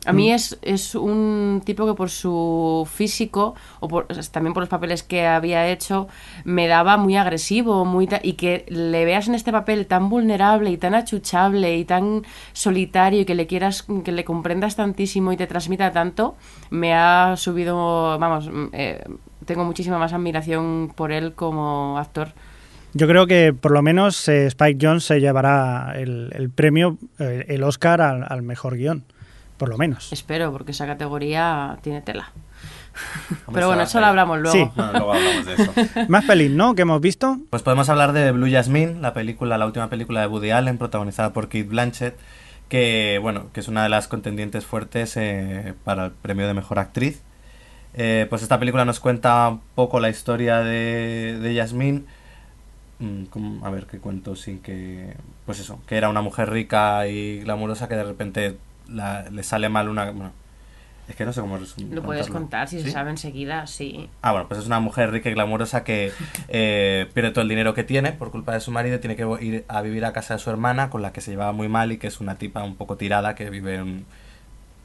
a 0.07 0.13
mí 0.13 0.33
es, 0.33 0.59
es 0.63 0.95
un 0.95 1.61
tipo 1.67 1.85
que 1.85 1.95
por 1.95 2.09
su 2.09 2.89
físico, 2.91 3.57
o 3.81 3.89
por- 3.89 4.07
también 4.31 4.55
por 4.55 4.63
los 4.63 4.69
papeles 4.71 5.03
que 5.03 5.27
había 5.27 5.67
hecho, 5.69 6.07
me 6.45 6.69
daba 6.69 6.97
muy 6.97 7.17
agresivo, 7.17 7.85
muy 7.85 8.09
y 8.23 8.35
que 8.35 8.65
le 8.69 9.05
veas 9.05 9.27
en 9.29 9.35
este 9.35 9.51
papel 9.53 9.87
tan 9.87 10.09
vulnerable 10.09 10.71
y 10.71 10.77
tan 10.77 10.95
achuchable 10.95 11.77
y 11.77 11.85
tan 11.85 12.23
solitario 12.53 13.21
y 13.23 13.25
que 13.25 13.35
le 13.35 13.47
quieras, 13.49 13.87
que 14.05 14.13
le 14.13 14.25
comprendas 14.25 14.77
tantísimo 14.77 15.33
y 15.33 15.37
te 15.37 15.47
transmita 15.49 15.91
tanto, 15.93 16.37
me 16.71 16.95
ha 16.95 17.35
subido, 17.37 18.19
vamos, 18.19 18.49
mm, 18.49 18.67
eh, 18.73 19.05
tengo 19.49 19.65
muchísima 19.65 19.99
más 19.99 20.13
admiración 20.13 20.93
por 20.95 21.11
él 21.11 21.33
como 21.33 21.99
actor. 21.99 22.29
Yo 22.93 23.09
creo 23.09 23.27
que 23.27 23.55
por 23.59 23.73
lo 23.73 23.83
menos 23.83 24.29
eh, 24.29 24.47
Spike 24.47 24.79
Jones 24.81 25.05
se 25.05 25.21
llevará 25.21 25.95
el, 25.97 26.31
el 26.35 26.51
premio, 26.51 26.99
eh, 27.19 27.47
el 27.49 27.65
Oscar 27.65 28.01
al, 28.01 28.27
al 28.29 28.43
mejor 28.43 28.77
guion, 28.77 29.05
por 29.57 29.71
lo 29.71 29.79
menos. 29.79 30.13
Espero, 30.13 30.53
porque 30.53 30.73
esa 30.73 30.87
categoría 30.87 31.79
tiene 31.83 32.03
tela. 32.03 32.31
Pero 33.53 33.69
bueno, 33.69 33.83
eso 33.83 34.01
lo 34.01 34.07
hablamos 34.07 34.39
luego. 34.39 34.57
Sí. 34.57 34.71
Luego 34.77 35.15
hablamos 35.15 35.47
de 35.47 35.55
eso. 35.55 35.73
Más 36.09 36.25
pelis, 36.25 36.51
¿no? 36.51 36.75
Que 36.75 36.83
hemos 36.83 37.01
visto. 37.01 37.39
Pues 37.49 37.63
podemos 37.63 37.89
hablar 37.89 38.13
de 38.13 38.33
Blue 38.33 38.51
Jasmine, 38.51 39.01
la 39.01 39.15
película, 39.15 39.57
la 39.57 39.67
última 39.67 39.89
película 39.89 40.21
de 40.21 40.27
Woody 40.27 40.51
Allen, 40.51 40.77
protagonizada 40.77 41.33
por 41.33 41.47
Kate 41.47 41.65
Blanchett, 41.65 42.19
que 42.69 43.19
bueno, 43.23 43.47
que 43.53 43.61
es 43.61 43.69
una 43.69 43.83
de 43.83 43.89
las 43.89 44.09
contendientes 44.09 44.67
fuertes 44.67 45.17
eh, 45.17 45.75
para 45.85 46.07
el 46.07 46.11
premio 46.11 46.47
de 46.47 46.55
mejor 46.55 46.79
actriz. 46.79 47.23
Eh, 47.95 48.27
pues 48.29 48.43
esta 48.43 48.59
película 48.59 48.85
nos 48.85 49.01
cuenta 49.01 49.49
un 49.49 49.61
poco 49.75 49.99
la 50.01 50.09
historia 50.11 50.59
de, 50.61 51.39
de 51.41 51.57
Jasmine. 51.57 52.05
Mm, 53.01 53.65
a 53.65 53.71
ver 53.71 53.87
qué 53.87 53.99
cuento 53.99 54.35
sin 54.37 54.61
que. 54.61 55.15
Pues 55.47 55.61
eso, 55.61 55.81
que 55.87 55.97
era 55.97 56.09
una 56.09 56.21
mujer 56.23 56.51
rica 56.51 57.07
y 57.07 57.41
glamurosa 57.41 57.89
que 57.89 57.95
de 57.97 58.05
repente 58.05 58.57
la- 58.89 59.29
le 59.31 59.43
sale 59.43 59.69
mal 59.69 59.89
una. 59.89 60.11
Bueno, 60.11 60.33
es 61.09 61.15
que 61.17 61.25
no 61.25 61.33
sé 61.33 61.41
cómo 61.41 61.57
resumir. 61.59 61.95
Lo 61.95 62.03
puedes 62.03 62.29
contar 62.29 62.69
si 62.69 62.83
se 62.83 62.91
sabe 62.91 63.11
enseguida, 63.11 63.67
sí. 63.67 64.11
Ah, 64.21 64.33
bueno, 64.33 64.49
pues 64.49 64.61
es 64.61 64.67
una 64.67 64.81
mujer 64.81 65.11
rica 65.11 65.31
y 65.31 65.35
glamurosa 65.35 65.85
que 65.85 66.13
eh, 66.49 67.09
pierde 67.15 67.31
todo 67.31 67.43
el 67.43 67.49
dinero 67.49 67.73
que 67.73 67.85
tiene 67.85 68.13
por 68.13 68.31
culpa 68.31 68.53
de 68.53 68.61
su 68.61 68.71
marido 68.73 68.97
y 68.97 68.99
tiene 68.99 69.17
que 69.17 69.27
ir 69.41 69.65
a 69.69 69.81
vivir 69.81 70.05
a 70.05 70.13
casa 70.13 70.35
de 70.35 70.41
su 70.41 70.51
hermana 70.51 70.91
con 70.91 71.01
la 71.01 71.13
que 71.13 71.21
se 71.21 71.31
llevaba 71.31 71.53
muy 71.53 71.69
mal 71.69 71.93
y 71.93 71.99
que 71.99 72.09
es 72.09 72.21
una 72.21 72.35
tipa 72.37 72.63
un 72.65 72.75
poco 72.77 72.97
tirada 72.97 73.35
que 73.35 73.49
vive 73.49 73.77
en... 73.77 74.05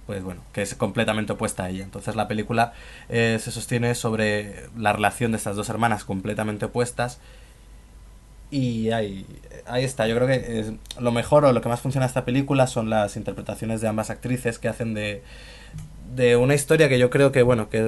Pues 0.05 0.23
bueno, 0.23 0.41
que 0.51 0.61
es 0.61 0.75
completamente 0.75 1.33
opuesta 1.33 1.63
a 1.63 1.69
ella. 1.69 1.83
Entonces 1.83 2.15
la 2.15 2.27
película 2.27 2.73
eh, 3.09 3.39
se 3.41 3.51
sostiene 3.51 3.95
sobre 3.95 4.67
la 4.77 4.93
relación 4.93 5.31
de 5.31 5.37
estas 5.37 5.55
dos 5.55 5.69
hermanas 5.69 6.03
completamente 6.03 6.65
opuestas 6.65 7.19
y 8.53 8.91
ahí, 8.91 9.25
ahí 9.65 9.83
está. 9.83 10.07
Yo 10.07 10.15
creo 10.15 10.27
que 10.27 10.59
es 10.59 10.73
lo 10.99 11.11
mejor 11.11 11.43
o 11.43 11.51
lo 11.51 11.61
que 11.61 11.69
más 11.69 11.81
funciona 11.81 12.05
esta 12.05 12.23
película 12.23 12.67
son 12.67 12.89
las 12.89 13.17
interpretaciones 13.17 13.81
de 13.81 13.87
ambas 13.87 14.11
actrices 14.11 14.59
que 14.59 14.67
hacen 14.67 14.93
de, 14.93 15.23
de 16.15 16.35
una 16.35 16.53
historia 16.53 16.87
que 16.87 16.99
yo 16.99 17.09
creo 17.09 17.31
que 17.31 17.41
bueno 17.41 17.69
que 17.69 17.79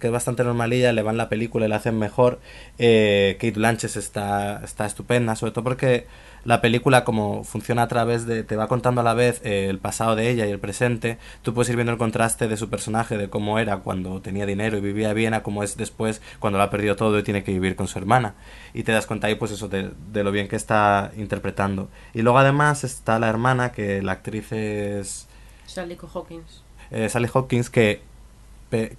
que 0.00 0.06
es 0.06 0.12
bastante 0.12 0.44
normalilla, 0.44 0.92
le 0.92 1.02
van 1.02 1.16
la 1.16 1.28
película 1.28 1.66
y 1.66 1.68
la 1.68 1.76
hacen 1.76 1.98
mejor. 1.98 2.38
Eh, 2.78 3.36
Kate 3.40 3.52
Blanchett 3.52 3.96
está, 3.96 4.62
está 4.62 4.86
estupenda, 4.86 5.34
sobre 5.34 5.52
todo 5.52 5.64
porque 5.64 6.06
la 6.44 6.60
película 6.60 7.04
como 7.04 7.44
funciona 7.44 7.82
a 7.82 7.88
través 7.88 8.26
de, 8.26 8.42
te 8.42 8.56
va 8.56 8.68
contando 8.68 9.00
a 9.00 9.04
la 9.04 9.14
vez 9.14 9.40
eh, 9.44 9.68
el 9.68 9.78
pasado 9.78 10.16
de 10.16 10.28
ella 10.30 10.46
y 10.46 10.50
el 10.50 10.58
presente, 10.58 11.18
tú 11.42 11.54
puedes 11.54 11.68
ir 11.70 11.76
viendo 11.76 11.92
el 11.92 11.98
contraste 11.98 12.48
de 12.48 12.56
su 12.56 12.68
personaje, 12.68 13.16
de 13.16 13.30
cómo 13.30 13.58
era 13.58 13.78
cuando 13.78 14.20
tenía 14.20 14.44
dinero 14.46 14.76
y 14.76 14.80
vivía 14.80 15.12
bien, 15.12 15.34
a 15.34 15.42
cómo 15.42 15.62
es 15.62 15.76
después 15.76 16.20
cuando 16.40 16.58
lo 16.58 16.64
ha 16.64 16.70
perdido 16.70 16.96
todo 16.96 17.18
y 17.18 17.22
tiene 17.22 17.44
que 17.44 17.52
vivir 17.52 17.76
con 17.76 17.86
su 17.88 17.98
hermana. 17.98 18.34
Y 18.74 18.82
te 18.82 18.92
das 18.92 19.06
cuenta 19.06 19.28
ahí 19.28 19.36
pues 19.36 19.52
eso 19.52 19.68
de, 19.68 19.92
de 20.12 20.24
lo 20.24 20.32
bien 20.32 20.48
que 20.48 20.56
está 20.56 21.12
interpretando. 21.16 21.88
Y 22.14 22.22
luego 22.22 22.38
además 22.38 22.84
está 22.84 23.18
la 23.18 23.28
hermana, 23.28 23.72
que 23.72 24.02
la 24.02 24.12
actriz 24.12 24.50
es... 24.52 25.28
Sally 25.66 25.96
Hawkins. 26.12 26.62
eh, 26.90 27.08
Sally 27.08 27.28
Hopkins 27.32 27.70
que 27.70 28.02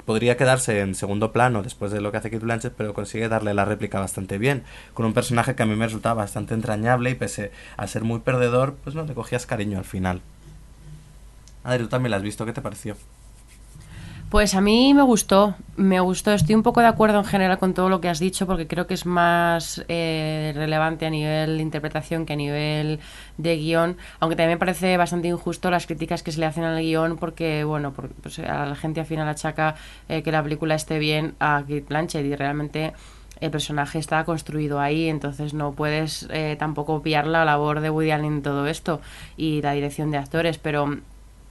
podría 0.05 0.37
quedarse 0.37 0.79
en 0.79 0.95
segundo 0.95 1.31
plano 1.31 1.63
después 1.63 1.91
de 1.91 2.01
lo 2.01 2.11
que 2.11 2.17
hace 2.17 2.29
Kate 2.29 2.43
Blanchett, 2.43 2.73
pero 2.73 2.93
consigue 2.93 3.29
darle 3.29 3.53
la 3.53 3.65
réplica 3.65 3.99
bastante 3.99 4.37
bien, 4.37 4.63
con 4.93 5.05
un 5.05 5.13
personaje 5.13 5.55
que 5.55 5.63
a 5.63 5.65
mí 5.65 5.75
me 5.75 5.85
resultaba 5.85 6.15
bastante 6.15 6.53
entrañable 6.53 7.09
y 7.09 7.15
pese 7.15 7.51
a 7.77 7.87
ser 7.87 8.03
muy 8.03 8.19
perdedor, 8.19 8.75
pues 8.83 8.95
no 8.95 9.03
le 9.03 9.13
cogías 9.13 9.45
cariño 9.45 9.77
al 9.77 9.85
final. 9.85 10.21
Adri, 11.63 11.83
tú 11.83 11.89
también 11.89 12.11
la 12.11 12.17
has 12.17 12.23
visto, 12.23 12.45
¿qué 12.45 12.53
te 12.53 12.61
pareció? 12.61 12.95
Pues 14.33 14.55
a 14.55 14.61
mí 14.61 14.95
me 14.95 15.03
gustó, 15.03 15.53
me 15.75 15.99
gustó. 15.99 16.31
Estoy 16.31 16.55
un 16.55 16.63
poco 16.63 16.81
de 16.81 16.87
acuerdo 16.87 17.19
en 17.19 17.23
general 17.23 17.59
con 17.59 17.75
todo 17.75 17.87
lo 17.87 18.01
que 18.01 18.09
has 18.09 18.17
dicho 18.17 18.47
porque 18.47 18.65
creo 18.65 18.87
que 18.87 18.95
es 18.95 19.05
más 19.05 19.85
eh, 19.89 20.53
relevante 20.55 21.05
a 21.05 21.11
nivel 21.11 21.57
de 21.57 21.61
interpretación 21.61 22.25
que 22.25 22.33
a 22.33 22.35
nivel 22.35 22.99
de 23.37 23.57
guion. 23.57 23.95
Aunque 24.19 24.35
también 24.35 24.55
me 24.55 24.57
parece 24.57 24.97
bastante 24.97 25.27
injusto 25.27 25.69
las 25.69 25.85
críticas 25.85 26.23
que 26.23 26.31
se 26.31 26.39
le 26.39 26.47
hacen 26.47 26.63
al 26.63 26.81
guion 26.81 27.17
porque, 27.17 27.63
bueno, 27.63 27.93
pues 27.93 28.39
a 28.39 28.65
la 28.65 28.75
gente 28.75 29.01
al 29.01 29.05
final 29.05 29.27
achaca 29.27 29.75
eh, 30.09 30.23
que 30.23 30.31
la 30.31 30.41
película 30.41 30.73
esté 30.73 30.97
bien 30.97 31.35
a 31.39 31.59
Kate 31.61 31.85
Blanchett 31.87 32.25
y 32.25 32.35
realmente 32.35 32.93
el 33.39 33.51
personaje 33.51 33.99
está 33.99 34.25
construido 34.25 34.79
ahí, 34.79 35.09
entonces 35.09 35.53
no 35.53 35.73
puedes 35.73 36.27
eh, 36.31 36.55
tampoco 36.57 36.95
obviar 36.95 37.27
la 37.27 37.45
labor 37.45 37.81
de 37.81 37.91
Woody 37.91 38.09
Allen 38.09 38.33
en 38.33 38.41
todo 38.41 38.65
esto 38.65 38.99
y 39.37 39.61
la 39.61 39.73
dirección 39.73 40.09
de 40.09 40.17
actores, 40.17 40.57
pero 40.57 40.97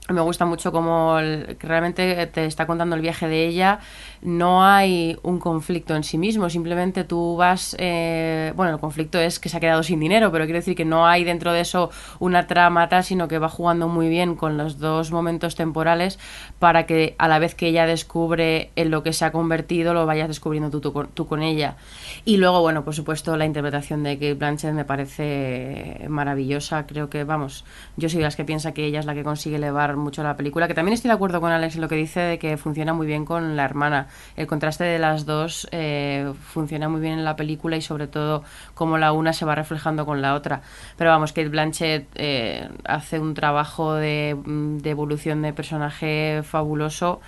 Me 0.09 0.19
gusta 0.19 0.45
mucho 0.45 0.73
que 0.73 1.65
realmente 1.65 2.27
te 2.27 2.45
está 2.45 2.67
contando 2.67 2.93
el 2.93 3.01
viaje 3.01 3.29
de 3.29 3.47
ella. 3.47 3.79
No 4.21 4.65
hay 4.65 5.17
un 5.23 5.39
conflicto 5.39 5.95
en 5.95 6.03
sí 6.03 6.17
mismo, 6.17 6.49
simplemente 6.49 7.05
tú 7.05 7.37
vas. 7.37 7.73
eh, 7.79 8.51
bueno, 8.57 8.73
el 8.73 8.79
conflicto 8.81 9.17
es 9.17 9.39
que 9.39 9.47
se 9.47 9.55
ha 9.55 9.59
quedado 9.61 9.81
sin 9.81 10.01
dinero, 10.01 10.29
pero 10.29 10.43
quiero 10.43 10.59
decir 10.59 10.75
que 10.75 10.83
no 10.83 11.07
hay 11.07 11.23
dentro 11.23 11.53
de 11.53 11.61
eso 11.61 11.89
una 12.19 12.47
trama 12.47 12.89
tal, 12.89 13.05
sino 13.05 13.29
que 13.29 13.39
va 13.39 13.47
jugando 13.47 13.87
muy 13.87 14.09
bien 14.09 14.35
con 14.35 14.57
los 14.57 14.77
dos 14.77 15.11
momentos 15.13 15.55
temporales 15.55 16.19
para 16.59 16.85
que 16.85 17.15
a 17.17 17.29
la 17.29 17.39
vez 17.39 17.55
que 17.55 17.67
ella 17.67 17.85
descubre 17.85 18.71
en 18.75 18.91
lo 18.91 19.03
que 19.03 19.13
se 19.13 19.23
ha 19.23 19.31
convertido, 19.31 19.93
lo 19.93 20.05
vayas 20.05 20.27
descubriendo 20.27 20.69
tú, 20.69 20.81
tú, 20.81 21.07
tú 21.13 21.27
con 21.27 21.41
ella. 21.41 21.77
Y 22.25 22.35
luego, 22.37 22.59
bueno, 22.59 22.83
por 22.83 22.93
supuesto, 22.93 23.37
la 23.37 23.45
interpretación 23.45 24.03
de 24.03 24.15
Kate 24.15 24.33
Blanchett 24.33 24.73
me 24.73 24.83
parece 24.83 26.05
maravillosa. 26.09 26.85
Creo 26.87 27.09
que, 27.09 27.23
vamos, 27.23 27.63
yo 27.95 28.09
soy 28.09 28.17
de 28.17 28.25
las 28.25 28.35
que 28.35 28.43
piensa 28.43 28.73
que 28.73 28.85
ella 28.85 28.99
es 28.99 29.05
la 29.05 29.13
que 29.13 29.23
consigue 29.23 29.55
elevar 29.55 29.92
mucho 29.97 30.23
la 30.23 30.35
película. 30.35 30.67
Que 30.67 30.73
también 30.73 30.93
estoy 30.93 31.09
de 31.09 31.15
acuerdo 31.15 31.41
con 31.41 31.51
Alex 31.51 31.75
en 31.75 31.81
lo 31.81 31.87
que 31.87 31.95
dice 31.95 32.19
de 32.19 32.39
que 32.39 32.57
funciona 32.57 32.93
muy 32.93 33.07
bien 33.07 33.25
con 33.25 33.55
la 33.55 33.65
hermana. 33.65 34.07
El 34.35 34.47
contraste 34.47 34.83
de 34.83 34.99
las 34.99 35.25
dos 35.25 35.67
eh, 35.71 36.31
funciona 36.41 36.89
muy 36.89 37.01
bien 37.01 37.13
en 37.13 37.23
la 37.23 37.35
película 37.35 37.77
y, 37.77 37.81
sobre 37.81 38.07
todo, 38.07 38.43
cómo 38.73 38.97
la 38.97 39.11
una 39.11 39.33
se 39.33 39.45
va 39.45 39.55
reflejando 39.55 40.05
con 40.05 40.21
la 40.21 40.35
otra. 40.35 40.61
Pero 40.97 41.09
vamos, 41.09 41.33
Kate 41.33 41.49
Blanchett 41.49 42.07
eh, 42.15 42.69
hace 42.85 43.19
un 43.19 43.33
trabajo 43.33 43.93
de, 43.93 44.37
de 44.45 44.89
evolución 44.89 45.41
de 45.41 45.53
personaje 45.53 46.41
fabuloso. 46.43 47.21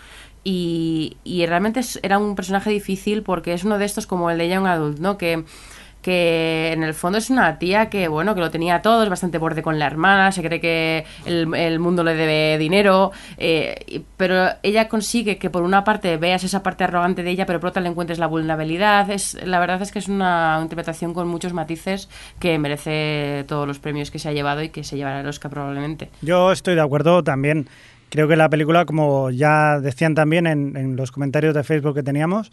Y, 0.48 1.18
realmente 1.48 1.82
era 2.04 2.20
un 2.20 2.36
personaje 2.36 2.70
difícil 2.70 3.24
porque 3.24 3.54
es 3.54 3.64
uno 3.64 3.80
de 3.80 3.86
estos 3.86 4.06
como 4.06 4.30
el 4.30 4.38
de 4.38 4.48
Young 4.48 4.68
Adult, 4.68 5.00
¿no? 5.00 5.18
Que, 5.18 5.44
que 6.06 6.72
en 6.72 6.84
el 6.84 6.94
fondo 6.94 7.18
es 7.18 7.32
una 7.32 7.58
tía 7.58 7.90
que, 7.90 8.08
bueno, 8.08 8.36
que 8.36 8.40
lo 8.40 8.52
tenía 8.52 8.84
todo, 8.84 9.02
es 9.02 9.10
bastante 9.10 9.40
borde 9.40 9.64
con 9.64 9.80
la 9.80 9.88
hermana, 9.88 10.32
se 10.32 10.44
cree 10.44 10.60
que 10.60 11.04
el, 11.26 11.52
el 11.56 11.80
mundo 11.80 12.04
le 12.04 12.14
debe 12.14 12.60
dinero, 12.60 13.12
eh, 13.40 14.04
pero 14.16 14.50
ella 14.62 14.88
consigue 14.88 15.40
que 15.40 15.50
por 15.50 15.64
una 15.64 15.84
parte 15.84 16.18
veas 16.18 16.44
esa 16.44 16.62
parte 16.62 16.84
arrogante 16.84 17.24
de 17.24 17.32
ella, 17.32 17.48
pero 17.48 17.60
por 17.60 17.70
otra 17.70 17.82
le 17.82 17.90
encuentres 17.90 18.20
la 18.20 18.28
vulnerabilidad. 18.28 19.10
Es, 19.10 19.36
la 19.48 19.60
verdad 19.60 19.82
es 19.82 19.92
que 19.92 19.98
es 19.98 20.08
una 20.08 20.60
interpretación 20.62 21.16
con 21.16 21.28
muchos 21.28 21.54
matices 21.54 22.08
que 22.40 22.60
merece 22.60 23.44
todos 23.48 23.68
los 23.68 23.80
premios 23.80 24.12
que 24.12 24.20
se 24.20 24.30
ha 24.30 24.32
llevado 24.32 24.62
y 24.62 24.70
que 24.70 24.84
se 24.84 24.98
llevará 24.98 25.22
el 25.22 25.28
Oscar 25.28 25.50
probablemente. 25.50 26.12
Yo 26.22 26.52
estoy 26.52 26.76
de 26.76 26.82
acuerdo 26.82 27.24
también. 27.24 27.68
Creo 28.12 28.28
que 28.28 28.36
la 28.36 28.48
película, 28.48 28.86
como 28.86 29.32
ya 29.32 29.80
decían 29.80 30.14
también 30.14 30.46
en, 30.46 30.78
en 30.78 30.96
los 30.96 31.12
comentarios 31.12 31.56
de 31.56 31.64
Facebook 31.64 31.96
que 31.96 32.04
teníamos, 32.04 32.52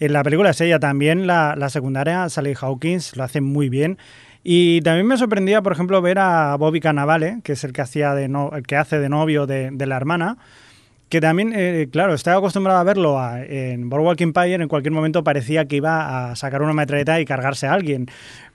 en 0.00 0.12
la 0.12 0.22
película 0.22 0.50
es 0.50 0.60
ella 0.60 0.78
también, 0.78 1.26
la, 1.26 1.54
la 1.56 1.68
secundaria, 1.70 2.28
Sally 2.28 2.54
Hawkins, 2.60 3.16
lo 3.16 3.24
hace 3.24 3.40
muy 3.40 3.68
bien. 3.68 3.98
Y 4.44 4.80
también 4.82 5.06
me 5.06 5.16
sorprendía, 5.16 5.60
por 5.62 5.72
ejemplo, 5.72 6.00
ver 6.00 6.18
a 6.18 6.56
Bobby 6.56 6.80
Cannavale, 6.80 7.40
que 7.42 7.52
es 7.52 7.64
el 7.64 7.72
que, 7.72 7.82
hacía 7.82 8.12
el 8.18 8.62
que 8.66 8.76
hace 8.76 8.98
de 8.98 9.08
novio 9.08 9.46
de, 9.46 9.70
de 9.72 9.86
la 9.86 9.96
hermana, 9.96 10.38
que 11.08 11.20
también, 11.20 11.52
eh, 11.56 11.88
claro, 11.90 12.12
estaba 12.14 12.36
acostumbrado 12.38 12.78
a 12.78 12.84
verlo 12.84 13.18
a- 13.18 13.42
en 13.42 13.88
Boardwalk 13.88 14.20
Empire, 14.20 14.54
en 14.54 14.68
cualquier 14.68 14.92
momento 14.92 15.24
parecía 15.24 15.64
que 15.66 15.76
iba 15.76 16.30
a 16.30 16.36
sacar 16.36 16.60
una 16.62 16.74
metralleta 16.74 17.18
y 17.18 17.24
cargarse 17.24 17.66
a 17.66 17.72
alguien. 17.72 18.06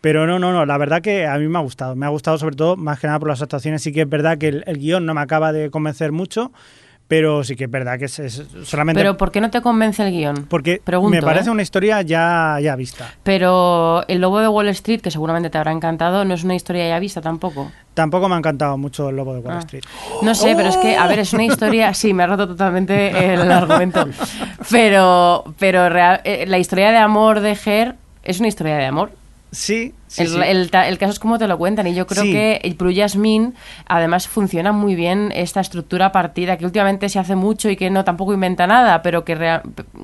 Pero 0.01 0.27
no, 0.27 0.37
no, 0.39 0.51
no, 0.53 0.65
la 0.65 0.77
verdad 0.77 1.01
que 1.01 1.25
a 1.25 1.37
mí 1.39 1.47
me 1.47 1.57
ha 1.57 1.61
gustado. 1.61 1.95
Me 1.95 2.05
ha 2.05 2.09
gustado 2.09 2.37
sobre 2.37 2.55
todo, 2.55 2.75
más 2.77 2.99
que 2.99 3.07
nada 3.07 3.19
por 3.19 3.29
las 3.29 3.41
actuaciones. 3.41 3.81
Sí 3.81 3.91
que 3.91 4.01
es 4.01 4.09
verdad 4.09 4.37
que 4.37 4.49
el, 4.49 4.63
el 4.67 4.77
guion 4.77 5.05
no 5.05 5.13
me 5.15 5.21
acaba 5.21 5.51
de 5.51 5.71
convencer 5.71 6.11
mucho, 6.11 6.51
pero 7.07 7.43
sí 7.43 7.55
que 7.55 7.65
es 7.65 7.69
verdad 7.71 7.99
que 7.99 8.05
es, 8.05 8.17
es 8.19 8.43
solamente... 8.63 8.99
Pero 8.99 9.17
¿por 9.17 9.31
qué 9.31 9.39
no 9.41 9.51
te 9.51 9.61
convence 9.61 10.03
el 10.05 10.11
guion? 10.11 10.45
porque 10.49 10.81
Pregunto, 10.83 11.15
me 11.15 11.21
parece 11.21 11.49
¿eh? 11.49 11.51
una 11.51 11.61
historia 11.61 12.01
ya, 12.01 12.57
ya 12.61 12.75
vista. 12.75 13.13
Pero 13.23 14.03
El 14.07 14.21
Lobo 14.21 14.39
de 14.39 14.47
Wall 14.47 14.69
Street, 14.69 15.01
que 15.01 15.11
seguramente 15.11 15.49
te 15.49 15.57
habrá 15.57 15.71
encantado, 15.71 16.25
no 16.25 16.33
es 16.33 16.43
una 16.43 16.55
historia 16.55 16.87
ya 16.87 16.99
vista 16.99 17.21
tampoco. 17.21 17.71
Tampoco 17.93 18.27
me 18.27 18.35
ha 18.35 18.37
encantado 18.39 18.77
mucho 18.77 19.09
el 19.09 19.15
Lobo 19.15 19.33
de 19.35 19.41
Wall 19.41 19.55
Ah. 19.57 19.59
Street. 19.59 19.83
No 20.23 20.33
sé, 20.33 20.55
pero 20.55 20.69
es 20.69 20.77
que, 20.77 20.95
a 20.97 21.05
ver, 21.05 21.19
es 21.19 21.31
una 21.33 21.43
historia. 21.45 21.93
Sí, 21.93 22.13
me 22.13 22.23
ha 22.23 22.27
roto 22.27 22.47
totalmente 22.47 23.33
el 23.33 23.51
argumento. 23.51 24.07
Pero, 24.71 25.43
pero 25.59 25.89
real- 25.89 26.21
eh, 26.23 26.45
la 26.47 26.57
historia 26.57 26.91
de 26.91 26.97
amor 26.97 27.39
de 27.41 27.55
Ger 27.55 27.95
es 28.23 28.39
una 28.39 28.47
historia 28.47 28.75
de 28.77 28.85
amor. 28.85 29.11
Sí, 29.53 29.93
sí, 30.07 30.23
el, 30.23 30.27
sí. 30.29 30.39
el 30.43 30.71
ta- 30.71 30.87
el 30.87 30.97
caso 30.97 31.13
es 31.13 31.19
como 31.19 31.37
te 31.37 31.47
lo 31.47 31.57
cuentan 31.57 31.85
y 31.87 31.93
yo 31.93 32.07
creo 32.07 32.23
Sí. 32.23 32.31
que 32.31 32.59
el 32.63 32.73
Blue 32.73 32.91
Jasmine 32.93 33.53
además 33.87 34.27
funciona 34.27 34.71
muy 34.71 34.95
bien 34.95 35.31
esta 35.35 35.61
estructura 35.61 36.11
partida 36.11 36.57
que 36.57 36.65
últimamente 36.65 37.07
se 37.07 37.19
hace 37.19 37.35
mucho 37.35 37.69
y 37.69 37.75
que 37.75 37.89
no 37.91 38.03
tampoco 38.03 38.33
inventa 38.33 38.65
nada 38.67 39.01
pero 39.03 39.23
que, 39.23 39.35
rea- 39.35 39.61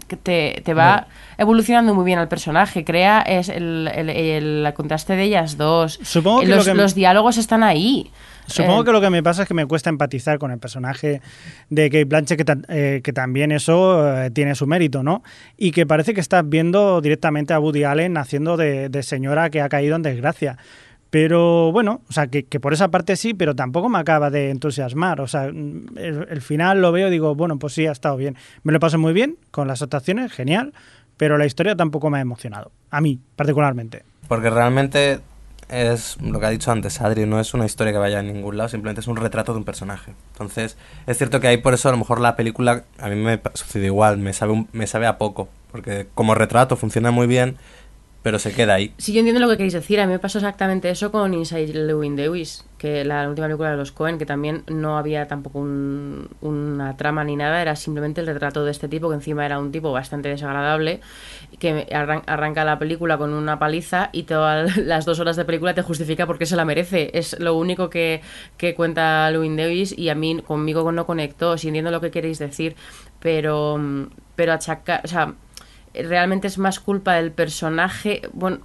que 0.08 0.16
te, 0.18 0.62
te 0.64 0.74
va 0.76 1.08
evolucionando 1.38 1.95
muy 1.95 2.06
bien 2.06 2.20
al 2.20 2.28
personaje 2.28 2.86
crea 2.86 3.22
es 3.22 3.50
el, 3.50 3.89
el- 3.93 4.72
contraste 4.76 5.16
de 5.16 5.24
ellas 5.24 5.58
dos 5.58 6.00
Supongo 6.04 6.41
que 6.41 6.47
los, 6.47 6.66
lo 6.68 6.74
que- 6.74 6.78
los 6.82 6.93
diálogos 6.95 7.38
están 7.38 7.64
ahí 7.64 8.12
Supongo 8.50 8.82
Eh, 8.82 8.86
que 8.86 8.91
lo 8.91 9.02
que 9.02 9.10
me 9.10 9.24
pasa 9.24 9.43
es 9.43 9.47
que 9.47 9.54
me 9.54 9.66
cuesta 9.66 9.89
empatizar 9.89 10.38
con 10.39 10.52
el 10.52 10.60
personaje 10.60 11.22
de 11.70 11.89
Kate 11.89 12.06
Blanchett, 12.06 12.38
que, 12.38 12.45
ta- 12.45 12.58
eh, 12.68 13.02
que 13.04 13.14
también 13.14 13.52
eso 13.52 14.24
eh, 14.24 14.32
tiene 14.32 14.56
su 14.56 14.68
mérito, 14.68 15.04
¿no? 15.04 15.24
Y 15.58 15.72
que 15.72 15.86
parece 15.86 16.14
que 16.14 16.22
estás 16.22 16.47
viendo 16.47 17.02
directamente 17.02 17.54
a 17.54 17.60
Woody 17.60 17.84
Allen 17.84 18.18
haciendo 18.18 18.58
de, 18.58 18.89
de 18.89 19.04
señora 19.04 19.50
que 19.50 19.62
ha 19.62 19.70
caído 19.70 19.95
en 19.95 20.02
desgracia. 20.02 20.58
Pero 21.10 21.72
bueno, 21.72 22.02
o 22.08 22.14
sea, 22.14 22.28
que, 22.28 22.43
que 22.45 22.60
por 22.60 22.72
esa 22.74 22.89
parte 22.89 23.16
sí, 23.16 23.34
pero 23.34 23.56
tampoco 23.56 23.89
me 23.89 23.97
acaba 23.97 24.30
de 24.30 24.52
entusiasmar. 24.52 25.22
O 25.22 25.28
sea, 25.28 25.50
mm, 25.52 25.97
el, 25.97 26.28
el 26.30 26.41
final 26.41 26.82
lo 26.82 26.91
veo 26.91 27.08
y 27.08 27.12
digo, 27.12 27.34
bueno, 27.34 27.58
pues 27.58 27.74
sí, 27.74 27.88
ha 27.88 27.91
estado 27.91 28.16
bien. 28.16 28.36
Me 28.64 28.72
lo 28.74 28.80
paso 28.80 29.00
muy 29.00 29.14
bien 29.14 29.38
con 29.50 29.68
las 29.68 29.82
actuaciones, 29.82 30.32
genial, 30.32 30.74
pero 31.18 31.38
la 31.39 31.47
historia 31.47 31.76
tampoco 31.76 32.10
me 32.12 32.20
ha 32.20 32.22
emocionado. 32.22 32.72
A 32.91 33.02
mí, 33.02 33.20
particularmente. 33.36 34.04
Porque 34.28 34.52
realmente 34.52 35.20
es 35.70 36.17
lo 36.22 36.39
que 36.39 36.45
ha 36.45 36.49
dicho 36.49 36.72
antes 36.72 36.99
Adri, 37.01 37.26
no 37.26 37.39
es 37.39 37.53
una 37.53 37.65
historia 37.65 37.93
que 37.93 37.99
vaya 37.99 38.20
a 38.20 38.24
ningún 38.24 38.57
lado, 38.57 38.70
simplemente 38.70 39.01
es 39.01 39.07
un 39.07 39.15
retrato 39.17 39.53
de 39.53 39.59
un 39.59 39.65
personaje. 39.65 40.13
Entonces, 40.34 40.78
es 41.07 41.17
cierto 41.17 41.39
que 41.39 41.47
ahí 41.47 41.57
por 41.57 41.74
eso 41.74 41.89
a 41.89 41.91
lo 41.91 41.97
mejor 41.97 42.20
la 42.20 42.36
película, 42.36 42.84
a 42.99 43.07
mí 43.09 43.15
me 43.15 43.39
sucede 43.53 43.86
igual, 43.86 44.17
me 44.17 44.34
sabe, 44.34 44.53
un- 44.53 44.67
me 44.74 44.88
sabe 44.88 45.05
a 45.07 45.17
poco, 45.17 45.47
porque 45.72 46.07
como 46.15 46.36
retrato 46.36 46.76
funciona 46.76 47.11
muy 47.11 47.28
bien, 47.28 47.57
pero 48.22 48.38
se 48.38 48.51
queda 48.53 48.74
ahí. 48.76 48.93
Sí, 48.97 49.13
yo 49.13 49.20
entiendo 49.20 49.39
lo 49.39 49.47
que 49.49 49.55
queréis 49.57 49.74
decir. 49.74 49.99
A 50.01 50.05
mí 50.05 50.11
me 50.11 50.20
pasó 50.20 50.39
exactamente 50.39 50.89
eso 50.89 51.11
con 51.11 51.34
Inside 51.34 51.67
Llewyn 51.88 52.17
Lewis, 52.17 52.65
que 52.78 53.05
la 53.05 53.28
última 53.30 53.47
película 53.47 53.72
de 53.72 53.78
los 53.78 53.91
Cohen, 53.93 54.17
que 54.17 54.26
también 54.26 54.63
no 54.67 54.97
había 54.97 55.28
tampoco 55.28 55.59
un- 55.59 56.28
una 56.41 56.97
trama 56.97 57.24
ni 57.24 57.36
nada, 57.38 57.61
era 57.61 57.76
simplemente 57.78 58.20
el 58.20 58.28
retrato 58.28 58.65
de 58.65 58.72
este 58.72 58.88
tipo, 58.89 59.07
que 59.09 59.15
encima 59.15 59.45
era 59.45 59.57
un 59.57 59.72
tipo 59.72 59.91
bastante 59.93 60.28
desagradable, 60.30 60.99
que 61.59 61.88
arran- 61.91 62.24
arranca 62.28 62.65
la 62.65 62.78
película 62.78 63.17
con 63.17 63.32
una 63.34 63.57
paliza 63.57 64.09
y 64.11 64.24
todas 64.24 64.76
las 64.78 65.05
dos 65.05 65.20
horas 65.22 65.38
de 65.38 65.45
película 65.45 65.74
te 65.74 65.82
justifica 65.82 66.26
por 66.28 66.38
qué 66.38 66.45
se 66.45 66.55
la 66.57 66.65
merece. 66.65 67.11
Es 67.17 67.39
lo 67.39 67.55
único 67.55 67.89
que, 67.89 68.22
que 68.57 68.76
cuenta 68.76 69.32
Llewyn 69.32 69.55
Davis 69.55 69.97
y 69.97 70.09
a 70.09 70.15
mí 70.15 70.41
conmigo 70.45 70.91
no 70.91 71.05
conectó. 71.05 71.57
Si 71.57 71.67
entiendo 71.70 71.89
lo 71.91 72.01
que 72.01 72.11
queréis 72.11 72.38
decir, 72.39 72.76
pero, 73.20 73.80
pero 74.36 74.53
achaca, 74.53 75.01
o 75.03 75.07
sea, 75.07 75.34
realmente 75.94 76.48
es 76.48 76.58
más 76.58 76.80
culpa 76.80 77.16
del 77.16 77.32
personaje. 77.32 78.22
Bueno, 78.34 78.60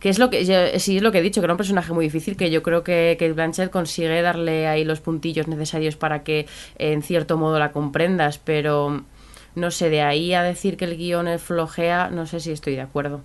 que 0.00 0.08
es 0.08 0.18
lo 0.18 0.30
que 0.30 0.44
sí 0.78 0.96
es 0.96 1.02
lo 1.02 1.12
que 1.12 1.18
he 1.18 1.22
dicho, 1.22 1.40
que 1.40 1.46
era 1.46 1.54
un 1.54 1.58
personaje 1.58 1.92
muy 1.92 2.06
difícil, 2.06 2.36
que 2.36 2.50
yo 2.50 2.62
creo 2.62 2.84
que, 2.84 3.16
que 3.18 3.32
Blanchett 3.32 3.70
consigue 3.70 4.20
darle 4.22 4.66
ahí 4.66 4.84
los 4.84 5.00
puntillos 5.00 5.48
necesarios 5.48 5.96
para 5.96 6.22
que 6.22 6.46
en 6.78 7.02
cierto 7.02 7.36
modo 7.36 7.58
la 7.58 7.72
comprendas, 7.72 8.38
pero 8.38 9.04
no 9.54 9.70
sé, 9.70 9.90
de 9.90 10.02
ahí 10.02 10.34
a 10.34 10.42
decir 10.42 10.76
que 10.76 10.84
el 10.84 10.96
guion 10.96 11.28
es 11.28 11.42
flojea, 11.42 12.10
no 12.10 12.26
sé 12.26 12.40
si 12.40 12.50
estoy 12.50 12.74
de 12.74 12.82
acuerdo. 12.82 13.22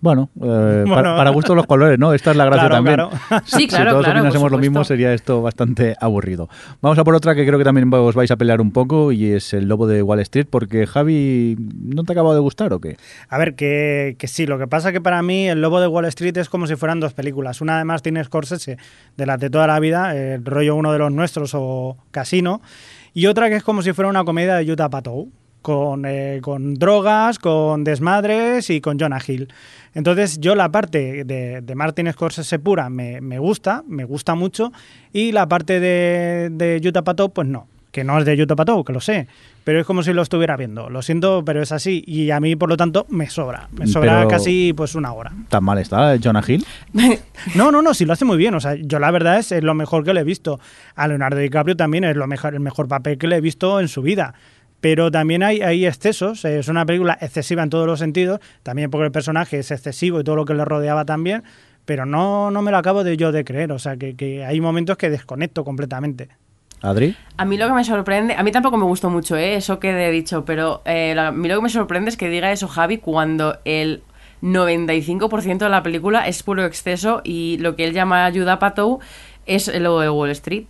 Bueno, 0.00 0.30
eh, 0.40 0.84
Bueno. 0.86 0.94
Para, 0.94 1.16
para 1.16 1.30
gusto 1.30 1.54
los 1.54 1.66
colores, 1.66 1.98
¿no? 1.98 2.12
Esta 2.14 2.30
es 2.30 2.36
la 2.36 2.44
gracia 2.46 2.68
Claro, 2.68 2.74
también. 2.76 2.94
claro. 2.96 3.10
Sí, 3.46 3.66
claro, 3.66 3.84
si 3.84 3.90
todos 3.90 4.04
claro, 4.04 4.20
opinásemos 4.20 4.50
lo 4.50 4.58
mismo, 4.58 4.84
sería 4.84 5.12
esto 5.12 5.42
bastante 5.42 5.94
aburrido. 6.00 6.48
Vamos 6.80 6.98
a 6.98 7.04
por 7.04 7.14
otra 7.14 7.34
que 7.34 7.46
creo 7.46 7.58
que 7.58 7.64
también 7.64 7.92
os 7.92 8.14
vais 8.14 8.30
a 8.30 8.36
pelear 8.36 8.60
un 8.60 8.72
poco 8.72 9.12
y 9.12 9.32
es 9.32 9.52
el 9.54 9.68
lobo 9.68 9.86
de 9.86 10.02
Wall 10.02 10.20
Street, 10.20 10.46
porque 10.50 10.86
Javi, 10.86 11.56
¿no 11.58 12.04
te 12.04 12.12
acaba 12.12 12.32
de 12.34 12.40
gustar 12.40 12.72
o 12.72 12.80
qué? 12.80 12.96
A 13.28 13.38
ver, 13.38 13.54
que, 13.54 14.16
que 14.18 14.26
sí, 14.28 14.46
lo 14.46 14.58
que 14.58 14.66
pasa 14.66 14.92
que 14.92 15.00
para 15.00 15.22
mí 15.22 15.48
El 15.48 15.60
Lobo 15.60 15.80
de 15.80 15.86
Wall 15.86 16.04
Street 16.06 16.36
es 16.38 16.48
como 16.48 16.66
si 16.66 16.76
fueran 16.76 17.00
dos 17.00 17.12
películas. 17.12 17.60
Una 17.60 17.76
además 17.76 18.02
tiene 18.02 18.22
Scorsese, 18.24 18.78
de 19.16 19.26
las 19.26 19.38
de 19.38 19.50
toda 19.50 19.66
la 19.66 19.78
vida, 19.80 20.16
el 20.16 20.44
rollo 20.44 20.76
uno 20.76 20.92
de 20.92 20.98
los 20.98 21.12
nuestros 21.12 21.52
o 21.54 21.96
Casino, 22.10 22.60
y 23.12 23.26
otra 23.26 23.48
que 23.48 23.56
es 23.56 23.62
como 23.62 23.82
si 23.82 23.92
fuera 23.92 24.08
una 24.08 24.24
comedia 24.24 24.54
de 24.56 24.70
Utah 24.72 24.88
Patou, 24.88 25.28
con, 25.62 26.04
eh, 26.06 26.40
con 26.42 26.74
drogas, 26.74 27.38
con 27.38 27.84
desmadres 27.84 28.70
y 28.70 28.80
con 28.80 28.98
Jonah 28.98 29.20
Hill. 29.26 29.48
Entonces 29.94 30.38
yo 30.40 30.54
la 30.54 30.70
parte 30.70 31.24
de, 31.24 31.60
de 31.60 31.74
Martin 31.74 32.10
Scorsese 32.12 32.58
pura 32.58 32.88
me, 32.90 33.20
me 33.20 33.38
gusta, 33.38 33.82
me 33.86 34.04
gusta 34.04 34.34
mucho, 34.34 34.72
y 35.12 35.32
la 35.32 35.48
parte 35.48 35.80
de, 35.80 36.48
de 36.52 36.80
Utah 36.88 37.02
Patou, 37.02 37.32
pues 37.32 37.48
no, 37.48 37.66
que 37.90 38.04
no 38.04 38.18
es 38.18 38.24
de 38.24 38.40
Utah 38.40 38.54
Patou, 38.54 38.84
que 38.84 38.92
lo 38.92 39.00
sé, 39.00 39.26
pero 39.64 39.80
es 39.80 39.86
como 39.86 40.04
si 40.04 40.12
lo 40.12 40.22
estuviera 40.22 40.56
viendo. 40.56 40.88
Lo 40.90 41.02
siento, 41.02 41.44
pero 41.44 41.60
es 41.60 41.72
así, 41.72 42.04
y 42.06 42.30
a 42.30 42.38
mí, 42.38 42.54
por 42.54 42.68
lo 42.68 42.76
tanto, 42.76 43.04
me 43.08 43.28
sobra. 43.28 43.68
Me 43.72 43.88
sobra 43.88 44.18
Pero- 44.18 44.28
casi 44.28 44.72
pues 44.72 44.94
una 44.94 45.12
hora. 45.12 45.32
¿Tan 45.48 45.64
mal 45.64 45.78
está 45.78 46.16
Jonah 46.22 46.42
Hill? 46.46 46.64
No, 47.54 47.72
no, 47.72 47.80
no, 47.82 47.94
sí 47.94 48.04
lo 48.04 48.12
hace 48.12 48.24
muy 48.26 48.36
bien. 48.36 48.54
O 48.54 48.60
sea, 48.60 48.74
yo 48.76 48.98
la 48.98 49.10
verdad 49.10 49.38
es, 49.38 49.50
es 49.50 49.62
lo 49.64 49.74
mejor 49.74 50.04
que 50.04 50.12
le 50.14 50.20
he 50.20 50.24
visto. 50.24 50.60
A 50.94 51.08
Leonardo 51.08 51.38
DiCaprio 51.38 51.74
también 51.76 52.04
es 52.04 52.14
lo 52.16 52.26
mejor, 52.26 52.52
el 52.54 52.60
mejor 52.60 52.86
papel 52.86 53.16
que 53.18 53.26
le 53.26 53.36
he 53.36 53.40
visto 53.40 53.80
en 53.80 53.88
su 53.88 54.02
vida. 54.02 54.34
Pero 54.80 55.10
también 55.10 55.42
hay, 55.42 55.60
hay 55.60 55.86
excesos. 55.86 56.44
Es 56.44 56.68
una 56.68 56.86
película 56.86 57.18
excesiva 57.20 57.62
en 57.62 57.70
todos 57.70 57.86
los 57.86 57.98
sentidos. 57.98 58.40
También 58.62 58.90
porque 58.90 59.06
el 59.06 59.12
personaje 59.12 59.58
es 59.58 59.70
excesivo 59.70 60.20
y 60.20 60.24
todo 60.24 60.36
lo 60.36 60.44
que 60.44 60.54
le 60.54 60.64
rodeaba 60.64 61.04
también. 61.04 61.42
Pero 61.84 62.06
no, 62.06 62.50
no 62.50 62.62
me 62.62 62.70
lo 62.70 62.78
acabo 62.78 63.04
de 63.04 63.16
yo 63.16 63.32
de 63.32 63.44
creer. 63.44 63.72
O 63.72 63.78
sea, 63.78 63.96
que, 63.96 64.16
que 64.16 64.44
hay 64.44 64.60
momentos 64.60 64.96
que 64.96 65.10
desconecto 65.10 65.64
completamente. 65.64 66.28
Adri. 66.82 67.14
A 67.36 67.44
mí 67.44 67.56
lo 67.58 67.66
que 67.66 67.74
me 67.74 67.84
sorprende, 67.84 68.34
a 68.34 68.42
mí 68.42 68.52
tampoco 68.52 68.76
me 68.76 68.84
gustó 68.84 69.10
mucho 69.10 69.36
¿eh? 69.36 69.56
eso 69.56 69.78
que 69.78 69.90
he 69.90 70.10
dicho, 70.10 70.44
pero 70.44 70.82
eh, 70.86 71.14
a 71.18 71.30
mí 71.30 71.46
lo 71.46 71.56
que 71.56 71.62
me 71.62 71.68
sorprende 71.68 72.08
es 72.08 72.16
que 72.16 72.30
diga 72.30 72.50
eso 72.52 72.68
Javi 72.68 72.98
cuando 72.98 73.58
el 73.64 74.02
95% 74.42 75.58
de 75.58 75.68
la 75.68 75.82
película 75.82 76.26
es 76.26 76.42
puro 76.42 76.64
exceso 76.64 77.20
y 77.22 77.58
lo 77.58 77.76
que 77.76 77.84
él 77.84 77.92
llama 77.92 78.24
ayuda 78.24 78.58
Patou 78.58 79.00
es 79.46 79.68
lo 79.78 80.00
de 80.00 80.08
Wall 80.08 80.30
Street. 80.30 80.64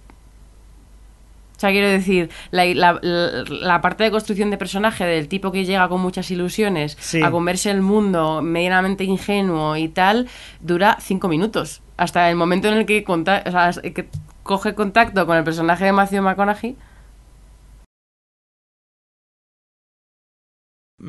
O 1.61 1.63
sea, 1.63 1.73
quiero 1.73 1.89
decir, 1.91 2.31
la, 2.53 2.65
la- 3.03 3.81
parte 3.83 4.03
de 4.03 4.11
construcción 4.11 4.51
de 4.51 4.57
personaje 4.57 5.05
del 5.05 5.29
tipo 5.29 5.53
que 5.53 5.67
llega 5.67 5.87
con 5.91 6.01
muchas 6.01 6.31
ilusiones 6.31 6.97
Sí. 6.99 7.23
a 7.23 7.31
comerse 7.31 7.71
el 7.71 7.83
mundo 7.83 8.41
medianamente 8.41 9.05
ingenuo 9.05 9.77
y 9.77 9.89
tal, 9.89 10.27
dura 10.61 10.97
cinco 11.03 11.29
minutos. 11.29 11.83
Hasta 11.99 12.31
el 12.31 12.37
momento 12.37 12.69
en 12.69 12.79
el 12.79 12.87
que, 12.87 13.05
conta- 13.05 13.43
o 13.47 13.51
sea, 13.51 13.73
que 13.83 14.09
coge 14.43 14.75
contacto 14.75 15.27
con 15.27 15.37
el 15.37 15.45
personaje 15.45 15.85
de 15.85 15.93
Matthew 15.93 16.23
McConaughey. 16.23 16.77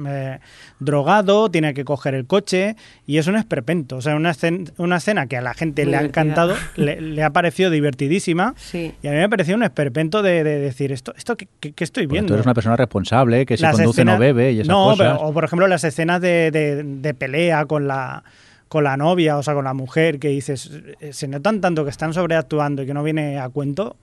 Eh, 0.07 0.39
drogado, 0.79 1.49
tiene 1.51 1.73
que 1.73 1.83
coger 1.85 2.15
el 2.15 2.25
coche 2.25 2.75
y 3.05 3.17
es 3.17 3.27
un 3.27 3.35
esperpento. 3.35 3.97
O 3.97 4.01
sea, 4.01 4.15
una 4.15 4.31
escena, 4.31 4.71
una 4.77 4.97
escena 4.97 5.27
que 5.27 5.37
a 5.37 5.41
la 5.41 5.53
gente 5.53 5.85
le 5.85 5.97
ha 5.97 6.01
encantado, 6.01 6.55
le, 6.75 6.99
le 7.01 7.23
ha 7.23 7.29
parecido 7.31 7.69
divertidísima 7.69 8.53
Sí. 8.57 8.93
y 9.01 9.07
a 9.07 9.11
mí 9.11 9.17
me 9.17 9.23
ha 9.23 9.29
parecido 9.29 9.57
un 9.57 9.63
esperpento 9.63 10.21
de, 10.21 10.43
de 10.43 10.59
decir 10.59 10.91
esto, 10.91 11.13
esto 11.17 11.35
que, 11.37 11.47
que- 11.59 11.73
que 11.73 11.83
estoy 11.83 12.03
Porque 12.07 12.13
viendo. 12.13 12.27
tú 12.29 12.33
eres 12.35 12.45
una 12.45 12.53
persona 12.53 12.75
responsable, 12.75 13.45
que 13.45 13.57
si 13.57 13.63
Las 13.63 13.75
conduce 13.75 14.05
no 14.05 14.17
bebe 14.17 14.51
y 14.53 14.59
esas 14.61 14.67
no, 14.69 14.85
cosas. 14.91 15.17
pero- 15.17 15.27
o 15.27 15.33
por 15.33 15.43
ejemplo 15.43 15.67
las 15.67 15.83
escenas 15.83 16.21
de, 16.21 16.51
de- 16.51 16.83
de 16.83 17.13
pelea 17.13 17.65
con 17.65 17.87
la 17.87 18.23
con 18.67 18.85
la 18.85 18.95
novia, 18.95 19.35
o 19.37 19.43
sea, 19.43 19.53
con 19.53 19.65
la 19.65 19.73
mujer, 19.73 20.17
que 20.17 20.29
dices, 20.29 20.71
eh, 21.01 21.11
se 21.11 21.27
notan 21.27 21.59
tanto 21.59 21.83
que 21.83 21.89
están 21.89 22.13
sobreactuando 22.13 22.83
y 22.83 22.85
que 22.85 22.93
no 22.93 23.03
viene 23.03 23.37
a 23.37 23.49
cuento. 23.49 23.97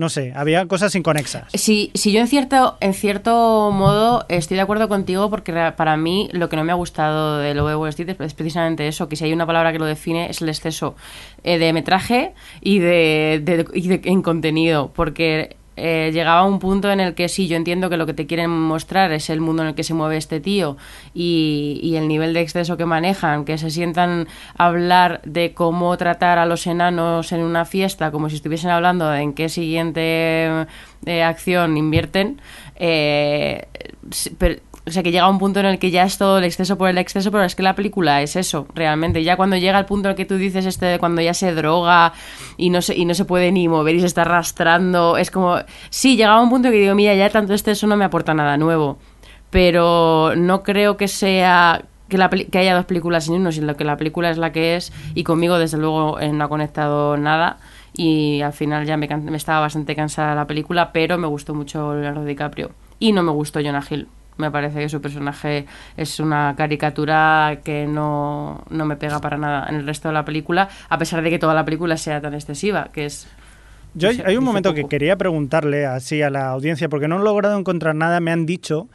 No 0.00 0.08
sé, 0.08 0.32
había 0.34 0.64
cosas 0.64 0.94
inconexas. 0.94 1.44
Sí, 1.52 1.90
sí, 1.92 2.10
yo 2.10 2.20
en 2.20 2.26
cierto, 2.26 2.78
en 2.80 2.94
cierto 2.94 3.70
modo 3.70 4.24
estoy 4.30 4.54
de 4.54 4.62
acuerdo 4.62 4.88
contigo 4.88 5.28
porque 5.28 5.52
ra- 5.52 5.76
para 5.76 5.98
mí 5.98 6.30
lo 6.32 6.48
que 6.48 6.56
no 6.56 6.64
me 6.64 6.72
ha 6.72 6.74
gustado 6.74 7.36
de 7.36 7.52
lo 7.52 7.66
de 7.68 7.76
Wall 7.76 7.90
es 7.90 8.32
precisamente 8.32 8.88
eso, 8.88 9.10
que 9.10 9.16
si 9.16 9.26
hay 9.26 9.34
una 9.34 9.44
palabra 9.44 9.72
que 9.72 9.78
lo 9.78 9.84
define 9.84 10.30
es 10.30 10.40
el 10.40 10.48
exceso 10.48 10.96
eh, 11.44 11.58
de 11.58 11.74
metraje 11.74 12.32
y 12.62 12.78
de, 12.78 13.42
de- 13.44 13.66
y 13.74 13.88
de- 13.88 14.00
en 14.04 14.22
contenido, 14.22 14.90
porque 14.94 15.58
eh, 15.80 16.10
llegaba 16.12 16.40
a 16.40 16.44
un 16.44 16.58
punto 16.58 16.90
en 16.90 17.00
el 17.00 17.14
que 17.14 17.28
sí, 17.28 17.48
yo 17.48 17.56
entiendo 17.56 17.88
que 17.88 17.96
lo 17.96 18.06
que 18.06 18.14
te 18.14 18.26
quieren 18.26 18.50
mostrar 18.50 19.12
es 19.12 19.30
el 19.30 19.40
mundo 19.40 19.62
en 19.62 19.68
el 19.68 19.74
que 19.74 19.82
se 19.82 19.94
mueve 19.94 20.16
este 20.16 20.40
tío 20.40 20.76
y, 21.14 21.80
y 21.82 21.96
el 21.96 22.06
nivel 22.06 22.34
de 22.34 22.42
exceso 22.42 22.76
que 22.76 22.84
manejan, 22.84 23.44
que 23.44 23.58
se 23.58 23.70
sientan 23.70 24.28
a 24.56 24.66
hablar 24.66 25.20
de 25.24 25.54
cómo 25.54 25.96
tratar 25.96 26.38
a 26.38 26.46
los 26.46 26.66
enanos 26.66 27.32
en 27.32 27.40
una 27.40 27.64
fiesta, 27.64 28.10
como 28.10 28.28
si 28.28 28.36
estuviesen 28.36 28.70
hablando 28.70 29.08
de 29.08 29.22
en 29.22 29.32
qué 29.32 29.48
siguiente 29.48 30.66
eh, 31.06 31.22
acción 31.22 31.76
invierten. 31.76 32.40
eh, 32.76 33.66
o 34.86 34.90
sea, 34.90 35.02
que 35.02 35.12
llega 35.12 35.28
un 35.28 35.38
punto 35.38 35.60
en 35.60 35.66
el 35.66 35.78
que 35.78 35.90
ya 35.90 36.04
es 36.04 36.16
todo 36.16 36.38
el 36.38 36.44
exceso 36.44 36.78
por 36.78 36.88
el 36.88 36.96
exceso, 36.98 37.30
pero 37.30 37.44
es 37.44 37.54
que 37.54 37.62
la 37.62 37.74
película 37.74 38.22
es 38.22 38.34
eso, 38.34 38.66
realmente. 38.74 39.22
Ya 39.22 39.36
cuando 39.36 39.56
llega 39.56 39.78
el 39.78 39.84
punto 39.84 40.08
en 40.08 40.10
el 40.12 40.16
que 40.16 40.24
tú 40.24 40.36
dices 40.36 40.64
este 40.64 40.98
cuando 40.98 41.20
ya 41.20 41.34
se 41.34 41.54
droga 41.54 42.12
y 42.56 42.70
no 42.70 42.80
se, 42.80 42.96
y 42.96 43.04
no 43.04 43.14
se 43.14 43.26
puede 43.26 43.52
ni 43.52 43.68
mover 43.68 43.94
y 43.94 44.00
se 44.00 44.06
está 44.06 44.22
arrastrando, 44.22 45.18
es 45.18 45.30
como... 45.30 45.58
Sí, 45.90 46.16
llegaba 46.16 46.40
un 46.40 46.48
punto 46.48 46.68
en 46.68 46.74
que 46.74 46.80
digo, 46.80 46.94
mira, 46.94 47.14
ya 47.14 47.28
tanto 47.28 47.52
exceso 47.52 47.86
no 47.86 47.96
me 47.96 48.04
aporta 48.06 48.32
nada 48.32 48.56
nuevo. 48.56 48.98
Pero 49.50 50.34
no 50.36 50.62
creo 50.62 50.96
que 50.96 51.08
sea... 51.08 51.84
Que, 52.08 52.18
la 52.18 52.28
que 52.28 52.58
haya 52.58 52.74
dos 52.74 52.86
películas 52.86 53.26
sin 53.26 53.34
uno, 53.34 53.52
sino 53.52 53.76
que 53.76 53.84
la 53.84 53.96
película 53.96 54.30
es 54.30 54.38
la 54.38 54.50
que 54.50 54.74
es 54.74 54.92
y 55.14 55.22
conmigo 55.22 55.60
desde 55.60 55.78
luego 55.78 56.18
eh, 56.18 56.32
no 56.32 56.42
ha 56.42 56.48
conectado 56.48 57.16
nada 57.16 57.58
y 57.92 58.40
al 58.40 58.52
final 58.52 58.84
ya 58.84 58.96
me, 58.96 59.06
me 59.06 59.36
estaba 59.36 59.60
bastante 59.60 59.94
cansada 59.94 60.34
la 60.34 60.48
película, 60.48 60.90
pero 60.90 61.18
me 61.18 61.28
gustó 61.28 61.54
mucho 61.54 61.94
Leonardo 61.94 62.24
DiCaprio 62.24 62.72
y 62.98 63.12
no 63.12 63.22
me 63.22 63.30
gustó 63.30 63.60
Jonah 63.62 63.84
Hill. 63.88 64.08
Me 64.36 64.50
parece 64.50 64.80
que 64.80 64.88
su 64.88 65.00
personaje 65.00 65.66
es 65.96 66.20
una 66.20 66.54
caricatura 66.56 67.60
que 67.62 67.86
no, 67.86 68.64
no 68.70 68.84
me 68.86 68.96
pega 68.96 69.20
para 69.20 69.36
nada 69.36 69.66
en 69.68 69.76
el 69.76 69.86
resto 69.86 70.08
de 70.08 70.14
la 70.14 70.24
película, 70.24 70.68
a 70.88 70.98
pesar 70.98 71.22
de 71.22 71.30
que 71.30 71.38
toda 71.38 71.54
la 71.54 71.64
película 71.64 71.96
sea 71.96 72.20
tan 72.20 72.34
excesiva, 72.34 72.90
que 72.92 73.06
es... 73.06 73.28
Yo 73.94 74.08
hay 74.24 74.36
un 74.36 74.44
momento 74.44 74.72
que 74.72 74.84
quería 74.84 75.16
preguntarle 75.16 75.84
así 75.84 76.22
a 76.22 76.30
la 76.30 76.50
audiencia, 76.50 76.88
porque 76.88 77.08
no 77.08 77.20
he 77.20 77.24
logrado 77.24 77.58
encontrar 77.58 77.96
nada, 77.96 78.20
me 78.20 78.30
han 78.30 78.46
dicho 78.46 78.88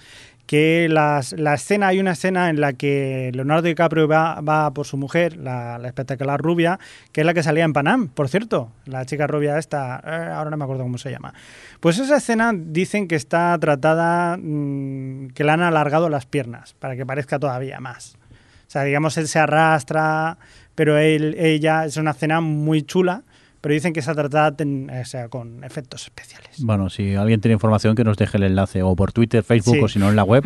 que 0.45 0.87
las, 0.89 1.33
la 1.33 1.55
escena, 1.55 1.87
hay 1.87 1.99
una 1.99 2.11
escena 2.11 2.49
en 2.49 2.61
la 2.61 2.73
que 2.73 3.31
Leonardo 3.33 3.63
DiCaprio 3.63 4.07
va, 4.07 4.41
va 4.41 4.71
por 4.71 4.85
su 4.85 4.97
mujer, 4.97 5.37
la, 5.37 5.79
la 5.79 5.87
espectacular 5.87 6.39
rubia, 6.39 6.79
que 7.11 7.21
es 7.21 7.25
la 7.25 7.33
que 7.33 7.41
salía 7.41 7.63
en 7.63 7.73
Panam, 7.73 8.09
por 8.09 8.29
cierto, 8.29 8.71
la 8.85 9.05
chica 9.05 9.27
rubia 9.27 9.57
esta, 9.57 10.01
eh, 10.05 10.31
ahora 10.31 10.51
no 10.51 10.57
me 10.57 10.63
acuerdo 10.63 10.83
cómo 10.83 10.97
se 10.97 11.09
llama. 11.09 11.33
Pues 11.79 11.97
esa 11.97 12.17
escena 12.17 12.51
dicen 12.55 13.07
que 13.07 13.15
está 13.15 13.57
tratada, 13.59 14.37
mm, 14.37 15.29
que 15.29 15.43
le 15.43 15.51
han 15.51 15.61
alargado 15.61 16.09
las 16.09 16.25
piernas, 16.25 16.73
para 16.73 16.95
que 16.95 17.05
parezca 17.05 17.39
todavía 17.39 17.79
más. 17.79 18.17
O 18.67 18.71
sea, 18.75 18.83
digamos, 18.83 19.17
él 19.17 19.27
se 19.27 19.39
arrastra, 19.39 20.37
pero 20.75 20.97
ella 20.97 21.85
es 21.85 21.97
una 21.97 22.11
escena 22.11 22.41
muy 22.41 22.83
chula, 22.83 23.23
pero 23.65 23.73
dicen 23.73 23.93
que 23.93 23.99
está 23.99 24.13
tratada 24.13 24.55
ten- 24.55 24.91
o 24.91 25.05
sea, 25.05 25.27
con 25.27 25.63
efectos 25.63 26.03
especiales. 26.03 26.51
Bueno, 26.59 26.87
si 26.91 27.15
alguien 27.15 27.41
tiene 27.41 27.53
información 27.53 27.95
que 27.95 28.03
nos 28.03 28.15
deje 28.15 28.37
el 28.37 28.43
enlace 28.43 28.83
o 28.83 28.95
por 28.95 29.11
Twitter, 29.11 29.41
Facebook 29.41 29.77
Sí. 29.77 29.81
o 29.81 29.87
si 29.87 29.97
no 29.97 30.07
en 30.07 30.15
la 30.15 30.23
web, 30.23 30.43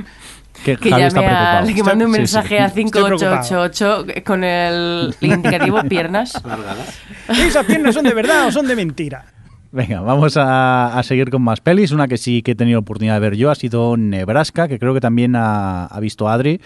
que, 0.64 0.78
Que 0.78 0.90
Javi 0.90 1.04
está 1.04 1.20
preocupado. 1.20 1.68
que 1.76 1.84
mande 1.84 2.06
un 2.06 2.12
Sí, 2.12 2.16
sí. 2.16 2.20
mensaje 2.22 2.60
a 2.60 2.68
Estoy 2.68 2.86
preocupado. 2.90 3.44
5888 3.44 4.06
con 4.26 4.46
el 4.46 5.14
indicativo 5.20 5.84
piernas. 5.90 6.42
¿Esas 7.28 7.66
piernas 7.66 7.94
son 7.94 8.06
de 8.06 8.14
verdad 8.14 8.48
o 8.48 8.52
son 8.54 8.66
de 8.68 8.78
mentira? 8.78 9.26
Venga, 9.74 10.00
vamos 10.00 10.38
a, 10.38 10.98
a 10.98 11.04
seguir 11.04 11.30
con 11.30 11.42
más 11.42 11.60
pelis. 11.60 11.92
Una 11.92 12.08
que 12.08 12.18
sí 12.18 12.42
que 12.42 12.52
he 12.52 12.56
tenido 12.56 12.80
oportunidad 12.80 13.16
de 13.16 13.20
ver 13.20 13.36
yo 13.36 13.52
ha 13.52 13.56
sido 13.56 13.98
Nebraska, 13.98 14.70
que 14.70 14.80
creo 14.80 14.94
que 14.94 15.02
también 15.02 15.36
ha, 15.36 15.88
ha 15.88 16.00
visto 16.00 16.30
Adri. 16.30 16.62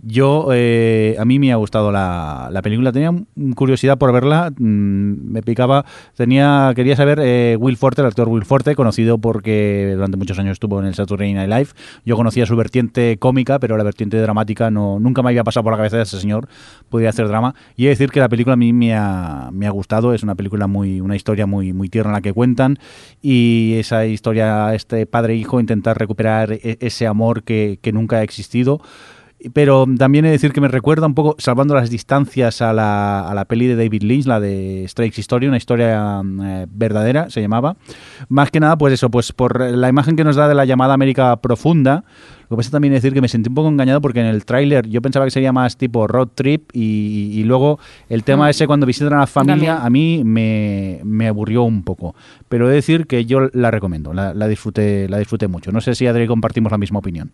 Yo, 0.00 0.50
eh, 0.52 1.16
a 1.18 1.24
mí 1.24 1.40
me 1.40 1.50
ha 1.52 1.56
gustado 1.56 1.90
la, 1.90 2.50
la 2.52 2.62
película. 2.62 2.92
Tenía 2.92 3.12
curiosidad 3.56 3.98
por 3.98 4.12
verla. 4.12 4.50
mm, 4.56 5.32
me 5.32 5.42
picaba. 5.42 5.84
Tenía, 6.16 6.72
quería 6.76 6.94
saber 6.94 7.18
eh, 7.20 7.56
Will 7.58 7.76
Forte, 7.76 8.02
el 8.02 8.06
actor 8.06 8.28
Will 8.28 8.44
Forte, 8.44 8.76
conocido 8.76 9.18
porque 9.18 9.92
durante 9.94 10.16
muchos 10.16 10.38
años 10.38 10.52
estuvo 10.52 10.78
en 10.78 10.86
el 10.86 10.94
Saturday 10.94 11.32
Night 11.34 11.48
Live. 11.48 11.68
Yo 12.04 12.14
conocía 12.14 12.46
su 12.46 12.54
vertiente 12.54 13.16
cómica, 13.18 13.58
pero 13.58 13.76
la 13.76 13.82
vertiente 13.82 14.20
dramática 14.20 14.70
no, 14.70 15.00
nunca 15.00 15.22
me 15.22 15.30
había 15.30 15.42
pasado 15.42 15.64
por 15.64 15.72
la 15.72 15.78
cabeza 15.78 15.96
de 15.96 16.04
ese 16.04 16.20
señor. 16.20 16.48
Podía 16.88 17.08
hacer 17.08 17.26
drama. 17.26 17.56
Y 17.74 17.84
he 17.84 17.88
de 17.88 17.94
decir 17.94 18.10
que 18.10 18.20
la 18.20 18.28
película 18.28 18.54
a 18.54 18.56
mí 18.56 18.72
me 18.72 18.94
ha, 18.94 19.50
me 19.52 19.66
ha 19.66 19.70
gustado. 19.70 20.14
Es 20.14 20.22
una 20.22 20.36
película 20.36 20.68
muy, 20.68 21.00
una 21.00 21.16
historia 21.16 21.46
muy, 21.46 21.72
muy 21.72 21.88
tierna 21.88 22.12
la 22.12 22.20
que 22.20 22.32
cuentan. 22.32 22.78
Y 23.20 23.74
esa 23.78 24.06
historia, 24.06 24.74
este 24.76 25.06
padre 25.06 25.34
e 25.34 25.38
intentar 25.38 25.98
recuperar 25.98 26.52
e- 26.52 26.78
ese 26.80 27.08
amor 27.08 27.42
que 27.42 27.80
nunca 27.92 28.18
ha 28.18 28.22
existido. 28.22 28.80
Pero 29.52 29.86
también 29.96 30.24
he 30.24 30.28
de 30.28 30.32
decir 30.32 30.52
que 30.52 30.60
me 30.60 30.66
recuerda 30.66 31.06
un 31.06 31.14
poco, 31.14 31.36
salvando 31.38 31.74
las 31.74 31.90
distancias 31.90 32.60
a 32.60 32.72
la, 32.72 33.20
a 33.20 33.34
la 33.34 33.44
peli 33.44 33.68
de 33.68 33.76
David 33.76 34.02
Lynch, 34.02 34.26
la 34.26 34.40
de 34.40 34.84
Strikes 34.88 35.20
Story, 35.20 35.46
una 35.46 35.56
historia 35.56 36.20
eh, 36.42 36.66
verdadera, 36.68 37.30
se 37.30 37.40
llamaba. 37.40 37.76
Más 38.28 38.50
que 38.50 38.58
nada, 38.58 38.76
pues 38.76 38.94
eso, 38.94 39.10
pues 39.10 39.32
por 39.32 39.60
la 39.60 39.88
imagen 39.88 40.16
que 40.16 40.24
nos 40.24 40.34
da 40.34 40.48
de 40.48 40.56
la 40.56 40.64
llamada 40.64 40.94
América 40.94 41.36
profunda. 41.36 42.04
Lo 42.50 42.56
que 42.56 42.60
pasa 42.60 42.70
también 42.70 42.94
es 42.94 43.02
decir 43.02 43.12
que 43.14 43.20
me 43.20 43.28
sentí 43.28 43.48
un 43.48 43.54
poco 43.54 43.68
engañado 43.68 44.00
porque 44.00 44.20
en 44.20 44.26
el 44.26 44.44
tráiler 44.44 44.88
yo 44.88 45.02
pensaba 45.02 45.24
que 45.26 45.30
sería 45.30 45.52
más 45.52 45.76
tipo 45.76 46.06
road 46.06 46.28
trip 46.34 46.70
y, 46.72 47.30
y 47.34 47.44
luego 47.44 47.78
el 48.08 48.24
tema 48.24 48.46
Mm. 48.46 48.50
ese 48.50 48.66
cuando 48.66 48.86
visitan 48.86 49.12
a 49.12 49.18
la 49.18 49.26
familia 49.26 49.74
También. 49.74 49.86
a 49.86 49.90
mí 49.90 50.22
me, 50.24 51.00
me 51.04 51.28
aburrió 51.28 51.62
un 51.64 51.82
poco. 51.82 52.14
Pero 52.48 52.66
he 52.66 52.68
de 52.70 52.76
decir 52.76 53.06
que 53.06 53.26
yo 53.26 53.50
la 53.52 53.70
recomiendo, 53.70 54.14
la, 54.14 54.32
la 54.32 54.48
disfruté, 54.48 55.08
la 55.08 55.18
disfruté 55.18 55.46
mucho. 55.48 55.72
No 55.72 55.80
sé 55.82 55.94
si 55.94 56.06
Adri 56.06 56.26
compartimos 56.26 56.72
la 56.72 56.78
misma 56.78 57.00
opinión. 57.00 57.30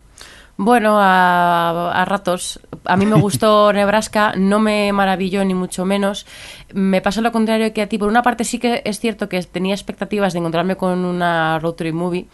Bueno, 0.57 0.97
a, 0.99 1.91
a 1.91 2.05
ratos. 2.05 2.59
A 2.85 2.95
mí 2.97 3.05
me 3.05 3.15
gustó 3.19 3.71
Nebraska, 3.73 4.33
no 4.37 4.59
me 4.59 4.91
maravilló 4.93 5.43
ni 5.43 5.53
mucho 5.53 5.85
menos. 5.85 6.25
Me 6.73 7.01
pasó 7.01 7.21
lo 7.21 7.31
contrario 7.31 7.73
que 7.73 7.81
a 7.81 7.87
ti. 7.87 7.97
Por 7.97 8.07
una 8.09 8.21
parte 8.23 8.43
sí 8.45 8.57
que 8.59 8.81
es 8.85 8.99
cierto 8.99 9.27
que 9.29 9.41
tenía 9.43 9.73
expectativas 9.73 10.33
de 10.33 10.39
encontrarme 10.39 10.75
con 10.77 11.03
una 11.05 11.59
road 11.59 11.73
trip 11.73 11.93
movie, 11.93 12.27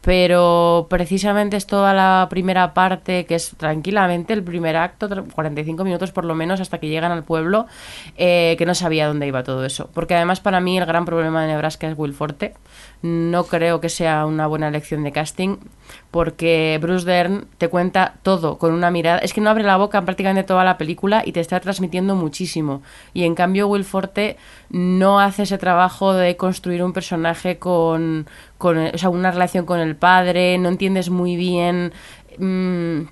pero 0.00 0.86
precisamente 0.88 1.56
es 1.56 1.66
toda 1.66 1.92
la 1.92 2.26
primera 2.30 2.72
parte, 2.72 3.26
que 3.26 3.34
es 3.34 3.50
tranquilamente 3.56 4.32
el 4.32 4.42
primer 4.42 4.76
acto, 4.76 5.08
tra- 5.08 5.30
45 5.32 5.84
minutos 5.84 6.12
por 6.12 6.24
lo 6.24 6.34
menos, 6.34 6.60
hasta 6.60 6.78
que 6.78 6.88
llegan 6.88 7.12
al 7.12 7.24
pueblo, 7.24 7.66
eh, 8.16 8.54
que 8.58 8.64
no 8.66 8.74
sabía 8.74 9.06
dónde 9.06 9.26
iba 9.26 9.42
todo 9.42 9.64
eso. 9.64 9.90
Porque 9.92 10.14
además 10.14 10.40
para 10.40 10.60
mí 10.60 10.78
el 10.78 10.86
gran 10.86 11.04
problema 11.04 11.42
de 11.42 11.48
Nebraska 11.48 11.88
es 11.88 11.94
Will 11.98 12.14
Forte. 12.14 12.54
No 13.00 13.44
creo 13.44 13.80
que 13.80 13.88
sea 13.88 14.26
una 14.26 14.48
buena 14.48 14.68
elección 14.68 15.04
de 15.04 15.12
casting, 15.12 15.56
porque 16.10 16.78
Bruce 16.82 17.06
Dern 17.06 17.46
te 17.56 17.68
cuenta 17.68 18.14
todo 18.24 18.58
con 18.58 18.72
una 18.72 18.90
mirada. 18.90 19.18
Es 19.20 19.32
que 19.32 19.40
no 19.40 19.50
abre 19.50 19.62
la 19.62 19.76
boca 19.76 19.98
en 19.98 20.04
prácticamente 20.04 20.42
toda 20.42 20.64
la 20.64 20.78
película 20.78 21.22
y 21.24 21.30
te 21.32 21.38
está 21.40 21.60
transmitiendo 21.60 22.16
muchísimo. 22.16 22.82
Y 23.14 23.22
en 23.24 23.36
cambio 23.36 23.68
Will 23.68 23.84
Forte 23.84 24.36
no 24.70 25.20
hace 25.20 25.44
ese 25.44 25.58
trabajo 25.58 26.12
de 26.12 26.36
construir 26.36 26.82
un 26.82 26.92
personaje 26.92 27.58
con, 27.58 28.26
con 28.58 28.78
o 28.78 28.98
sea, 28.98 29.10
una 29.10 29.30
relación 29.30 29.64
con 29.64 29.78
el 29.78 29.94
padre, 29.94 30.58
no 30.58 30.68
entiendes 30.68 31.08
muy 31.10 31.36
bien... 31.36 31.92
mm, 32.38 33.02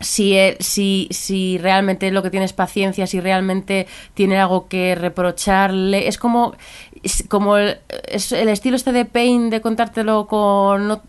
si, 0.00 0.34
él- 0.36 0.56
si, 0.58 1.06
si 1.12 1.58
realmente 1.58 2.10
lo 2.10 2.22
que 2.24 2.30
tiene 2.30 2.44
es 2.46 2.52
paciencia, 2.52 3.06
si 3.06 3.20
realmente 3.20 3.86
tiene 4.14 4.38
algo 4.38 4.66
que 4.66 4.94
reprocharle. 4.96 6.08
Es 6.08 6.18
como. 6.18 6.56
Como 7.28 7.56
el, 7.56 7.78
el 8.08 8.48
estilo 8.48 8.76
este 8.76 8.92
de 8.92 9.04
Pain 9.04 9.50
de 9.50 9.60
contártelo 9.60 10.26
con, 10.26 11.00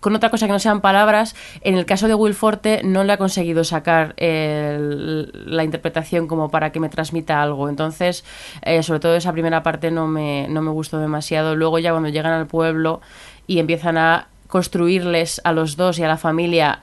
con 0.00 0.14
otra 0.14 0.30
cosa 0.30 0.46
que 0.46 0.52
no 0.52 0.58
sean 0.58 0.82
palabras, 0.82 1.34
en 1.62 1.76
el 1.76 1.86
caso 1.86 2.08
de 2.08 2.14
Will 2.14 2.34
Forte 2.34 2.82
no 2.84 3.04
le 3.04 3.12
ha 3.14 3.16
conseguido 3.16 3.64
sacar 3.64 4.14
la 4.18 5.64
interpretación 5.64 6.26
como 6.26 6.50
para 6.50 6.72
que 6.72 6.80
me 6.80 6.90
transmita 6.90 7.40
algo. 7.40 7.70
Entonces, 7.70 8.24
eh, 8.62 8.82
sobre 8.82 9.00
todo 9.00 9.16
esa 9.16 9.32
primera 9.32 9.62
parte 9.62 9.90
no 9.90 10.06
me, 10.06 10.46
no 10.48 10.60
me 10.60 10.70
gustó 10.70 10.98
demasiado. 10.98 11.56
Luego 11.56 11.78
ya 11.78 11.92
cuando 11.92 12.10
llegan 12.10 12.32
al 12.32 12.46
pueblo 12.46 13.00
y 13.46 13.60
empiezan 13.60 13.96
a 13.96 14.28
construirles 14.46 15.40
a 15.42 15.52
los 15.52 15.76
dos 15.76 15.98
y 15.98 16.04
a 16.04 16.08
la 16.08 16.18
familia 16.18 16.80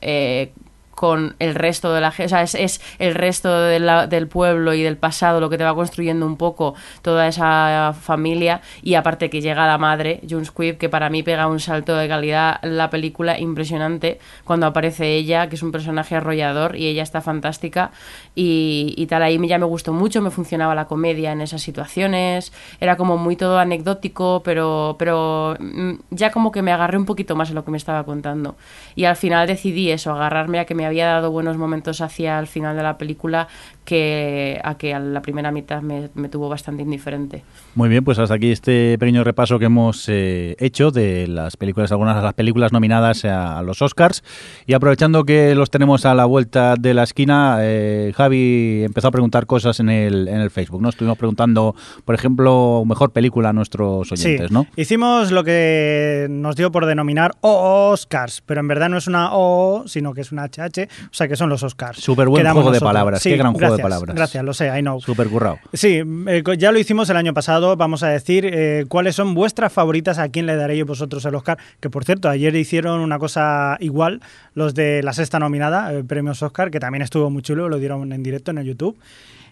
eh, 0.00 0.52
con 0.94 1.36
el 1.38 1.54
resto 1.54 1.92
de 1.92 2.00
la 2.00 2.10
gente, 2.10 2.26
o 2.26 2.28
sea, 2.28 2.42
es, 2.42 2.54
es 2.54 2.80
el 2.98 3.14
resto 3.14 3.62
del 3.62 4.28
pueblo 4.28 4.74
y 4.74 4.82
del 4.82 4.96
pasado 4.96 5.40
lo 5.40 5.50
que 5.50 5.58
te 5.58 5.64
va 5.64 5.74
construyendo 5.74 6.26
un 6.26 6.36
poco 6.36 6.74
toda 7.02 7.26
esa 7.26 7.94
familia. 8.00 8.60
Y 8.82 8.94
aparte 8.94 9.30
que 9.30 9.40
llega 9.40 9.66
la 9.66 9.78
madre, 9.78 10.20
June 10.28 10.44
Squibb, 10.44 10.78
que 10.78 10.88
para 10.88 11.10
mí 11.10 11.22
pega 11.22 11.46
un 11.46 11.60
salto 11.60 11.96
de 11.96 12.08
calidad 12.08 12.58
la 12.62 12.90
película 12.90 13.38
impresionante 13.38 14.18
cuando 14.44 14.66
aparece 14.66 15.14
ella, 15.14 15.48
que 15.48 15.56
es 15.56 15.62
un 15.62 15.72
personaje 15.72 16.16
arrollador 16.16 16.76
y 16.76 16.86
ella 16.86 17.02
está 17.02 17.20
fantástica 17.20 17.90
y, 18.34 18.94
y 18.96 19.06
tal, 19.06 19.22
ahí 19.22 19.38
ya 19.46 19.58
me 19.58 19.66
gustó 19.66 19.92
mucho, 19.92 20.20
me 20.22 20.30
funcionaba 20.30 20.74
la 20.74 20.86
comedia 20.86 21.32
en 21.32 21.40
esas 21.40 21.62
situaciones, 21.62 22.52
era 22.80 22.96
como 22.96 23.16
muy 23.16 23.36
todo 23.36 23.58
anecdótico, 23.58 24.42
pero, 24.44 24.96
pero 24.98 25.56
mm, 25.60 25.92
ya 26.10 26.30
como 26.30 26.50
que 26.50 26.62
me 26.62 26.72
agarré 26.72 26.98
un 26.98 27.04
poquito 27.04 27.36
más 27.36 27.50
en 27.50 27.56
lo 27.56 27.64
que 27.64 27.70
me 27.70 27.76
estaba 27.76 28.04
contando 28.04 28.56
y 28.96 29.04
al 29.04 29.16
final 29.16 29.46
decidí 29.46 29.90
eso, 29.90 30.12
agarrarme 30.12 30.58
a 30.58 30.64
que 30.64 30.74
me 30.74 30.86
había 30.86 31.06
dado 31.06 31.30
buenos 31.30 31.56
momentos 31.56 32.00
hacia 32.00 32.38
el 32.38 32.46
final 32.46 32.76
de 32.76 32.82
la 32.82 32.98
película 32.98 33.48
que 33.84 34.60
a 34.64 34.76
que 34.76 34.94
a 34.94 34.98
la 34.98 35.20
primera 35.20 35.50
mitad 35.50 35.82
me, 35.82 36.08
me 36.14 36.28
tuvo 36.28 36.48
bastante 36.48 36.82
indiferente. 36.82 37.44
Muy 37.74 37.88
bien, 37.88 38.04
pues 38.04 38.18
hasta 38.18 38.34
aquí 38.34 38.50
este 38.50 38.96
pequeño 38.98 39.24
repaso 39.24 39.58
que 39.58 39.66
hemos 39.66 40.08
eh, 40.08 40.56
hecho 40.58 40.90
de 40.90 41.26
las 41.26 41.56
películas, 41.56 41.92
algunas 41.92 42.16
de 42.16 42.22
las 42.22 42.34
películas 42.34 42.72
nominadas 42.72 43.24
a, 43.24 43.62
los 43.62 43.82
Oscars. 43.82 44.22
Y 44.66 44.74
aprovechando 44.74 45.24
que 45.24 45.54
los 45.54 45.70
tenemos 45.70 46.06
a 46.06 46.14
la 46.14 46.24
vuelta 46.24 46.74
de 46.78 46.94
la 46.94 47.02
esquina, 47.02 47.58
eh, 47.60 48.12
Javi 48.24 48.84
empezó 48.84 49.08
a 49.08 49.10
preguntar 49.10 49.46
cosas 49.46 49.80
en 49.80 49.90
el, 49.90 50.28
en 50.28 50.40
el 50.40 50.50
Facebook, 50.50 50.80
¿no? 50.80 50.88
Estuvimos 50.88 51.18
preguntando, 51.18 51.74
por 52.04 52.14
ejemplo, 52.14 52.82
mejor 52.86 53.12
película 53.12 53.50
a 53.50 53.52
nuestros 53.52 54.10
oyentes, 54.10 54.48
sí, 54.48 54.54
¿no? 54.54 54.66
hicimos 54.76 55.30
lo 55.30 55.44
que 55.44 56.26
nos 56.30 56.56
dio 56.56 56.72
por 56.72 56.86
denominar 56.86 57.32
Oscars, 57.42 58.42
pero 58.46 58.60
en 58.60 58.68
verdad 58.68 58.88
no 58.88 58.96
es 58.96 59.06
una 59.06 59.30
O, 59.32 59.84
sino 59.86 60.14
que 60.14 60.22
es 60.22 60.32
una 60.32 60.44
HH, 60.44 60.84
o 60.84 61.14
sea 61.14 61.28
que 61.28 61.36
son 61.36 61.50
los 61.50 61.62
Oscars. 61.62 61.98
Súper 61.98 62.28
buen 62.28 62.50
juego 62.50 62.70
de 62.70 62.80
palabras, 62.80 63.20
Sí, 63.20 63.30
qué 63.30 63.36
gran 63.36 63.52
juego 63.52 63.76
de 63.76 63.82
palabras. 63.82 64.16
Gracias, 64.16 64.42
lo 64.42 64.54
sé, 64.54 64.66
I 64.76 64.80
know. 64.80 65.00
Súper 65.00 65.28
currado. 65.28 65.58
Sí, 65.72 66.02
eh, 66.28 66.42
ya 66.58 66.72
lo 66.72 66.78
hicimos 66.78 67.10
el 67.10 67.16
año 67.16 67.34
pasado. 67.34 67.76
Vamos 67.76 68.02
a 68.02 68.08
decir 68.08 68.46
eh, 68.46 68.86
cuáles 68.88 69.16
son 69.16 69.34
vuestras 69.34 69.72
favoritas, 69.72 70.18
a 70.18 70.28
quién 70.28 70.46
le 70.46 70.56
daréis 70.56 70.84
vosotros 70.84 71.24
el 71.26 71.34
Oscar. 71.34 71.58
Que 71.80 71.90
por 71.90 72.04
cierto, 72.04 72.28
ayer 72.28 72.54
hicieron 72.56 73.00
una 73.00 73.18
cosa 73.18 73.76
igual, 73.80 74.20
los 74.54 74.74
de 74.74 75.02
la 75.02 75.12
sexta 75.12 75.38
nominada, 75.38 75.92
eh, 75.92 76.04
premios 76.04 76.42
Oscar, 76.42 76.70
que 76.70 76.80
también 76.80 77.02
estuvo 77.02 77.28
muy 77.28 77.42
chulo, 77.42 77.68
lo 77.68 77.78
dieron 77.78 78.12
en 78.14 78.22
directo 78.22 78.50
en 78.50 78.58
el 78.58 78.66
YouTube. 78.66 78.96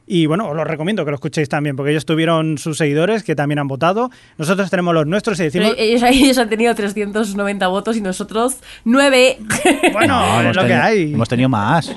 Y 0.04 0.26
bueno, 0.26 0.48
os 0.48 0.56
lo 0.56 0.64
recomiendo 0.64 1.04
que 1.04 1.12
lo 1.12 1.14
escuchéis 1.14 1.48
también, 1.48 1.76
porque 1.76 1.92
ellos 1.92 2.04
tuvieron 2.04 2.58
sus 2.58 2.76
seguidores 2.76 3.22
que 3.22 3.36
también 3.36 3.60
han 3.60 3.68
votado. 3.68 4.10
Nosotros 4.36 4.68
tenemos 4.68 4.92
los 4.94 5.06
nuestros 5.06 5.38
y 5.38 5.48
Pero 5.50 5.70
decimos. 5.70 5.74
ellos, 5.78 6.02
ellos 6.22 6.38
han 6.38 6.48
tenido 6.48 6.74
390 6.74 7.68
votos 7.68 7.96
y 7.96 8.00
nosotros 8.00 8.56
9. 8.84 9.38
Bueno, 9.92 10.18
No, 10.42 10.50
es 10.50 10.56
lo 10.56 10.62
que 10.62 10.68
tenido- 10.68 10.82
hay. 10.84 11.12
Hemos 11.14 11.28
tenido 11.28 11.48
más. 11.48 11.94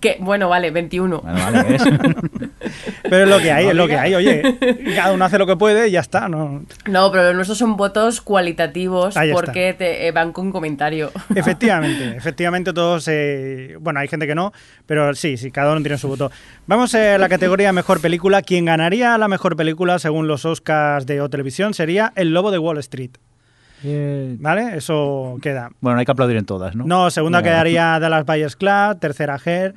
Que, 0.00 0.16
bueno, 0.20 0.48
vale, 0.48 0.70
21. 0.70 1.20
Bueno, 1.20 1.40
vale, 1.40 1.62
¿ves? 1.64 1.82
Pero 3.02 3.24
es 3.24 3.28
lo 3.28 3.38
que 3.40 3.52
hay, 3.52 3.66
es 3.68 3.74
lo 3.74 3.86
que 3.86 3.98
hay. 3.98 4.14
Oye, 4.14 4.56
cada 4.94 5.12
uno 5.12 5.24
hace 5.24 5.38
lo 5.38 5.46
que 5.46 5.56
puede 5.56 5.88
y 5.88 5.92
ya 5.92 6.00
está. 6.00 6.28
¿no? 6.28 6.64
No, 6.86 7.10
pero 7.10 7.24
los 7.24 7.34
nuestros 7.34 7.58
son 7.58 7.76
votos 7.76 8.20
cualitativos 8.20 9.16
Ahí 9.16 9.30
está. 9.30 9.40
porque 9.40 9.74
te 9.74 10.06
eh, 10.06 10.12
van 10.12 10.32
con 10.32 10.52
comentario. 10.52 11.12
Efectivamente, 11.34 12.16
efectivamente 12.16 12.72
todos, 12.72 13.08
eh, 13.08 13.76
bueno, 13.80 14.00
hay 14.00 14.08
gente 14.08 14.26
que 14.26 14.34
no, 14.34 14.52
pero 14.86 15.14
sí, 15.14 15.36
sí, 15.36 15.50
cada 15.50 15.72
uno 15.72 15.80
tiene 15.82 15.98
su 15.98 16.08
voto. 16.08 16.30
Vamos 16.66 16.94
a 16.94 17.18
la 17.18 17.28
categoría 17.28 17.72
Mejor 17.72 18.00
Película. 18.00 18.42
Quien 18.42 18.64
ganaría 18.64 19.18
la 19.18 19.28
Mejor 19.28 19.56
Película 19.56 19.98
según 19.98 20.28
los 20.28 20.44
Oscars 20.44 21.06
de 21.06 21.20
O 21.20 21.28
Televisión 21.28 21.74
sería 21.74 22.12
El 22.16 22.32
Lobo 22.32 22.50
de 22.50 22.58
Wall 22.58 22.78
Street, 22.78 23.12
Eh, 23.84 24.36
¿vale? 24.38 24.76
Eso 24.76 25.38
queda. 25.42 25.70
Bueno, 25.80 25.98
hay 25.98 26.04
que 26.04 26.12
aplaudir 26.12 26.36
en 26.36 26.44
todas, 26.46 26.74
¿no? 26.76 26.84
No, 26.84 27.10
segunda 27.10 27.42
quedaría 27.42 27.98
Dallas 27.98 28.24
Buyers 28.24 28.56
Club, 28.56 28.98
tercera 29.00 29.38
Her. 29.44 29.74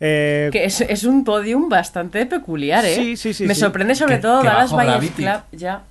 eh, 0.00 0.48
Que 0.52 0.64
es, 0.64 0.80
es 0.80 1.04
un 1.04 1.24
podium 1.24 1.68
bastante 1.68 2.26
peculiar, 2.26 2.84
¿eh? 2.84 2.94
Sí, 2.96 3.16
sí, 3.16 3.32
sí, 3.32 3.46
Me 3.46 3.54
sí. 3.54 3.60
sorprende 3.60 3.94
sobre 3.94 4.16
Que- 4.16 4.22
todo 4.22 4.40
que 4.42 4.48
Dallas 4.48 4.72
Gravity. 4.72 5.22
Club. 5.22 5.40
Ya. 5.52 5.82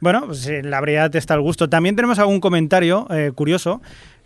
Bueno, 0.00 0.26
pues 0.26 0.40
sí, 0.40 0.62
la 0.62 0.80
variedad 0.80 1.14
está 1.14 1.34
al 1.34 1.40
gusto. 1.42 1.68
También 1.68 1.96
tenemos 1.96 2.18
algún 2.18 2.40
comentario 2.40 3.06
eh, 3.10 3.32
curioso, 3.34 3.82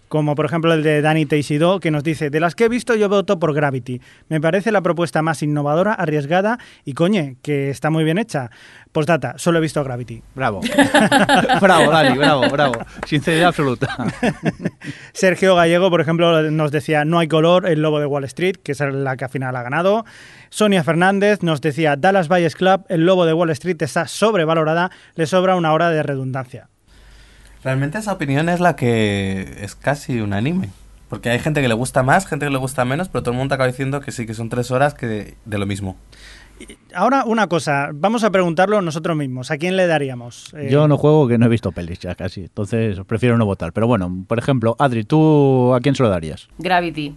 como 0.08 0.36
por 0.36 0.46
ejemplo 0.46 0.72
el 0.72 0.84
de 0.84 1.02
Dani 1.02 1.26
Teixido, 1.26 1.80
que 1.80 1.90
nos 1.90 2.04
dice, 2.04 2.30
de 2.30 2.38
las 2.38 2.54
que 2.54 2.64
he 2.64 2.68
visto 2.68 2.94
yo 2.94 3.08
voto 3.08 3.40
por 3.40 3.52
Gravity. 3.54 4.00
Me 4.28 4.40
parece 4.40 4.70
la 4.70 4.82
propuesta 4.82 5.22
más 5.22 5.42
innovadora, 5.42 5.92
arriesgada 5.92 6.58
y 6.84 6.92
coñe, 6.92 7.36
que 7.42 7.70
está 7.70 7.90
muy 7.90 8.04
bien 8.04 8.18
hecha. 8.18 8.50
Postdata, 8.94 9.34
solo 9.38 9.58
he 9.58 9.60
visto 9.60 9.82
Gravity. 9.82 10.22
Bravo. 10.36 10.60
bravo, 11.60 11.90
Dani, 11.90 12.16
bravo, 12.16 12.48
bravo. 12.48 12.74
Sinceridad 13.04 13.48
absoluta. 13.48 13.88
Sergio 15.12 15.56
Gallego, 15.56 15.90
por 15.90 16.00
ejemplo, 16.00 16.48
nos 16.52 16.70
decía 16.70 17.04
No 17.04 17.18
hay 17.18 17.26
color, 17.26 17.66
el 17.66 17.82
lobo 17.82 17.98
de 17.98 18.06
Wall 18.06 18.22
Street, 18.22 18.54
que 18.62 18.70
es 18.70 18.78
la 18.78 19.16
que 19.16 19.24
al 19.24 19.30
final 19.32 19.56
ha 19.56 19.64
ganado. 19.64 20.04
Sonia 20.48 20.84
Fernández 20.84 21.42
nos 21.42 21.60
decía 21.60 21.96
Dallas 21.96 22.28
Buyers 22.28 22.54
Club, 22.54 22.84
el 22.88 23.04
lobo 23.04 23.26
de 23.26 23.32
Wall 23.32 23.50
Street 23.50 23.82
está 23.82 24.06
sobrevalorada, 24.06 24.92
le 25.16 25.26
sobra 25.26 25.56
una 25.56 25.72
hora 25.72 25.90
de 25.90 26.04
redundancia. 26.04 26.68
Realmente 27.64 27.98
esa 27.98 28.12
opinión 28.12 28.48
es 28.48 28.60
la 28.60 28.76
que 28.76 29.56
es 29.60 29.74
casi 29.74 30.20
unánime. 30.20 30.70
Porque 31.08 31.30
hay 31.30 31.40
gente 31.40 31.62
que 31.62 31.68
le 31.68 31.74
gusta 31.74 32.04
más, 32.04 32.26
gente 32.26 32.46
que 32.46 32.52
le 32.52 32.58
gusta 32.58 32.84
menos, 32.84 33.08
pero 33.08 33.24
todo 33.24 33.32
el 33.32 33.38
mundo 33.38 33.56
acaba 33.56 33.66
diciendo 33.66 34.00
que 34.00 34.12
sí, 34.12 34.24
que 34.24 34.34
son 34.34 34.48
tres 34.50 34.70
horas 34.70 34.94
que 34.94 35.06
de, 35.06 35.34
de 35.44 35.58
lo 35.58 35.66
mismo. 35.66 35.96
Ahora 36.94 37.24
una 37.24 37.48
cosa, 37.48 37.90
vamos 37.92 38.22
a 38.22 38.30
preguntarlo 38.30 38.80
nosotros 38.80 39.16
mismos, 39.16 39.50
¿a 39.50 39.58
quién 39.58 39.76
le 39.76 39.86
daríamos? 39.86 40.54
Eh, 40.54 40.68
Yo 40.70 40.86
no 40.86 40.96
juego 40.96 41.26
que 41.26 41.38
no 41.38 41.46
he 41.46 41.48
visto 41.48 41.72
pelis 41.72 41.98
ya 41.98 42.14
casi, 42.14 42.42
entonces 42.42 42.98
prefiero 43.06 43.36
no 43.36 43.44
votar. 43.44 43.72
Pero 43.72 43.86
bueno, 43.88 44.24
por 44.28 44.38
ejemplo, 44.38 44.76
Adri, 44.78 45.04
¿tú 45.04 45.74
a 45.74 45.80
quién 45.80 45.94
se 45.96 46.02
lo 46.04 46.08
darías? 46.08 46.48
Gravity. 46.58 47.16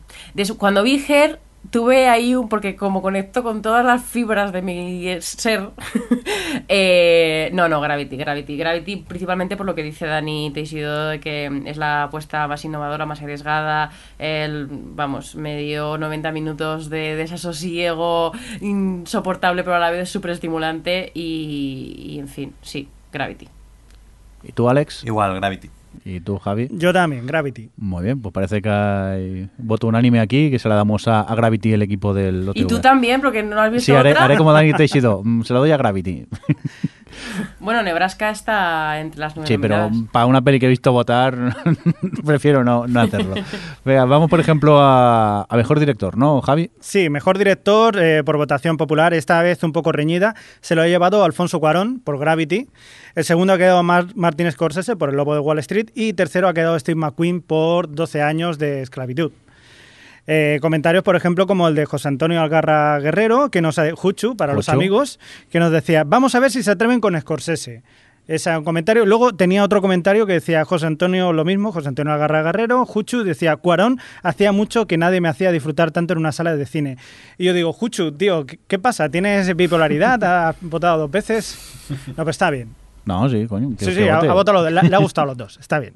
Cuando 0.57 0.81
vi 0.81 1.03
Her, 1.07 1.39
tuve 1.69 2.07
ahí 2.07 2.35
un. 2.35 2.49
Porque 2.49 2.75
como 2.75 3.01
conecto 3.01 3.43
con 3.43 3.61
todas 3.61 3.85
las 3.85 4.03
fibras 4.03 4.51
de 4.51 4.61
mi 4.61 5.21
ser. 5.21 5.69
eh, 6.67 7.49
no, 7.53 7.69
no, 7.69 7.81
Gravity, 7.81 8.17
Gravity. 8.17 8.57
Gravity, 8.57 8.95
principalmente 8.97 9.57
por 9.57 9.65
lo 9.65 9.75
que 9.75 9.83
dice 9.83 10.05
Dani 10.05 10.51
Teixido, 10.53 11.09
de 11.09 11.19
que 11.19 11.63
es 11.65 11.77
la 11.77 12.03
apuesta 12.03 12.47
más 12.47 12.63
innovadora, 12.65 13.05
más 13.05 13.21
arriesgada. 13.21 13.91
El, 14.19 14.67
vamos, 14.69 15.35
me 15.35 15.57
dio 15.57 15.97
90 15.97 16.31
minutos 16.31 16.89
de 16.89 17.15
desasosiego 17.15 18.31
insoportable, 18.61 19.63
pero 19.63 19.75
a 19.75 19.79
la 19.79 19.91
vez 19.91 20.09
súper 20.09 20.31
estimulante. 20.31 21.11
Y, 21.13 21.95
y, 21.97 22.19
en 22.19 22.27
fin, 22.27 22.53
sí, 22.61 22.89
Gravity. 23.11 23.47
¿Y 24.43 24.51
tú, 24.51 24.69
Alex? 24.69 25.03
Igual, 25.03 25.35
Gravity. 25.35 25.69
¿Y 26.05 26.19
tú, 26.19 26.37
Javi? 26.37 26.67
Yo 26.71 26.93
también, 26.93 27.25
Gravity. 27.25 27.69
Muy 27.77 28.03
bien, 28.03 28.21
pues 28.21 28.33
parece 28.33 28.61
que 28.61 28.69
hay 28.69 29.49
voto 29.57 29.87
unánime 29.87 30.19
aquí, 30.19 30.49
que 30.51 30.59
se 30.59 30.69
la 30.69 30.75
damos 30.75 31.07
a, 31.07 31.21
a 31.21 31.35
Gravity, 31.35 31.73
el 31.73 31.81
equipo 31.81 32.13
del 32.13 32.43
Y 32.55 32.63
OTV. 32.63 32.67
tú 32.67 32.79
también, 32.79 33.19
porque 33.21 33.43
no 33.43 33.59
has 33.59 33.71
visto 33.71 33.85
Sí, 33.85 33.91
haré, 33.91 34.11
otra. 34.11 34.25
haré 34.25 34.37
como 34.37 34.53
Dani 34.53 34.73
Teixido, 34.77 35.21
mm, 35.23 35.43
se 35.43 35.53
la 35.53 35.59
doy 35.59 35.71
a 35.71 35.77
Gravity. 35.77 36.25
Bueno, 37.59 37.83
Nebraska 37.83 38.29
está 38.29 38.99
entre 38.99 39.19
las 39.19 39.35
nueve 39.35 39.47
Sí, 39.47 39.57
pero 39.57 39.89
para 40.11 40.25
una 40.25 40.41
peli 40.41 40.59
que 40.59 40.65
he 40.67 40.69
visto 40.69 40.91
votar, 40.91 41.55
prefiero 42.25 42.63
no, 42.63 42.87
no 42.87 43.01
hacerlo. 43.01 43.35
Venga, 43.83 44.05
vamos, 44.05 44.29
por 44.29 44.39
ejemplo, 44.39 44.79
a, 44.81 45.43
a 45.49 45.55
Mejor 45.57 45.79
Director, 45.79 46.17
¿no, 46.17 46.41
Javi? 46.41 46.71
Sí, 46.79 47.09
mejor 47.09 47.37
director 47.37 47.97
eh, 47.99 48.23
por 48.23 48.37
votación 48.37 48.77
popular, 48.77 49.13
esta 49.13 49.41
vez 49.41 49.63
un 49.63 49.71
poco 49.73 49.91
reñida, 49.91 50.35
se 50.61 50.75
lo 50.75 50.81
ha 50.81 50.87
llevado 50.87 51.23
Alfonso 51.23 51.59
Cuarón 51.59 51.99
por 51.99 52.17
Gravity. 52.19 52.67
El 53.15 53.23
segundo 53.23 53.53
ha 53.53 53.57
quedado 53.57 53.81
Mar- 53.83 54.07
Martin 54.15 54.51
Scorsese 54.51 54.95
por 54.95 55.09
El 55.09 55.15
Lobo 55.17 55.33
de 55.33 55.39
Wall 55.39 55.59
Street 55.59 55.89
y 55.95 56.13
tercero 56.13 56.47
ha 56.47 56.53
quedado 56.53 56.77
Steve 56.79 56.95
McQueen 56.99 57.41
por 57.41 57.91
12 57.93 58.21
años 58.21 58.57
de 58.59 58.81
esclavitud. 58.81 59.31
Eh, 60.27 60.59
comentarios, 60.61 61.03
por 61.03 61.15
ejemplo, 61.15 61.47
como 61.47 61.67
el 61.69 61.75
de 61.75 61.85
José 61.85 62.09
Antonio 62.09 62.41
Algarra 62.41 62.99
Guerrero, 62.99 63.49
que 63.49 63.61
nos 63.61 63.79
ha, 63.79 63.95
Juchu, 63.95 64.35
para 64.35 64.53
los 64.53 64.67
amigos, 64.67 65.19
que 65.49 65.59
nos 65.59 65.71
decía, 65.71 66.03
vamos 66.03 66.35
a 66.35 66.39
ver 66.41 66.51
si 66.51 66.63
se 66.63 66.71
atreven 66.71 66.99
con 66.99 67.19
Scorsese. 67.19 67.81
Ese 68.27 68.55
un 68.57 68.65
comentario. 68.65 69.05
Luego 69.05 69.33
tenía 69.33 69.63
otro 69.63 69.81
comentario 69.81 70.25
que 70.25 70.33
decía 70.33 70.65
José 70.65 70.85
Antonio 70.85 71.31
lo 71.31 71.45
mismo, 71.45 71.71
José 71.71 71.87
Antonio 71.87 72.11
Algarra 72.11 72.43
Guerrero. 72.43 72.85
Juchu 72.85 73.23
decía, 73.23 73.55
Cuarón 73.55 73.99
hacía 74.21 74.51
mucho 74.51 74.85
que 74.85 74.97
nadie 74.97 75.21
me 75.21 75.29
hacía 75.29 75.49
disfrutar 75.51 75.91
tanto 75.91 76.11
en 76.11 76.19
una 76.19 76.33
sala 76.33 76.57
de 76.57 76.65
cine. 76.65 76.97
Y 77.37 77.45
yo 77.45 77.53
digo, 77.53 77.71
Juchu, 77.71 78.11
tío, 78.11 78.45
¿qué, 78.45 78.79
pasa? 78.79 79.07
¿Tienes 79.07 79.55
bipolaridad? 79.55 80.21
¿Has 80.21 80.57
votado 80.59 80.97
dos 80.99 81.11
veces? 81.11 81.57
No, 82.17 82.25
pues 82.25 82.35
está 82.35 82.49
bien. 82.49 82.75
No, 83.05 83.29
sí, 83.29 83.47
coño. 83.47 83.69
Sí, 83.69 83.85
¿quieres 83.85 83.95
sí, 83.95 84.09
ha, 84.09 84.17
ha 84.17 84.33
votado 84.33 84.61
los 84.61 84.63
dos. 84.63 84.83
Le, 84.83 84.89
le 84.89 84.95
ha 84.95 84.99
gustado 84.99 85.27
los 85.27 85.37
dos. 85.37 85.57
Está 85.61 85.79
bien. 85.79 85.93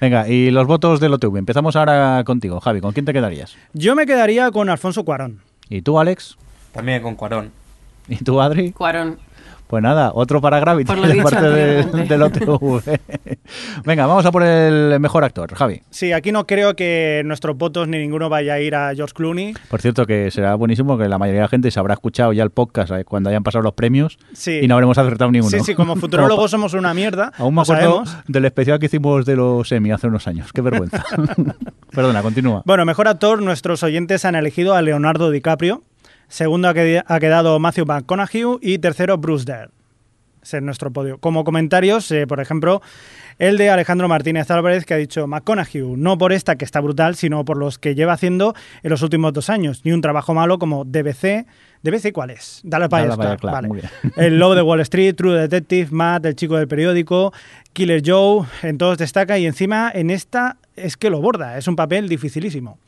Venga, 0.00 0.28
y 0.28 0.50
los 0.50 0.66
votos 0.66 1.00
del 1.00 1.14
OTV. 1.14 1.36
Empezamos 1.36 1.76
ahora 1.76 2.22
contigo, 2.24 2.60
Javi. 2.60 2.80
¿Con 2.80 2.92
quién 2.92 3.04
te 3.04 3.12
quedarías? 3.12 3.56
Yo 3.72 3.94
me 3.94 4.06
quedaría 4.06 4.50
con 4.50 4.68
Alfonso 4.68 5.04
Cuarón. 5.04 5.40
¿Y 5.68 5.82
tú, 5.82 5.98
Alex? 5.98 6.36
También 6.72 7.02
con 7.02 7.14
Cuarón. 7.14 7.50
¿Y 8.08 8.16
tú, 8.16 8.40
Adri? 8.40 8.72
Cuarón. 8.72 9.18
Pues 9.68 9.82
nada, 9.82 10.12
otro 10.14 10.40
para 10.40 10.60
Gravity 10.60 10.86
Por 10.86 10.98
lo 10.98 11.06
de 11.08 11.12
dicho 11.14 11.24
parte 11.24 11.40
de- 11.50 11.80
anteriormente. 11.82 12.14
del 12.14 12.22
OTV. 12.22 13.00
Venga, 13.84 14.06
vamos 14.06 14.24
a 14.24 14.30
por 14.32 14.42
el 14.44 15.00
mejor 15.00 15.24
actor, 15.24 15.52
Javi. 15.54 15.82
Sí, 15.90 16.12
aquí 16.12 16.30
no 16.30 16.46
creo 16.46 16.76
que 16.76 17.22
nuestros 17.24 17.56
votos 17.56 17.88
ni 17.88 17.98
ninguno 17.98 18.28
vaya 18.28 18.54
a 18.54 18.60
ir 18.60 18.74
a 18.76 18.94
George 18.94 19.14
Clooney. 19.14 19.54
Por 19.68 19.80
cierto, 19.80 20.06
que 20.06 20.30
será 20.30 20.54
buenísimo 20.54 20.96
que 20.96 21.08
la 21.08 21.18
mayoría 21.18 21.40
de 21.40 21.44
la 21.46 21.48
gente 21.48 21.70
se 21.70 21.80
habrá 21.80 21.94
escuchado 21.94 22.32
ya 22.32 22.42
el 22.44 22.50
podcast 22.50 22.92
eh, 22.92 23.04
cuando 23.04 23.28
hayan 23.30 23.42
pasado 23.42 23.62
los 23.62 23.74
premios 23.74 24.18
Sí. 24.34 24.60
y 24.62 24.68
no 24.68 24.74
habremos 24.74 24.98
acertado 24.98 25.30
ni 25.32 25.40
uno. 25.40 25.50
Sí, 25.50 25.58
sí, 25.60 25.74
como 25.74 25.96
futurólogos 25.96 26.50
somos 26.50 26.74
una 26.74 26.94
mierda. 26.94 27.32
Aún 27.38 27.54
me 27.54 27.62
acuerdo 27.62 28.04
sabemos. 28.06 28.16
del 28.28 28.44
especial 28.44 28.78
que 28.78 28.86
hicimos 28.86 29.26
de 29.26 29.36
los 29.36 29.70
Emmy 29.72 29.90
hace 29.90 30.06
unos 30.06 30.26
años. 30.28 30.52
Qué 30.52 30.60
vergüenza. 30.60 31.04
Perdona, 31.92 32.22
continúa. 32.22 32.62
Bueno, 32.64 32.84
mejor 32.84 33.08
actor, 33.08 33.42
nuestros 33.42 33.82
oyentes 33.82 34.24
han 34.24 34.34
elegido 34.36 34.74
a 34.74 34.82
Leonardo 34.82 35.30
DiCaprio. 35.30 35.82
Segundo 36.28 36.68
ha, 36.68 36.74
qued- 36.74 37.04
ha 37.06 37.20
quedado 37.20 37.58
Matthew 37.58 37.86
McConaughey 37.86 38.44
y 38.60 38.78
tercero 38.78 39.16
Bruce 39.18 39.44
Dern. 39.44 39.70
Ese 40.42 40.58
es 40.58 40.62
nuestro 40.62 40.92
podio. 40.92 41.18
Como 41.18 41.42
comentarios, 41.42 42.08
eh, 42.12 42.24
por 42.28 42.38
ejemplo, 42.38 42.80
el 43.40 43.58
de 43.58 43.68
Alejandro 43.68 44.06
Martínez 44.06 44.48
Álvarez 44.52 44.84
que 44.86 44.94
ha 44.94 44.96
dicho 44.96 45.26
McConaughey, 45.26 45.82
no 45.96 46.16
por 46.18 46.32
esta 46.32 46.54
que 46.54 46.64
está 46.64 46.80
brutal, 46.80 47.16
sino 47.16 47.44
por 47.44 47.56
los 47.56 47.80
que 47.80 47.96
lleva 47.96 48.12
haciendo 48.12 48.54
en 48.84 48.90
los 48.90 49.02
últimos 49.02 49.32
dos 49.32 49.50
años. 49.50 49.80
Ni 49.84 49.90
un 49.90 50.00
trabajo 50.02 50.34
malo 50.34 50.58
como 50.60 50.84
DBC. 50.84 51.46
¿DBC 51.82 52.12
cuál 52.12 52.30
es? 52.30 52.60
Vale. 53.52 53.68
muy 53.68 53.80
bien. 53.80 53.90
El 54.16 54.38
Lobo 54.38 54.54
de 54.54 54.62
Wall 54.62 54.80
Street, 54.82 55.14
True 55.16 55.34
Detective, 55.40 55.88
Matt, 55.90 56.26
El 56.26 56.36
Chico 56.36 56.56
del 56.56 56.68
Periódico, 56.68 57.32
Killer 57.72 58.02
Joe, 58.04 58.46
en 58.62 58.78
todos 58.78 58.98
destaca 58.98 59.38
y 59.38 59.46
encima 59.46 59.90
en 59.92 60.10
esta 60.10 60.58
es 60.76 60.96
que 60.96 61.10
lo 61.10 61.20
borda, 61.20 61.58
es 61.58 61.66
un 61.66 61.74
papel 61.74 62.08
dificilísimo. 62.08 62.78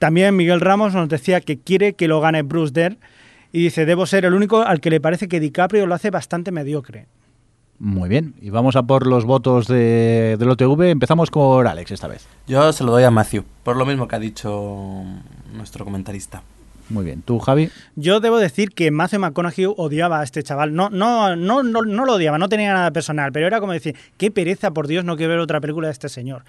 También 0.00 0.34
Miguel 0.34 0.62
Ramos 0.62 0.94
nos 0.94 1.10
decía 1.10 1.42
que 1.42 1.58
quiere 1.58 1.92
que 1.92 2.08
lo 2.08 2.22
gane 2.22 2.40
Bruce 2.40 2.72
Dern 2.72 2.96
y 3.52 3.64
dice, 3.64 3.84
debo 3.84 4.06
ser 4.06 4.24
el 4.24 4.32
único 4.32 4.62
al 4.62 4.80
que 4.80 4.88
le 4.88 4.98
parece 4.98 5.28
que 5.28 5.40
DiCaprio 5.40 5.86
lo 5.86 5.94
hace 5.94 6.08
bastante 6.10 6.50
mediocre. 6.52 7.06
Muy 7.78 8.08
bien. 8.08 8.34
Y 8.40 8.48
vamos 8.48 8.76
a 8.76 8.84
por 8.84 9.06
los 9.06 9.26
votos 9.26 9.66
de, 9.66 10.36
del 10.38 10.48
OTV. 10.48 10.84
Empezamos 10.84 11.30
con 11.30 11.66
Alex 11.66 11.90
esta 11.90 12.08
vez. 12.08 12.26
Yo 12.46 12.72
se 12.72 12.82
lo 12.82 12.92
doy 12.92 13.04
a 13.04 13.10
Matthew, 13.10 13.44
por 13.62 13.76
lo 13.76 13.84
mismo 13.84 14.08
que 14.08 14.16
ha 14.16 14.18
dicho 14.18 15.02
nuestro 15.52 15.84
comentarista. 15.84 16.42
Muy 16.90 17.04
bien. 17.04 17.22
¿Tú, 17.22 17.38
Javi? 17.38 17.70
Yo 17.94 18.20
debo 18.20 18.38
decir 18.38 18.70
que 18.70 18.90
Matthew 18.90 19.20
McConaughey 19.20 19.66
odiaba 19.76 20.20
a 20.20 20.24
este 20.24 20.42
chaval. 20.42 20.74
No, 20.74 20.90
no, 20.90 21.36
no, 21.36 21.62
no, 21.62 21.82
no 21.82 22.04
lo 22.04 22.14
odiaba, 22.14 22.36
no 22.36 22.48
tenía 22.48 22.74
nada 22.74 22.90
personal, 22.90 23.30
pero 23.32 23.46
era 23.46 23.60
como 23.60 23.72
decir, 23.72 23.96
qué 24.16 24.30
pereza, 24.30 24.72
por 24.72 24.88
Dios, 24.88 25.04
no 25.04 25.16
quiero 25.16 25.30
ver 25.30 25.38
otra 25.38 25.60
película 25.60 25.86
de 25.86 25.92
este 25.92 26.08
señor. 26.08 26.42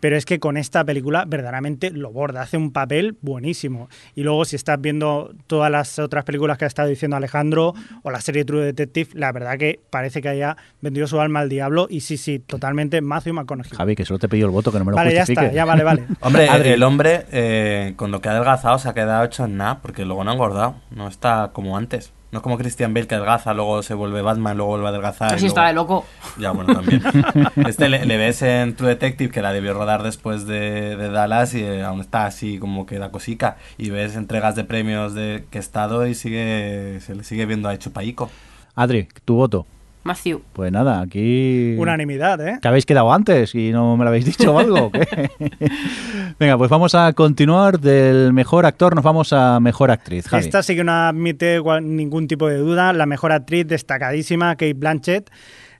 Pero 0.00 0.16
es 0.16 0.24
que 0.24 0.38
con 0.38 0.56
esta 0.56 0.84
película 0.84 1.24
verdaderamente 1.26 1.90
lo 1.90 2.10
borda, 2.10 2.42
hace 2.42 2.56
un 2.56 2.72
papel 2.72 3.16
buenísimo. 3.20 3.88
Y 4.14 4.22
luego 4.22 4.44
si 4.44 4.56
estás 4.56 4.80
viendo 4.80 5.32
todas 5.46 5.70
las 5.70 5.98
otras 5.98 6.24
películas 6.24 6.58
que 6.58 6.64
ha 6.64 6.68
estado 6.68 6.88
diciendo 6.88 7.16
Alejandro 7.16 7.74
o 8.02 8.10
la 8.10 8.20
serie 8.20 8.44
True 8.44 8.64
Detective, 8.64 9.10
la 9.14 9.32
verdad 9.32 9.58
que 9.58 9.80
parece 9.90 10.22
que 10.22 10.28
haya 10.28 10.56
vendido 10.80 11.06
su 11.06 11.20
alma 11.20 11.40
al 11.40 11.48
diablo. 11.48 11.86
Y 11.90 12.00
sí, 12.00 12.16
sí, 12.16 12.38
totalmente 12.38 13.00
Matthew 13.00 13.34
McConaughey. 13.34 13.76
Javi, 13.76 13.94
que 13.94 14.04
solo 14.04 14.18
te 14.18 14.26
he 14.26 14.28
pedido 14.28 14.46
el 14.46 14.52
voto, 14.52 14.72
que 14.72 14.78
no 14.78 14.84
me 14.84 14.92
lo 14.92 14.96
vale, 14.96 15.12
ya 15.14 15.20
justifiques. 15.20 15.44
está, 15.44 15.54
ya 15.54 15.64
vale, 15.64 15.84
vale. 15.84 16.04
Hombre, 16.20 16.48
Adri. 16.48 16.70
el 16.70 16.82
hombre 16.82 17.26
eh, 17.32 17.94
con 17.96 18.10
lo 18.10 18.20
que 18.20 18.28
ha 18.28 18.32
adelgazado 18.32 18.78
se 18.78 18.88
ha 18.88 18.94
quedado 18.94 19.24
hecho 19.24 19.44
en 19.44 19.56
nada, 19.56 19.80
porque 19.80 20.04
luego 20.04 20.24
no 20.24 20.30
ha 20.30 20.34
engordado, 20.34 20.76
no 20.90 21.08
está 21.08 21.50
como 21.52 21.76
antes. 21.76 22.12
No 22.30 22.38
es 22.40 22.42
como 22.42 22.58
Christian 22.58 22.92
Bale 22.92 23.06
que 23.06 23.14
adelgaza, 23.14 23.54
luego 23.54 23.82
se 23.82 23.94
vuelve 23.94 24.20
Batman, 24.20 24.56
luego 24.56 24.72
vuelve 24.72 24.86
a 24.86 24.90
adelgazar. 24.90 25.28
Así 25.28 25.36
luego- 25.46 25.46
está 25.48 25.66
de 25.68 25.72
loco. 25.72 26.04
Ya, 26.38 26.50
bueno, 26.50 26.74
también. 26.74 27.02
Este 27.66 27.88
le, 27.88 28.04
le 28.04 28.16
ves 28.18 28.42
en 28.42 28.76
True 28.76 28.90
Detective 28.90 29.30
que 29.30 29.40
la 29.40 29.52
debió 29.52 29.72
rodar 29.72 30.02
después 30.02 30.46
de, 30.46 30.96
de 30.96 31.10
Dallas 31.10 31.54
y 31.54 31.62
eh, 31.62 31.82
aún 31.84 32.00
está 32.00 32.26
así 32.26 32.58
como 32.58 32.84
que 32.84 32.98
da 32.98 33.10
cosica. 33.10 33.56
Y 33.78 33.88
ves 33.90 34.14
entregas 34.14 34.54
de 34.56 34.64
premios 34.64 35.14
de 35.14 35.46
que 35.50 35.56
ha 35.56 35.60
estado 35.60 36.06
y 36.06 36.14
sigue 36.14 37.00
se 37.00 37.14
le 37.14 37.24
sigue 37.24 37.46
viendo 37.46 37.68
a 37.70 37.78
chupaico. 37.78 38.30
Adri, 38.74 39.08
tu 39.24 39.36
voto. 39.36 39.66
Matthew. 40.04 40.42
Pues 40.52 40.72
nada, 40.72 41.00
aquí... 41.00 41.74
Unanimidad, 41.78 42.40
¿eh? 42.46 42.58
¿Que 42.60 42.68
habéis 42.68 42.86
quedado 42.86 43.12
antes 43.12 43.54
y 43.54 43.70
no 43.70 43.96
me 43.96 44.04
lo 44.04 44.08
habéis 44.08 44.24
dicho 44.24 44.54
o 44.54 44.58
algo? 44.58 44.86
o 44.86 44.90
qué? 44.90 45.30
Venga, 46.38 46.56
pues 46.56 46.70
vamos 46.70 46.94
a 46.94 47.12
continuar. 47.12 47.80
Del 47.80 48.32
mejor 48.32 48.66
actor 48.66 48.94
nos 48.94 49.04
vamos 49.04 49.32
a 49.32 49.60
mejor 49.60 49.90
actriz. 49.90 50.26
Javi. 50.28 50.44
Esta 50.44 50.62
sí 50.62 50.76
que 50.76 50.84
no 50.84 50.92
admite 50.92 51.60
ningún 51.82 52.28
tipo 52.28 52.48
de 52.48 52.56
duda. 52.56 52.92
La 52.92 53.06
mejor 53.06 53.32
actriz 53.32 53.66
destacadísima, 53.66 54.54
Kate 54.56 54.74
Blanchett. 54.74 55.30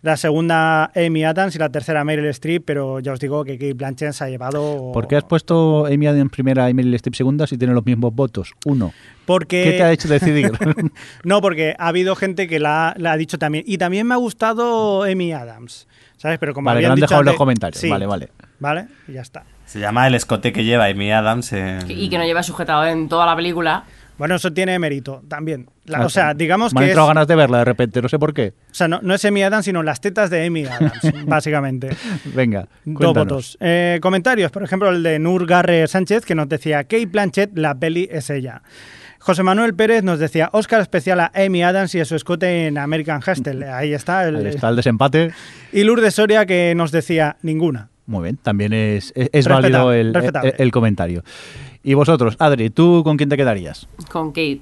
La 0.03 0.17
segunda, 0.17 0.93
Amy 0.95 1.25
Adams. 1.25 1.55
Y 1.57 1.59
la 1.59 1.69
tercera, 1.69 2.05
Meryl 2.05 2.27
Streep. 2.27 2.65
Pero 2.65 3.01
ya 3.01 3.13
os 3.13 3.21
digo 3.21 3.45
que 3.45 3.59
Kate 3.59 3.75
Blanchett 3.75 4.13
se 4.13 4.25
ha 4.25 4.29
llevado. 4.29 4.93
¿Por 4.93 5.09
qué 5.09 5.17
has 5.17 5.25
puesto 5.25 5.87
Amy 5.87 6.07
Adams 6.07 6.31
primera 6.31 6.69
y 6.71 6.75
Meryl 6.75 6.95
Streep 6.95 7.15
segunda 7.15 7.47
si 7.47 7.59
tienen 7.59 7.75
los 7.75 7.85
mismos 7.85 8.15
votos? 8.15 8.53
Uno. 8.65 8.93
Porque... 9.27 9.65
¿Qué 9.65 9.73
te 9.73 9.83
ha 9.83 9.93
hecho 9.93 10.09
decidir? 10.09 10.53
No, 11.25 11.41
porque 11.41 11.75
ha 11.79 11.89
habido 11.89 12.17
gente 12.17 12.49
que 12.49 12.59
la, 12.59 12.95
la 12.97 13.13
ha 13.13 13.17
dicho 13.17 13.39
también. 13.39 13.65
Y 13.67 13.79
también 13.79 14.07
me 14.07 14.15
ha 14.15 14.19
gustado 14.19 15.03
Amy 15.03 15.33
Adams. 15.33 15.87
¿Sabes? 16.17 16.39
Pero 16.39 16.53
como 16.55 16.67
vale, 16.67 16.81
que 16.81 16.87
lo 16.87 16.93
habían 16.93 16.93
han 16.93 16.97
dicho 16.97 17.07
dejado 17.07 17.21
en 17.23 17.27
los 17.27 17.37
comentarios. 17.37 17.81
Sí, 17.81 17.89
Vale, 17.89 18.07
vale. 18.07 18.29
Vale, 18.59 18.89
y 19.07 19.13
ya 19.13 19.21
está. 19.21 19.45
Se 19.67 19.79
llama 19.79 20.07
el 20.07 20.15
escote 20.15 20.53
que 20.53 20.65
lleva 20.65 20.87
Amy 20.87 21.13
Adams 21.13 21.53
en... 21.53 21.89
Y 21.89 22.09
que 22.09 22.19
no 22.19 22.25
lleva 22.25 22.43
sujetado 22.43 22.87
en 22.87 23.09
toda 23.09 23.27
la 23.27 23.37
película. 23.37 23.85
Bueno, 24.19 24.35
eso 24.35 24.53
tiene 24.53 24.79
mérito 24.79 25.23
también. 25.29 25.69
La- 25.87 25.99
Ah, 25.99 26.07
o 26.07 26.09
sea, 26.11 26.35
digamos 26.35 26.75
Me 26.75 26.81
han 26.81 26.85
que 26.87 26.91
entrado 26.91 27.07
o 27.07 27.09
ganas 27.09 27.27
de 27.29 27.35
verla 27.37 27.59
de 27.59 27.65
repente, 27.65 28.03
no 28.03 28.09
sé 28.09 28.19
por 28.19 28.35
qué. 28.35 28.53
sea, 28.73 28.89
no, 28.89 28.99
no 29.03 29.15
es 29.15 29.25
Amy 29.25 29.43
Adams, 29.43 29.65
sino 29.65 29.83
las 29.83 30.01
tetas 30.01 30.29
de 30.29 30.45
Amy 30.45 30.67
Adams, 30.67 31.01
básicamente. 31.27 31.91
Venga, 32.35 32.67
Dos 32.85 33.15
votos. 33.15 33.57
Eh, 33.61 33.99
comentarios, 34.03 34.51
por 34.51 34.63
ejemplo, 34.65 34.91
el 34.91 35.03
de 35.03 35.19
Nur 35.19 35.47
Garre 35.47 35.87
Sánchez, 35.87 36.25
que 36.25 36.35
nos 36.35 36.49
decía, 36.49 36.83
Kate 36.85 37.07
Blanchett, 37.07 37.57
la 37.57 37.75
peli 37.75 38.09
es 38.11 38.29
ella. 38.31 38.63
José 39.21 39.43
Manuel 39.43 39.75
Pérez 39.75 40.05
nos 40.05 40.19
decía, 40.19 40.49
Oscar 40.53 40.81
especial 40.81 41.21
a 41.21 41.33
Amy 41.35 41.63
Adams 41.63 41.95
y 41.95 42.01
a 42.01 42.05
su 42.05 42.15
escote 42.15 42.67
en 42.67 42.79
American 42.79 43.21
Hustle. 43.27 43.67
Ahí 43.71 43.93
está. 43.95 44.27
El, 44.29 44.37
Ahí 44.37 44.47
está 44.47 44.69
el 44.69 44.77
desempate. 44.77 45.33
Y 45.73 45.83
Lourdes 45.85 46.15
Soria, 46.15 46.45
que 46.47 46.75
nos 46.77 46.93
decía, 46.93 47.37
ninguna. 47.43 47.89
Muy 48.07 48.23
bien, 48.23 48.37
también 48.39 48.73
es, 48.73 49.13
es, 49.15 49.47
válido 49.47 49.93
el- 49.93 50.15
el 50.57 50.71
comentario. 50.71 51.23
Y 51.89 51.95
vosotros, 51.95 52.37
Adri, 52.39 52.69
¿tú 52.69 53.03
con 53.03 53.17
quién 53.17 53.31
te 53.31 53.37
quedarías? 53.39 53.89
Con 54.11 54.29
Kate. 54.29 54.61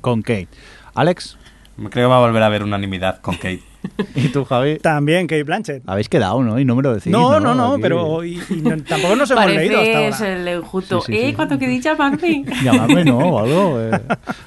Con 0.00 0.20
Kate. 0.22 0.48
Alex, 0.94 1.38
creo 1.76 1.90
que 1.90 2.02
va 2.10 2.16
a 2.16 2.20
volver 2.26 2.42
a 2.42 2.46
haber 2.46 2.64
unanimidad 2.64 3.20
con 3.20 3.36
Kate. 3.36 3.62
¿y 4.16 4.28
tú, 4.30 4.44
Javi? 4.44 4.78
También 4.80 5.28
Kate 5.28 5.44
Blanchett. 5.44 5.84
Habéis 5.86 6.08
quedado, 6.08 6.42
¿no? 6.42 6.58
Y 6.58 6.64
no 6.64 6.74
me 6.74 6.82
lo 6.82 6.92
decís. 6.92 7.12
no, 7.12 7.38
no, 7.38 7.54
no, 7.54 7.74
Aquí- 7.74 7.82
pero 7.82 8.24
y- 8.24 8.42
y 8.50 8.56
no- 8.62 8.82
tampoco 8.82 9.14
nos 9.14 9.30
hemos 9.30 9.46
leído 9.46 9.78
hasta 9.80 9.98
ahora. 10.26 10.32
el 10.40 10.48
enjuto. 10.48 11.00
Sí, 11.02 11.12
sí, 11.12 11.18
eh, 11.18 11.26
sí. 11.28 11.34
cuando 11.34 11.56
que 11.56 11.68
dicha 11.68 11.94
Bambi. 11.94 12.44
Llamadme, 12.64 13.04
¿no? 13.04 13.18
O 13.18 13.38
algo. 13.38 13.80
eh. 13.80 14.00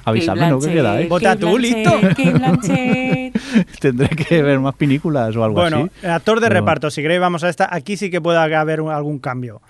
Avisadme, 0.04 0.50
¿no? 0.50 0.58
Que 0.60 0.74
quedáis. 0.74 1.08
Vota 1.08 1.36
tú, 1.36 1.56
listo. 1.58 1.90
Kate 2.02 2.30
Blanchett. 2.32 3.40
Tendré 3.80 4.08
que 4.10 4.42
ver 4.42 4.60
más 4.60 4.74
películas 4.74 5.34
o 5.36 5.42
algo 5.42 5.58
Bueno, 5.58 5.88
así. 6.00 6.06
actor 6.06 6.40
de 6.40 6.48
Pero- 6.48 6.60
reparto, 6.60 6.90
si 6.90 7.00
queréis 7.00 7.20
vamos 7.22 7.42
a 7.44 7.48
esta. 7.48 7.74
Aquí 7.74 7.96
sí 7.96 8.10
que 8.10 8.20
puede 8.20 8.38
haber 8.38 8.82
un- 8.82 8.90
algún 8.92 9.18
cambio. 9.20 9.62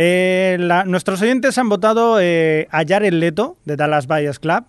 Eh, 0.00 0.56
la- 0.60 0.84
nuestros 0.84 1.20
oyentes 1.20 1.58
han 1.58 1.68
votado 1.68 2.18
eh, 2.20 2.68
a 2.70 2.84
Jared 2.86 3.12
Leto, 3.12 3.56
de 3.64 3.74
Dallas 3.76 4.06
Buyers 4.06 4.38
Club, 4.38 4.64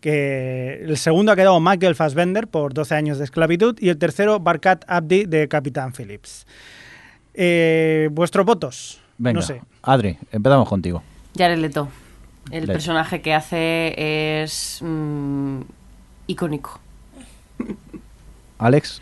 que 0.00 0.82
el 0.84 0.96
segundo 0.98 1.30
ha 1.32 1.36
quedado 1.36 1.58
Michael 1.60 1.94
Fassbender 1.94 2.48
por 2.48 2.74
12 2.74 2.94
años 2.96 3.18
de 3.18 3.24
esclavitud 3.24 3.76
y 3.80 3.88
el 3.90 3.96
tercero 3.98 4.40
Barkat 4.40 4.84
Abdi 4.88 5.24
de 5.24 5.46
Capitán 5.48 5.92
Phillips. 5.92 6.46
Eh, 7.34 8.08
¿Vuestros 8.12 8.44
votos? 8.44 9.00
Venga, 9.18 9.40
No 9.40 9.46
sé. 9.46 9.62
Adri, 9.82 10.18
empezamos 10.32 10.68
contigo. 10.68 11.02
Jared 11.38 11.58
Leto. 11.58 11.88
El 12.50 12.62
Leto. 12.62 12.72
personaje 12.72 13.20
que 13.22 13.34
hace 13.34 13.94
es 14.42 14.80
mm, 14.82 15.60
icónico. 16.26 16.80
Alex, 18.58 19.00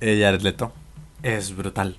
Eh, 0.00 0.20
Jared 0.22 0.40
Leto. 0.42 0.72
Es 1.22 1.54
brutal. 1.56 1.96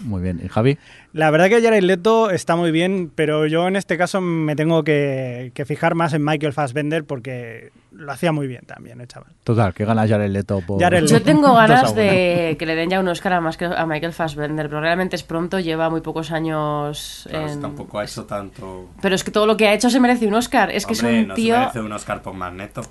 Muy 0.00 0.22
bien. 0.22 0.40
¿Y 0.44 0.48
Javi? 0.48 0.78
La 1.12 1.30
verdad 1.30 1.48
que 1.48 1.62
Jared 1.62 1.82
Leto 1.82 2.30
está 2.30 2.56
muy 2.56 2.70
bien, 2.70 3.10
pero 3.14 3.46
yo 3.46 3.66
en 3.68 3.76
este 3.76 3.96
caso 3.96 4.20
me 4.20 4.54
tengo 4.56 4.84
que, 4.84 5.52
que 5.54 5.64
fijar 5.64 5.94
más 5.94 6.12
en 6.12 6.24
Michael 6.24 6.52
Fassbender 6.52 7.04
porque 7.04 7.70
lo 7.92 8.12
hacía 8.12 8.32
muy 8.32 8.46
bien 8.46 8.62
también, 8.66 9.00
el 9.00 9.08
chaval. 9.08 9.32
Total, 9.44 9.72
que 9.72 9.84
gana 9.86 10.06
Jared 10.06 10.28
Leto 10.30 10.60
por... 10.60 10.78
Jared 10.80 11.02
Leto. 11.02 11.14
Yo 11.14 11.22
tengo 11.22 11.54
ganas 11.56 11.94
de 11.94 12.56
que 12.58 12.66
le 12.66 12.74
den 12.74 12.90
ya 12.90 13.00
un 13.00 13.08
Oscar 13.08 13.32
a, 13.32 13.40
más 13.40 13.56
que 13.56 13.64
a 13.64 13.86
Michael 13.86 14.12
Fassbender, 14.12 14.68
pero 14.68 14.80
realmente 14.82 15.16
es 15.16 15.22
pronto, 15.22 15.58
lleva 15.60 15.88
muy 15.88 16.02
pocos 16.02 16.30
años. 16.30 17.26
Claro, 17.30 17.48
en- 17.50 17.60
tampoco 17.62 17.98
ha 17.98 18.04
hecho 18.04 18.24
tanto... 18.24 18.90
Pero 19.00 19.14
es 19.14 19.24
que 19.24 19.30
todo 19.30 19.46
lo 19.46 19.56
que 19.56 19.68
ha 19.68 19.72
hecho 19.72 19.88
se 19.88 19.98
merece 20.00 20.26
un 20.26 20.34
Oscar. 20.34 20.70
Es 20.70 20.84
que 20.84 20.92
es 20.92 21.02
un 21.02 21.28
no 21.28 21.34
tío. 21.34 21.54
se 21.54 21.60
merece 21.60 21.80
un 21.80 21.92
Oscar 21.92 22.20
por 22.22 22.34
Magneto. 22.34 22.82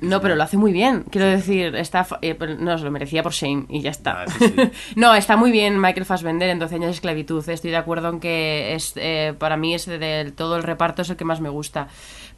No, 0.00 0.20
pero 0.20 0.36
lo 0.36 0.42
hace 0.42 0.56
muy 0.56 0.72
bien. 0.72 1.04
Quiero 1.10 1.26
decir, 1.26 1.74
está 1.76 2.04
fa- 2.04 2.18
eh, 2.22 2.36
no, 2.58 2.78
se 2.78 2.84
lo 2.84 2.90
merecía 2.90 3.22
por 3.22 3.32
Shane 3.32 3.66
y 3.68 3.80
ya 3.82 3.90
está. 3.90 4.22
Ah, 4.22 4.26
sí, 4.28 4.46
sí. 4.46 4.70
no, 4.96 5.14
está 5.14 5.36
muy 5.36 5.50
bien 5.50 5.80
Michael 5.80 6.06
Fassbender 6.06 6.48
en 6.50 6.58
12 6.58 6.74
años 6.76 6.86
de 6.86 6.92
esclavitud. 6.92 7.48
Estoy 7.48 7.70
de 7.70 7.76
acuerdo 7.76 8.08
en 8.08 8.20
que 8.20 8.74
es, 8.74 8.92
eh, 8.96 9.34
para 9.38 9.56
mí 9.56 9.74
es 9.74 9.86
de, 9.86 9.98
del 9.98 10.32
todo 10.32 10.56
el 10.56 10.62
reparto 10.62 11.02
es 11.02 11.10
el 11.10 11.16
que 11.16 11.24
más 11.24 11.40
me 11.40 11.48
gusta. 11.48 11.88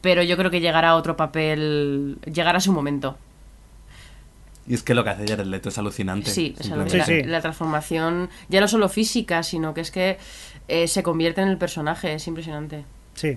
Pero 0.01 0.23
yo 0.23 0.37
creo 0.37 0.51
que 0.51 0.61
llegará 0.61 0.91
a 0.91 0.97
otro 0.97 1.17
papel, 1.17 2.19
llegará 2.33 2.59
a 2.59 2.61
su 2.61 2.73
momento. 2.73 3.19
Y 4.67 4.75
es 4.75 4.83
que 4.83 4.95
lo 4.95 5.03
que 5.03 5.11
hace 5.11 5.27
Jared 5.27 5.47
Leto 5.47 5.69
es 5.71 5.79
alucinante. 5.79 6.31
Sí, 6.31 6.55
la, 6.69 6.89
Sí, 6.89 7.01
sí. 7.05 7.23
la 7.25 7.41
transformación, 7.41 8.29
ya 8.49 8.61
no 8.61 8.69
solo 8.69 8.89
física, 8.89 9.43
sino 9.43 9.75
que 9.75 9.81
es 9.81 9.91
que 9.91 10.19
eh, 10.69 10.87
se 10.87 11.03
convierte 11.03 11.41
en 11.41 11.49
el 11.49 11.59
personaje. 11.59 12.15
Es 12.15 12.27
impresionante. 12.29 12.85
Sí, 13.21 13.29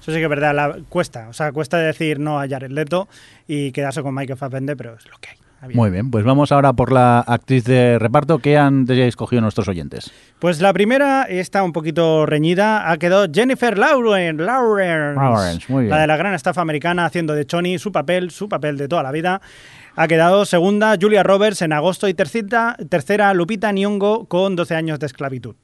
eso 0.00 0.12
sí 0.12 0.18
que 0.18 0.22
es 0.22 0.28
verdad, 0.28 0.54
la- 0.54 0.76
cuesta, 0.88 1.28
o 1.28 1.32
sea, 1.32 1.50
cuesta 1.50 1.78
decir 1.78 2.20
no 2.20 2.38
a 2.40 2.46
Jared 2.48 2.70
Leto 2.70 3.08
y 3.48 3.72
quedarse 3.72 4.02
con 4.02 4.14
Michael 4.14 4.38
Fassbender, 4.38 4.76
pero 4.76 4.94
es 4.94 5.04
lo 5.08 5.16
que 5.18 5.30
hay. 5.30 5.74
Muy 5.74 5.90
bien, 5.90 6.10
pues 6.10 6.24
vamos 6.24 6.50
ahora 6.50 6.72
por 6.72 6.90
la 6.90 7.20
actriz 7.20 7.64
de 7.64 7.96
reparto 8.00 8.40
que 8.40 8.58
han 8.58 8.84
escogido 8.90 9.40
nuestros 9.42 9.68
oyentes. 9.68 10.10
Pues 10.40 10.60
la 10.60 10.72
primera 10.72 11.22
está 11.22 11.62
un 11.62 11.72
poquito 11.72 12.26
reñida. 12.26 12.90
Ha 12.90 12.96
quedado 12.98 13.26
Jennifer 13.32 13.78
Lawrence, 13.78 14.42
Lawrence, 14.42 15.14
Lawrence, 15.20 15.72
muy 15.72 15.84
bien. 15.84 15.90
la 15.90 16.00
de 16.00 16.06
la 16.08 16.16
gran 16.16 16.34
estafa 16.34 16.60
americana 16.62 17.04
haciendo 17.04 17.34
de 17.34 17.46
Choni 17.46 17.78
su 17.78 17.92
papel, 17.92 18.32
su 18.32 18.48
papel 18.48 18.76
de 18.76 18.88
toda 18.88 19.04
la 19.04 19.12
vida. 19.12 19.40
Ha 19.94 20.08
quedado 20.08 20.44
segunda 20.46 20.96
Julia 21.00 21.22
Roberts 21.22 21.62
en 21.62 21.72
agosto 21.72 22.08
y 22.08 22.14
tercera, 22.14 22.76
tercera 22.88 23.32
Lupita 23.32 23.70
Nyong'o 23.72 24.24
con 24.26 24.56
12 24.56 24.74
años 24.74 24.98
de 24.98 25.06
esclavitud. 25.06 25.54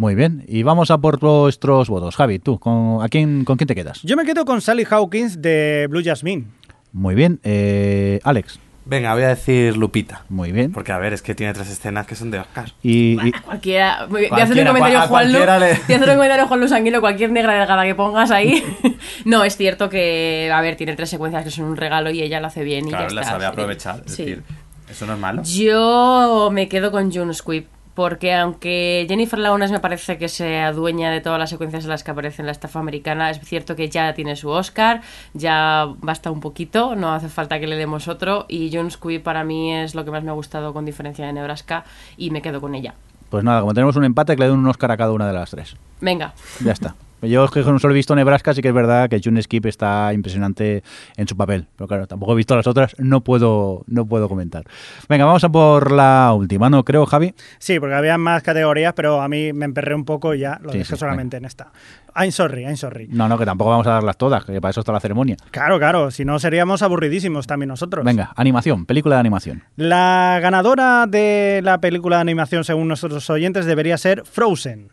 Muy 0.00 0.14
bien, 0.14 0.44
y 0.48 0.62
vamos 0.62 0.90
a 0.90 0.96
por 0.96 1.22
nuestros 1.22 1.90
votos. 1.90 2.16
Javi, 2.16 2.38
tú, 2.38 2.58
¿con, 2.58 3.02
a 3.02 3.08
quién, 3.10 3.44
¿con 3.44 3.58
quién 3.58 3.68
te 3.68 3.74
quedas? 3.74 4.00
Yo 4.02 4.16
me 4.16 4.24
quedo 4.24 4.46
con 4.46 4.62
Sally 4.62 4.86
Hawkins 4.88 5.42
de 5.42 5.88
Blue 5.90 6.00
Jasmine. 6.02 6.46
Muy 6.94 7.14
bien, 7.14 7.38
eh, 7.44 8.18
Alex, 8.24 8.58
Venga, 8.86 9.12
voy 9.12 9.24
a 9.24 9.28
decir 9.28 9.76
Lupita. 9.76 10.24
muy 10.30 10.52
bien. 10.52 10.72
Porque, 10.72 10.90
a 10.90 10.96
ver, 10.96 11.12
es 11.12 11.20
que 11.20 11.34
tiene 11.34 11.52
tres 11.52 11.68
escenas 11.70 12.06
que 12.06 12.14
son 12.16 12.30
de 12.30 12.38
Oscar. 12.38 12.72
Y, 12.82 13.18
y- 13.28 13.32
Cualquiera. 13.44 14.06
Voy 14.08 14.24
a 14.24 14.34
hacer 14.36 14.58
un 14.58 14.66
comentario, 14.68 14.98
a 15.00 15.06
Juan 15.06 15.32
Lu. 15.34 15.38
le- 15.38 15.44
a 15.50 15.56
hacer 15.56 16.00
un 16.00 16.06
comentario, 16.16 16.46
Juan 16.48 16.60
Luis 16.60 16.72
Anguilo, 16.72 17.00
cualquier 17.02 17.30
negra 17.30 17.52
delgada 17.58 17.84
que 17.84 17.94
pongas 17.94 18.30
ahí. 18.30 18.64
no, 19.26 19.44
es 19.44 19.58
cierto 19.58 19.90
que, 19.90 20.50
a 20.50 20.62
ver, 20.62 20.76
tiene 20.76 20.96
tres 20.96 21.10
secuencias 21.10 21.44
que 21.44 21.50
son 21.50 21.66
un 21.66 21.76
regalo 21.76 22.10
y 22.10 22.22
ella 22.22 22.40
lo 22.40 22.46
hace 22.46 22.64
bien 22.64 22.86
y 22.86 22.88
Claro, 22.88 23.08
ya 23.10 23.14
la 23.16 23.20
está. 23.20 23.32
sabe 23.34 23.44
aprovechar. 23.44 24.02
Es 24.06 24.12
Sí. 24.14 24.24
decir, 24.24 24.42
eso 24.90 25.06
no 25.06 25.12
es 25.12 25.18
malo. 25.20 25.42
Yo 25.44 26.48
me 26.50 26.66
quedo 26.68 26.90
con 26.90 27.12
June 27.12 27.34
Squibb. 27.34 27.66
Porque 28.00 28.32
aunque 28.32 29.04
Jennifer 29.10 29.38
Lawrence 29.38 29.74
me 29.74 29.78
parece 29.78 30.16
que 30.16 30.30
se 30.30 30.58
adueña 30.58 31.10
de 31.10 31.20
todas 31.20 31.38
las 31.38 31.50
secuencias 31.50 31.84
en 31.84 31.90
las 31.90 32.02
que 32.02 32.10
aparece 32.10 32.40
en 32.40 32.46
la 32.46 32.52
estafa 32.52 32.78
americana, 32.78 33.28
es 33.28 33.38
cierto 33.40 33.76
que 33.76 33.90
ya 33.90 34.14
tiene 34.14 34.36
su 34.36 34.48
Oscar, 34.48 35.02
ya 35.34 35.86
basta 35.98 36.30
un 36.30 36.40
poquito, 36.40 36.96
no 36.96 37.12
hace 37.12 37.28
falta 37.28 37.60
que 37.60 37.66
le 37.66 37.76
demos 37.76 38.08
otro. 38.08 38.46
Y 38.48 38.74
June 38.74 38.90
Squibb 38.90 39.22
para 39.22 39.44
mí 39.44 39.74
es 39.74 39.94
lo 39.94 40.06
que 40.06 40.10
más 40.10 40.24
me 40.24 40.30
ha 40.30 40.32
gustado 40.32 40.72
con 40.72 40.86
diferencia 40.86 41.26
de 41.26 41.34
Nebraska 41.34 41.84
y 42.16 42.30
me 42.30 42.40
quedo 42.40 42.62
con 42.62 42.74
ella. 42.74 42.94
pues 43.28 43.44
nada, 43.44 43.60
como 43.60 43.74
tenemos 43.74 43.94
un 43.96 44.04
empate, 44.04 44.34
que 44.34 44.40
le 44.40 44.48
den 44.48 44.58
un 44.58 44.66
Oscar 44.66 44.92
a 44.92 44.96
cada 44.96 45.12
una 45.12 45.26
de 45.26 45.34
las 45.34 45.50
tres. 45.50 45.76
Venga, 46.00 46.32
Ya 46.64 46.72
está. 46.72 46.94
Yo 47.22 47.44
es 47.44 47.50
que 47.50 47.60
no 47.62 47.78
solo 47.78 47.92
he 47.92 47.96
visto 47.96 48.14
Nebraska, 48.14 48.54
sí 48.54 48.62
que 48.62 48.68
es 48.68 48.74
verdad 48.74 49.08
que 49.08 49.20
June 49.22 49.42
Skip 49.42 49.66
está 49.66 50.12
impresionante 50.12 50.82
en 51.16 51.28
su 51.28 51.36
papel. 51.36 51.66
Pero 51.76 51.88
claro, 51.88 52.06
tampoco 52.06 52.32
he 52.32 52.36
visto 52.36 52.56
las 52.56 52.66
otras, 52.66 52.94
no 52.98 53.22
puedo, 53.22 53.84
no 53.86 54.06
puedo 54.06 54.28
comentar. 54.28 54.64
Venga, 55.08 55.24
vamos 55.24 55.44
a 55.44 55.48
por 55.48 55.92
la 55.92 56.32
última, 56.34 56.70
¿no? 56.70 56.84
Creo, 56.84 57.06
Javi. 57.06 57.34
Sí, 57.58 57.78
porque 57.78 57.94
había 57.94 58.16
más 58.18 58.42
categorías, 58.42 58.92
pero 58.94 59.20
a 59.20 59.28
mí 59.28 59.52
me 59.52 59.64
emperré 59.64 59.94
un 59.94 60.04
poco 60.04 60.34
y 60.34 60.40
ya 60.40 60.58
lo 60.62 60.72
Sí, 60.72 60.78
dejé 60.78 60.94
sí, 60.94 60.98
solamente 61.00 61.36
en 61.36 61.44
esta. 61.44 61.72
I'm 62.16 62.32
sorry, 62.32 62.62
I'm 62.64 62.76
sorry. 62.76 63.06
No, 63.08 63.28
no, 63.28 63.38
que 63.38 63.44
tampoco 63.44 63.70
vamos 63.70 63.86
a 63.86 63.90
darlas 63.92 64.16
todas, 64.16 64.44
que 64.44 64.60
para 64.60 64.70
eso 64.70 64.80
está 64.80 64.92
la 64.92 65.00
ceremonia. 65.00 65.36
Claro, 65.50 65.78
claro, 65.78 66.10
si 66.10 66.24
no 66.24 66.38
seríamos 66.38 66.82
aburridísimos 66.82 67.46
también 67.46 67.68
nosotros. 67.68 68.04
Venga, 68.04 68.32
animación, 68.36 68.86
película 68.86 69.16
de 69.16 69.20
animación. 69.20 69.62
La 69.76 70.38
ganadora 70.42 71.06
de 71.06 71.60
la 71.62 71.78
película 71.80 72.16
de 72.16 72.22
animación, 72.22 72.64
según 72.64 72.88
nuestros 72.88 73.28
oyentes, 73.30 73.66
debería 73.66 73.96
ser 73.98 74.24
Frozen. 74.24 74.88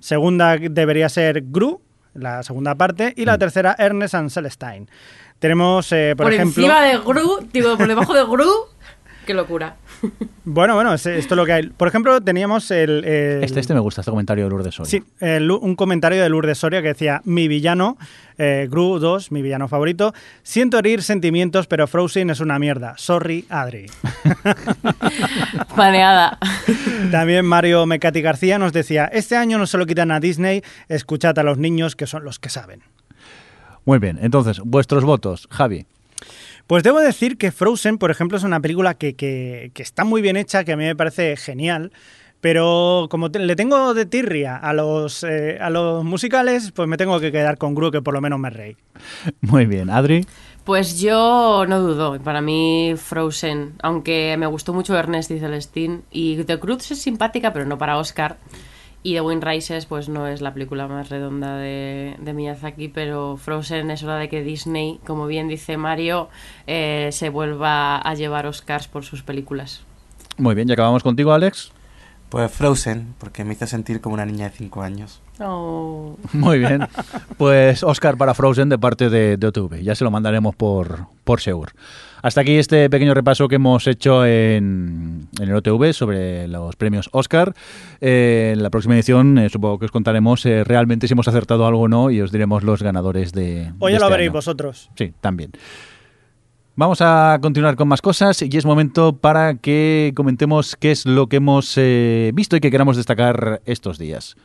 Segunda 0.00 0.56
debería 0.56 1.08
ser 1.08 1.42
Gru, 1.46 1.80
la 2.14 2.42
segunda 2.42 2.74
parte. 2.74 3.12
Y 3.16 3.24
la 3.24 3.36
Mm. 3.36 3.38
tercera, 3.38 3.76
Ernest 3.78 4.14
and 4.14 4.30
Celestine. 4.30 4.86
Tenemos, 5.38 5.92
eh, 5.92 6.14
por, 6.16 6.26
por, 6.26 6.32
ejemplo. 6.34 6.64
encima 6.64 6.82
de 6.82 6.98
Gru, 6.98 7.48
digo, 7.52 7.76
por 7.76 7.86
debajo 7.86 8.12
de 8.14 8.24
Gru, 8.24 8.50
qué 9.28 9.34
locura. 9.34 9.76
Bueno, 10.44 10.74
bueno, 10.74 10.94
es- 10.94 11.04
esto 11.06 11.34
es 11.34 11.36
lo 11.36 11.44
que 11.44 11.52
hay. 11.52 11.66
Por 11.68 11.86
ejemplo, 11.86 12.18
teníamos 12.22 12.70
el. 12.70 13.04
el- 13.04 13.44
Este, 13.44 13.60
este 13.60 13.74
me 13.74 13.80
gusta, 13.80 14.00
este 14.00 14.10
comentario 14.10 14.44
de 14.44 14.50
Lourdes 14.50 14.74
Soria. 14.74 14.90
Sí, 14.90 15.04
el- 15.20 15.50
un 15.50 15.76
comentario 15.76 16.22
de 16.22 16.28
Lourdes 16.30 16.56
Soria 16.56 16.80
que 16.80 16.88
decía: 16.88 17.20
Mi 17.24 17.46
villano, 17.46 17.98
eh, 18.38 18.66
Gru 18.70 18.98
2, 18.98 19.30
mi 19.30 19.42
villano 19.42 19.68
favorito. 19.68 20.14
Siento 20.42 20.78
herir 20.78 21.02
sentimientos, 21.02 21.66
pero 21.66 21.86
Frozen 21.86 22.30
es 22.30 22.40
una 22.40 22.58
mierda. 22.58 22.94
Sorry, 22.96 23.44
Adri. 23.50 23.86
Paneada. 25.76 26.38
También 27.10 27.44
Mario 27.46 27.84
Mecati 27.86 28.22
García 28.22 28.58
nos 28.58 28.72
decía: 28.72 29.04
Este 29.12 29.36
año 29.36 29.58
no 29.58 29.66
se 29.66 29.78
lo 29.78 29.86
quitan 29.86 30.10
a 30.10 30.20
Disney, 30.20 30.62
escuchad 30.88 31.38
a 31.38 31.42
los 31.42 31.58
niños 31.58 31.96
que 31.96 32.06
son 32.06 32.24
los 32.24 32.38
que 32.38 32.48
saben. 32.48 32.82
Muy 33.84 33.98
bien, 33.98 34.18
entonces, 34.22 34.60
vuestros 34.64 35.04
votos, 35.04 35.48
Javi. 35.50 35.86
Pues 36.68 36.82
debo 36.84 37.00
decir 37.00 37.36
que 37.38 37.50
Frozen, 37.50 37.98
por 37.98 38.10
ejemplo, 38.12 38.36
es 38.38 38.44
una 38.44 38.60
película 38.60 38.94
que, 38.94 39.16
que- 39.16 39.72
que 39.74 39.82
está 39.82 40.04
muy 40.04 40.22
bien 40.22 40.36
hecha, 40.36 40.62
que 40.64 40.72
a 40.72 40.76
mí 40.76 40.84
me 40.84 40.94
parece 40.94 41.36
genial. 41.36 41.90
Pero 42.40 43.08
como 43.10 43.32
te- 43.32 43.40
le 43.40 43.56
tengo 43.56 43.94
de 43.94 44.06
tirria 44.06 44.56
a 44.56 44.72
los, 44.72 45.24
eh, 45.24 45.58
a 45.60 45.70
los 45.70 46.04
musicales, 46.04 46.70
pues 46.70 46.86
me 46.88 46.96
tengo 46.96 47.18
que 47.18 47.32
quedar 47.32 47.58
con 47.58 47.74
Gru, 47.74 47.90
que 47.90 48.00
por 48.00 48.14
lo 48.14 48.20
menos 48.20 48.38
me 48.38 48.50
reí. 48.50 48.76
Muy 49.40 49.66
bien, 49.66 49.90
Adri. 49.90 50.24
Pues 50.62 51.00
yo 51.00 51.64
no 51.66 51.80
dudo, 51.80 52.20
para 52.22 52.40
mí 52.40 52.94
Frozen, 52.96 53.72
aunque 53.82 54.36
me 54.38 54.46
gustó 54.46 54.72
mucho 54.74 54.96
Ernest 54.96 55.30
y 55.32 55.40
Celestine, 55.40 56.02
y 56.12 56.44
The 56.44 56.60
Cruz 56.60 56.90
es 56.92 57.00
simpática, 57.00 57.52
pero 57.52 57.64
no 57.64 57.76
para 57.78 57.96
Oscar, 57.96 58.36
y 59.02 59.14
The 59.14 59.20
Wind 59.20 59.44
Rises 59.44 59.86
pues 59.86 60.08
no 60.08 60.26
es 60.26 60.40
la 60.40 60.52
película 60.52 60.88
más 60.88 61.08
redonda 61.08 61.56
de, 61.56 62.16
de 62.18 62.32
Miyazaki, 62.32 62.88
pero 62.88 63.36
Frozen 63.36 63.90
es 63.90 64.02
hora 64.02 64.16
de 64.16 64.28
que 64.28 64.42
Disney, 64.42 65.00
como 65.06 65.26
bien 65.26 65.48
dice 65.48 65.76
Mario, 65.76 66.28
eh, 66.66 67.10
se 67.12 67.28
vuelva 67.28 67.98
a 67.98 68.14
llevar 68.14 68.46
Oscars 68.46 68.88
por 68.88 69.04
sus 69.04 69.22
películas. 69.22 69.82
Muy 70.36 70.54
bien, 70.54 70.68
ya 70.68 70.74
acabamos 70.74 71.02
contigo, 71.02 71.32
Alex. 71.32 71.72
Pues 72.28 72.52
Frozen, 72.52 73.14
porque 73.18 73.44
me 73.44 73.54
hizo 73.54 73.66
sentir 73.66 74.00
como 74.00 74.14
una 74.14 74.26
niña 74.26 74.50
de 74.50 74.56
5 74.56 74.82
años. 74.82 75.22
Oh. 75.40 76.16
Muy 76.32 76.58
bien. 76.58 76.86
Pues 77.36 77.82
Oscar 77.82 78.16
para 78.16 78.34
Frozen 78.34 78.68
de 78.68 78.78
parte 78.78 79.08
de, 79.10 79.36
de 79.36 79.46
OTV. 79.46 79.82
Ya 79.82 79.94
se 79.94 80.04
lo 80.04 80.10
mandaremos 80.10 80.54
por, 80.56 81.06
por 81.24 81.40
Seur. 81.40 81.72
Hasta 82.22 82.40
aquí 82.40 82.56
este 82.56 82.90
pequeño 82.90 83.14
repaso 83.14 83.46
que 83.46 83.56
hemos 83.56 83.86
hecho 83.86 84.26
en, 84.26 85.28
en 85.38 85.48
el 85.48 85.54
OTV 85.54 85.92
sobre 85.92 86.48
los 86.48 86.74
premios 86.76 87.08
Oscar. 87.12 87.54
Eh, 88.00 88.52
en 88.54 88.62
la 88.62 88.70
próxima 88.70 88.94
edición 88.94 89.38
eh, 89.38 89.48
supongo 89.48 89.78
que 89.78 89.84
os 89.84 89.90
contaremos 89.92 90.44
eh, 90.46 90.64
realmente 90.64 91.06
si 91.06 91.12
hemos 91.12 91.28
acertado 91.28 91.66
algo 91.66 91.82
o 91.82 91.88
no 91.88 92.10
y 92.10 92.20
os 92.20 92.32
diremos 92.32 92.64
los 92.64 92.82
ganadores 92.82 93.32
de... 93.32 93.72
Hoy 93.78 93.92
ya 93.92 93.98
lo 93.98 94.06
este 94.06 94.12
veréis 94.12 94.28
año. 94.30 94.32
vosotros. 94.32 94.90
Sí, 94.96 95.12
también. 95.20 95.52
Vamos 96.74 97.00
a 97.00 97.38
continuar 97.40 97.76
con 97.76 97.88
más 97.88 98.00
cosas 98.02 98.40
y 98.42 98.56
es 98.56 98.64
momento 98.64 99.16
para 99.16 99.54
que 99.54 100.12
comentemos 100.14 100.76
qué 100.76 100.92
es 100.92 101.06
lo 101.06 101.26
que 101.26 101.36
hemos 101.36 101.74
visto 102.32 102.56
y 102.56 102.60
que 102.60 102.70
queramos 102.70 102.96
destacar 102.96 103.60
estos 103.64 103.98
días. 103.98 104.36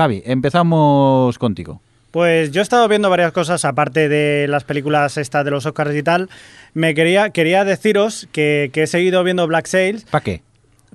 Javi, 0.00 0.22
empezamos 0.24 1.38
contigo. 1.38 1.82
Pues 2.10 2.50
yo 2.52 2.60
he 2.60 2.62
estado 2.62 2.88
viendo 2.88 3.10
varias 3.10 3.32
cosas, 3.32 3.66
aparte 3.66 4.08
de 4.08 4.48
las 4.48 4.64
películas 4.64 5.18
estas 5.18 5.44
de 5.44 5.50
los 5.50 5.66
Oscars 5.66 5.94
y 5.94 6.02
tal. 6.02 6.30
Me 6.72 6.94
quería, 6.94 7.28
quería 7.30 7.64
deciros 7.66 8.26
que, 8.32 8.70
que 8.72 8.84
he 8.84 8.86
seguido 8.86 9.22
viendo 9.24 9.46
Black 9.46 9.66
Sails 9.66 10.04
¿Para 10.06 10.24
qué? 10.24 10.42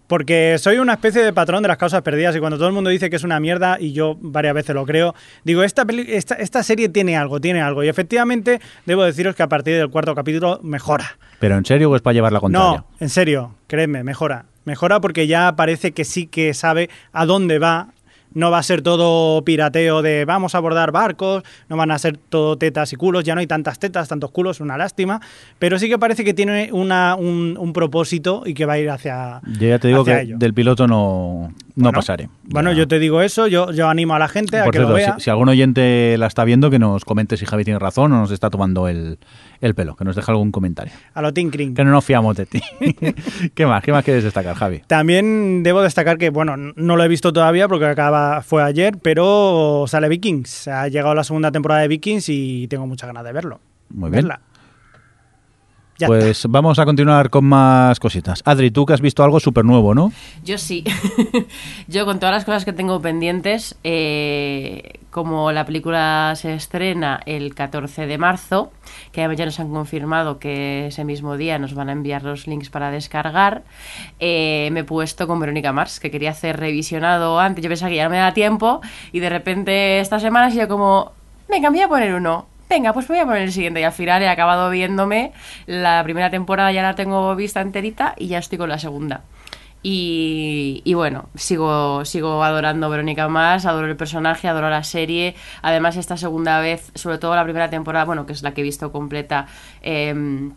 porque 0.08 0.58
soy 0.60 0.78
una 0.78 0.94
especie 0.94 1.24
de 1.24 1.34
patrón 1.34 1.62
de 1.62 1.68
las 1.68 1.78
causas 1.78 2.02
perdidas 2.02 2.36
y 2.36 2.40
cuando 2.40 2.58
todo 2.58 2.68
el 2.68 2.74
mundo 2.74 2.90
dice 2.90 3.10
que 3.12 3.16
es 3.16 3.24
una 3.24 3.40
mierda 3.40 3.78
y 3.80 3.92
yo 3.94 4.18
varias 4.22 4.54
veces 4.56 4.74
lo 4.76 4.86
creo, 4.86 5.14
digo, 5.44 5.62
esta, 5.64 5.84
peli- 5.86 6.06
esta, 6.10 6.36
esta 6.36 6.64
serie 6.64 6.90
tiene 6.90 7.16
algo, 7.18 7.40
tiene 7.40 7.62
algo. 7.62 7.84
Y 7.84 7.88
efectivamente 7.90 8.60
debo 8.88 9.04
deciros 9.04 9.36
que 9.36 9.44
a 9.44 9.48
partir 9.50 9.76
del 9.78 9.90
cuarto 9.90 10.14
capítulo 10.16 10.60
mejora. 10.64 11.18
¿Pero 11.40 11.58
en 11.58 11.66
serio 11.66 11.92
o 11.92 11.96
es 11.96 12.02
para 12.02 12.14
llevar 12.16 12.34
la 12.34 12.40
contraria? 12.40 12.80
No, 12.80 12.88
en 13.00 13.10
serio, 13.10 13.56
créeme, 13.68 14.04
mejora. 14.04 14.46
Mejora 14.66 15.00
porque 15.00 15.28
ya 15.28 15.56
parece 15.56 15.92
que 15.92 16.06
sí 16.06 16.26
que 16.28 16.54
sabe 16.56 16.90
a 17.14 17.26
dónde 17.28 17.60
va. 17.60 17.90
No 18.36 18.52
va 18.52 18.60
a 18.60 18.64
ser 18.64 18.84
todo 18.84 19.44
pirateo 19.44 20.04
de 20.04 20.26
vamos 20.26 20.54
a 20.54 20.60
abordar 20.60 20.92
barcos, 20.92 21.44
no 21.68 21.78
van 21.78 21.90
a 21.90 21.98
ser 21.98 22.18
todo 22.18 22.58
tetas 22.58 22.94
y 22.94 22.96
culos, 22.96 23.24
ya 23.24 23.34
no 23.34 23.40
hay 23.40 23.48
tantas 23.48 23.80
tetas, 23.80 24.08
tantos 24.08 24.30
culos, 24.30 24.60
una 24.60 24.78
lástima, 24.78 25.20
pero 25.58 25.80
sí 25.80 25.90
que 25.90 25.98
parece 25.98 26.24
que 26.24 26.36
tiene 26.36 26.70
una, 26.72 27.16
un, 27.16 27.58
un 27.60 27.74
propósito 27.74 28.44
y 28.46 28.54
que 28.54 28.66
va 28.66 28.74
a 28.74 28.80
ir 28.80 28.90
hacia... 28.92 29.42
Yo 29.60 29.68
ya 29.68 29.80
te 29.80 29.88
digo 29.88 30.06
que 30.06 30.22
ello. 30.22 30.38
del 30.38 30.54
piloto 30.54 30.86
no, 30.86 31.52
no 31.76 31.84
Bueno, 31.84 31.98
pasaré. 31.98 32.30
Bueno, 32.44 32.72
Ya. 32.72 32.78
yo 32.80 32.88
te 32.88 33.00
digo 33.00 33.22
eso, 33.22 33.48
yo, 33.48 33.72
yo 33.72 33.90
animo 33.90 34.16
a 34.16 34.20
la 34.20 34.28
gente 34.28 34.60
a 34.60 34.70
que 34.70 34.80
lo 34.80 34.94
vea. 34.94 35.16
si, 35.18 35.26
si 35.26 35.30
algún 35.30 35.50
oyente 35.50 36.18
la 36.18 36.28
está 36.28 36.44
viendo, 36.46 36.70
que 36.70 36.80
nos 36.80 37.04
comente 37.06 37.36
si 37.38 37.46
Javi 37.46 37.64
tiene 37.66 37.80
razón 37.80 38.14
o 38.14 38.18
nos 38.20 38.32
está 38.32 38.50
tomando 38.50 38.88
el, 38.88 39.20
el 39.62 39.76
pelo, 39.76 39.96
que 39.96 40.06
nos 40.06 40.16
deje 40.16 40.32
algún 40.32 40.52
comentario. 40.52 40.94
A 41.14 41.22
lo 41.22 41.34
Tinkring. 41.34 41.74
Que 41.76 41.84
no 41.84 41.92
nos 41.92 42.06
fiamos 42.06 42.38
de 42.38 42.46
ti. 42.46 42.62
¿Qué 43.54 43.66
más? 43.66 43.84
¿Qué 43.84 43.92
más 43.92 44.04
quieres 44.04 44.24
destacar, 44.24 44.56
Javi? 44.56 44.82
También 44.88 45.64
debo 45.64 45.82
destacar 45.82 46.18
que, 46.18 46.30
bueno, 46.30 46.56
no 46.58 46.96
lo 46.96 47.04
he 47.04 47.08
visto 47.08 47.34
todavía 47.34 47.68
porque 47.68 47.86
acaba, 47.86 48.42
fue 48.42 48.64
ayer, 48.64 48.98
pero 49.02 49.86
sale 49.88 50.08
Vikings. 50.10 50.68
Ha 50.70 50.88
llegado 50.88 51.14
la 51.16 51.24
segunda 51.24 51.52
temporada 51.52 51.82
de 51.82 51.88
Vikings 51.90 52.30
y 52.30 52.68
tengo 52.70 52.88
muchas 52.88 53.08
ganas 53.08 53.24
de 53.24 53.34
verlo. 53.34 53.60
Muy 53.90 54.10
bien. 54.10 54.24
Verla. 54.28 54.40
Ya 55.98 56.08
está. 56.08 56.08
pues 56.08 56.46
vamos 56.50 56.78
a 56.78 56.86
continuar 56.86 57.30
con 57.30 57.46
más 57.46 58.00
cositas. 58.00 58.42
Adri, 58.46 58.70
tú 58.70 58.86
que 58.86 58.94
has 58.94 59.02
visto 59.02 59.24
algo 59.24 59.40
súper 59.40 59.64
nuevo, 59.64 59.96
¿no? 59.96 60.12
Yo 60.44 60.58
sí. 60.58 60.84
Yo 61.88 62.06
con 62.06 62.20
todas 62.20 62.36
las 62.36 62.44
cosas 62.44 62.66
que 62.66 62.74
tengo 62.74 63.02
pendientes, 63.02 63.78
eh, 63.84 65.00
como 65.10 65.54
la 65.54 65.66
película 65.66 66.34
se 66.36 66.54
estrena 66.54 67.22
el 67.26 67.56
14 67.56 68.08
de 68.08 68.18
marzo, 68.18 68.74
que 69.14 69.22
además 69.22 69.38
ya 69.38 69.46
nos 69.46 69.60
han 69.62 69.70
confirmado 69.70 70.38
que 70.38 70.88
ese 70.88 71.06
mismo 71.06 71.38
día 71.38 71.60
nos 71.60 71.74
van 71.74 71.88
a 71.88 71.94
enviar 71.94 72.24
los 72.24 72.48
links 72.48 72.70
para 72.70 72.92
descargar, 72.92 73.64
eh, 74.20 74.68
me 74.74 74.82
he 74.82 74.84
puesto 74.84 75.28
con 75.28 75.40
Verónica 75.40 75.72
Mars, 75.72 76.02
que 76.02 76.12
quería 76.12 76.32
hacer 76.32 76.60
revisionado 76.60 77.40
antes. 77.40 77.64
Yo 77.64 77.70
pensaba 77.70 77.90
que 77.90 77.96
ya 77.96 78.04
no 78.04 78.10
me 78.10 78.18
da 78.18 78.34
tiempo 78.34 78.82
y 79.14 79.20
de 79.22 79.30
repente 79.30 80.02
esta 80.02 80.20
semana 80.20 80.48
ha 80.48 80.52
sido 80.52 80.68
como, 80.68 81.14
venga, 81.48 81.70
me 81.70 81.78
voy 81.78 81.84
a 81.86 81.88
poner 81.88 82.14
uno. 82.14 82.48
Venga, 82.76 82.92
pues 82.92 83.08
voy 83.08 83.20
a 83.20 83.26
poner 83.26 83.44
el 83.44 83.52
siguiente. 83.54 83.80
Y 83.80 83.84
al 83.84 83.94
final 83.94 84.22
he 84.22 84.28
acabado 84.28 84.70
viéndome 84.70 85.32
la 85.66 86.04
primera 86.04 86.30
temporada, 86.30 86.72
ya 86.74 86.84
la 86.84 86.96
tengo 86.96 87.34
vista 87.36 87.62
enterita 87.62 88.14
y 88.18 88.28
ya 88.28 88.40
estoy 88.40 88.58
con 88.58 88.70
la 88.70 88.80
segunda. 88.80 89.24
Y, 89.88 90.94
bueno, 90.96 91.30
sigo, 91.36 92.04
sigo 92.06 92.44
adorando 92.44 92.90
Verónica 92.90 93.28
más, 93.28 93.68
adoro 93.68 93.86
el 93.88 93.96
personaje, 93.96 94.48
adoro 94.48 94.68
la 94.70 94.84
serie. 94.84 95.36
Además, 95.62 95.96
esta 95.96 96.18
segunda 96.18 96.60
vez, 96.60 96.92
sobre 96.96 97.20
todo 97.20 97.36
la 97.36 97.44
primera 97.44 97.70
temporada, 97.70 98.04
bueno, 98.04 98.26
que 98.26 98.34
es 98.34 98.42
la 98.42 98.56
que 98.56 98.62
he 98.62 98.64
visto 98.64 98.92
completa, 98.92 99.46
eh, 99.84 100.50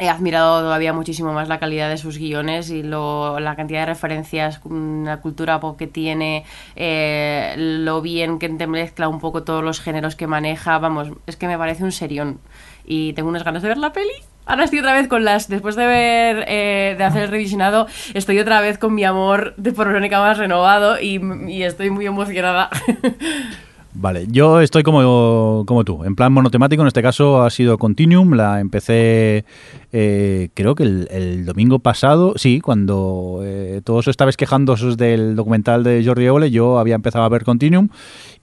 he 0.00 0.08
admirado 0.08 0.60
todavía 0.60 0.92
muchísimo 0.92 1.32
más 1.32 1.48
la 1.48 1.60
calidad 1.60 1.88
de 1.90 1.98
sus 1.98 2.18
guiones 2.18 2.70
y 2.70 2.82
lo, 2.82 3.38
la 3.38 3.54
cantidad 3.54 3.80
de 3.80 3.86
referencias, 3.86 4.60
mm, 4.64 5.04
la 5.04 5.20
cultura 5.20 5.60
pop 5.60 5.76
que 5.78 5.86
tiene, 5.86 6.44
eh, 6.74 7.54
lo 7.56 8.00
bien 8.00 8.38
que 8.38 8.48
te 8.48 8.66
mezcla 8.66 9.08
un 9.08 9.20
poco 9.20 9.42
todos 9.42 9.62
los 9.62 9.80
géneros 9.80 10.16
que 10.16 10.26
maneja. 10.26 10.78
Vamos, 10.78 11.08
es 11.26 11.36
que 11.36 11.46
me 11.46 11.58
parece 11.58 11.84
un 11.84 11.92
serión. 11.92 12.40
Y 12.84 13.12
tengo 13.12 13.28
unas 13.28 13.44
ganas 13.44 13.62
de 13.62 13.68
ver 13.68 13.78
la 13.78 13.92
peli. 13.92 14.10
Ahora 14.46 14.64
estoy 14.64 14.80
otra 14.80 14.94
vez 14.94 15.06
con 15.06 15.24
las. 15.24 15.48
Después 15.48 15.76
de 15.76 15.86
ver. 15.86 16.44
eh, 16.48 16.94
de 16.96 17.04
hacer 17.04 17.24
el 17.24 17.30
revisionado, 17.30 17.86
estoy 18.14 18.38
otra 18.40 18.60
vez 18.60 18.78
con 18.78 18.94
mi 18.94 19.04
amor 19.04 19.54
de 19.56 19.72
por 19.72 19.86
Verónica 19.86 20.18
más 20.18 20.38
renovado 20.38 21.00
y, 21.00 21.20
y 21.48 21.62
estoy 21.62 21.90
muy 21.90 22.06
emocionada. 22.06 22.70
Vale, 23.92 24.28
yo 24.30 24.60
estoy 24.60 24.84
como, 24.84 25.64
como 25.66 25.84
tú, 25.84 26.04
en 26.04 26.14
plan 26.14 26.32
monotemático, 26.32 26.80
en 26.82 26.86
este 26.86 27.02
caso 27.02 27.42
ha 27.42 27.50
sido 27.50 27.76
Continuum, 27.76 28.34
la 28.34 28.60
empecé 28.60 29.44
eh, 29.92 30.50
creo 30.54 30.76
que 30.76 30.84
el, 30.84 31.08
el 31.10 31.44
domingo 31.44 31.80
pasado, 31.80 32.34
sí, 32.36 32.60
cuando 32.60 33.40
eh, 33.42 33.80
todos 33.82 34.06
estabais 34.06 34.36
quejando 34.36 34.76
del 34.96 35.34
documental 35.34 35.82
de 35.82 36.04
Jordi 36.04 36.24
Evole, 36.24 36.52
yo 36.52 36.78
había 36.78 36.94
empezado 36.94 37.24
a 37.24 37.28
ver 37.28 37.42
Continuum 37.42 37.88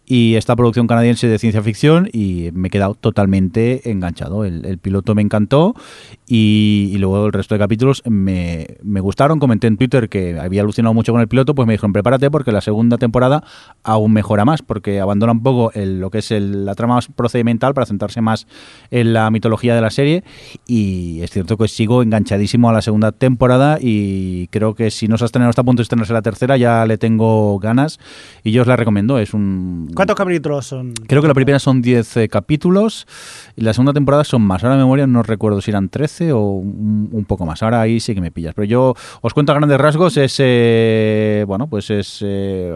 y 0.09 0.35
esta 0.35 0.55
producción 0.55 0.87
canadiense 0.87 1.27
de 1.27 1.37
ciencia 1.37 1.61
ficción 1.61 2.09
y 2.13 2.49
me 2.53 2.69
he 2.69 2.71
quedado 2.71 2.95
totalmente 2.95 3.91
enganchado. 3.91 4.45
El, 4.45 4.65
el 4.65 4.77
piloto 4.77 5.13
me 5.15 5.21
encantó 5.21 5.75
y, 6.25 6.89
y, 6.93 6.97
luego 6.97 7.25
el 7.25 7.33
resto 7.33 7.55
de 7.55 7.59
capítulos 7.59 8.01
me, 8.05 8.77
me, 8.83 9.01
gustaron. 9.01 9.37
Comenté 9.37 9.67
en 9.67 9.75
Twitter 9.75 10.07
que 10.07 10.39
había 10.39 10.61
alucinado 10.61 10.93
mucho 10.93 11.11
con 11.11 11.19
el 11.19 11.27
piloto, 11.27 11.53
pues 11.55 11.67
me 11.67 11.73
dijeron 11.73 11.91
prepárate 11.91 12.31
porque 12.31 12.53
la 12.53 12.61
segunda 12.61 12.97
temporada 12.97 13.43
aún 13.83 14.13
mejora 14.13 14.45
más 14.45 14.61
porque 14.61 15.01
abandona 15.01 15.33
un 15.33 15.43
poco 15.43 15.73
el, 15.73 15.99
lo 15.99 16.09
que 16.09 16.19
es 16.19 16.31
el, 16.31 16.65
la 16.65 16.73
trama 16.75 16.99
procedimental 17.15 17.73
para 17.73 17.85
centrarse 17.85 18.21
más 18.21 18.47
en 18.91 19.11
la 19.11 19.29
mitología 19.29 19.75
de 19.75 19.81
la 19.81 19.89
serie 19.89 20.23
y 20.65 21.21
es 21.21 21.31
cierto 21.31 21.57
que 21.57 21.67
sigo 21.67 22.01
enganchadísimo 22.01 22.69
a 22.69 22.73
la 22.73 22.81
segunda 22.81 23.11
temporada 23.11 23.77
y 23.81 24.47
creo 24.47 24.73
que 24.73 24.89
si 24.89 25.09
no 25.09 25.17
se 25.17 25.25
ha 25.25 25.27
estrenado 25.27 25.49
hasta 25.49 25.63
punto 25.63 25.81
de 25.81 25.83
estrenarse 25.83 26.13
la 26.13 26.21
tercera 26.21 26.55
ya 26.55 26.85
le 26.85 26.97
tengo 26.97 27.59
ganas 27.59 27.99
y 28.43 28.51
yo 28.51 28.61
os 28.61 28.67
la 28.67 28.77
recomiendo. 28.77 29.19
Es 29.19 29.33
un 29.33 29.89
¿Cuántos 29.97 30.15
capítulos 30.15 30.67
son? 30.67 30.93
Creo 31.07 31.23
que 31.23 31.27
la 31.27 31.33
primera 31.33 31.57
son 31.57 31.81
10 31.81 32.17
eh, 32.17 32.29
capítulos 32.29 33.07
y 33.55 33.61
la 33.61 33.73
segunda 33.73 33.93
temporada 33.93 34.23
son 34.23 34.43
más. 34.43 34.63
Ahora 34.63 34.75
de 34.75 34.83
memoria 34.83 35.07
no 35.07 35.23
recuerdo 35.23 35.59
si 35.59 35.71
eran 35.71 35.89
13 35.89 36.33
o 36.33 36.39
un, 36.39 37.09
un, 37.11 37.25
poco 37.25 37.47
más. 37.47 37.63
Ahora 37.63 37.81
ahí 37.81 37.99
sí 37.99 38.13
que 38.13 38.21
me 38.21 38.29
pillas. 38.29 38.53
Pero 38.53 38.65
yo 38.65 38.93
os 39.21 39.33
cuento 39.33 39.53
a 39.53 39.55
grandes 39.55 39.79
rasgos. 39.79 40.15
Es, 40.17 40.35
eh, 40.37 41.45
bueno, 41.47 41.65
pues 41.65 41.89
es, 41.89 42.19
eh, 42.23 42.71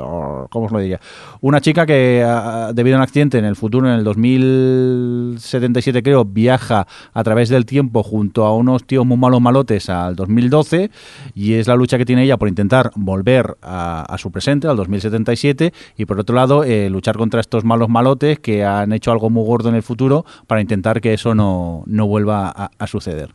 ¿cómo 0.50 0.66
os 0.66 0.72
lo 0.72 0.80
diría? 0.80 1.00
Una 1.42 1.62
chica 1.62 1.86
que 1.86 2.26
debido 2.74 2.96
a 2.96 3.00
un 3.00 3.04
accidente 3.04 3.38
en 3.38 3.46
el 3.46 3.56
futuro, 3.56 3.88
en 3.88 3.94
el 3.94 4.04
2077 4.04 6.02
creo, 6.02 6.26
viaja 6.26 6.88
a 7.14 7.24
través 7.24 7.50
del 7.50 7.68
tiempo 7.68 8.02
junto 8.02 8.46
a 8.46 8.56
unos 8.56 8.86
tíos 8.86 9.06
muy 9.06 9.18
malos 9.18 9.42
malotes 9.42 9.92
al 9.92 10.16
2012 10.16 10.90
y 11.36 11.54
es 11.54 11.68
la 11.68 11.76
lucha 11.76 12.00
que 12.00 12.06
tiene 12.06 12.24
ella 12.24 12.38
por 12.38 12.48
intentar 12.48 12.90
volver 12.96 13.58
a, 13.62 14.02
a 14.10 14.18
su 14.18 14.32
presente, 14.32 14.68
al 14.68 14.76
2077 14.76 15.72
y 15.98 16.06
por 16.06 16.20
otro 16.20 16.36
lado 16.36 16.64
eh, 16.64 16.90
contra 17.18 17.42
estos 17.42 17.64
malos 17.64 17.90
malotes 17.90 18.40
que 18.40 18.64
han 18.64 18.94
hecho 18.94 19.12
algo 19.12 19.30
muy 19.30 19.46
gordo 19.46 19.70
en 19.70 19.76
el 19.76 19.84
futuro 19.84 20.26
para 20.48 20.62
intentar 20.62 21.02
que 21.02 21.14
eso 21.14 21.36
no, 21.36 21.84
no 21.86 22.08
vuelva 22.08 22.50
a, 22.50 22.88
suceder. 22.88 23.30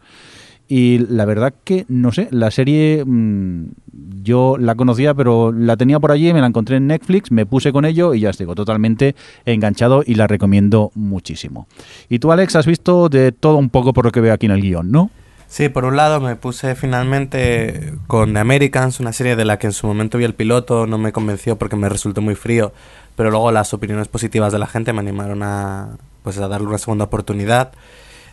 Y 0.68 0.98
la 0.98 1.24
verdad 1.24 1.54
que, 1.64 1.86
no 1.88 2.10
sé, 2.10 2.28
la 2.32 2.50
serie 2.50 3.04
mmm, 3.06 3.66
yo 4.22 4.56
la 4.58 4.74
conocía, 4.74 5.14
pero 5.14 5.52
la 5.52 5.76
tenía 5.76 6.00
por 6.00 6.10
allí, 6.10 6.32
me 6.32 6.40
la 6.40 6.48
encontré 6.48 6.76
en 6.76 6.88
Netflix, 6.88 7.30
me 7.30 7.46
puse 7.46 7.72
con 7.72 7.84
ello 7.84 8.14
y 8.14 8.20
ya 8.20 8.30
os 8.30 8.38
digo, 8.38 8.54
totalmente 8.54 9.14
enganchado 9.44 10.02
y 10.04 10.14
la 10.14 10.26
recomiendo 10.26 10.90
muchísimo. 10.94 11.68
Y 12.08 12.18
tú, 12.18 12.32
Alex, 12.32 12.56
has 12.56 12.66
visto 12.66 13.08
de 13.08 13.30
todo 13.32 13.56
un 13.56 13.70
poco 13.70 13.92
por 13.92 14.04
lo 14.04 14.10
que 14.10 14.20
veo 14.20 14.34
aquí 14.34 14.46
en 14.46 14.52
el 14.52 14.60
guion, 14.60 14.90
¿no? 14.90 15.10
Sí, 15.48 15.68
por 15.68 15.84
un 15.84 15.96
lado 15.96 16.20
me 16.20 16.36
puse 16.36 16.74
finalmente 16.74 17.94
con 18.08 18.34
The 18.34 18.40
Americans, 18.40 19.00
una 19.00 19.12
serie 19.12 19.36
de 19.36 19.44
la 19.44 19.58
que 19.58 19.68
en 19.68 19.72
su 19.72 19.86
momento 19.86 20.18
vi 20.18 20.24
el 20.24 20.34
piloto, 20.34 20.86
no 20.86 20.98
me 20.98 21.12
convenció 21.12 21.56
porque 21.56 21.76
me 21.76 21.88
resultó 21.88 22.20
muy 22.20 22.34
frío, 22.34 22.72
pero 23.14 23.30
luego 23.30 23.52
las 23.52 23.72
opiniones 23.72 24.08
positivas 24.08 24.52
de 24.52 24.58
la 24.58 24.66
gente 24.66 24.92
me 24.92 25.00
animaron 25.00 25.42
a 25.42 25.98
pues 26.22 26.38
a 26.38 26.48
darle 26.48 26.66
una 26.66 26.78
segunda 26.78 27.04
oportunidad. 27.04 27.72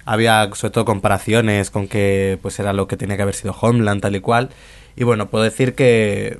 Había 0.05 0.49
sobre 0.55 0.71
todo 0.71 0.85
comparaciones 0.85 1.69
con 1.69 1.87
que 1.87 2.39
pues 2.41 2.59
era 2.59 2.73
lo 2.73 2.87
que 2.87 2.97
tenía 2.97 3.15
que 3.15 3.21
haber 3.21 3.35
sido 3.35 3.55
Homeland 3.59 4.01
tal 4.01 4.15
y 4.15 4.19
cual. 4.19 4.49
Y 4.95 5.03
bueno, 5.03 5.29
puedo 5.29 5.43
decir 5.43 5.75
que, 5.75 6.39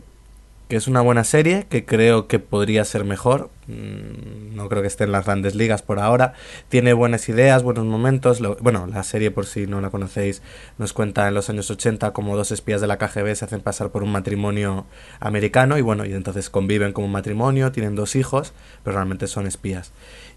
es 0.76 0.88
una 0.88 1.02
buena 1.02 1.24
serie, 1.24 1.68
que 1.70 1.86
creo 1.86 2.28
que 2.28 2.40
podría 2.40 2.84
ser 2.86 3.04
mejor. 3.04 3.50
No 3.68 4.70
creo 4.70 4.82
que 4.82 4.88
esté 4.88 5.04
en 5.04 5.12
las 5.12 5.26
grandes 5.26 5.56
ligas 5.56 5.82
por 5.82 6.00
ahora. 6.00 6.34
Tiene 6.70 6.94
buenas 6.94 7.30
ideas, 7.30 7.64
buenos 7.64 7.86
momentos. 7.86 8.42
Bueno, 8.60 8.88
la 8.88 9.04
serie, 9.04 9.32
por 9.32 9.46
si 9.46 9.68
no 9.68 9.82
la 9.82 9.90
conocéis, 9.90 10.42
nos 10.78 10.94
cuenta 10.94 11.28
en 11.28 11.34
los 11.34 11.50
años 11.50 11.70
80 11.70 12.12
como 12.14 12.36
dos 12.36 12.52
espías 12.52 12.82
de 12.82 12.88
la 12.88 12.98
KGB 12.98 13.36
se 13.36 13.46
hacen 13.46 13.62
pasar 13.62 13.90
por 13.90 14.04
un 14.04 14.12
matrimonio 14.12 14.86
americano 15.20 15.78
y 15.78 15.82
bueno, 15.82 16.06
y 16.06 16.14
entonces 16.14 16.50
conviven 16.50 16.94
como 16.94 17.08
un 17.08 17.14
matrimonio, 17.14 17.72
tienen 17.72 17.96
dos 17.96 18.16
hijos, 18.16 18.54
pero 18.84 18.96
realmente 18.96 19.28
son 19.28 19.48
espías. 19.48 19.92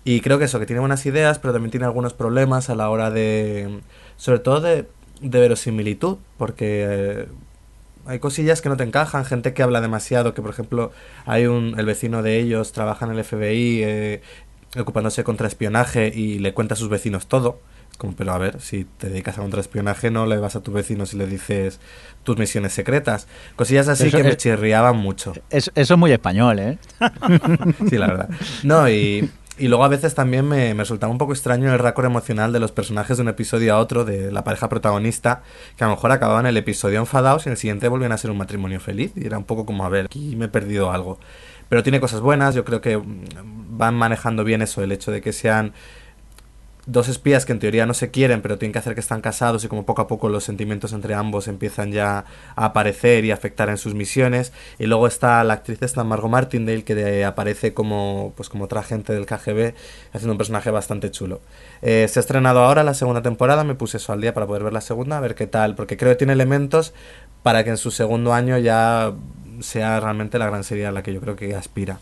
Y 0.05 0.21
creo 0.21 0.39
que 0.39 0.45
eso, 0.45 0.59
que 0.59 0.67
tiene 0.67 0.81
buenas 0.81 1.07
ideas, 1.07 1.39
pero 1.39 1.53
también 1.53 1.71
tiene 1.71 1.87
algunos 1.87 2.15
problemas 2.15 2.71
a 2.71 2.75
la 2.75 2.91
hora 2.91 3.11
de, 3.11 3.81
sobre 4.17 4.39
todo 4.41 4.61
de, 4.61 4.87
de 5.21 5.41
verosimilitud, 5.41 6.19
porque... 6.37 7.27
Hay 8.07 8.19
cosillas 8.19 8.63
que 8.63 8.69
no 8.69 8.77
te 8.77 8.85
encajan, 8.85 9.25
gente 9.25 9.53
que 9.53 9.63
habla 9.63 9.81
demasiado, 9.81 10.35
que 10.35 10.43
por 10.43 10.51
ejemplo 10.51 10.93
hay 11.25 11.47
un, 11.47 11.79
el 11.79 11.87
vecino 11.87 12.23
de 12.23 12.39
ellos 12.39 12.73
trabaja 12.73 13.07
en 13.07 13.13
el 13.13 13.25
FBI 13.25 13.83
eh, 13.83 14.23
ocupándose 14.79 15.25
contra 15.25 15.49
espionaje 15.49 16.13
y 16.15 16.39
le 16.39 16.55
cuenta 16.55 16.75
a 16.75 16.77
sus 16.77 16.89
vecinos 16.89 17.27
todo. 17.27 17.61
Como, 17.99 18.15
pero 18.15 18.33
a 18.33 18.39
ver, 18.39 18.61
si 18.61 18.85
te 18.85 19.09
dedicas 19.09 19.39
a 19.39 19.41
contraespionaje, 19.41 20.11
no 20.11 20.27
le 20.27 20.37
vas 20.37 20.55
a 20.55 20.63
tu 20.63 20.71
vecino 20.71 21.07
si 21.07 21.17
le 21.17 21.27
dices 21.27 21.81
tus 22.25 22.37
misiones 22.37 22.75
secretas. 22.75 23.27
Cosillas 23.57 23.89
así 23.89 24.09
eso, 24.09 24.19
que 24.19 24.25
me 24.25 24.37
chirriaban 24.37 24.99
mucho. 24.99 25.33
Eso, 25.49 25.71
eso 25.75 25.95
es 25.95 25.99
muy 25.99 26.13
español, 26.13 26.59
¿eh? 26.59 26.79
sí, 27.89 27.97
la 27.97 28.07
verdad. 28.09 28.29
No, 28.65 28.87
y, 28.91 29.31
y 29.59 29.69
luego 29.69 29.85
a 29.85 29.89
veces 29.89 30.15
también 30.15 30.47
me, 30.47 30.75
me, 30.75 30.83
resultaba 30.83 31.11
un 31.11 31.19
poco 31.19 31.33
extraño 31.33 31.73
el 31.73 31.79
récord 31.79 32.07
emocional 32.07 32.53
de 32.53 32.61
los 32.61 32.73
personajes 32.73 33.17
de 33.17 33.23
un 33.23 33.29
episodio 33.29 33.75
a 33.75 33.79
otro, 33.79 34.05
de 34.05 34.31
la 34.31 34.45
pareja 34.45 34.69
protagonista, 34.69 35.43
que 35.77 35.85
a 35.85 35.87
lo 35.87 35.95
mejor 35.95 36.13
acababan 36.13 36.47
el 36.47 36.57
episodio 36.57 36.99
enfadados 36.99 37.47
y 37.47 37.49
en 37.49 37.53
el 37.53 37.59
siguiente 37.59 37.89
volvían 37.89 38.13
a 38.13 38.19
ser 38.19 38.31
un 38.31 38.39
matrimonio 38.39 38.81
feliz. 38.81 39.13
Y 39.17 39.27
era 39.27 39.39
un 39.39 39.45
poco 39.45 39.65
como, 39.65 39.85
a 39.85 39.89
ver, 39.89 40.07
aquí 40.07 40.37
me 40.37 40.47
he 40.47 40.49
perdido 40.49 40.91
algo. 40.91 41.19
Pero 41.69 41.83
tiene 41.83 42.01
cosas 42.01 42.21
buenas, 42.21 42.55
yo 42.55 42.65
creo 42.65 42.81
que 42.81 43.01
van 43.03 43.95
manejando 43.95 44.45
bien 44.45 44.63
eso, 44.63 44.83
el 44.83 44.93
hecho 44.93 45.11
de 45.11 45.21
que 45.21 45.33
sean 45.33 45.73
dos 46.87 47.09
espías 47.09 47.45
que 47.45 47.53
en 47.53 47.59
teoría 47.59 47.85
no 47.85 47.95
se 47.95 48.11
quieren, 48.11 48.43
pero 48.43 48.59
tienen 48.59 48.73
que 48.73 48.79
hacer 48.79 48.95
que 48.95 49.01
están 49.01 49.21
casados 49.21 49.65
y 49.65 49.69
como 49.69 49.85
poco 49.85 50.03
a 50.03 50.07
poco 50.07 50.29
los 50.29 50.45
sentimientos 50.45 50.93
entre 50.93 51.15
ambos 51.15 51.49
empiezan 51.49 51.91
ya 51.91 52.25
a 52.55 52.65
aparecer 52.65 53.25
y 53.25 53.33
a 53.33 53.35
afectar 53.35 53.69
en 53.69 53.77
sus 53.77 53.95
misiones. 53.95 54.53
Y 54.79 54.87
luego 54.87 55.07
está 55.09 55.43
la 55.45 55.55
actriz 55.55 55.83
esta 55.83 56.05
Margot 56.05 56.31
Martindale 56.31 56.85
que 56.85 57.25
aparece 57.25 57.75
como 57.75 58.33
pues 58.37 58.49
como 58.49 58.65
otra 58.65 58.81
agente 58.81 59.13
del 59.13 59.27
KGB 59.27 59.75
haciendo 60.13 60.33
un 60.33 60.39
personaje 60.39 60.71
bastante 60.71 61.11
chulo. 61.11 61.41
Eh, 61.83 62.07
se 62.09 62.21
ha 62.21 62.23
estrenado 62.23 62.61
ahora 62.61 62.85
la 62.85 62.95
segunda 62.95 63.21
temporada, 63.21 63.65
me 63.65 63.75
puse 63.75 63.97
eso 63.97 64.13
al 64.13 64.21
día 64.21 64.33
para 64.33 64.47
poder 64.47 64.63
ver 64.63 64.73
la 64.73 64.81
segunda, 64.81 65.19
a 65.19 65.21
ver 65.21 65.35
qué 65.35 65.49
tal, 65.49 65.75
porque 65.75 65.97
creo 65.97 66.13
que 66.13 66.17
tiene 66.17 66.35
elementos 66.35 66.95
para 67.43 67.65
que 67.65 67.71
en 67.71 67.77
su 67.77 67.91
segundo 67.91 68.33
año 68.33 68.59
ya 68.59 69.13
sea 69.61 69.99
realmente 70.01 70.39
la 70.39 70.47
gran 70.47 70.63
serie 70.63 70.87
a 70.87 70.93
la 70.93 71.03
que 71.03 71.13
yo 71.13 71.21
creo 71.21 71.35
que 71.35 71.55
aspira. 71.55 71.99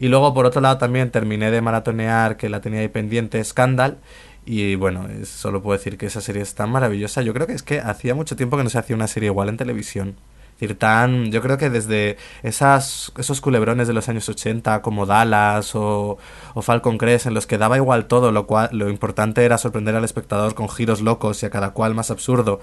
Y 0.00 0.08
luego, 0.08 0.32
por 0.32 0.46
otro 0.46 0.62
lado, 0.62 0.78
también 0.78 1.10
terminé 1.10 1.50
de 1.50 1.60
maratonear, 1.60 2.38
que 2.38 2.48
la 2.48 2.62
tenía 2.62 2.80
ahí 2.80 2.88
pendiente, 2.88 3.44
Scandal. 3.44 3.98
Y 4.46 4.74
bueno, 4.74 5.06
solo 5.24 5.62
puedo 5.62 5.76
decir 5.76 5.98
que 5.98 6.06
esa 6.06 6.22
serie 6.22 6.40
es 6.40 6.54
tan 6.54 6.70
maravillosa. 6.70 7.20
Yo 7.20 7.34
creo 7.34 7.46
que 7.46 7.52
es 7.52 7.62
que 7.62 7.80
hacía 7.80 8.14
mucho 8.14 8.34
tiempo 8.34 8.56
que 8.56 8.64
no 8.64 8.70
se 8.70 8.78
hacía 8.78 8.96
una 8.96 9.06
serie 9.06 9.26
igual 9.26 9.50
en 9.50 9.58
televisión. 9.58 10.16
Es 10.54 10.60
decir, 10.60 10.78
tan, 10.78 11.30
yo 11.30 11.42
creo 11.42 11.58
que 11.58 11.68
desde 11.68 12.16
esas, 12.42 13.12
esos 13.18 13.42
culebrones 13.42 13.88
de 13.88 13.94
los 13.94 14.08
años 14.08 14.26
80 14.28 14.80
como 14.80 15.04
Dallas 15.04 15.74
o, 15.74 16.16
o 16.54 16.62
Falcon 16.62 16.96
Crest 16.96 17.26
en 17.26 17.34
los 17.34 17.46
que 17.46 17.58
daba 17.58 17.76
igual 17.76 18.06
todo, 18.06 18.32
lo, 18.32 18.46
cual, 18.46 18.70
lo 18.72 18.88
importante 18.88 19.44
era 19.44 19.58
sorprender 19.58 19.94
al 19.96 20.04
espectador 20.04 20.54
con 20.54 20.68
giros 20.70 21.02
locos 21.02 21.42
y 21.42 21.46
a 21.46 21.50
cada 21.50 21.70
cual 21.70 21.94
más 21.94 22.10
absurdo, 22.10 22.60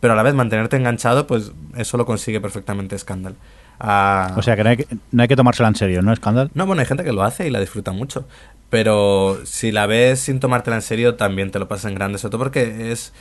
pero 0.00 0.14
a 0.14 0.16
la 0.16 0.22
vez 0.22 0.34
mantenerte 0.34 0.76
enganchado, 0.76 1.26
pues 1.26 1.52
eso 1.76 1.96
lo 1.98 2.06
consigue 2.06 2.40
perfectamente 2.40 2.98
Scandal. 2.98 3.36
O 3.80 4.42
sea 4.42 4.56
que 4.56 4.64
no, 4.64 4.70
hay 4.70 4.76
que 4.76 4.86
no 5.12 5.22
hay 5.22 5.28
que 5.28 5.36
tomársela 5.36 5.68
en 5.68 5.76
serio, 5.76 6.02
¿no, 6.02 6.14
Scandal? 6.14 6.50
No, 6.54 6.66
bueno, 6.66 6.80
hay 6.80 6.86
gente 6.86 7.04
que 7.04 7.12
lo 7.12 7.22
hace 7.22 7.46
y 7.46 7.50
la 7.50 7.60
disfruta 7.60 7.92
mucho. 7.92 8.26
Pero 8.68 9.40
si 9.44 9.72
la 9.72 9.86
ves 9.86 10.20
sin 10.20 10.38
tomártela 10.38 10.76
en 10.76 10.82
serio, 10.82 11.16
también 11.16 11.50
te 11.50 11.58
lo 11.58 11.66
pasas 11.66 11.86
en 11.86 11.96
grande, 11.96 12.18
sobre 12.18 12.30
todo 12.30 12.40
porque 12.40 12.92
es 12.92 13.12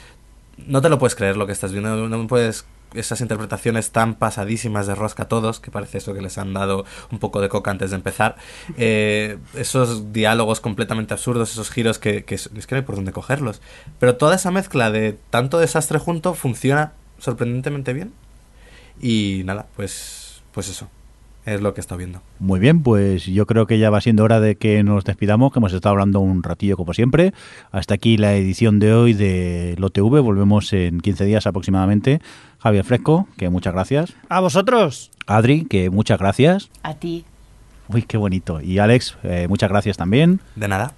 no 0.68 0.82
te 0.82 0.90
lo 0.90 1.00
puedes 1.00 1.16
creer 1.16 1.38
lo 1.38 1.46
que 1.46 1.54
estás 1.54 1.72
viendo, 1.72 2.10
no 2.10 2.28
puedes 2.28 2.66
esas 2.94 3.22
interpretaciones 3.22 3.92
tan 3.92 4.16
pasadísimas 4.16 4.88
de 4.88 4.96
rosca 4.96 5.24
a 5.24 5.28
todos, 5.28 5.60
que 5.60 5.72
parece 5.72 6.00
eso 6.00 6.14
que 6.14 6.22
les 6.22 6.38
han 6.38 6.54
dado 6.54 6.86
un 7.12 7.20
poco 7.20 7.40
de 7.42 7.50
coca 7.50 7.72
antes 7.72 7.92
de 7.92 7.98
empezar, 7.98 8.36
eh, 8.78 9.38
esos 9.54 10.12
diálogos 10.12 10.60
completamente 10.60 11.14
absurdos, 11.14 11.52
esos 11.52 11.70
giros 11.70 12.00
que, 12.00 12.24
que, 12.24 12.36
es 12.36 12.50
que 12.50 12.66
no 12.72 12.78
hay 12.78 12.84
por 12.84 12.96
dónde 12.96 13.12
cogerlos. 13.12 13.62
Pero 14.00 14.16
toda 14.16 14.36
esa 14.36 14.52
mezcla 14.52 14.92
de 14.92 15.18
tanto 15.30 15.60
desastre 15.60 16.00
junto 16.00 16.34
funciona 16.34 16.94
sorprendentemente 17.20 17.94
bien. 17.94 18.14
Y 19.02 19.44
nada, 19.46 19.68
pues, 19.76 20.29
pues 20.54 20.70
eso 20.70 20.90
es 21.46 21.62
lo 21.62 21.74
que 21.74 21.82
está 21.82 21.96
viendo. 21.96 22.22
Muy 22.40 22.60
bien, 22.60 22.84
pues 22.84 23.26
yo 23.26 23.46
creo 23.46 23.66
que 23.66 23.80
ya 23.80 23.90
va 23.90 24.02
siendo 24.02 24.24
hora 24.24 24.40
de 24.40 24.56
que 24.56 24.84
nos 24.84 25.04
despidamos, 25.04 25.52
que 25.52 25.60
hemos 25.60 25.74
estado 25.74 25.94
hablando 25.94 26.20
un 26.20 26.44
ratillo 26.44 26.78
como 26.78 26.94
siempre. 26.94 27.34
Hasta 27.72 27.96
aquí 27.96 28.18
la 28.18 28.36
edición 28.36 28.80
de 28.80 28.94
hoy 28.94 29.14
de 29.14 29.76
LOTV. 29.78 30.22
Volvemos 30.22 30.74
en 30.74 31.00
15 31.00 31.26
días 31.26 31.48
aproximadamente. 31.48 32.22
Javier 32.60 32.84
Fresco, 32.84 33.28
que 33.38 33.50
muchas 33.50 33.74
gracias. 33.74 34.14
A 34.28 34.42
vosotros. 34.42 35.12
Adri, 35.28 35.66
que 35.66 35.90
muchas 35.90 36.20
gracias. 36.20 36.70
A 36.84 36.96
ti. 36.96 37.26
Uy, 37.88 38.04
qué 38.04 38.18
bonito. 38.18 38.62
Y 38.62 38.80
Alex, 38.80 39.18
eh, 39.24 39.48
muchas 39.48 39.70
gracias 39.70 39.98
también. 39.98 40.42
De 40.56 40.68
nada. 40.68 40.94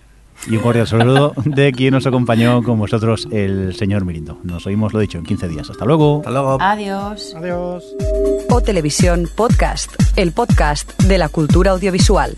Y 0.48 0.56
un 0.58 0.64
cordial 0.64 0.88
saludo 0.88 1.34
de 1.46 1.72
quien 1.72 1.94
nos 1.94 2.08
acompañó 2.08 2.64
con 2.64 2.80
vosotros, 2.80 3.28
el 3.32 3.76
señor 3.76 4.06
Mirindo. 4.06 4.40
Nos 4.44 4.66
oímos, 4.66 4.94
lo 4.94 5.00
dicho, 5.00 5.18
en 5.18 5.24
15 5.24 5.48
días. 5.48 5.70
Hasta 5.70 5.86
luego. 5.86 6.18
Hasta 6.20 6.32
luego. 6.32 6.58
Adiós. 6.60 7.36
Adiós. 7.36 7.84
O 8.50 8.62
Televisión 8.62 9.30
Podcast, 9.36 9.92
el 10.16 10.32
podcast 10.32 11.00
de 11.04 11.18
la 11.18 11.30
cultura 11.30 11.72
audiovisual. 11.72 12.36